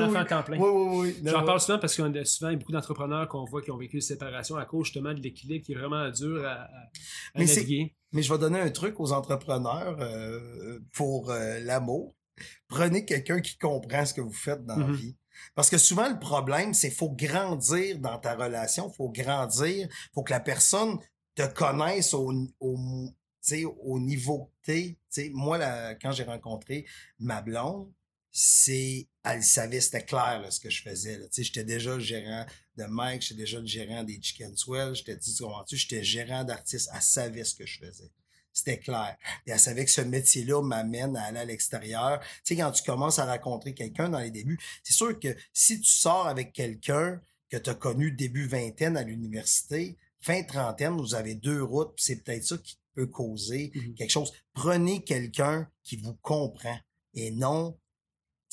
enfant 0.03 0.11
oui. 0.11 0.17
à 0.17 0.25
temps 0.25 0.43
plein. 0.43 0.59
Oui, 0.59 0.69
oui, 0.71 1.15
oui. 1.23 1.31
J'en 1.31 1.45
parle 1.45 1.61
souvent 1.61 1.79
parce 1.79 1.95
qu'il 1.95 2.15
y 2.15 2.19
a 2.19 2.25
souvent 2.25 2.53
beaucoup 2.53 2.73
d'entrepreneurs 2.73 3.29
qu'on 3.29 3.45
voit 3.45 3.63
qui 3.63 3.71
ont 3.71 3.77
vécu 3.79 3.97
une 3.97 4.03
séparation 4.03 4.57
à 4.57 4.65
cause 4.67 4.87
justement 4.87 5.15
de 5.15 5.21
l'équilibre 5.21 5.65
qui 5.65 5.73
est 5.73 5.77
vraiment 5.77 6.09
dur 6.11 6.45
à, 6.45 6.63
à- 6.65 6.69
Mais 7.35 7.47
naviguer. 7.47 7.95
Mais 8.13 8.23
je 8.23 8.33
vais 8.33 8.39
donner 8.39 8.61
un 8.61 8.71
truc 8.71 9.01
aux 9.01 9.13
entrepreneurs 9.13 9.97
euh, 10.01 10.79
pour 10.93 11.31
euh, 11.31 11.61
l'amour. 11.61 12.15
Prenez 12.69 13.05
quelqu'un 13.07 13.41
qui 13.41 13.57
comprend 13.59 14.05
ce 14.05 14.13
que 14.15 14.21
vous 14.21 14.33
faites 14.33 14.65
dans 14.67 14.77
la 14.77 14.87
Mhm. 14.87 14.95
vie. 14.95 15.17
Parce 15.55 15.71
que 15.71 15.79
souvent, 15.79 16.09
le 16.09 16.19
problème, 16.19 16.73
c'est 16.75 16.91
faut 16.91 17.11
grandir 17.11 17.99
dans 17.99 18.19
ta 18.19 18.35
relation, 18.35 18.91
faut 18.93 19.09
grandir, 19.11 19.89
faut 20.15 20.23
que 20.23 20.33
la 20.33 20.41
personne 20.41 20.99
te 21.35 21.47
connaisse 21.53 22.13
au, 22.15 22.33
au, 22.61 22.79
tu 23.45 23.65
au 23.65 23.99
niveau 23.99 24.45
que 24.63 24.73
t'es. 24.73 24.99
Tu 25.13 25.31
moi, 25.33 25.57
là, 25.59 25.95
quand 25.95 26.13
j'ai 26.13 26.25
rencontré 26.25 26.85
ma 27.19 27.41
blonde, 27.43 27.89
c'est 28.33 29.07
elle 29.24 29.43
savait, 29.45 29.80
c'était 29.80 30.05
clair 30.05 30.41
là, 30.41 30.51
ce 30.51 30.59
que 30.59 30.70
je 30.70 30.83
faisais. 30.83 31.18
là. 31.18 31.26
Tu 31.26 31.35
sais, 31.35 31.43
J'étais 31.45 31.64
déjà 31.64 31.95
le 31.95 32.01
gérant 32.01 32.45
de 32.76 32.85
Mike, 32.85 33.22
j'étais 33.22 33.35
déjà 33.43 33.61
le 33.61 33.66
gérant 33.66 34.03
des 34.03 34.18
Chicken 34.20 34.57
Swell, 34.57 34.95
j'étais 34.95 35.18
tu 35.18 35.30
comprends-tu? 35.43 35.76
J'étais 35.76 36.03
gérant 36.03 36.43
d'artiste, 36.43 36.91
elle 36.95 37.03
savait 37.03 37.45
ce 37.45 37.55
que 37.55 37.66
je 37.66 37.78
faisais. 37.78 38.11
C'était 38.55 38.78
clair. 38.78 39.16
Et 39.47 39.51
elle 39.51 39.59
savait 39.61 39.85
que 39.85 39.91
ce 39.91 40.01
métier-là 40.03 40.62
m'amène 40.62 41.16
à 41.16 41.24
aller 41.24 41.39
à 41.39 41.45
l'extérieur. 41.45 42.20
Tu 42.20 42.26
sais, 42.45 42.57
quand 42.57 42.70
tu 42.72 42.83
commences 42.83 43.18
à 43.18 43.24
rencontrer 43.24 43.72
quelqu'un 43.74 44.09
dans 44.11 44.18
les 44.18 44.30
débuts, 44.30 44.59
c'est 44.83 44.93
sûr 44.93 45.18
que 45.18 45.35
si 45.55 45.80
tu 45.80 45.91
sors 45.91 46.26
avec 46.26 46.53
quelqu'un 46.53 47.20
que 47.49 47.57
tu 47.57 47.70
as 47.70 47.74
connu 47.74 48.12
début 48.12 48.47
vingtaine 48.47 48.97
à 48.97 49.05
l'université, 49.05 49.97
fin 50.20 50.43
trentaine, 50.43 50.97
vous 50.99 51.14
avez 51.14 51.35
deux 51.35 51.62
routes, 51.62 51.95
puis 51.97 52.05
c'est 52.05 52.16
peut-être 52.16 52.45
ça 52.45 52.59
qui 52.59 52.78
peut 52.95 53.07
causer 53.07 53.72
Mhm. 53.74 53.95
quelque 53.95 54.11
chose. 54.11 54.33
Prenez 54.53 55.03
quelqu'un 55.03 55.66
qui 55.83 55.97
vous 55.97 56.14
comprend 56.14 56.78
et 57.14 57.30
non, 57.30 57.72
tu 57.72 57.78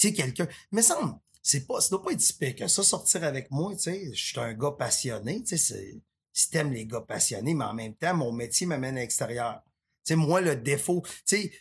sais, 0.08 0.14
quelqu'un. 0.14 0.48
Mais 0.72 0.82
ça, 0.82 1.20
c'est 1.42 1.66
pas, 1.66 1.82
ça 1.82 1.90
doit 1.90 2.04
pas 2.04 2.12
être 2.12 2.22
si 2.22 2.34
pire 2.34 2.56
que 2.56 2.68
ça, 2.68 2.84
sortir 2.84 3.24
avec 3.24 3.50
moi, 3.52 3.74
tu 3.76 3.84
sais. 3.84 4.14
Je 4.14 4.26
suis 4.26 4.40
un 4.40 4.54
gars 4.54 4.72
passionné, 4.72 5.44
tu 5.44 5.58
sais, 5.58 6.02
si 6.32 6.50
t'aimes 6.50 6.72
les 6.72 6.86
gars 6.86 7.02
passionnés, 7.02 7.54
mais 7.54 7.66
en 7.66 7.74
même 7.74 7.96
temps, 7.96 8.16
mon 8.16 8.32
métier 8.32 8.68
m'amène 8.68 8.98
à 8.98 9.02
l'extérieur. 9.02 9.62
Tu 10.06 10.14
sais, 10.14 10.16
moi, 10.16 10.42
le 10.42 10.56
défaut, 10.56 11.04
tu 11.26 11.38
sais, 11.38 11.52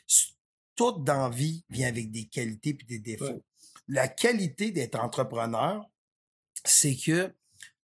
toute 0.74 1.05
dans 1.05 1.28
vie 1.30 1.64
vient 1.70 1.89
avec 1.89 2.11
des 2.11 2.26
qualités 2.26 2.74
puis 2.74 2.86
des 2.86 3.01
défauts. 3.01 3.24
Ouais. 3.24 3.43
La 3.89 4.07
qualité 4.07 4.70
d'être 4.70 5.01
entrepreneur, 5.01 5.84
c'est 6.64 6.95
que 6.95 7.34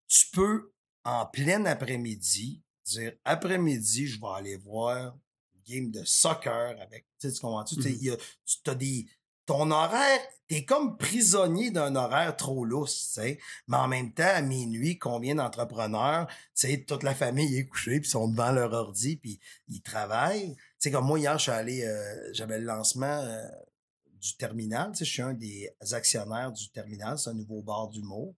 tu 0.06 0.26
peux, 0.32 0.72
en 1.04 1.26
plein 1.26 1.64
après-midi, 1.64 2.62
dire 2.84 3.12
après-midi, 3.24 4.06
je 4.06 4.20
vais 4.20 4.32
aller 4.36 4.56
voir 4.56 5.16
une 5.54 5.62
game 5.62 5.90
de 5.90 6.04
soccer 6.04 6.78
avec, 6.80 7.06
tu 7.18 7.28
sais, 7.28 7.32
tu 7.32 7.40
comprends-tu? 7.40 7.76
Tu 7.76 7.98
tu 7.98 8.70
as 8.70 8.74
des, 8.74 9.06
ton 9.46 9.70
horaire, 9.70 10.20
t'es 10.48 10.64
comme 10.64 10.96
prisonnier 10.96 11.70
d'un 11.70 11.96
horaire 11.96 12.36
trop 12.36 12.64
lousse, 12.64 13.12
tu 13.14 13.20
sais. 13.20 13.38
Mais 13.68 13.76
en 13.76 13.88
même 13.88 14.12
temps, 14.12 14.22
à 14.26 14.42
minuit, 14.42 14.98
combien 14.98 15.34
d'entrepreneurs, 15.34 16.26
tu 16.28 16.68
sais, 16.68 16.84
toute 16.86 17.02
la 17.02 17.14
famille 17.14 17.56
est 17.56 17.66
couchée, 17.66 18.00
puis 18.00 18.08
sont 18.08 18.28
devant 18.28 18.52
leur 18.52 18.72
ordi, 18.72 19.16
puis 19.16 19.40
ils 19.68 19.82
travaillent. 19.82 20.54
Tu 20.54 20.62
sais, 20.78 20.90
comme 20.90 21.06
moi, 21.06 21.18
hier, 21.18 21.38
je 21.38 21.42
suis 21.42 21.52
allé, 21.52 21.84
euh, 21.84 22.32
j'avais 22.32 22.58
le 22.58 22.64
lancement 22.64 23.06
euh, 23.06 23.46
du 24.20 24.36
terminal, 24.36 24.92
tu 24.92 24.98
sais, 24.98 25.04
je 25.04 25.10
suis 25.10 25.22
un 25.22 25.34
des 25.34 25.70
actionnaires 25.92 26.52
du 26.52 26.70
terminal, 26.70 27.18
c'est 27.18 27.30
un 27.30 27.34
nouveau 27.34 27.62
bar 27.62 27.88
d'humour, 27.88 28.34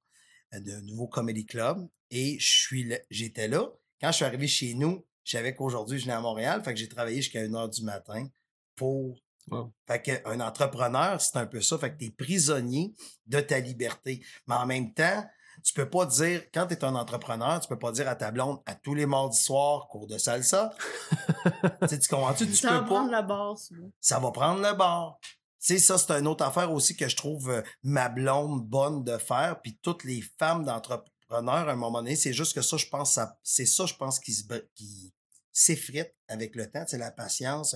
euh, 0.54 0.60
de 0.60 0.80
nouveau 0.82 1.06
comedy 1.06 1.46
club, 1.46 1.88
et 2.10 2.38
je 2.38 2.48
suis 2.48 2.92
j'étais 3.10 3.48
là. 3.48 3.68
Quand 4.00 4.10
je 4.10 4.16
suis 4.16 4.24
arrivé 4.24 4.46
chez 4.46 4.74
nous, 4.74 5.04
je 5.24 5.36
savais 5.36 5.54
qu'aujourd'hui, 5.54 5.98
je 5.98 6.04
venais 6.04 6.14
à 6.14 6.20
Montréal, 6.20 6.62
fait 6.62 6.72
que 6.72 6.78
j'ai 6.78 6.88
travaillé 6.88 7.16
jusqu'à 7.16 7.40
1 7.40 7.54
heure 7.54 7.68
du 7.68 7.82
matin 7.82 8.28
pour 8.76 9.18
Wow. 9.50 9.72
fait 9.86 10.02
qu'un 10.02 10.40
entrepreneur, 10.40 11.20
c'est 11.20 11.36
un 11.36 11.46
peu 11.46 11.60
ça. 11.60 11.78
Fait 11.78 11.92
que 11.92 11.98
t'es 11.98 12.10
prisonnier 12.10 12.94
de 13.26 13.40
ta 13.40 13.58
liberté. 13.60 14.24
Mais 14.48 14.54
en 14.56 14.66
même 14.66 14.92
temps, 14.92 15.24
tu 15.64 15.72
peux 15.72 15.88
pas 15.88 16.04
dire, 16.06 16.42
quand 16.52 16.66
t'es 16.66 16.84
un 16.84 16.94
entrepreneur, 16.94 17.60
tu 17.60 17.68
peux 17.68 17.78
pas 17.78 17.92
dire 17.92 18.08
à 18.08 18.14
ta 18.14 18.30
blonde, 18.30 18.60
à 18.66 18.74
tous 18.74 18.94
les 18.94 19.06
mardis 19.06 19.38
soirs, 19.38 19.88
cours 19.88 20.06
de 20.06 20.18
salsa. 20.18 20.74
tu 21.82 21.88
sais, 21.88 21.98
tu 21.98 22.08
comprends-tu? 22.08 22.46
Tu 22.46 22.54
Ça 22.56 22.72
va 22.72 22.80
peux 22.80 22.86
prendre 22.86 23.10
pas. 23.10 23.16
la 23.16 23.22
base. 23.22 23.70
là. 23.70 23.86
Ça 24.00 24.18
va 24.18 24.30
prendre 24.30 24.60
le 24.60 24.74
bord. 24.76 25.18
Tu 25.22 25.74
sais, 25.74 25.78
ça, 25.78 25.96
c'est 25.98 26.12
une 26.12 26.26
autre 26.26 26.44
affaire 26.44 26.72
aussi 26.72 26.94
que 26.96 27.08
je 27.08 27.16
trouve 27.16 27.50
euh, 27.50 27.62
ma 27.82 28.08
blonde 28.08 28.64
bonne 28.68 29.02
de 29.02 29.16
faire. 29.18 29.60
Puis 29.62 29.78
toutes 29.82 30.04
les 30.04 30.22
femmes 30.38 30.64
d'entrepreneurs, 30.64 31.68
à 31.68 31.72
un 31.72 31.76
moment 31.76 31.98
donné, 32.02 32.14
c'est 32.16 32.32
juste 32.32 32.54
que 32.54 32.62
ça, 32.62 32.76
je 32.76 32.86
pense, 32.86 33.14
ça, 33.14 33.36
c'est 33.42 33.66
ça, 33.66 33.86
je 33.86 33.94
pense, 33.94 34.20
qui 34.20 34.32
se, 34.32 34.44
qui 34.74 35.12
s'effrite 35.56 36.14
avec 36.28 36.54
le 36.54 36.70
temps. 36.70 36.84
C'est 36.86 36.98
la 36.98 37.10
patience. 37.10 37.74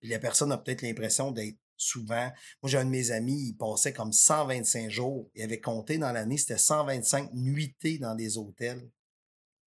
Puis 0.00 0.08
la 0.08 0.18
personne 0.18 0.50
a 0.50 0.58
peut-être 0.58 0.82
l'impression 0.82 1.30
d'être 1.30 1.58
souvent. 1.76 2.30
Moi, 2.62 2.70
j'ai 2.70 2.78
un 2.78 2.84
de 2.84 2.90
mes 2.90 3.10
amis, 3.12 3.48
il 3.48 3.56
passait 3.56 3.92
comme 3.92 4.12
125 4.12 4.90
jours. 4.90 5.30
Il 5.34 5.42
avait 5.42 5.60
compté 5.60 5.98
dans 5.98 6.12
l'année, 6.12 6.36
c'était 6.36 6.58
125 6.58 7.32
nuitées 7.32 7.98
dans 7.98 8.14
des 8.14 8.38
hôtels 8.38 8.90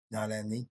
dans 0.09 0.25
l'année. 0.25 0.67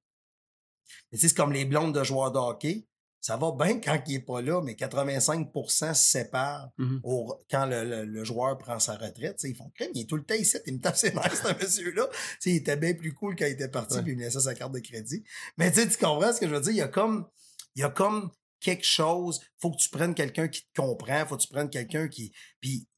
Mais 1.10 1.18
c'est 1.18 1.34
comme 1.34 1.52
les 1.52 1.64
blondes 1.64 1.94
de 1.96 2.02
joueurs 2.02 2.32
de. 2.32 2.86
Ça 3.24 3.36
va 3.36 3.52
bien 3.52 3.78
quand 3.80 4.02
il 4.08 4.16
est 4.16 4.20
pas 4.20 4.42
là, 4.42 4.60
mais 4.62 4.74
85% 4.74 5.94
se 5.94 6.02
séparent 6.10 6.70
au- 7.04 7.38
quand 7.48 7.66
le, 7.66 7.84
le- 7.84 8.04
le 8.04 8.24
joueur 8.24 8.58
prend 8.58 8.78
sa 8.80 8.96
retraite. 8.96 9.36
Tu 9.36 9.42
sais, 9.42 9.50
Ils 9.50 9.56
font 9.56 9.70
crème, 9.70 9.90
il 9.94 10.02
est 10.02 10.06
tout 10.06 10.16
le 10.16 10.24
temps 10.24 10.34
ici, 10.34 10.58
il 10.66 10.74
me 10.74 10.80
tape 10.80 10.96
ses 10.96 11.12
nerfs, 11.12 11.36
ce 11.36 11.54
monsieur-là. 11.62 12.08
Tu 12.10 12.16
sais, 12.40 12.50
Il 12.50 12.56
était 12.56 12.76
bien 12.76 12.94
plus 12.94 13.14
cool 13.14 13.36
quand 13.36 13.46
il 13.46 13.52
était 13.52 13.68
parti, 13.68 13.94
Ouais. 13.94 14.02
puis 14.02 14.12
il 14.12 14.18
me 14.18 14.22
laissait 14.24 14.40
sa 14.40 14.54
carte 14.56 14.72
de 14.72 14.80
crédit. 14.80 15.22
Mais 15.56 15.70
tu 15.70 15.86
comprends 15.98 16.32
ce 16.32 16.40
que 16.40 16.48
je 16.48 16.54
veux 16.54 16.60
dire? 16.60 16.72
Il 16.72 16.76
y 16.78 16.80
a 16.82 16.88
comme, 16.88 17.28
il 17.76 17.80
y 17.80 17.84
a 17.84 17.90
comme 17.90 18.30
quelque 18.58 18.84
chose. 18.84 19.40
Faut 19.60 19.70
que 19.70 19.76
tu 19.76 19.88
prennes 19.88 20.14
quelqu'un 20.14 20.48
qui 20.48 20.62
te 20.62 20.80
comprend, 20.80 21.24
faut 21.24 21.36
que 21.36 21.42
tu 21.42 21.48
prennes 21.48 21.70
quelqu'un 21.70 22.08
qui. 22.08 22.32
Puis 22.60 22.88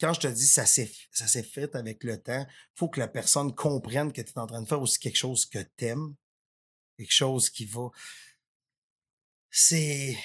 quand 0.00 0.12
je 0.12 0.20
te 0.20 0.26
dis 0.28 0.46
ça 0.46 0.64
s'eff- 0.64 1.06
ça 1.12 1.26
s'effrite 1.26 1.74
avec 1.76 2.04
le 2.04 2.18
temps, 2.22 2.46
faut 2.74 2.88
que 2.90 3.00
la 3.00 3.08
personne 3.08 3.54
comprenne 3.54 4.12
que 4.12 4.20
tu 4.22 4.30
es 4.32 4.38
en 4.38 4.46
train 4.46 4.60
de 4.62 4.68
faire 4.68 4.80
aussi 4.82 4.98
quelque 4.98 5.16
chose 5.16 5.46
que 5.46 5.58
t'aimes, 5.76 6.14
quelque 6.98 7.12
chose 7.12 7.48
qui 7.50 7.64
va. 7.64 7.88
C'est 9.56 10.16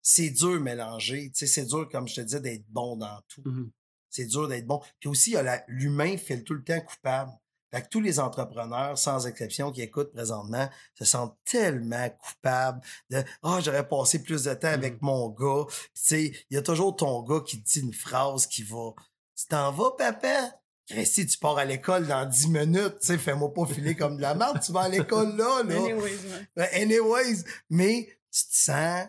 c'est 0.00 0.30
dur 0.30 0.60
mélanger, 0.60 1.30
tu 1.34 1.40
sais, 1.40 1.46
c'est 1.52 1.66
dur 1.66 1.88
comme 1.90 2.06
je 2.06 2.14
te 2.14 2.20
disais 2.20 2.40
d'être 2.40 2.64
bon 2.68 2.96
dans 2.96 3.20
tout. 3.28 3.42
Mhm. 3.44 3.70
C'est 4.08 4.26
dur 4.26 4.46
d'être 4.48 4.64
bon. 4.66 4.80
Puis 5.00 5.08
aussi, 5.10 5.30
il 5.30 5.34
y 5.34 5.36
a 5.36 5.42
la- 5.42 5.64
l'humain 5.66 6.16
fait 6.16 6.42
tout 6.42 6.54
le 6.54 6.62
temps 6.62 6.80
coupable. 6.80 7.32
Fait 7.70 7.82
que 7.82 7.88
tous 7.88 8.00
les 8.00 8.18
entrepreneurs, 8.20 8.96
sans 8.96 9.26
exception, 9.26 9.70
qui 9.72 9.82
écoutent 9.82 10.12
présentement, 10.12 10.70
se 10.94 11.04
sentent 11.04 11.36
tellement 11.44 12.08
coupables 12.10 12.80
de 13.10 13.22
Ah, 13.42 13.58
j'aurais 13.62 13.86
passé 13.86 14.22
plus 14.22 14.44
de 14.44 14.54
temps 14.54 14.68
avec 14.68 14.94
Mhm. 14.94 14.98
mon 15.02 15.28
gars. 15.30 15.66
Tu 15.68 15.74
sais, 15.94 16.24
il 16.48 16.54
y 16.54 16.56
a 16.56 16.62
toujours 16.62 16.94
ton 16.96 17.22
gars 17.24 17.40
qui 17.44 17.58
dit 17.58 17.80
une 17.80 17.92
phrase 17.92 18.46
qui 18.46 18.62
va. 18.62 18.92
Tu 19.36 19.46
t'en 19.48 19.72
vas, 19.72 19.90
papa? 19.98 20.52
Christy, 20.86 21.26
tu 21.26 21.36
pars 21.36 21.58
à 21.58 21.66
l'école 21.66 22.06
dans 22.06 22.24
10 22.24 22.48
minutes, 22.48 23.00
tu 23.00 23.08
sais, 23.08 23.18
fais-moi 23.18 23.52
pas 23.52 23.66
filer 23.66 23.94
comme 23.94 24.16
de 24.16 24.22
la 24.22 24.34
merde, 24.34 24.58
tu 24.64 24.72
vas 24.72 24.82
à 24.82 24.88
l'école 24.88 25.36
là, 25.36 25.62
là. 25.64 25.74
Anyways, 25.84 26.16
ouais. 26.24 26.48
Ben, 26.56 26.68
Anyways, 26.72 27.44
mais 27.68 28.08
tu 28.30 28.44
te 28.44 28.54
sens 28.54 29.08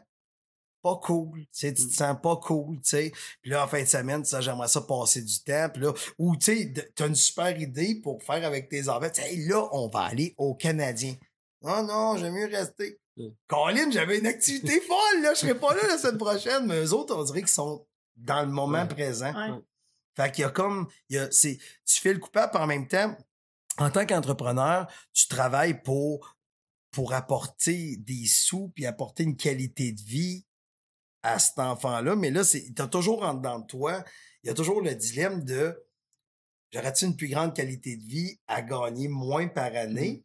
pas 0.81 0.95
cool, 1.03 1.41
tu 1.41 1.47
sais, 1.51 1.73
tu 1.73 1.87
te 1.87 1.93
sens 1.93 2.15
pas 2.23 2.37
cool, 2.37 2.77
tu 2.77 2.89
sais. 2.89 3.11
Puis 3.41 3.51
là, 3.51 3.65
en 3.65 3.67
fin 3.67 3.81
de 3.81 3.87
semaine, 3.87 4.23
tu 4.23 4.29
sais, 4.29 4.41
j'aimerais 4.41 4.69
ça 4.69 4.81
passer 4.81 5.21
du 5.21 5.39
temps, 5.43 5.67
puis 5.73 5.83
là, 5.83 5.93
ou 6.17 6.37
tu 6.37 6.45
sais, 6.45 6.73
t'as 6.95 7.07
une 7.07 7.15
super 7.15 7.59
idée 7.59 7.95
pour 8.01 8.23
faire 8.23 8.45
avec 8.45 8.69
tes 8.69 8.87
enfants, 8.87 9.09
tu 9.13 9.21
sais, 9.21 9.29
Hey, 9.33 9.45
là, 9.47 9.67
on 9.73 9.87
va 9.89 10.03
aller 10.03 10.33
au 10.37 10.55
Canadien. 10.55 11.15
Non, 11.61 11.83
non, 11.83 12.15
j'aime 12.17 12.33
mieux 12.33 12.47
rester. 12.47 12.97
Mm. 13.17 13.27
Colin, 13.47 13.91
j'avais 13.91 14.19
une 14.19 14.27
activité 14.27 14.79
folle, 14.87 15.21
là, 15.21 15.33
je 15.33 15.39
serais 15.41 15.59
pas 15.59 15.75
là 15.75 15.81
la 15.87 15.97
semaine 15.97 16.17
prochaine, 16.17 16.65
mais 16.65 16.79
eux 16.85 16.93
autres, 16.93 17.13
on 17.13 17.23
dirait 17.23 17.41
qu'ils 17.41 17.49
sont 17.49 17.85
dans 18.15 18.41
le 18.41 18.47
moment 18.49 18.83
Ouais. 18.83 18.87
présent. 18.87 19.33
Ouais. 19.33 19.59
Fait 20.15 20.31
qu'il 20.31 20.41
y 20.43 20.45
a 20.45 20.49
comme, 20.49 20.87
il 21.09 21.17
y 21.17 21.19
a, 21.19 21.29
c'est, 21.31 21.57
tu 21.85 21.99
fais 22.01 22.13
le 22.13 22.19
coupable 22.19 22.51
puis 22.53 22.61
en 22.61 22.67
même 22.67 22.87
temps, 22.87 23.15
en 23.77 23.89
tant 23.89 24.05
qu'entrepreneur, 24.05 24.87
tu 25.13 25.27
travailles 25.27 25.81
pour, 25.81 26.37
pour 26.91 27.13
apporter 27.13 27.97
des 27.97 28.25
sous 28.25 28.69
puis 28.69 28.85
apporter 28.85 29.23
une 29.23 29.35
qualité 29.37 29.91
de 29.91 30.01
vie 30.01 30.45
à 31.21 31.37
cet 31.39 31.59
enfant-là. 31.59 32.15
Mais 32.15 32.31
là, 32.31 32.43
c'est, 32.43 32.73
t'as 32.73 32.87
toujours 32.87 33.23
en 33.23 33.33
dedans 33.33 33.59
de 33.59 33.65
toi, 33.67 34.03
il 34.43 34.47
y 34.47 34.49
a 34.49 34.53
toujours 34.53 34.81
le 34.81 34.95
dilemme 34.95 35.43
de, 35.43 35.75
j'aurais-tu 36.71 37.05
une 37.05 37.15
plus 37.15 37.27
grande 37.29 37.55
qualité 37.55 37.97
de 37.97 38.03
vie 38.03 38.39
à 38.47 38.61
gagner 38.61 39.07
moins 39.07 39.47
par 39.47 39.75
année, 39.75 40.23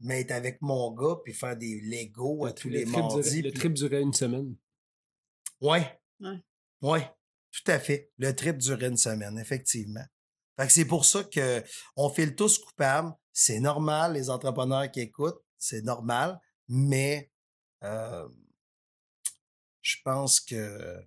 mais 0.00 0.20
être 0.22 0.32
avec 0.32 0.58
mon 0.60 0.92
gars 0.92 1.16
puis 1.24 1.32
faire 1.32 1.56
des 1.56 1.80
Legos 1.80 2.44
à 2.46 2.52
tous 2.52 2.68
le 2.68 2.78
les 2.80 2.84
mardis. 2.84 3.30
durait- 3.30 3.42
le 3.42 3.52
trip 3.52 3.72
durait 3.74 4.02
une 4.02 4.12
semaine. 4.12 4.56
Ouais. 5.60 5.98
Ouais. 6.20 6.42
Ouais. 6.82 7.10
Tout 7.52 7.70
à 7.70 7.78
fait. 7.78 8.10
Le 8.18 8.34
trip 8.34 8.58
durait 8.58 8.88
une 8.88 8.96
semaine, 8.96 9.38
effectivement. 9.38 10.04
Fait 10.58 10.66
que 10.66 10.72
c'est 10.72 10.84
pour 10.84 11.04
ça 11.04 11.24
que 11.24 11.62
on 11.96 12.10
file 12.10 12.34
tous 12.34 12.58
coupables. 12.58 13.12
C'est 13.32 13.60
normal, 13.60 14.14
les 14.14 14.30
entrepreneurs 14.30 14.90
qui 14.90 15.00
écoutent, 15.00 15.42
c'est 15.64 15.82
normal, 15.82 16.38
mais 16.68 17.30
euh, 17.82 18.28
je 19.82 19.96
pense 20.04 20.40
que 20.40 21.00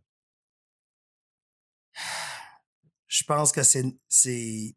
je 3.08 3.24
pense 3.24 3.52
que 3.52 3.64
c'est 3.64 3.86
c'est 4.08 4.76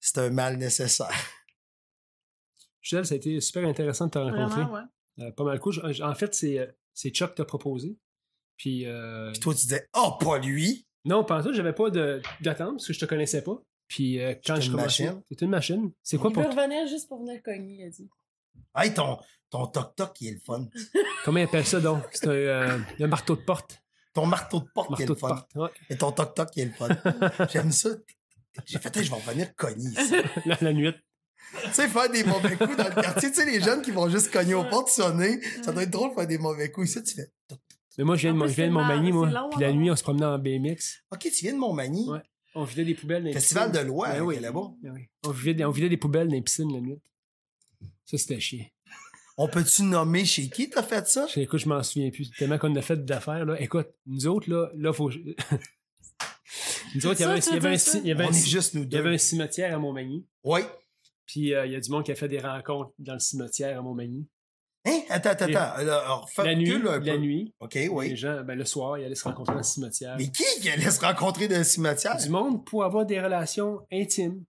c'est 0.00 0.18
un 0.18 0.30
mal 0.30 0.56
nécessaire. 0.56 1.10
Gisèle, 2.82 3.06
ça 3.06 3.14
a 3.14 3.16
été 3.16 3.40
super 3.40 3.66
intéressant 3.68 4.06
de 4.06 4.10
te 4.12 4.18
rencontrer. 4.18 4.62
Vraiment, 4.62 4.72
ouais. 5.18 5.24
Euh, 5.24 5.32
pas 5.32 5.44
mal 5.44 5.58
cool. 5.60 5.74
En 6.02 6.14
fait, 6.14 6.34
c'est 6.34 6.58
euh, 6.58 6.66
c'est 6.94 7.10
Chuck 7.10 7.30
qui 7.30 7.34
t'a 7.36 7.44
proposé. 7.44 7.98
Puis, 8.56 8.86
euh, 8.86 9.30
Puis 9.32 9.40
toi, 9.40 9.54
tu 9.54 9.60
disais, 9.60 9.88
oh, 9.94 10.16
pas 10.18 10.38
lui. 10.38 10.86
non, 11.04 11.24
pendant 11.24 11.44
ça, 11.44 11.52
j'avais 11.52 11.72
pas 11.72 11.90
de- 11.90 12.20
d'attente 12.40 12.76
parce 12.76 12.86
que 12.88 12.92
je 12.92 12.98
te 12.98 13.04
connaissais 13.04 13.42
pas. 13.42 13.56
Puis, 13.86 14.20
euh, 14.20 14.34
quand 14.44 14.56
je 14.60 14.66
une 14.66 14.72
commençais. 14.76 15.04
machine. 15.04 15.22
T'étais 15.28 15.44
une 15.44 15.50
machine. 15.50 15.92
C'est 16.02 16.18
quoi 16.18 16.30
Il 16.30 16.34
pour. 16.34 16.44
revenir 16.44 16.86
juste 16.88 17.08
pour 17.08 17.20
venir 17.20 17.40
cogner, 17.42 17.74
il 17.76 17.84
a 17.84 17.90
dit. 17.90 18.08
Hey, 18.76 18.94
ton, 18.94 19.18
ton 19.50 19.66
toc-toc, 19.66 20.20
il 20.20 20.28
est 20.28 20.32
le 20.32 20.40
fun. 20.40 20.66
Comment 21.24 21.38
ils 21.40 21.44
appellent 21.44 21.66
ça 21.66 21.80
donc? 21.80 22.02
C'est 22.12 22.26
un, 22.26 22.30
euh, 22.30 22.78
un 23.00 23.06
marteau 23.06 23.36
de 23.36 23.42
porte. 23.42 23.82
Ton 24.14 24.26
marteau 24.26 24.60
de 24.60 24.66
porte, 24.74 24.90
il 24.98 25.02
est 25.04 25.06
Marteau 25.06 25.12
le 25.12 25.14
de 25.14 25.20
fun. 25.20 25.28
porte. 25.28 25.54
Ouais. 25.54 25.68
Et 25.90 25.96
ton 25.96 26.12
toc-toc, 26.12 26.48
il 26.56 26.62
est 26.62 26.64
le 26.66 26.72
fun. 26.72 26.88
J'aime 27.52 27.72
ça. 27.72 27.90
J'ai 28.66 28.78
fait, 28.78 29.02
je 29.04 29.10
vais 29.10 29.16
revenir 29.16 29.54
cogner 29.54 29.84
ici. 29.90 30.14
la, 30.46 30.58
la 30.60 30.72
nuit. 30.72 30.92
tu 31.64 31.72
sais, 31.72 31.86
faire 31.88 32.10
des 32.10 32.24
mauvais 32.24 32.56
coups 32.56 32.76
dans 32.76 32.88
le 32.88 32.94
quartier. 33.02 33.30
Tu 33.30 33.36
sais, 33.36 33.46
les 33.46 33.60
jeunes 33.60 33.82
qui 33.82 33.90
vont 33.92 34.08
juste 34.08 34.32
cogner 34.32 34.54
aux 34.54 34.64
portes, 34.64 34.88
sonner. 34.88 35.40
Ça 35.62 35.72
doit 35.72 35.84
être 35.84 35.90
drôle 35.90 36.10
de 36.10 36.14
faire 36.14 36.26
des 36.26 36.38
mauvais 36.38 36.70
coups. 36.72 36.88
Ici, 36.90 37.02
tu 37.04 37.14
fais, 37.14 37.30
Mais 37.98 38.04
moi, 38.04 38.16
je 38.16 38.22
viens 38.28 38.34
de, 38.34 38.38
je 38.40 38.44
viens 38.54 38.66
de 38.66 38.70
c'est 38.70 38.74
Montmagny, 38.74 39.10
long, 39.12 39.26
moi. 39.26 39.48
Puis 39.52 39.60
la 39.60 39.68
hein? 39.68 39.72
nuit, 39.74 39.90
on 39.90 39.96
se 39.96 40.02
promenait 40.02 40.26
en 40.26 40.38
BMX. 40.38 41.04
OK, 41.12 41.20
tu 41.20 41.30
viens 41.44 41.52
de 41.52 41.58
Montmagny. 41.58 42.08
Ouais. 42.10 42.18
On 42.56 42.64
vidait 42.64 42.84
des 42.84 42.94
poubelles 42.94 43.22
dans 43.22 43.28
les 43.28 43.34
Festival 43.34 43.70
piscines. 43.70 43.84
de 43.84 43.88
loi, 43.88 44.08
Ben 44.08 44.16
hein, 44.16 44.24
oui. 44.24 44.40
là-bas. 44.40 44.70
Ben 44.82 44.92
oui. 44.94 45.08
On, 45.24 45.30
vidait, 45.30 45.54
des- 45.54 45.64
on 45.64 45.70
vidait 45.70 45.88
des 45.90 45.96
poubelles 45.96 46.26
dans 46.26 46.34
les 46.34 46.42
piscines 46.42 46.72
la 46.72 46.80
nuit. 46.80 46.98
Ça, 48.10 48.16
c'était 48.16 48.40
chiant. 48.40 48.64
On 49.36 49.48
peut-tu 49.48 49.82
nommer 49.82 50.24
chez 50.24 50.48
qui 50.48 50.68
t'as 50.70 50.82
fait 50.82 51.06
ça? 51.06 51.26
Je- 51.32 51.40
Écoute, 51.40 51.60
je 51.60 51.68
m'en 51.68 51.82
souviens 51.82 52.10
plus. 52.10 52.30
Tellement 52.30 52.58
qu'on 52.58 52.74
a 52.74 52.82
fait 52.82 53.04
d'affaires, 53.04 53.44
là. 53.44 53.60
Écoute, 53.60 53.88
nous 54.06 54.26
autres, 54.26 54.50
là, 54.50 54.70
là, 54.74 54.92
faut. 54.92 55.10
nous 56.94 57.06
autres, 57.06 57.20
il 57.20 57.22
y 57.22 57.24
avait, 57.24 57.38
un- 57.38 57.40
Ça, 57.40 57.50
il 57.50 57.54
y 57.54 57.58
avait 57.58 57.68
un, 57.68 57.76
tu 57.76 57.84
veux 57.84 57.90
ci- 57.92 57.98
il 58.02 58.06
y 58.06 58.10
avait 58.12 58.24
On 58.24 58.28
un 58.28 58.30
est 58.30 58.34
ci- 58.34 58.50
juste 58.50 58.74
nous 58.74 58.82
il 58.84 58.92
y 58.92 58.96
avait 58.96 59.10
deux. 59.10 59.14
un 59.14 59.18
cimetière 59.18 59.74
à 59.74 59.78
Montmagny. 59.78 60.26
Oui. 60.44 60.60
Puis 61.26 61.54
euh, 61.54 61.66
il 61.66 61.72
y 61.72 61.76
a 61.76 61.80
du 61.80 61.90
monde 61.90 62.04
qui 62.04 62.12
a 62.12 62.14
fait 62.14 62.28
des 62.28 62.40
rencontres 62.40 62.92
dans 62.98 63.12
le 63.12 63.18
cimetière 63.18 63.78
à 63.78 63.82
Montmagny. 63.82 64.26
Hein? 64.86 65.00
Attends, 65.10 65.30
attends, 65.30 65.46
Et- 65.48 65.54
attends. 65.56 65.74
Alors, 65.76 66.30
fais- 66.30 66.44
la 66.44 66.54
nuit, 66.54 66.80
la 66.82 67.18
nuit, 67.18 67.54
OK, 67.60 67.74
les 67.74 67.88
oui. 67.88 68.16
gens, 68.16 68.42
ben, 68.42 68.56
le 68.56 68.64
soir, 68.64 68.96
ils 68.98 69.04
allaient 69.04 69.14
se 69.14 69.24
rencontrer 69.24 69.52
dans 69.52 69.58
le 69.58 69.64
cimetière. 69.64 70.16
Mais 70.18 70.30
qui 70.30 70.44
qui 70.62 70.70
allait 70.70 70.90
se 70.90 71.00
rencontrer 71.00 71.46
dans 71.48 71.58
le 71.58 71.64
cimetière? 71.64 72.16
Du 72.16 72.30
monde 72.30 72.64
pour 72.64 72.84
avoir 72.84 73.04
des 73.04 73.20
relations 73.20 73.86
intimes. 73.92 74.44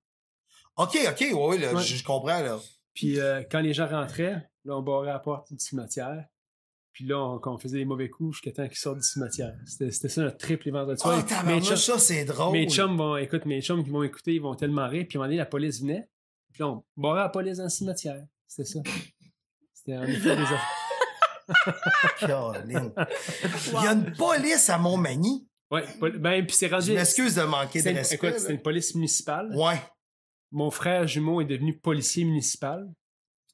OK, 0.77 0.97
OK, 1.09 1.17
oui, 1.19 1.33
oui, 1.33 1.57
là, 1.59 1.73
Ouais. 1.73 1.83
je, 1.83 1.95
je 1.95 2.03
comprends, 2.03 2.39
là. 2.41 2.57
Puis 2.99 3.19
euh, 3.19 3.43
quand 3.49 3.61
les 3.61 3.73
gens 3.73 3.87
rentraient, 3.87 4.49
là, 4.65 4.75
on 4.77 4.81
barrait 4.81 5.07
la 5.07 5.19
porte 5.19 5.51
du 5.53 5.59
cimetière. 5.59 6.25
Puis 6.91 7.05
là, 7.05 7.17
on, 7.17 7.39
quand 7.39 7.53
on 7.53 7.57
faisait 7.57 7.77
des 7.77 7.85
mauvais 7.85 8.09
coups 8.09 8.35
jusqu'à 8.35 8.51
temps 8.51 8.67
qu'ils 8.67 8.77
sortent 8.77 8.97
du 8.97 9.07
cimetière. 9.07 9.53
C'était 9.65 9.89
c'était 9.91 10.09
ça 10.09 10.21
notre 10.23 10.37
trip 10.37 10.63
les 10.63 10.71
vendredis 10.71 11.01
Oh, 11.05 11.07
soirs. 11.07 11.17
mes, 11.17 11.25
tabarnouche, 11.25 11.63
chums, 11.67 11.77
ça, 11.77 11.97
c'est 11.99 12.25
drôle. 12.25 12.51
mes 12.51 12.67
chums 12.69 12.97
vont, 12.97 13.15
écoute, 13.15 13.45
mes 13.45 13.61
chums 13.61 13.83
qui 13.85 13.89
vont 13.89 14.03
écouter, 14.03 14.33
ils 14.35 14.41
vont 14.41 14.53
tellement 14.55 14.87
rire. 14.89 15.05
Puis 15.07 15.17
à 15.17 15.21
un 15.21 15.23
moment 15.23 15.27
donné, 15.29 15.37
la 15.37 15.45
police 15.45 15.79
venait. 15.79 16.09
Puis 16.51 16.61
là, 16.61 16.67
on 16.69 16.83
barrait 16.97 17.21
la 17.21 17.29
police 17.29 17.57
dans 17.57 17.63
le 17.63 17.69
cimetière. 17.69 18.21
C'était 18.47 18.67
ça. 18.69 18.79
C'était 19.73 19.97
en 19.97 20.03
effet 20.03 20.35
des 20.35 20.41
affaires. 20.41 20.67
Caroline. 22.19 22.91
Il 23.67 23.73
y 23.83 23.87
a 23.87 23.93
une 23.93 24.11
police 24.13 24.69
à 24.69 24.77
Montmagny. 24.77 25.47
Ouais, 25.71 25.83
pol- 25.99 26.17
ben, 26.17 26.45
puis 26.45 26.55
c'est 26.55 26.67
rendu. 26.67 26.87
Je 26.87 26.93
m'excuse 26.93 27.35
de 27.35 27.43
manquer 27.43 27.79
de 27.79 27.83
c'est 27.83 27.91
une- 27.91 27.97
respect. 27.97 28.15
Écoute, 28.15 28.39
c'était 28.39 28.49
là. 28.53 28.55
une 28.55 28.61
police 28.61 28.95
municipale. 28.95 29.55
Ouais. 29.55 29.79
Mon 30.51 30.71
frère 30.71 31.07
jumeau 31.07 31.41
est 31.41 31.45
devenu 31.45 31.77
policier 31.77 32.23
municipal. 32.25 32.91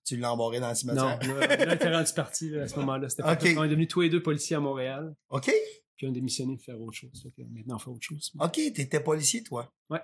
Tu 0.06 0.18
l'as 0.18 0.32
embarré 0.34 0.60
dans 0.60 0.68
le 0.70 0.94
Non, 0.94 1.18
cimetière. 1.18 1.20
là, 1.40 1.48
là, 1.58 1.66
il 1.66 1.74
était 1.74 1.92
rendu 1.94 2.14
parti 2.14 2.56
à 2.58 2.68
ce 2.68 2.76
moment-là. 2.78 3.10
C'était 3.10 3.24
Ok. 3.24 3.40
tout- 3.40 3.60
On 3.60 3.64
est 3.64 3.70
devenus 3.70 3.88
tous 3.88 4.02
les 4.02 4.10
deux 4.10 4.22
policiers 4.22 4.56
à 4.56 4.60
Montréal. 4.60 5.16
OK? 5.30 5.52
Puis 5.98 6.08
on 6.08 6.12
a 6.12 6.14
démissionné 6.14 6.56
pour 6.56 6.64
faire 6.66 6.80
autre 6.80 6.96
chose. 6.98 7.22
Fait 7.24 7.32
que 7.32 7.42
maintenant, 7.50 7.76
on 7.76 7.80
fait 7.80 7.90
autre 7.90 8.02
chose. 8.06 8.32
OK, 8.40 8.54
t'étais 8.54 9.00
policier, 9.00 9.44
toi? 9.44 9.74
Ouais. 9.90 10.02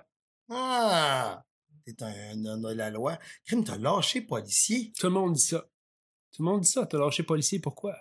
Ah! 0.50 1.44
T'es 1.84 1.94
un 2.02 2.44
homme 2.44 2.62
de 2.62 2.74
la 2.74 2.90
loi. 2.90 3.18
Crime, 3.44 3.64
t'as 3.64 3.76
lâché 3.78 4.20
policier? 4.22 4.92
Tout 4.98 5.06
le 5.06 5.12
monde 5.12 5.34
dit 5.34 5.40
ça. 5.40 5.60
Tout 6.32 6.42
le 6.42 6.50
monde 6.50 6.60
dit 6.62 6.68
ça. 6.68 6.86
T'as 6.86 6.98
lâché 6.98 7.22
policier, 7.22 7.58
pourquoi? 7.60 7.96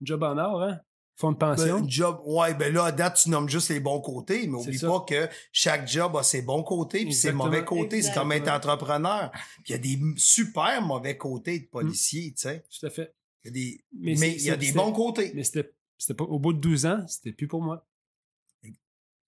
Job 0.00 0.22
en 0.22 0.38
or, 0.38 0.62
hein? 0.62 0.80
Fonds 1.18 1.32
de 1.32 1.36
pension. 1.36 1.80
Ben, 1.80 1.90
job, 1.90 2.20
ouais, 2.26 2.54
ben 2.54 2.72
là, 2.72 2.84
à 2.84 2.92
date, 2.92 3.20
tu 3.20 3.30
nommes 3.30 3.48
juste 3.48 3.70
les 3.70 3.80
bons 3.80 4.00
côtés, 4.00 4.46
mais 4.46 4.56
oublie 4.56 4.78
ça. 4.78 4.86
pas 4.86 5.00
que 5.00 5.28
chaque 5.50 5.88
job 5.88 6.16
a 6.16 6.22
ses 6.22 6.42
bons 6.42 6.62
côtés 6.62 7.02
puis 7.04 7.12
ses 7.12 7.32
mauvais 7.32 7.64
côtés. 7.64 8.02
C'est 8.02 8.14
comme 8.14 8.30
être 8.30 8.48
entrepreneur. 8.48 9.32
Puis 9.64 9.70
il 9.70 9.72
y 9.72 9.74
a 9.74 9.78
des 9.78 9.98
super 10.16 10.80
mauvais 10.80 11.16
côtés 11.16 11.58
de 11.58 11.66
policier, 11.66 12.32
tu 12.34 12.42
sais. 12.42 12.64
Tout 12.70 12.86
à 12.86 12.90
fait. 12.90 13.12
Il 13.42 13.48
y 13.48 13.50
a 13.50 13.52
des, 13.52 13.84
Mais 14.16 14.30
il 14.30 14.42
y 14.42 14.50
a 14.50 14.56
des 14.56 14.70
bons 14.70 14.92
côtés. 14.92 15.32
Mais 15.34 15.42
c'était, 15.42 15.72
c'était 15.96 16.14
pas, 16.14 16.22
au 16.22 16.38
bout 16.38 16.52
de 16.52 16.60
12 16.60 16.86
ans, 16.86 17.04
c'était 17.08 17.32
plus 17.32 17.48
pour 17.48 17.62
moi. 17.62 17.84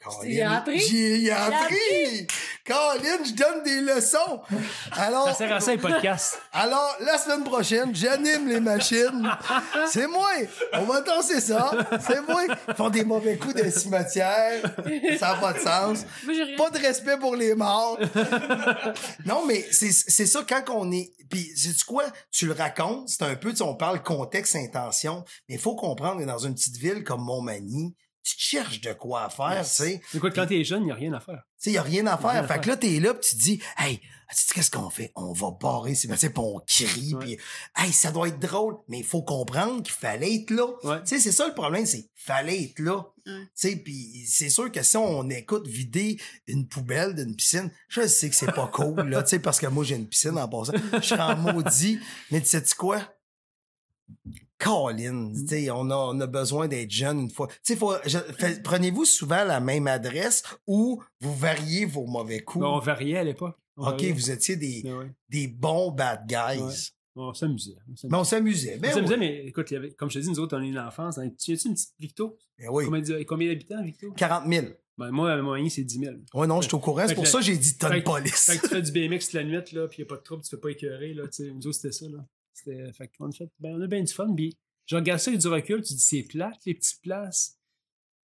Colin, 0.03 0.29
Il 0.31 0.41
a 0.41 0.53
appris? 0.59 0.79
j'ai- 0.81 1.17
Il 1.19 1.31
a 1.31 1.49
Il 1.49 1.53
a 1.55 1.61
appris. 1.63 2.27
Colin, 2.67 3.25
je 3.25 3.33
donne 3.35 3.63
des 3.65 3.81
leçons. 3.83 4.41
Alors, 4.93 5.29
Ça 5.29 5.35
sert 5.35 5.53
à 5.53 5.61
ça, 5.61 5.73
les 5.73 5.79
podcasts. 5.79 6.41
alors, 6.53 6.97
la 7.01 7.19
semaine 7.19 7.45
prochaine, 7.45 7.95
j'anime 7.95 8.49
les 8.49 8.61
machines. 8.61 9.31
C'est 9.89 10.07
moi. 10.07 10.29
On 10.75 10.85
va 10.85 11.01
danser 11.03 11.41
ça. 11.41 11.71
C'est 12.01 12.23
moi. 12.27 12.43
Ils 12.69 12.75
font 12.75 12.89
des 12.91 13.05
mauvais 13.05 13.37
coups 13.37 13.55
dans 13.55 13.63
les 13.65 13.71
cimetières. 13.71 14.63
Ça 15.19 15.35
n'a 15.35 15.41
pas 15.41 15.53
de 15.53 15.59
sens. 15.59 16.05
Pas 16.57 16.71
de 16.71 16.79
respect 16.79 17.19
pour 17.19 17.37
les 17.37 17.55
morts. 17.55 17.99
non, 19.27 19.45
mais 19.47 19.67
c'est 19.71 19.93
c'est 19.93 20.27
ça 20.27 20.45
quand 20.49 20.63
on 20.71 20.91
est. 20.93 21.13
Puis, 21.29 21.53
sais-tu 21.57 21.85
quoi? 21.85 22.05
Tu 22.33 22.47
le 22.47 22.53
racontes, 22.53 23.09
c'est 23.09 23.23
un 23.23 23.37
peu, 23.37 23.51
tu 23.51 23.59
sais, 23.59 23.63
on 23.63 23.77
parle 23.77 24.03
contexte, 24.03 24.57
intention, 24.57 25.25
mais 25.49 25.55
il 25.57 25.61
faut 25.61 25.77
comprendre 25.77 26.21
que 26.21 26.27
dans 26.27 26.39
une 26.39 26.55
petite 26.55 26.77
ville 26.77 27.05
comme 27.05 27.23
Montmagny, 27.23 27.95
tu 28.23 28.37
te 28.37 28.43
cherches 28.43 28.81
de 28.81 28.93
quoi 28.93 29.25
à 29.25 29.31
faire, 29.31 29.65
tu 29.65 29.71
sais. 29.71 30.03
Écoute, 30.15 30.35
quand 30.35 30.47
t'es 30.47 30.63
jeune, 30.65 30.83
il 30.83 30.87
n'y 30.87 30.93
a 30.93 30.95
rien 30.95 31.13
à 31.15 31.21
faire. 31.21 31.43
Tu 31.61 31.65
sais, 31.65 31.71
il 31.71 31.73
n'y 31.75 31.79
a 31.79 31.83
rien 31.83 32.07
à 32.07 32.17
rien 32.17 32.31
faire. 32.31 32.39
à 32.39 32.47
Fait 32.47 32.55
faire. 32.55 32.61
que 32.63 32.69
là, 32.69 32.77
t'es 32.77 33.01
là, 33.01 33.15
pis 33.15 33.29
tu 33.31 33.37
te 33.37 33.41
dis, 33.43 33.61
hey, 33.79 34.01
sais-tu 34.31 34.55
qu'est-ce 34.55 34.71
qu'on 34.71 34.91
fait? 34.91 35.11
On 35.15 35.33
va 35.33 35.51
barrer 35.61 35.95
ces 35.95 36.07
métiers, 36.09 36.31
puis 36.31 36.43
on 36.45 36.61
crie, 36.67 37.15
Ouais. 37.15 37.21
puis 37.25 37.39
hey, 37.77 37.93
ça 37.93 38.13
doit 38.13 38.29
être 38.29 38.39
drôle. 38.39 38.77
Mais 38.89 38.99
il 38.99 39.05
faut 39.05 39.23
comprendre 39.23 39.83
qu'il 39.83 39.93
fallait 39.95 40.35
être 40.37 40.51
là. 40.51 40.67
Ouais. 40.85 41.01
Tu 41.03 41.09
sais, 41.09 41.19
c'est 41.21 41.33
ça 41.33 41.49
le 41.49 41.55
problème, 41.55 41.87
c'est 41.87 42.09
fallait 42.15 42.63
être 42.65 42.79
là. 42.79 43.05
Tu 43.25 43.33
sais, 43.55 43.77
puis 43.77 44.25
c'est 44.27 44.51
sûr 44.51 44.71
que 44.73 44.83
si 44.83 44.97
on 44.97 45.29
écoute 45.31 45.67
vider 45.67 46.21
une 46.47 46.67
poubelle 46.69 47.15
d'une 47.15 47.35
piscine, 47.37 47.71
je 47.89 48.07
sais 48.07 48.29
que 48.29 48.37
c'est 48.37 48.53
pas 48.53 48.67
cool, 48.69 49.09
là, 49.09 49.23
tu 49.23 49.31
sais, 49.31 49.39
parce 49.39 49.59
que 49.61 49.67
moi, 49.67 49.85
j'ai 49.85 49.97
une 49.97 50.09
piscine 50.09 50.37
en 50.39 50.49
passant. 50.49 50.73
Je 50.95 51.01
serais 51.01 51.23
en 51.23 51.37
maudit. 51.37 51.99
Mais 52.31 52.41
tu 52.41 52.49
sais-tu 52.49 52.75
quoi? 52.75 53.01
Colin, 54.61 55.33
tu 55.33 55.47
sais, 55.49 55.71
on 55.71 55.89
a, 55.91 55.97
on 55.97 56.21
a 56.21 56.27
besoin 56.27 56.69
d'être 56.69 56.91
jeune 56.91 57.21
une 57.21 57.31
fois. 57.31 57.47
Tu 57.49 57.55
sais, 57.65 57.77
faut- 57.77 57.95
je- 58.05 58.19
fait- 58.19 58.63
prenez-vous 58.63 59.05
souvent 59.05 59.45
la 59.45 59.59
même 59.61 59.87
adresse 59.87 60.43
ou 60.67 61.03
vous 61.21 61.35
variez 61.35 61.87
vos 61.87 62.07
mauvais 62.07 62.41
coups? 62.41 62.63
Ben, 62.63 62.69
on 62.71 62.79
variait 62.79 63.17
à 63.19 63.25
l'époque. 63.25 63.57
OK, 63.77 63.85
variait. 63.87 64.13
vous 64.13 64.31
étiez 64.31 64.57
des, 64.57 64.83
Ben 64.85 64.99
ouais. 64.99 65.11
des 65.31 65.49
bons 65.49 65.91
bad 65.91 66.27
guys. 66.29 66.61
Ouais. 66.63 66.73
On 67.17 67.35
s'amusait. 67.35 67.73
on 67.89 67.97
s'amusait. 67.97 68.09
Mais 68.11 68.17
on 68.19 68.25
s'amusait. 68.25 68.75
On 68.77 68.81
Ben 68.81 68.93
s'amusait, 68.93 69.15
oui. 69.15 69.21
mais 69.21 69.47
écoute, 69.47 69.71
il 69.71 69.75
y 69.75 69.77
avait- 69.79 69.91
comme 69.93 70.11
je 70.11 70.19
te 70.19 70.25
dis, 70.25 70.31
nous 70.31 70.39
autres, 70.39 70.57
on 70.57 70.63
est 70.63 70.69
une 70.69 70.79
enfance. 70.79 71.19
hein. 71.19 71.29
Tu 71.39 71.53
as-tu 71.55 71.69
une 71.69 71.75
petite 71.75 71.93
Victo? 71.99 72.37
Ben 72.59 72.69
oui. 72.71 72.85
Combien, 73.27 73.49
d'habitants, 73.49 73.83
Victo? 73.83 74.13
40 74.13 74.47
000. 74.47 74.67
Ben, 74.99 75.11
moi, 75.11 75.33
à 75.33 75.37
moyen, 75.43 75.69
c'est 75.71 75.83
10 75.83 75.99
000. 75.99 76.15
Ouais, 76.35 76.47
non, 76.47 76.61
je 76.61 76.69
suis 76.69 76.75
au 76.75 76.79
courant. 76.79 77.05
C'est 77.09 77.15
pour 77.15 77.27
ça 77.27 77.39
que 77.39 77.45
j'ai 77.45 77.57
dit 77.57 77.77
tonne 77.79 78.03
police. 78.03 78.47
Fait 78.51 78.59
que 78.59 78.63
tu 78.63 78.69
fais 78.69 78.83
du 78.83 78.93
BMX 79.09 79.33
la 79.33 79.45
nuit, 79.45 79.53
là, 79.73 79.89
puis 79.89 79.99
il 79.99 80.01
n'y 80.03 80.07
a 80.07 80.07
pas 80.09 80.17
de 80.17 80.23
trouble, 80.23 80.43
tu 80.43 80.51
te 80.51 80.57
fais 80.57 80.61
pas 80.61 80.71
écœurer, 80.71 81.15
là. 81.15 81.25
Nous 81.55 81.67
autres, 81.67 81.73
c'était 81.77 81.93
ça, 81.93 82.07
là. 82.07 82.19
C'était, 82.65 82.93
fait 82.93 83.11
qu'on 83.17 83.29
a 83.29 83.33
fait, 83.33 83.51
ben, 83.59 83.75
on 83.77 83.81
a 83.81 83.87
bien 83.87 84.03
du 84.03 84.13
fun, 84.13 84.33
puis 84.35 84.57
je 84.87 84.97
regarde 84.97 85.21
ça 85.21 85.31
avec 85.31 85.41
du 85.41 85.49
recul, 85.49 85.83
tu 85.83 85.95
dis, 85.95 86.01
c'est 86.01 86.23
plate, 86.23 86.59
les 86.67 86.75
petites 86.75 87.01
places. 87.01 87.59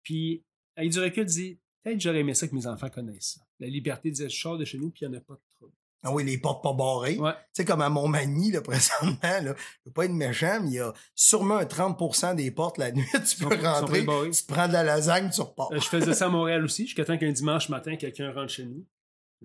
Puis, 0.03 0.45
avec 0.77 0.91
du 0.91 1.01
recul, 1.01 1.27
tu 1.27 1.33
dis, 1.33 1.59
peut-être 1.83 2.01
j'aurais 2.01 2.21
aimé 2.21 2.35
ça 2.35 2.49
que 2.49 2.55
mes 2.55 2.67
enfants 2.67 2.91
connaissent 2.91 3.35
ça. 3.37 3.41
La 3.59 3.69
liberté 3.69 4.11
de 4.11 4.17
je 4.17 4.29
sors 4.29 4.59
de 4.59 4.65
chez 4.65 4.79
nous, 4.79 4.91
puis 4.91 5.05
il 5.05 5.09
n'y 5.09 5.17
en 5.17 5.19
a 5.19 5.23
pas 5.23 5.35
de 5.35 5.57
trouble. 5.57 5.73
Ah 6.03 6.13
oui, 6.13 6.25
les 6.25 6.39
portes 6.39 6.63
pas 6.63 6.73
barrées. 6.73 7.19
Ouais. 7.19 7.33
Tu 7.33 7.39
sais, 7.53 7.65
comme 7.67 7.83
à 7.83 7.91
Montmagny, 7.91 8.53
là, 8.53 8.61
présentement, 8.63 9.19
là, 9.23 9.55
je 9.55 9.87
veux 9.87 9.93
pas 9.93 10.07
être 10.07 10.13
méchant, 10.13 10.61
mais 10.63 10.69
il 10.69 10.75
y 10.75 10.81
a 10.81 10.93
sûrement 11.15 11.59
un 11.59 11.67
30 11.67 12.37
des 12.37 12.51
portes 12.51 12.79
la 12.79 12.91
nuit. 12.93 13.07
Tu 13.27 13.45
peux 13.45 13.55
rentrer, 13.55 14.05
tu 14.05 14.45
prends 14.47 14.67
de 14.67 14.73
la 14.73 14.83
lasagne, 14.83 15.31
tu 15.31 15.41
repars. 15.43 15.73
Euh, 15.73 15.79
je 15.79 15.89
faisais 15.89 16.15
ça 16.15 16.27
à 16.27 16.29
Montréal 16.29 16.65
aussi, 16.65 16.87
jusqu'à 16.87 17.05
temps 17.05 17.19
qu'un 17.19 17.33
dimanche 17.33 17.69
matin, 17.69 17.97
quelqu'un 17.97 18.33
rentre 18.33 18.53
chez 18.53 18.65
nous. 18.65 18.85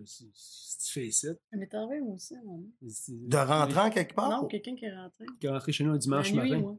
Si 0.03 0.31
tu 0.31 0.91
fais 0.91 1.11
ça. 1.11 1.29
Mais 1.53 1.67
t'en 1.67 1.87
veux 1.87 2.01
moi 2.01 2.15
aussi, 2.15 2.35
moi. 2.43 2.57
De 2.81 3.37
rentrer 3.37 3.79
en 3.79 3.89
quelque 3.89 4.13
part? 4.13 4.29
Non, 4.29 4.47
quelqu'un 4.47 4.75
qui 4.75 4.85
est 4.85 4.93
rentré. 4.93 5.25
Qui 5.39 5.47
est 5.47 5.49
rentré 5.49 5.71
chez 5.71 5.83
nous 5.83 5.93
un 5.93 5.97
dimanche 5.97 6.31
nuit, 6.31 6.37
matin. 6.37 6.59
moi. 6.59 6.77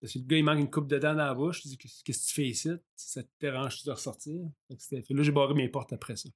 Parce 0.00 0.12
que 0.12 0.18
le 0.18 0.24
gars, 0.26 0.36
il 0.36 0.44
manque 0.44 0.58
une 0.58 0.70
coupe 0.70 0.88
de 0.88 0.98
dents 0.98 1.14
dans 1.14 1.24
la 1.24 1.34
bouche. 1.34 1.62
Je 1.62 1.68
dis, 1.68 1.78
qu'est-ce 1.78 2.02
que 2.02 2.12
tu 2.12 2.34
fais 2.34 2.46
ici? 2.48 2.70
Ça 2.96 3.22
te 3.22 3.28
dérange 3.40 3.84
de 3.84 3.90
ressortir? 3.90 4.34
Fait 4.68 5.02
que 5.02 5.14
là, 5.14 5.22
j'ai 5.22 5.32
barré 5.32 5.54
mes 5.54 5.68
portes 5.68 5.92
après 5.92 6.16
ça. 6.16 6.28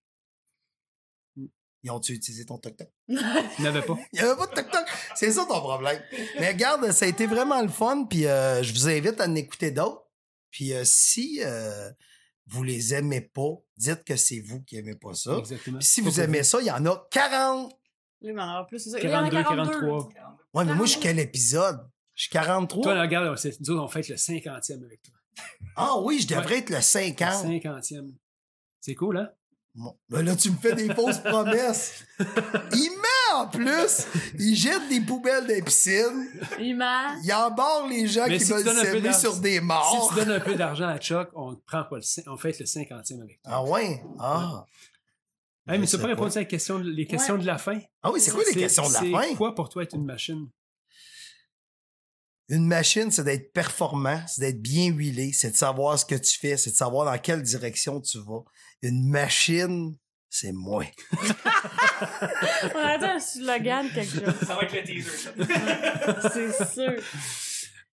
Ils 1.84 1.90
ont-tu 1.90 2.12
utilisé 2.12 2.44
ton 2.44 2.58
toc-toc? 2.58 2.88
Il 3.08 3.16
n'y 3.60 3.66
avait 3.66 3.82
pas. 3.82 3.96
Il 4.12 4.20
n'y 4.20 4.26
avait 4.26 4.36
pas 4.36 4.46
de 4.46 4.54
toc-toc? 4.54 4.86
C'est 5.14 5.32
ça 5.32 5.44
ton 5.44 5.60
problème. 5.60 6.00
Mais 6.40 6.50
regarde, 6.50 6.90
ça 6.92 7.04
a 7.04 7.08
été 7.08 7.26
vraiment 7.26 7.60
le 7.60 7.68
fun. 7.68 8.04
Puis 8.04 8.26
euh, 8.26 8.62
je 8.62 8.72
vous 8.72 8.88
invite 8.88 9.20
à 9.20 9.26
en 9.26 9.34
écouter 9.34 9.70
d'autres. 9.70 10.04
Puis 10.50 10.72
euh, 10.72 10.82
si 10.84 11.40
euh, 11.44 11.90
vous 12.48 12.62
les 12.62 12.94
aimez 12.94 13.20
pas, 13.20 13.50
dites 13.76 14.04
que 14.04 14.16
c'est 14.16 14.40
vous 14.40 14.62
qui 14.62 14.76
aimez 14.76 14.94
pas 14.96 15.14
ça. 15.14 15.36
Exactement. 15.38 15.78
Puis 15.78 15.86
si 15.86 16.00
vous 16.00 16.20
aimez 16.20 16.42
ça, 16.42 16.58
il 16.60 16.66
y 16.66 16.70
en 16.70 16.84
a 16.86 17.06
40. 17.10 17.72
Lui, 18.22 18.32
mais 18.32 18.42
en 18.42 18.64
plus, 18.64 18.78
c'est 18.80 18.90
ça. 18.90 18.98
Il 19.00 19.08
y 19.08 19.14
en 19.14 19.24
a 19.24 19.30
42, 19.30 19.42
42. 19.42 19.70
43. 19.80 20.08
Ouais, 20.54 20.64
mais 20.64 20.74
moi, 20.74 20.86
je 20.86 20.92
suis 20.92 21.00
quel 21.00 21.18
épisode? 21.18 21.80
Je 22.14 22.22
suis 22.22 22.30
43. 22.30 22.82
Toi, 22.82 22.94
là, 22.94 23.02
regarde, 23.02 23.26
nous 23.60 23.70
autres, 23.70 23.82
on 23.84 23.88
fête 23.88 24.08
le 24.08 24.16
50e 24.16 24.84
avec 24.84 25.02
toi. 25.02 25.14
Ah 25.76 25.98
oui, 26.00 26.18
je 26.20 26.26
devrais 26.26 26.46
Ouais. 26.54 26.58
être 26.58 26.70
le 26.70 26.76
Le 26.76 26.82
50. 26.82 27.44
50e. 27.46 28.12
C'est 28.80 28.94
cool, 28.96 29.18
hein? 29.18 29.30
Bon, 29.74 29.96
ben 30.08 30.22
là, 30.24 30.34
tu 30.34 30.50
me 30.50 30.56
fais 30.56 30.74
des 30.74 30.92
fausses 30.92 31.18
promesses. 31.24 32.04
Met 32.18 32.26
en 33.42 33.46
plus. 33.48 34.06
Il 34.38 34.54
jette 34.56 34.88
des 34.88 35.00
poubelles 35.00 35.46
des 35.46 35.62
piscines. 35.62 36.28
Il 36.60 36.76
m'a. 36.76 37.14
Il 37.22 37.32
embarre 37.32 37.86
les 37.88 38.06
gens 38.06 38.26
Mais 38.28 38.38
qui 38.38 38.44
si 38.46 38.52
veulent 38.52 38.64
donnes 38.64 38.78
un 38.78 38.80
peu 38.82 38.86
s'aimer 38.88 39.00
d'argent- 39.02 39.18
sur 39.20 39.36
des 39.38 39.54
Si 39.56 39.60
morts. 39.60 40.08
tu 40.12 40.14
donnes 40.20 40.30
un 40.32 40.40
peu 40.40 40.54
d'argent 40.54 40.88
à 40.88 40.98
Chuck, 40.98 41.28
on 41.34 41.56
prend 41.66 41.84
pas 41.84 41.96
le 41.96 42.02
on 42.30 42.36
fête 42.36 42.58
le 42.60 42.66
50e 42.66 43.22
avec 43.22 43.40
toi. 43.42 43.52
Ah 43.52 43.64
ouais? 43.64 44.02
Ah. 44.18 44.64
Hey, 45.66 45.78
mais 45.78 45.86
tu 45.86 45.96
n'as 45.96 46.02
pas 46.02 46.08
sais 46.08 46.14
répondu 46.14 46.36
à 46.36 46.40
la 46.40 46.44
question, 46.46 46.78
de- 46.78 46.90
les 46.90 47.06
questions 47.06 47.34
Ouais. 47.34 47.40
de 47.40 47.46
la 47.46 47.58
fin? 47.58 47.78
Ah 48.02 48.10
oui, 48.10 48.20
c'est 48.20 48.30
quoi 48.30 48.42
les 48.48 48.54
questions 48.58 48.88
de 48.88 48.92
la 48.94 49.00
c'est 49.00 49.10
fin? 49.10 49.34
quoi 49.36 49.54
pour 49.54 49.68
toi 49.68 49.82
être 49.82 49.94
une 49.94 50.04
machine? 50.06 50.48
Une 52.50 52.66
machine, 52.66 53.10
c'est 53.10 53.24
d'être 53.24 53.52
performant, 53.52 54.22
c'est 54.26 54.40
d'être 54.40 54.62
bien 54.62 54.86
huilé, 54.86 55.32
c'est 55.34 55.50
de 55.50 55.56
savoir 55.56 55.98
ce 55.98 56.06
que 56.06 56.14
tu 56.14 56.38
fais, 56.38 56.56
c'est 56.56 56.70
de 56.70 56.76
savoir 56.76 57.04
dans 57.04 57.18
quelle 57.20 57.42
direction 57.42 58.00
tu 58.00 58.16
vas. 58.20 58.42
Une 58.80 59.10
machine, 59.10 59.94
c'est 60.30 60.52
moi. 60.52 60.84
On 62.74 62.78
a 62.78 62.98
dit 62.98 63.04
un 63.04 63.20
slogan, 63.20 63.88
quelque 63.92 64.24
chose. 64.24 64.34
Ça 64.46 64.54
va 64.54 64.62
être 64.62 64.74
le 64.74 64.82
teaser, 64.82 65.30
C'est 66.32 66.74
sûr. 66.74 67.02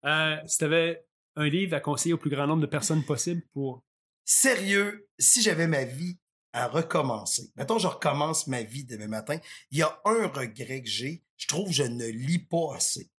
Euh, 0.06 0.38
si 0.45 0.58
tu 0.58 0.64
avais 0.64 1.06
un 1.36 1.49
livre 1.49 1.76
à 1.76 1.80
conseiller 1.80 2.14
au 2.14 2.18
plus 2.18 2.30
grand 2.30 2.47
nombre 2.47 2.62
de 2.62 2.68
personnes 2.68 3.03
possible 3.03 3.41
pour. 3.53 3.84
Sérieux, 4.24 5.08
si 5.20 5.41
j'avais 5.41 5.68
ma 5.68 5.84
vie 5.84 6.18
à 6.53 6.68
recommencer, 6.68 7.51
mettons, 7.56 7.78
je 7.78 7.88
recommence 7.88 8.47
ma 8.47 8.64
vie 8.64 8.86
demain 8.86 9.08
matin, 9.08 9.38
il 9.72 9.80
y 9.80 9.82
a 9.84 10.01
un 10.06 10.28
regret 10.28 10.82
que 10.82 10.89
j'ai, 10.89 11.24
je 11.38 11.47
trouve 11.47 11.68
que 11.68 11.74
je 11.74 11.84
ne 11.84 12.08
lis 12.08 12.39
pas 12.39 12.76
assez. 12.76 13.12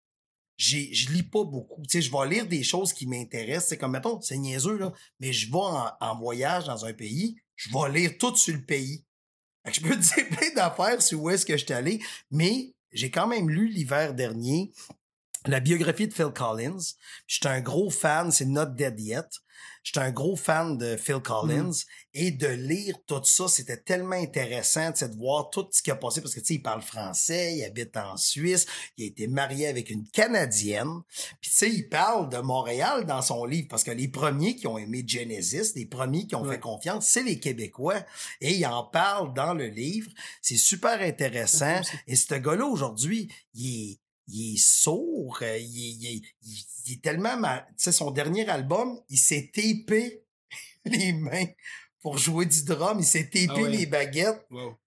J'ai, 0.57 0.93
je 0.95 1.13
lis 1.13 1.23
pas 1.23 1.45
beaucoup. 1.45 1.83
Tu 1.83 1.91
sais, 1.91 2.03
je 2.03 2.11
vais 2.11 2.29
lire 2.29 2.47
des 2.47 2.63
choses 2.63 2.95
qui 2.95 3.07
m'intéressent. 3.07 3.69
C'est 3.69 3.79
comme, 3.79 3.93
mettons, 3.93 4.21
c'est 4.23 4.39
niaiseux, 4.39 4.79
là, 4.79 4.93
mais 5.21 5.33
je 5.33 5.51
vais 5.51 5.59
en, 5.59 5.93
en 6.01 6.19
voyage 6.19 6.65
dans 6.65 6.87
un 6.87 6.95
pays, 6.95 7.37
je 7.57 7.71
vais 7.71 8.01
lire 8.01 8.17
tout 8.19 8.35
sur 8.35 8.55
le 8.55 8.65
pays. 8.65 9.06
Je 9.73 9.81
peux 9.81 9.97
te 9.97 10.15
dire 10.15 10.29
plein 10.37 10.55
d'affaires 10.55 11.03
sur 11.03 11.23
où 11.23 11.31
est-ce 11.31 11.47
que 11.47 11.57
je 11.57 11.65
suis 11.65 11.75
allé, 11.75 12.01
mais 12.31 12.75
j'ai 12.93 13.11
quand 13.11 13.27
même 13.27 13.51
lu 13.51 13.69
l'hiver 13.69 14.15
dernier 14.15 14.73
la 15.47 15.61
biographie 15.61 16.09
de 16.09 16.13
Phil 16.13 16.33
Collins. 16.35 16.95
J'étais 17.27 17.49
un 17.49 17.61
gros 17.61 17.91
fan, 17.91 18.33
c'est 18.33 18.47
Not 18.47 18.67
Dead 18.67 18.99
Yet. 18.99 19.29
J'étais 19.83 20.01
un 20.01 20.11
gros 20.11 20.35
fan 20.35 20.77
de 20.79 20.97
Phil 20.97 21.21
Collins 21.21 21.71
et 22.13 22.33
de 22.33 22.49
lire 22.49 22.97
tout 23.07 23.23
ça, 23.23 23.47
c'était 23.47 23.77
tellement 23.77 24.17
intéressant 24.17 24.91
de 24.91 25.17
voir 25.17 25.49
tout 25.51 25.69
ce 25.71 25.81
qui 25.81 25.91
a 25.91 25.97
passé 25.97 26.21
parce 26.21 26.35
que 26.35 26.41
tu 26.41 26.47
sais, 26.47 26.55
il 26.55 26.63
parle 26.63 26.83
français, 26.83 27.57
il 27.57 27.65
habite 27.65 27.97
en 27.97 28.17
Suisse, 28.17 28.67
il 28.97 29.05
a 29.05 29.07
été 29.07 29.29
marié 29.29 29.69
avec 29.69 29.91
une 29.91 30.09
Canadienne. 30.09 31.03
Puis 31.41 31.51
tu 31.51 31.57
sais, 31.57 31.71
il 31.71 31.89
parle 31.89 32.29
de 32.29 32.39
Montréal 32.39 33.07
dans 33.07 33.23
son 33.23 33.45
livre 33.45 33.69
parce 33.69 33.85
que 33.85 33.93
les 33.93 34.09
premiers 34.09 34.57
qui 34.57 34.67
ont 34.67 34.77
aimé 34.77 35.05
Genesis, 35.07 35.75
les 35.77 35.87
premiers 35.87 36.27
qui 36.27 36.35
ont 36.35 36.45
fait 36.45 36.59
confiance, 36.59 37.07
c'est 37.07 37.23
les 37.23 37.39
Québécois 37.39 38.05
et 38.41 38.55
il 38.55 38.67
en 38.67 38.83
parle 38.83 39.35
dans 39.35 39.55
le 39.55 39.67
livre. 39.67 40.11
C'est 40.43 40.57
super 40.57 41.01
intéressant 41.01 41.81
et 42.07 42.17
ce 42.17 42.35
gars-là 42.35 42.67
aujourd'hui, 42.67 43.31
il 43.55 43.93
est 43.93 44.01
il 44.29 44.55
est 44.55 44.59
sourd, 44.59 45.39
euh, 45.43 45.57
il 45.59 45.65
est, 45.65 45.91
il 45.93 46.07
est- 46.17 46.23
il- 46.43 46.65
il 46.87 46.93
est 46.95 47.03
tellement 47.03 47.37
mal. 47.37 47.67
Tu 47.71 47.75
sais, 47.85 47.93
son 47.93 48.11
dernier 48.11 48.49
album, 48.49 49.01
il 49.09 49.19
s'est 49.19 49.51
tapé 49.55 50.25
les 50.85 51.13
mains 51.13 51.47
pour 52.01 52.19
jouer 52.19 52.47
du 52.47 52.65
drum, 52.65 52.99
il 53.01 53.05
s'est 53.05 53.25
tapé 53.25 53.47
Ah 53.51 53.55
ouais. 53.55 53.71
les 53.71 53.87
baguettes. 53.87 54.47
Wow. 54.51 54.71
Tu 54.73 54.79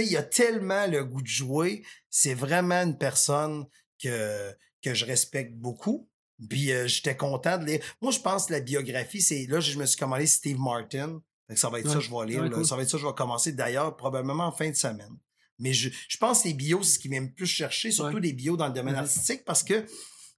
sais, 0.00 0.06
il 0.06 0.16
a 0.16 0.22
tellement 0.22 0.86
le 0.86 1.04
goût 1.04 1.20
de 1.22 1.26
jouer. 1.26 1.84
C'est 2.08 2.34
vraiment 2.34 2.82
une 2.82 2.96
personne 2.96 3.66
que, 4.02 4.54
que 4.82 4.94
je 4.94 5.04
respecte 5.04 5.54
beaucoup. 5.56 6.08
Puis 6.48 6.72
euh, 6.72 6.86
j'étais 6.88 7.16
content 7.16 7.58
de 7.58 7.66
lire. 7.66 7.84
Moi, 8.00 8.10
je 8.10 8.18
pense 8.20 8.46
que 8.46 8.52
la 8.52 8.60
biographie, 8.60 9.20
c'est. 9.20 9.46
Là, 9.46 9.60
je 9.60 9.78
me 9.78 9.86
suis 9.86 9.98
commandé 9.98 10.26
Steve 10.26 10.58
Martin. 10.58 11.22
Ça 11.54 11.68
va 11.68 11.80
être 11.80 11.90
ça, 11.90 12.00
je 12.00 12.10
vais 12.10 12.26
lire. 12.26 12.42
Ouais, 12.42 12.50
cool. 12.50 12.64
Ça 12.64 12.74
va 12.76 12.82
être 12.82 12.88
ça, 12.88 12.96
je 12.98 13.06
vais 13.06 13.12
commencer 13.14 13.52
d'ailleurs, 13.52 13.94
probablement 13.96 14.44
en 14.46 14.52
fin 14.52 14.70
de 14.70 14.74
semaine. 14.74 15.16
Mais 15.62 15.72
je, 15.72 15.88
je 16.08 16.16
pense 16.18 16.42
que 16.42 16.48
les 16.48 16.54
bios, 16.54 16.82
c'est 16.82 16.94
ce 16.94 16.98
qui 16.98 17.08
vient 17.08 17.22
me 17.22 17.32
plus 17.32 17.46
chercher, 17.46 17.90
surtout 17.90 18.16
Ouais. 18.16 18.20
les 18.20 18.32
bios 18.34 18.56
dans 18.58 18.66
le 18.68 18.74
domaine 18.74 18.94
Mhm. 18.94 19.00
artistique, 19.00 19.44
parce 19.46 19.62
que 19.62 19.86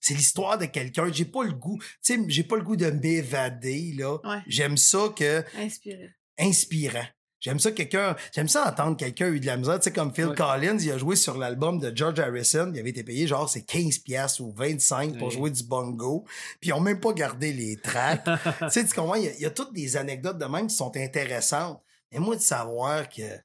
c'est 0.00 0.14
l'histoire 0.14 0.58
de 0.58 0.66
quelqu'un. 0.66 1.10
J'ai 1.12 1.24
pas 1.24 1.42
le 1.44 1.52
goût. 1.52 1.78
Tu 2.04 2.14
sais, 2.14 2.20
j'ai 2.28 2.44
pas 2.44 2.56
le 2.56 2.62
goût 2.62 2.76
de 2.76 2.90
m'évader, 2.90 3.94
là. 3.98 4.18
Ouais. 4.24 4.38
J'aime 4.46 4.76
ça 4.76 5.08
que 5.16 5.42
Inspiré. 5.58 6.10
inspirant. 6.38 7.06
J'aime 7.40 7.58
ça 7.60 7.72
quelqu'un, 7.72 8.16
j'aime 8.34 8.48
ça 8.48 8.70
entendre 8.70 8.96
quelqu'un 8.96 9.26
a 9.26 9.28
eu 9.28 9.38
de 9.38 9.44
la 9.44 9.58
misère, 9.58 9.78
tu 9.78 9.84
sais 9.84 9.92
comme 9.92 10.14
Phil 10.14 10.28
Ouais. 10.28 10.34
Collins, 10.34 10.78
il 10.80 10.90
a 10.90 10.96
joué 10.96 11.14
sur 11.14 11.36
l'album 11.36 11.78
de 11.78 11.94
George 11.94 12.18
Harrison, 12.18 12.70
il 12.72 12.80
avait 12.80 12.88
été 12.88 13.04
payé 13.04 13.26
genre 13.26 13.50
c'est 13.50 13.60
15 13.66 13.98
pièces 13.98 14.40
ou 14.40 14.50
25 14.56 15.18
pour 15.18 15.28
Ouais. 15.28 15.34
jouer 15.34 15.50
du 15.50 15.62
bongo, 15.62 16.24
puis 16.58 16.70
ils 16.70 16.72
ont 16.72 16.80
même 16.80 17.00
pas 17.00 17.12
gardé 17.12 17.52
les 17.52 17.76
tracks. 17.76 18.24
tu 18.60 18.70
sais 18.70 18.86
tu 18.86 18.94
comprends, 18.94 19.16
il 19.16 19.24
y, 19.24 19.28
a, 19.28 19.34
il 19.34 19.40
y 19.40 19.44
a 19.44 19.50
toutes 19.50 19.74
des 19.74 19.98
anecdotes 19.98 20.38
de 20.38 20.46
même 20.46 20.68
qui 20.68 20.74
sont 20.74 20.96
intéressantes. 20.96 21.82
Et 22.10 22.18
moi 22.18 22.34
de 22.36 22.40
savoir 22.40 23.10
que 23.10 23.36
tu 23.36 23.42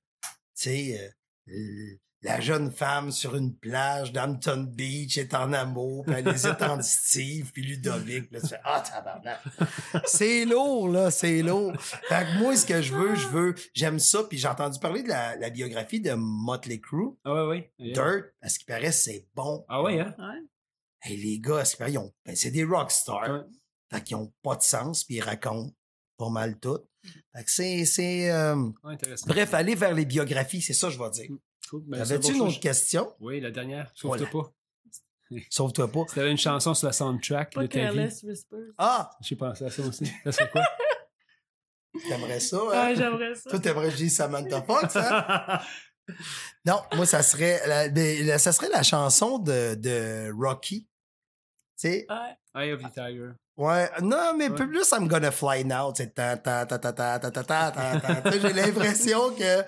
sais 0.54 0.98
euh, 0.98 1.10
la 2.22 2.42
jeune 2.42 2.70
femme 2.70 3.12
sur 3.12 3.36
une 3.38 3.56
plage 3.56 4.12
d'Hampton 4.12 4.68
Beach 4.70 5.18
est 5.18 5.34
en 5.34 5.54
amour, 5.54 6.04
puis 6.06 6.16
elle 6.18 6.28
hésite 6.28 6.62
entre 6.62 6.84
Steve 6.84 7.52
puis 7.54 7.64
Ludovic. 7.64 8.30
Puis 8.30 8.34
Là, 8.36 8.42
tu 8.42 8.48
fais 8.48 8.60
Ah, 8.66 8.82
tabarnak! 8.82 9.40
C'est 10.06 10.44
lourd, 10.46 10.90
là, 10.90 11.12
c'est 11.12 11.42
lourd. 11.42 11.74
Fait 11.80 12.26
que 12.26 12.40
moi, 12.40 12.56
ce 12.58 12.66
que 12.66 12.82
je 12.82 12.94
veux, 12.94 13.16
je 13.16 13.28
veux, 13.30 13.56
j'aime 13.74 14.00
ça. 14.00 14.24
Puis 14.24 14.38
j'ai 14.38 14.48
entendu 14.50 14.80
parler 14.80 15.02
de 15.04 15.08
la, 15.10 15.38
la 15.38 15.50
biographie 15.50 16.02
de 16.02 16.12
Motley 16.14 16.80
Crue, 16.82 17.16
Ah 17.24 17.34
ouais, 17.34 17.48
ouais. 17.48 17.74
Yeah. 17.80 17.94
Dirt, 17.94 18.26
parce 18.42 18.58
qu'il 18.58 18.66
paraît 18.66 18.82
que 18.88 18.92
c'est 18.92 19.28
bon. 19.34 19.64
Ah 19.70 19.82
ouais, 19.82 20.00
hein? 20.02 20.14
Ouais. 20.20 20.42
Hey, 21.02 21.16
les 21.16 21.40
gars, 21.40 21.64
c'est 21.64 21.78
pareil, 21.78 21.94
ils 21.94 22.00
ont- 22.00 22.14
ben, 22.26 22.36
c'est 22.36 22.52
des 22.52 22.66
rockstars. 22.66 23.30
Ouais. 23.32 23.42
Fait 23.92 24.04
qu'ils 24.04 24.18
ont 24.18 24.34
pas 24.44 24.56
de 24.58 24.62
sens, 24.62 25.06
puis 25.06 25.16
ils 25.16 25.22
racontent 25.22 25.74
pas 26.20 26.30
mal 26.30 26.60
tout. 26.60 26.78
Fait 27.34 27.44
que 27.46 27.50
c'est, 27.50 27.86
c'est, 27.86 28.30
euh, 28.30 28.56
bref, 29.26 29.54
aller 29.54 29.74
vers 29.74 29.94
les 29.94 30.06
biographies, 30.06 30.62
c'est 30.62 30.74
ça, 30.74 30.90
je 30.90 31.00
vais 31.00 31.10
dire. 31.12 31.30
Cool. 31.70 31.84
Ben, 31.88 32.04
c'est 32.06 32.14
Avais-tu 32.14 32.34
bon 32.34 32.40
une 32.40 32.48
autre 32.50 32.60
question? 32.60 33.14
Oui, 33.22 33.40
la 33.40 33.52
dernière. 33.52 33.90
Sauve-toi 33.96 34.28
Voilà. 34.32 34.46
pas. 35.32 35.40
Sauve-toi 35.50 35.92
pas. 35.92 36.06
T'avais 36.14 36.32
une 36.32 36.38
chanson 36.38 36.74
sur 36.74 36.88
la 36.88 36.94
soundtrack 36.94 37.54
Pas 37.54 37.62
de 37.62 37.68
ta 37.68 37.80
vie, 37.80 37.86
Careless 37.86 38.24
Whispers. 38.24 38.60
Ah, 38.78 39.10
j'ai 39.22 39.36
pensé 39.38 39.64
à 39.66 39.70
ça 39.72 39.82
aussi. 39.84 40.12
Ça 40.26 40.32
serait 40.34 40.50
quoi? 40.50 40.64
t'aimerais 42.10 42.40
ça, 42.40 42.58
hein? 42.58 42.70
Ah, 42.74 42.94
j'aimerais 42.96 43.36
ça. 43.36 43.50
Toi, 43.50 43.60
t'aimerais 43.60 43.86
que 43.86 43.92
je 43.92 43.98
dise 43.98 44.16
Samantha 44.16 44.62
Fox, 44.62 44.96
hein? 44.96 45.60
Non, 46.66 46.82
moi, 46.96 47.06
ça 47.06 47.22
serait 47.22 47.62
la, 47.68 47.88
ben, 47.90 48.26
la- 48.26 48.40
ça 48.40 48.52
serait 48.52 48.70
la 48.70 48.82
chanson 48.82 49.38
de, 49.38 49.76
de 49.76 50.32
Rocky. 50.36 50.88
Tu 51.80 51.88
sais, 51.90 52.06
Ouais. 52.10 52.36
Eye 52.68 52.72
of 52.74 52.82
the 52.82 52.94
Tiger. 52.94 53.30
ouais. 53.58 53.90
Non, 54.02 54.36
mais 54.38 54.50
Ouais. 54.50 54.56
plus 54.56 54.68
plus, 54.70 54.92
I'm 54.92 55.08
gonna 55.08 55.32
fly 55.32 55.64
now. 55.64 55.94
Tu 55.94 56.04
sais, 56.04 56.10
ta, 56.10 56.36
ta, 56.38 56.66
ta, 56.66 56.78
ta, 56.78 56.92
ta, 56.94 57.20
ta, 57.20 57.32
ta, 57.32 57.44
ta, 57.44 57.72
ta, 57.72 58.00
ta. 58.00 58.22
Tu 58.32 58.32
sais, 58.32 58.42
J'ai 58.42 58.54
l'impression 58.54 59.34
que 59.36 59.64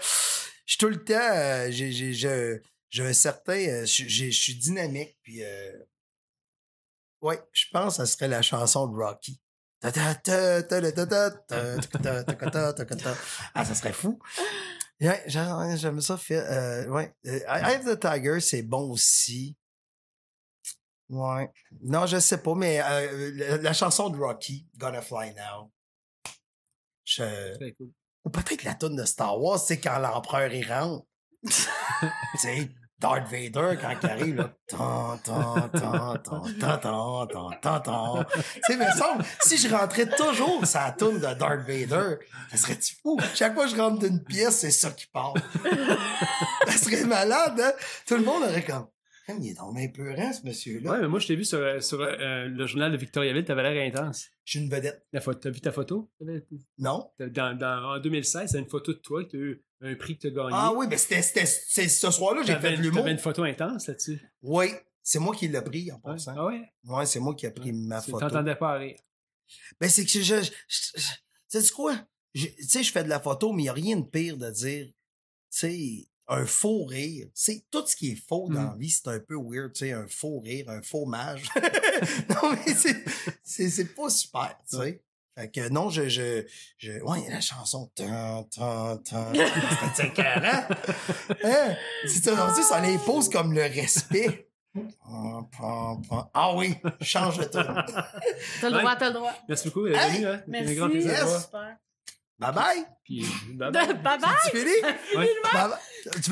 je 0.66 0.72
suis 0.74 0.78
tout 0.78 0.90
le 0.90 1.04
temps, 1.04 1.14
euh, 1.20 1.68
j'ai, 1.72 1.92
j'ai, 1.92 2.14
je, 2.14 2.60
j'ai 2.90 3.06
un 3.06 3.14
certain. 3.14 3.54
euh, 3.54 3.86
je 3.86 4.04
j'ai- 4.08 4.32
je 4.32 4.42
suis 4.42 4.56
dynamique, 4.56 5.18
puis. 5.24 5.44
euh, 5.44 5.72
ouais, 7.22 7.40
je 7.54 7.66
pense 7.72 7.98
que 7.98 8.06
ça 8.06 8.06
serait 8.06 8.28
la 8.28 8.42
chanson 8.42 8.88
de 8.88 8.96
Rocky. 8.96 9.40
Ta 9.80 9.92
ta 9.92 10.14
ta 10.16 10.62
ta 10.64 10.82
ta 10.82 10.92
ta 10.92 11.06
ta 11.06 11.32
ta 11.32 11.78
ta 11.80 12.24
ta 12.24 12.24
ta 12.24 12.50
ta 12.52 12.74
ta 12.74 12.86
ta 12.86 12.96
ta. 12.96 13.16
Ah, 13.56 13.66
ça 13.66 13.74
serait 13.74 13.94
fou. 13.94 14.20
Ouais, 15.00 15.24
j'aime 15.28 16.00
ça. 16.02 16.18
Fait, 16.18 16.36
euh, 16.36 16.88
ouais. 16.90 17.12
Euh, 17.26 17.40
Eye 17.48 17.78
of 17.78 17.86
the 17.86 18.00
Tiger, 18.00 18.40
c'est 18.42 18.62
bon 18.62 18.92
aussi. 18.92 19.56
Ouais. 21.12 21.52
Non, 21.82 22.06
je 22.06 22.20
sais 22.20 22.38
pas, 22.38 22.56
mais 22.56 22.82
euh, 22.82 23.60
la, 23.62 23.74
chanson 23.74 24.10
de 24.10 24.18
Rocky, 24.18 24.66
Gonna 24.78 25.02
Fly 25.02 25.34
Now. 25.34 25.70
Cool. 27.18 27.92
Ou 28.24 28.30
peut-être 28.30 28.64
la 28.64 28.76
tune 28.76 28.96
de 28.96 29.04
Star 29.04 29.40
Wars, 29.40 29.60
c'est 29.60 29.82
quand 29.82 30.00
l'empereur 30.00 30.54
y 30.54 30.64
rentre. 30.64 31.06
tu 31.44 31.52
sais, 32.38 32.70
Darth 32.98 33.28
Vader, 33.30 33.78
quand 33.82 33.94
il 34.02 34.10
arrive, 34.10 34.36
là. 34.36 34.54
Tan, 34.68 35.18
tan, 35.18 35.70
tan, 35.70 36.18
tan, 36.18 36.78
tan, 36.78 37.28
tan, 37.60 37.80
tan, 37.82 38.26
Tu 38.32 38.62
sais, 38.68 38.78
mais 38.78 38.90
semble, 38.92 39.26
si 39.42 39.58
je 39.58 39.68
rentrais 39.68 40.08
toujours 40.08 40.66
ça 40.66 40.96
tourne 40.98 41.16
de 41.16 41.34
Darth 41.34 41.68
Vader, 41.68 42.20
ça 42.52 42.58
serait-tu 42.58 42.96
fou? 43.02 43.20
Chaque 43.36 43.54
fois 43.54 43.66
que 43.66 43.72
je 43.72 43.82
rentre 43.82 44.00
d'une 44.00 44.24
pièce, 44.24 44.60
c'est 44.60 44.72
ça 44.72 44.92
qui 44.92 45.08
part. 45.08 45.34
ça 46.68 46.78
serait 46.78 47.04
malade, 47.04 47.60
hein? 47.60 47.74
Tout 48.06 48.16
le 48.16 48.24
monde 48.24 48.44
aurait 48.44 48.64
comme 48.64 48.88
il 49.30 49.48
est 49.50 49.54
donc 49.54 49.76
rare, 50.18 50.34
ce 50.34 50.46
monsieur-là. 50.46 50.92
Ouais, 50.92 51.02
mais 51.02 51.08
moi, 51.08 51.20
je 51.20 51.28
t'ai 51.28 51.36
vu 51.36 51.46
sur, 51.46 51.60
euh, 51.60 51.80
sur 51.80 52.02
euh, 52.02 52.46
le 52.48 52.66
journal 52.68 52.92
de 52.92 52.98
Victoriaville, 52.98 53.46
t'avais 53.46 53.64
l'air 53.74 53.88
intense. 53.94 54.28
Je 54.44 54.52
suis 54.52 54.60
une 54.60 54.70
vedette. 54.70 55.06
La 55.14 55.22
photo, 55.22 55.40
t'as 55.40 55.50
vu 55.52 55.62
ta 55.62 55.72
photo? 55.72 56.12
Non? 56.78 57.12
Dans, 57.20 57.58
dans- 57.58 57.96
en 57.96 58.00
2016, 58.00 58.52
c'est 58.52 58.60
une 58.60 58.68
photo 58.68 58.94
de 58.94 58.98
toi, 59.00 59.24
t'as 59.30 59.38
eu 59.38 59.64
un 59.82 59.96
prix 59.96 60.18
que 60.18 60.28
t'as 60.28 60.30
gagné. 60.34 60.50
Ah 60.54 60.72
oui, 60.76 60.88
mais 60.90 60.98
c'était, 60.98 61.22
c'était, 61.22 61.46
ce 61.90 62.12
soir-là, 62.12 62.42
j'ai 62.44 62.56
fait 62.58 62.76
l'humour. 62.76 63.00
T'avais 63.02 63.12
une 63.12 63.18
photo 63.20 63.44
intense 63.44 63.88
là-dessus. 63.88 64.22
Oui, 64.42 64.68
c'est 65.04 65.20
moi 65.20 65.36
qui 65.36 65.48
l'ai 65.48 65.62
pris 65.62 65.92
en 65.92 65.96
Ouais. 65.96 66.02
passant. 66.04 66.34
Ah 66.38 66.46
ouais? 66.48 66.62
Ouais, 66.86 67.06
c'est 67.06 67.20
moi 67.20 67.34
qui 67.36 67.46
ai 67.46 67.52
pris 67.52 67.72
ma 67.72 68.02
Tu 68.02 68.12
photo. 68.12 68.28
t'entendais 68.28 68.56
pas 68.56 68.74
à 68.74 68.78
rire. 68.78 69.00
Ben, 69.80 69.90
c'est 69.90 70.04
que 70.06 70.12
je. 70.12 70.22
je, 70.22 70.42
je, 70.68 70.92
je- 70.96 71.08
sais-tu 71.48 71.72
quoi? 71.74 71.96
Tu 72.34 72.48
sais, 72.60 72.82
je 72.84 72.92
fais 72.92 73.04
de 73.04 73.10
la 73.10 73.20
photo, 73.20 73.52
mais 73.52 73.64
il 73.64 73.66
n'y 73.66 73.70
a 73.70 73.74
rien 73.74 73.98
de 73.98 74.06
pire 74.06 74.38
de 74.38 74.50
dire, 74.52 74.86
tu 74.88 74.94
sais, 75.50 76.08
un 76.32 76.46
faux 76.46 76.86
rire. 76.86 77.28
C'est 77.34 77.66
tout 77.70 77.86
ce 77.86 77.96
qui 77.96 78.12
est 78.12 78.28
faux 78.28 78.48
dans 78.50 78.72
la 78.72 78.76
vie, 78.78 78.90
c'est 78.90 79.08
un 79.10 79.20
peu 79.20 79.36
weird, 79.36 79.74
tu 79.74 79.86
sais, 79.86 79.92
un 79.92 80.08
faux 80.08 80.40
rire, 80.40 80.70
un 80.70 80.82
faux 80.82 81.06
mage. 81.06 81.44
non, 82.30 82.54
mais 82.54 82.74
c'est, 82.74 83.04
c'est, 83.44 83.70
c'est 83.70 83.94
pas 83.94 84.10
super, 84.10 84.58
tu 84.70 84.78
sais. 84.78 85.02
Fait 85.38 85.50
que 85.50 85.70
non, 85.70 85.90
je, 85.90 86.10
je, 86.10 86.46
je, 86.78 87.02
ouais, 87.02 87.24
la 87.30 87.42
chanson, 87.42 87.90
tan, 87.96 88.44
tan, 88.44 88.98
tan, 88.98 89.34
c'est 89.96 90.08
écœurant. 90.08 90.68
Hein? 91.44 91.76
C'est 92.06 92.24
ça, 92.24 92.50
on 92.50 92.56
dit, 92.56 92.64
ça 92.64 92.82
l'impose 92.82 93.30
comme 93.30 93.54
le 93.54 93.64
respect. 93.64 94.50
Ah 96.34 96.56
oui, 96.56 96.76
change 97.02 97.40
de 97.40 97.44
ton. 97.44 97.64
T'as 97.64 98.70
le 98.70 98.78
droit, 98.80 98.96
t'as 98.96 99.08
le 99.08 99.14
droit. 99.14 99.34
Merci 99.48 99.68
beaucoup 99.68 99.88
Hey! 99.88 100.24
Hein? 100.26 100.42
Merci. 100.48 100.76
te 100.76 100.98
Yes. 100.98 101.44
Super. 101.44 101.78
Bye 102.42 102.54
bye. 102.54 102.86
Puis, 103.04 103.26
bye 103.54 103.72
Bye 103.72 103.94
bye. 103.94 104.18
bye. 104.20 104.30
Tu 104.52 104.58
finis? 104.58 104.82
Bye 105.16 105.30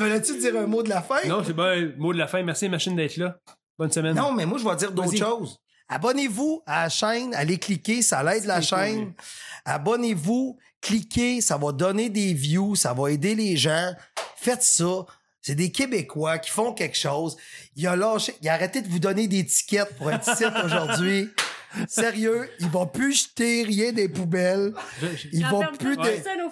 bye. 0.08 0.22
Tu 0.22 0.38
dire 0.40 0.56
un 0.56 0.66
mot 0.66 0.82
de 0.82 0.88
la 0.88 1.02
fin? 1.02 1.24
Non, 1.26 1.42
c'est 1.44 1.52
bon. 1.52 1.92
Mot 1.96 2.12
de 2.12 2.18
la 2.18 2.26
fin. 2.26 2.42
Merci, 2.42 2.68
machine, 2.68 2.96
d'être 2.96 3.16
là. 3.16 3.38
Bonne 3.78 3.92
semaine. 3.92 4.16
Non, 4.16 4.32
mais 4.32 4.44
moi, 4.44 4.58
je 4.58 4.68
vais 4.68 4.76
dire 4.76 4.90
d'autres 4.90 5.16
choses. 5.16 5.58
Abonnez-vous 5.88 6.62
à 6.66 6.84
la 6.84 6.88
chaîne, 6.88 7.34
allez 7.34 7.58
cliquer, 7.58 8.00
ça 8.02 8.22
l'aide 8.22 8.44
la 8.44 8.56
cool, 8.56 8.64
chaîne. 8.64 9.12
Abonnez-vous, 9.64 10.56
cliquez, 10.80 11.40
ça 11.40 11.56
va 11.56 11.72
donner 11.72 12.08
des 12.08 12.32
views, 12.32 12.76
ça 12.76 12.92
va 12.92 13.10
aider 13.10 13.34
les 13.34 13.56
gens. 13.56 13.92
Faites 14.36 14.62
ça. 14.62 15.04
C'est 15.42 15.54
des 15.56 15.72
Québécois 15.72 16.38
qui 16.38 16.50
font 16.50 16.74
quelque 16.74 16.96
chose. 16.96 17.36
Il 17.74 17.86
a 17.88 17.96
lâché, 17.96 18.34
il 18.40 18.48
a 18.48 18.52
arrêté 18.54 18.82
de 18.82 18.88
vous 18.88 18.98
donner 18.98 19.26
des 19.26 19.44
tickets 19.44 19.96
pour 19.96 20.10
être 20.12 20.30
ici 20.30 20.44
aujourd'hui. 20.64 21.30
Sérieux, 21.88 22.48
il 22.60 22.68
va 22.68 22.86
plus 22.86 23.12
jeter 23.12 23.62
rien 23.62 23.92
des 23.92 24.08
poubelles. 24.08 24.72
Je- 25.00 25.16
je- 25.16 25.28
Il 25.32 25.40
La 25.42 25.50
va 25.50 25.58
ferme 25.60 25.76
plus, 25.76 25.96
dé- 25.96 26.02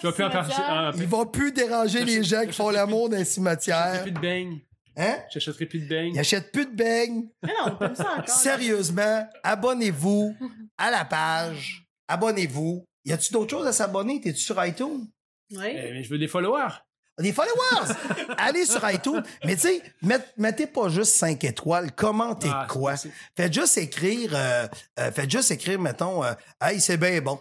Je 0.00 0.06
vais 0.06 0.12
plus 0.12 0.24
en 0.24 0.30
ah, 0.30 1.50
déranger 1.50 2.04
les 2.04 2.22
gens 2.22 2.44
qui 2.46 2.52
font 2.52 2.70
l'amour 2.70 3.08
dans 3.08 3.16
les 3.16 3.24
J'achèterai 3.24 3.24
cimetières. 3.24 4.02
plus 4.02 4.12
de 4.12 4.20
beignes. 4.20 4.60
Hein? 4.96 5.16
J'achèterai 5.32 5.66
plus 5.66 5.80
de 5.80 5.88
beignes. 5.88 6.12
Il 6.14 6.18
achète 6.18 6.50
plus 6.52 6.66
de 6.66 6.74
beignes. 6.74 7.28
Mais 7.44 7.52
non, 7.64 7.76
t'aimes 7.76 7.94
ça 7.94 8.02
encore. 8.04 8.16
là. 8.18 8.26
Sérieusement, 8.26 9.28
abonnez-vous 9.44 10.36
à 10.76 10.90
la 10.90 11.04
page. 11.04 11.84
Abonnez-vous. 12.08 12.84
Y 13.04 13.12
a-tu 13.12 13.32
d'autres 13.32 13.50
choses 13.56 13.66
à 13.66 13.72
s'abonner? 13.72 14.20
T'es-tu 14.20 14.40
sur 14.40 14.62
iTunes? 14.64 15.06
Oui. 15.52 15.58
Eh, 15.66 15.92
mais 15.92 16.02
je 16.02 16.10
veux 16.10 16.18
des 16.18 16.28
followers. 16.28 16.74
Des 17.18 17.32
followers! 17.32 17.94
Allez 18.38 18.64
sur 18.64 18.88
iTunes. 18.90 19.22
Mais 19.44 19.56
tu 19.56 19.62
sais, 19.62 19.82
met- 20.02 20.24
mettez 20.36 20.66
pas 20.66 20.88
juste 20.88 21.14
5 21.16 21.42
étoiles. 21.44 21.92
Commentez 21.92 22.48
Ah, 22.52 22.66
quoi? 22.68 22.94
Faites 23.36 23.52
juste 23.52 23.76
écrire, 23.78 24.30
euh, 24.34 24.66
euh, 25.00 25.10
faites 25.12 25.30
juste 25.30 25.50
écrire, 25.50 25.80
mettons, 25.80 26.22
euh, 26.24 26.32
Hey, 26.60 26.80
c'est 26.80 26.96
bien 26.96 27.20
bon. 27.20 27.40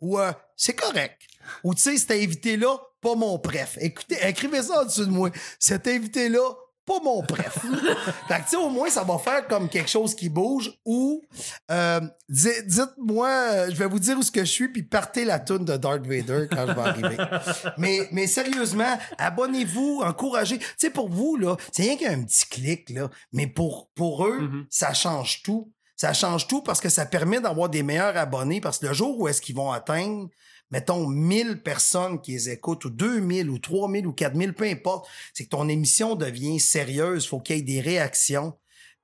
Ou 0.00 0.18
euh, 0.18 0.32
c'est 0.56 0.74
correct. 0.74 1.20
Ou 1.64 1.74
tu 1.74 1.82
sais, 1.82 1.96
cet 1.98 2.12
invité-là, 2.12 2.76
pas 3.00 3.14
mon 3.14 3.38
préf. 3.38 3.76
Écoutez, 3.80 4.16
écrivez 4.26 4.62
ça 4.62 4.82
en 4.82 4.84
dessous 4.84 5.04
de 5.06 5.10
moi. 5.10 5.30
Cet 5.58 5.88
invité-là, 5.88 6.48
pas 6.86 6.98
mon 7.04 7.22
préf. 7.22 7.58
fait 8.28 8.34
que 8.38 8.42
tu 8.42 8.48
sais, 8.48 8.56
au 8.56 8.68
moins, 8.68 8.88
ça 8.90 9.04
va 9.04 9.18
faire 9.18 9.46
comme 9.46 9.68
quelque 9.68 9.90
chose 9.90 10.14
qui 10.14 10.28
bouge. 10.28 10.72
Ou 10.84 11.22
euh, 11.70 12.00
di- 12.28 12.48
dites-moi, 12.66 13.70
je 13.70 13.76
vais 13.76 13.86
vous 13.86 13.98
dire 13.98 14.18
où 14.18 14.22
ce 14.22 14.30
que 14.30 14.40
je 14.40 14.50
suis, 14.50 14.68
puis 14.68 14.82
partez 14.82 15.24
la 15.24 15.38
toune 15.38 15.64
de 15.64 15.76
Darth 15.76 16.04
Vader 16.06 16.46
quand 16.50 16.66
je 16.66 16.72
vais 16.72 16.80
arriver. 16.80 17.16
mais, 17.78 18.08
mais 18.12 18.26
sérieusement, 18.26 18.98
abonnez-vous, 19.18 20.00
encouragez. 20.04 20.58
Tu 20.58 20.66
sais, 20.78 20.90
pour 20.90 21.08
vous, 21.08 21.36
là, 21.36 21.56
c'est 21.72 21.82
rien 21.82 21.96
qu'un 21.96 22.22
petit 22.24 22.46
clic, 22.48 22.90
là. 22.90 23.08
Mais 23.32 23.46
pour, 23.46 23.90
pour 23.94 24.26
eux, 24.26 24.40
Mhm. 24.40 24.66
ça 24.70 24.92
change 24.94 25.42
tout. 25.42 25.72
Ça 25.96 26.14
change 26.14 26.46
tout 26.46 26.62
parce 26.62 26.80
que 26.80 26.88
ça 26.88 27.04
permet 27.04 27.40
d'avoir 27.40 27.68
des 27.68 27.82
meilleurs 27.82 28.16
abonnés 28.16 28.60
parce 28.62 28.78
que 28.78 28.86
le 28.86 28.94
jour 28.94 29.18
où 29.20 29.28
est-ce 29.28 29.42
qu'ils 29.42 29.54
vont 29.56 29.70
atteindre, 29.70 30.28
mettons, 30.70 31.06
1000 31.06 31.62
personnes 31.62 32.20
qui 32.20 32.32
les 32.32 32.50
écoutent 32.50 32.84
ou 32.84 32.90
2000 32.90 33.50
ou 33.50 33.58
3000 33.58 34.06
ou 34.06 34.12
4000, 34.12 34.54
peu 34.54 34.64
importe, 34.64 35.08
c'est 35.34 35.44
que 35.44 35.50
ton 35.50 35.68
émission 35.68 36.14
devient 36.14 36.60
sérieuse. 36.60 37.26
Faut 37.26 37.40
qu'il 37.40 37.56
y 37.56 37.58
ait 37.58 37.62
des 37.62 37.80
réactions. 37.80 38.54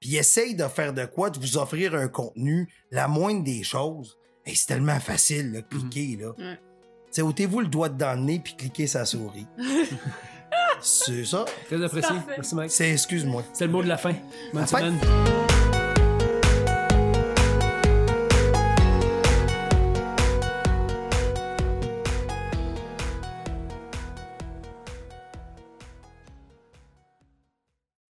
Puis 0.01 0.17
essaye 0.17 0.55
de 0.55 0.65
faire 0.65 0.93
de 0.93 1.07
quoi, 1.07 1.31
de 1.31 1.39
vous 1.39 1.57
offrir 1.57 1.95
un 1.95 2.09
contenu, 2.09 2.69
la 2.91 3.09
moindre 3.09 3.43
des 3.45 3.63
choses. 3.63 4.19
Et 4.45 4.55
c'est 4.55 4.67
tellement 4.67 5.01
facile, 5.01 5.53
là, 5.53 5.63
cliquer, 5.63 6.19
là. 6.21 6.33
Ouais. 6.39 6.59
Sais, 7.11 7.23
ôtez-vous 7.23 7.61
le 7.61 7.69
doigt 7.69 7.89
dans 7.89 8.13
le 8.19 8.25
nez 8.25 8.39
puis 8.39 8.55
cliquez 8.57 8.87
sa 8.87 9.07
souris. 9.07 9.47
c'est 10.83 11.25
ça. 11.25 11.47
Très 11.67 11.83
apprécié. 11.83 12.15
Merci, 12.29 12.55
Mike. 12.55 12.71
C'est, 12.71 12.91
excuse-moi. 12.91 13.43
C'est 13.55 13.67
le 13.67 13.73
mot 13.73 13.83
de 13.83 13.89
la 13.89 13.97
fin. 13.97 14.13
Bonne 14.53 14.61
La 14.61 14.67
fin. 14.67 14.79
semaine. 14.79 14.99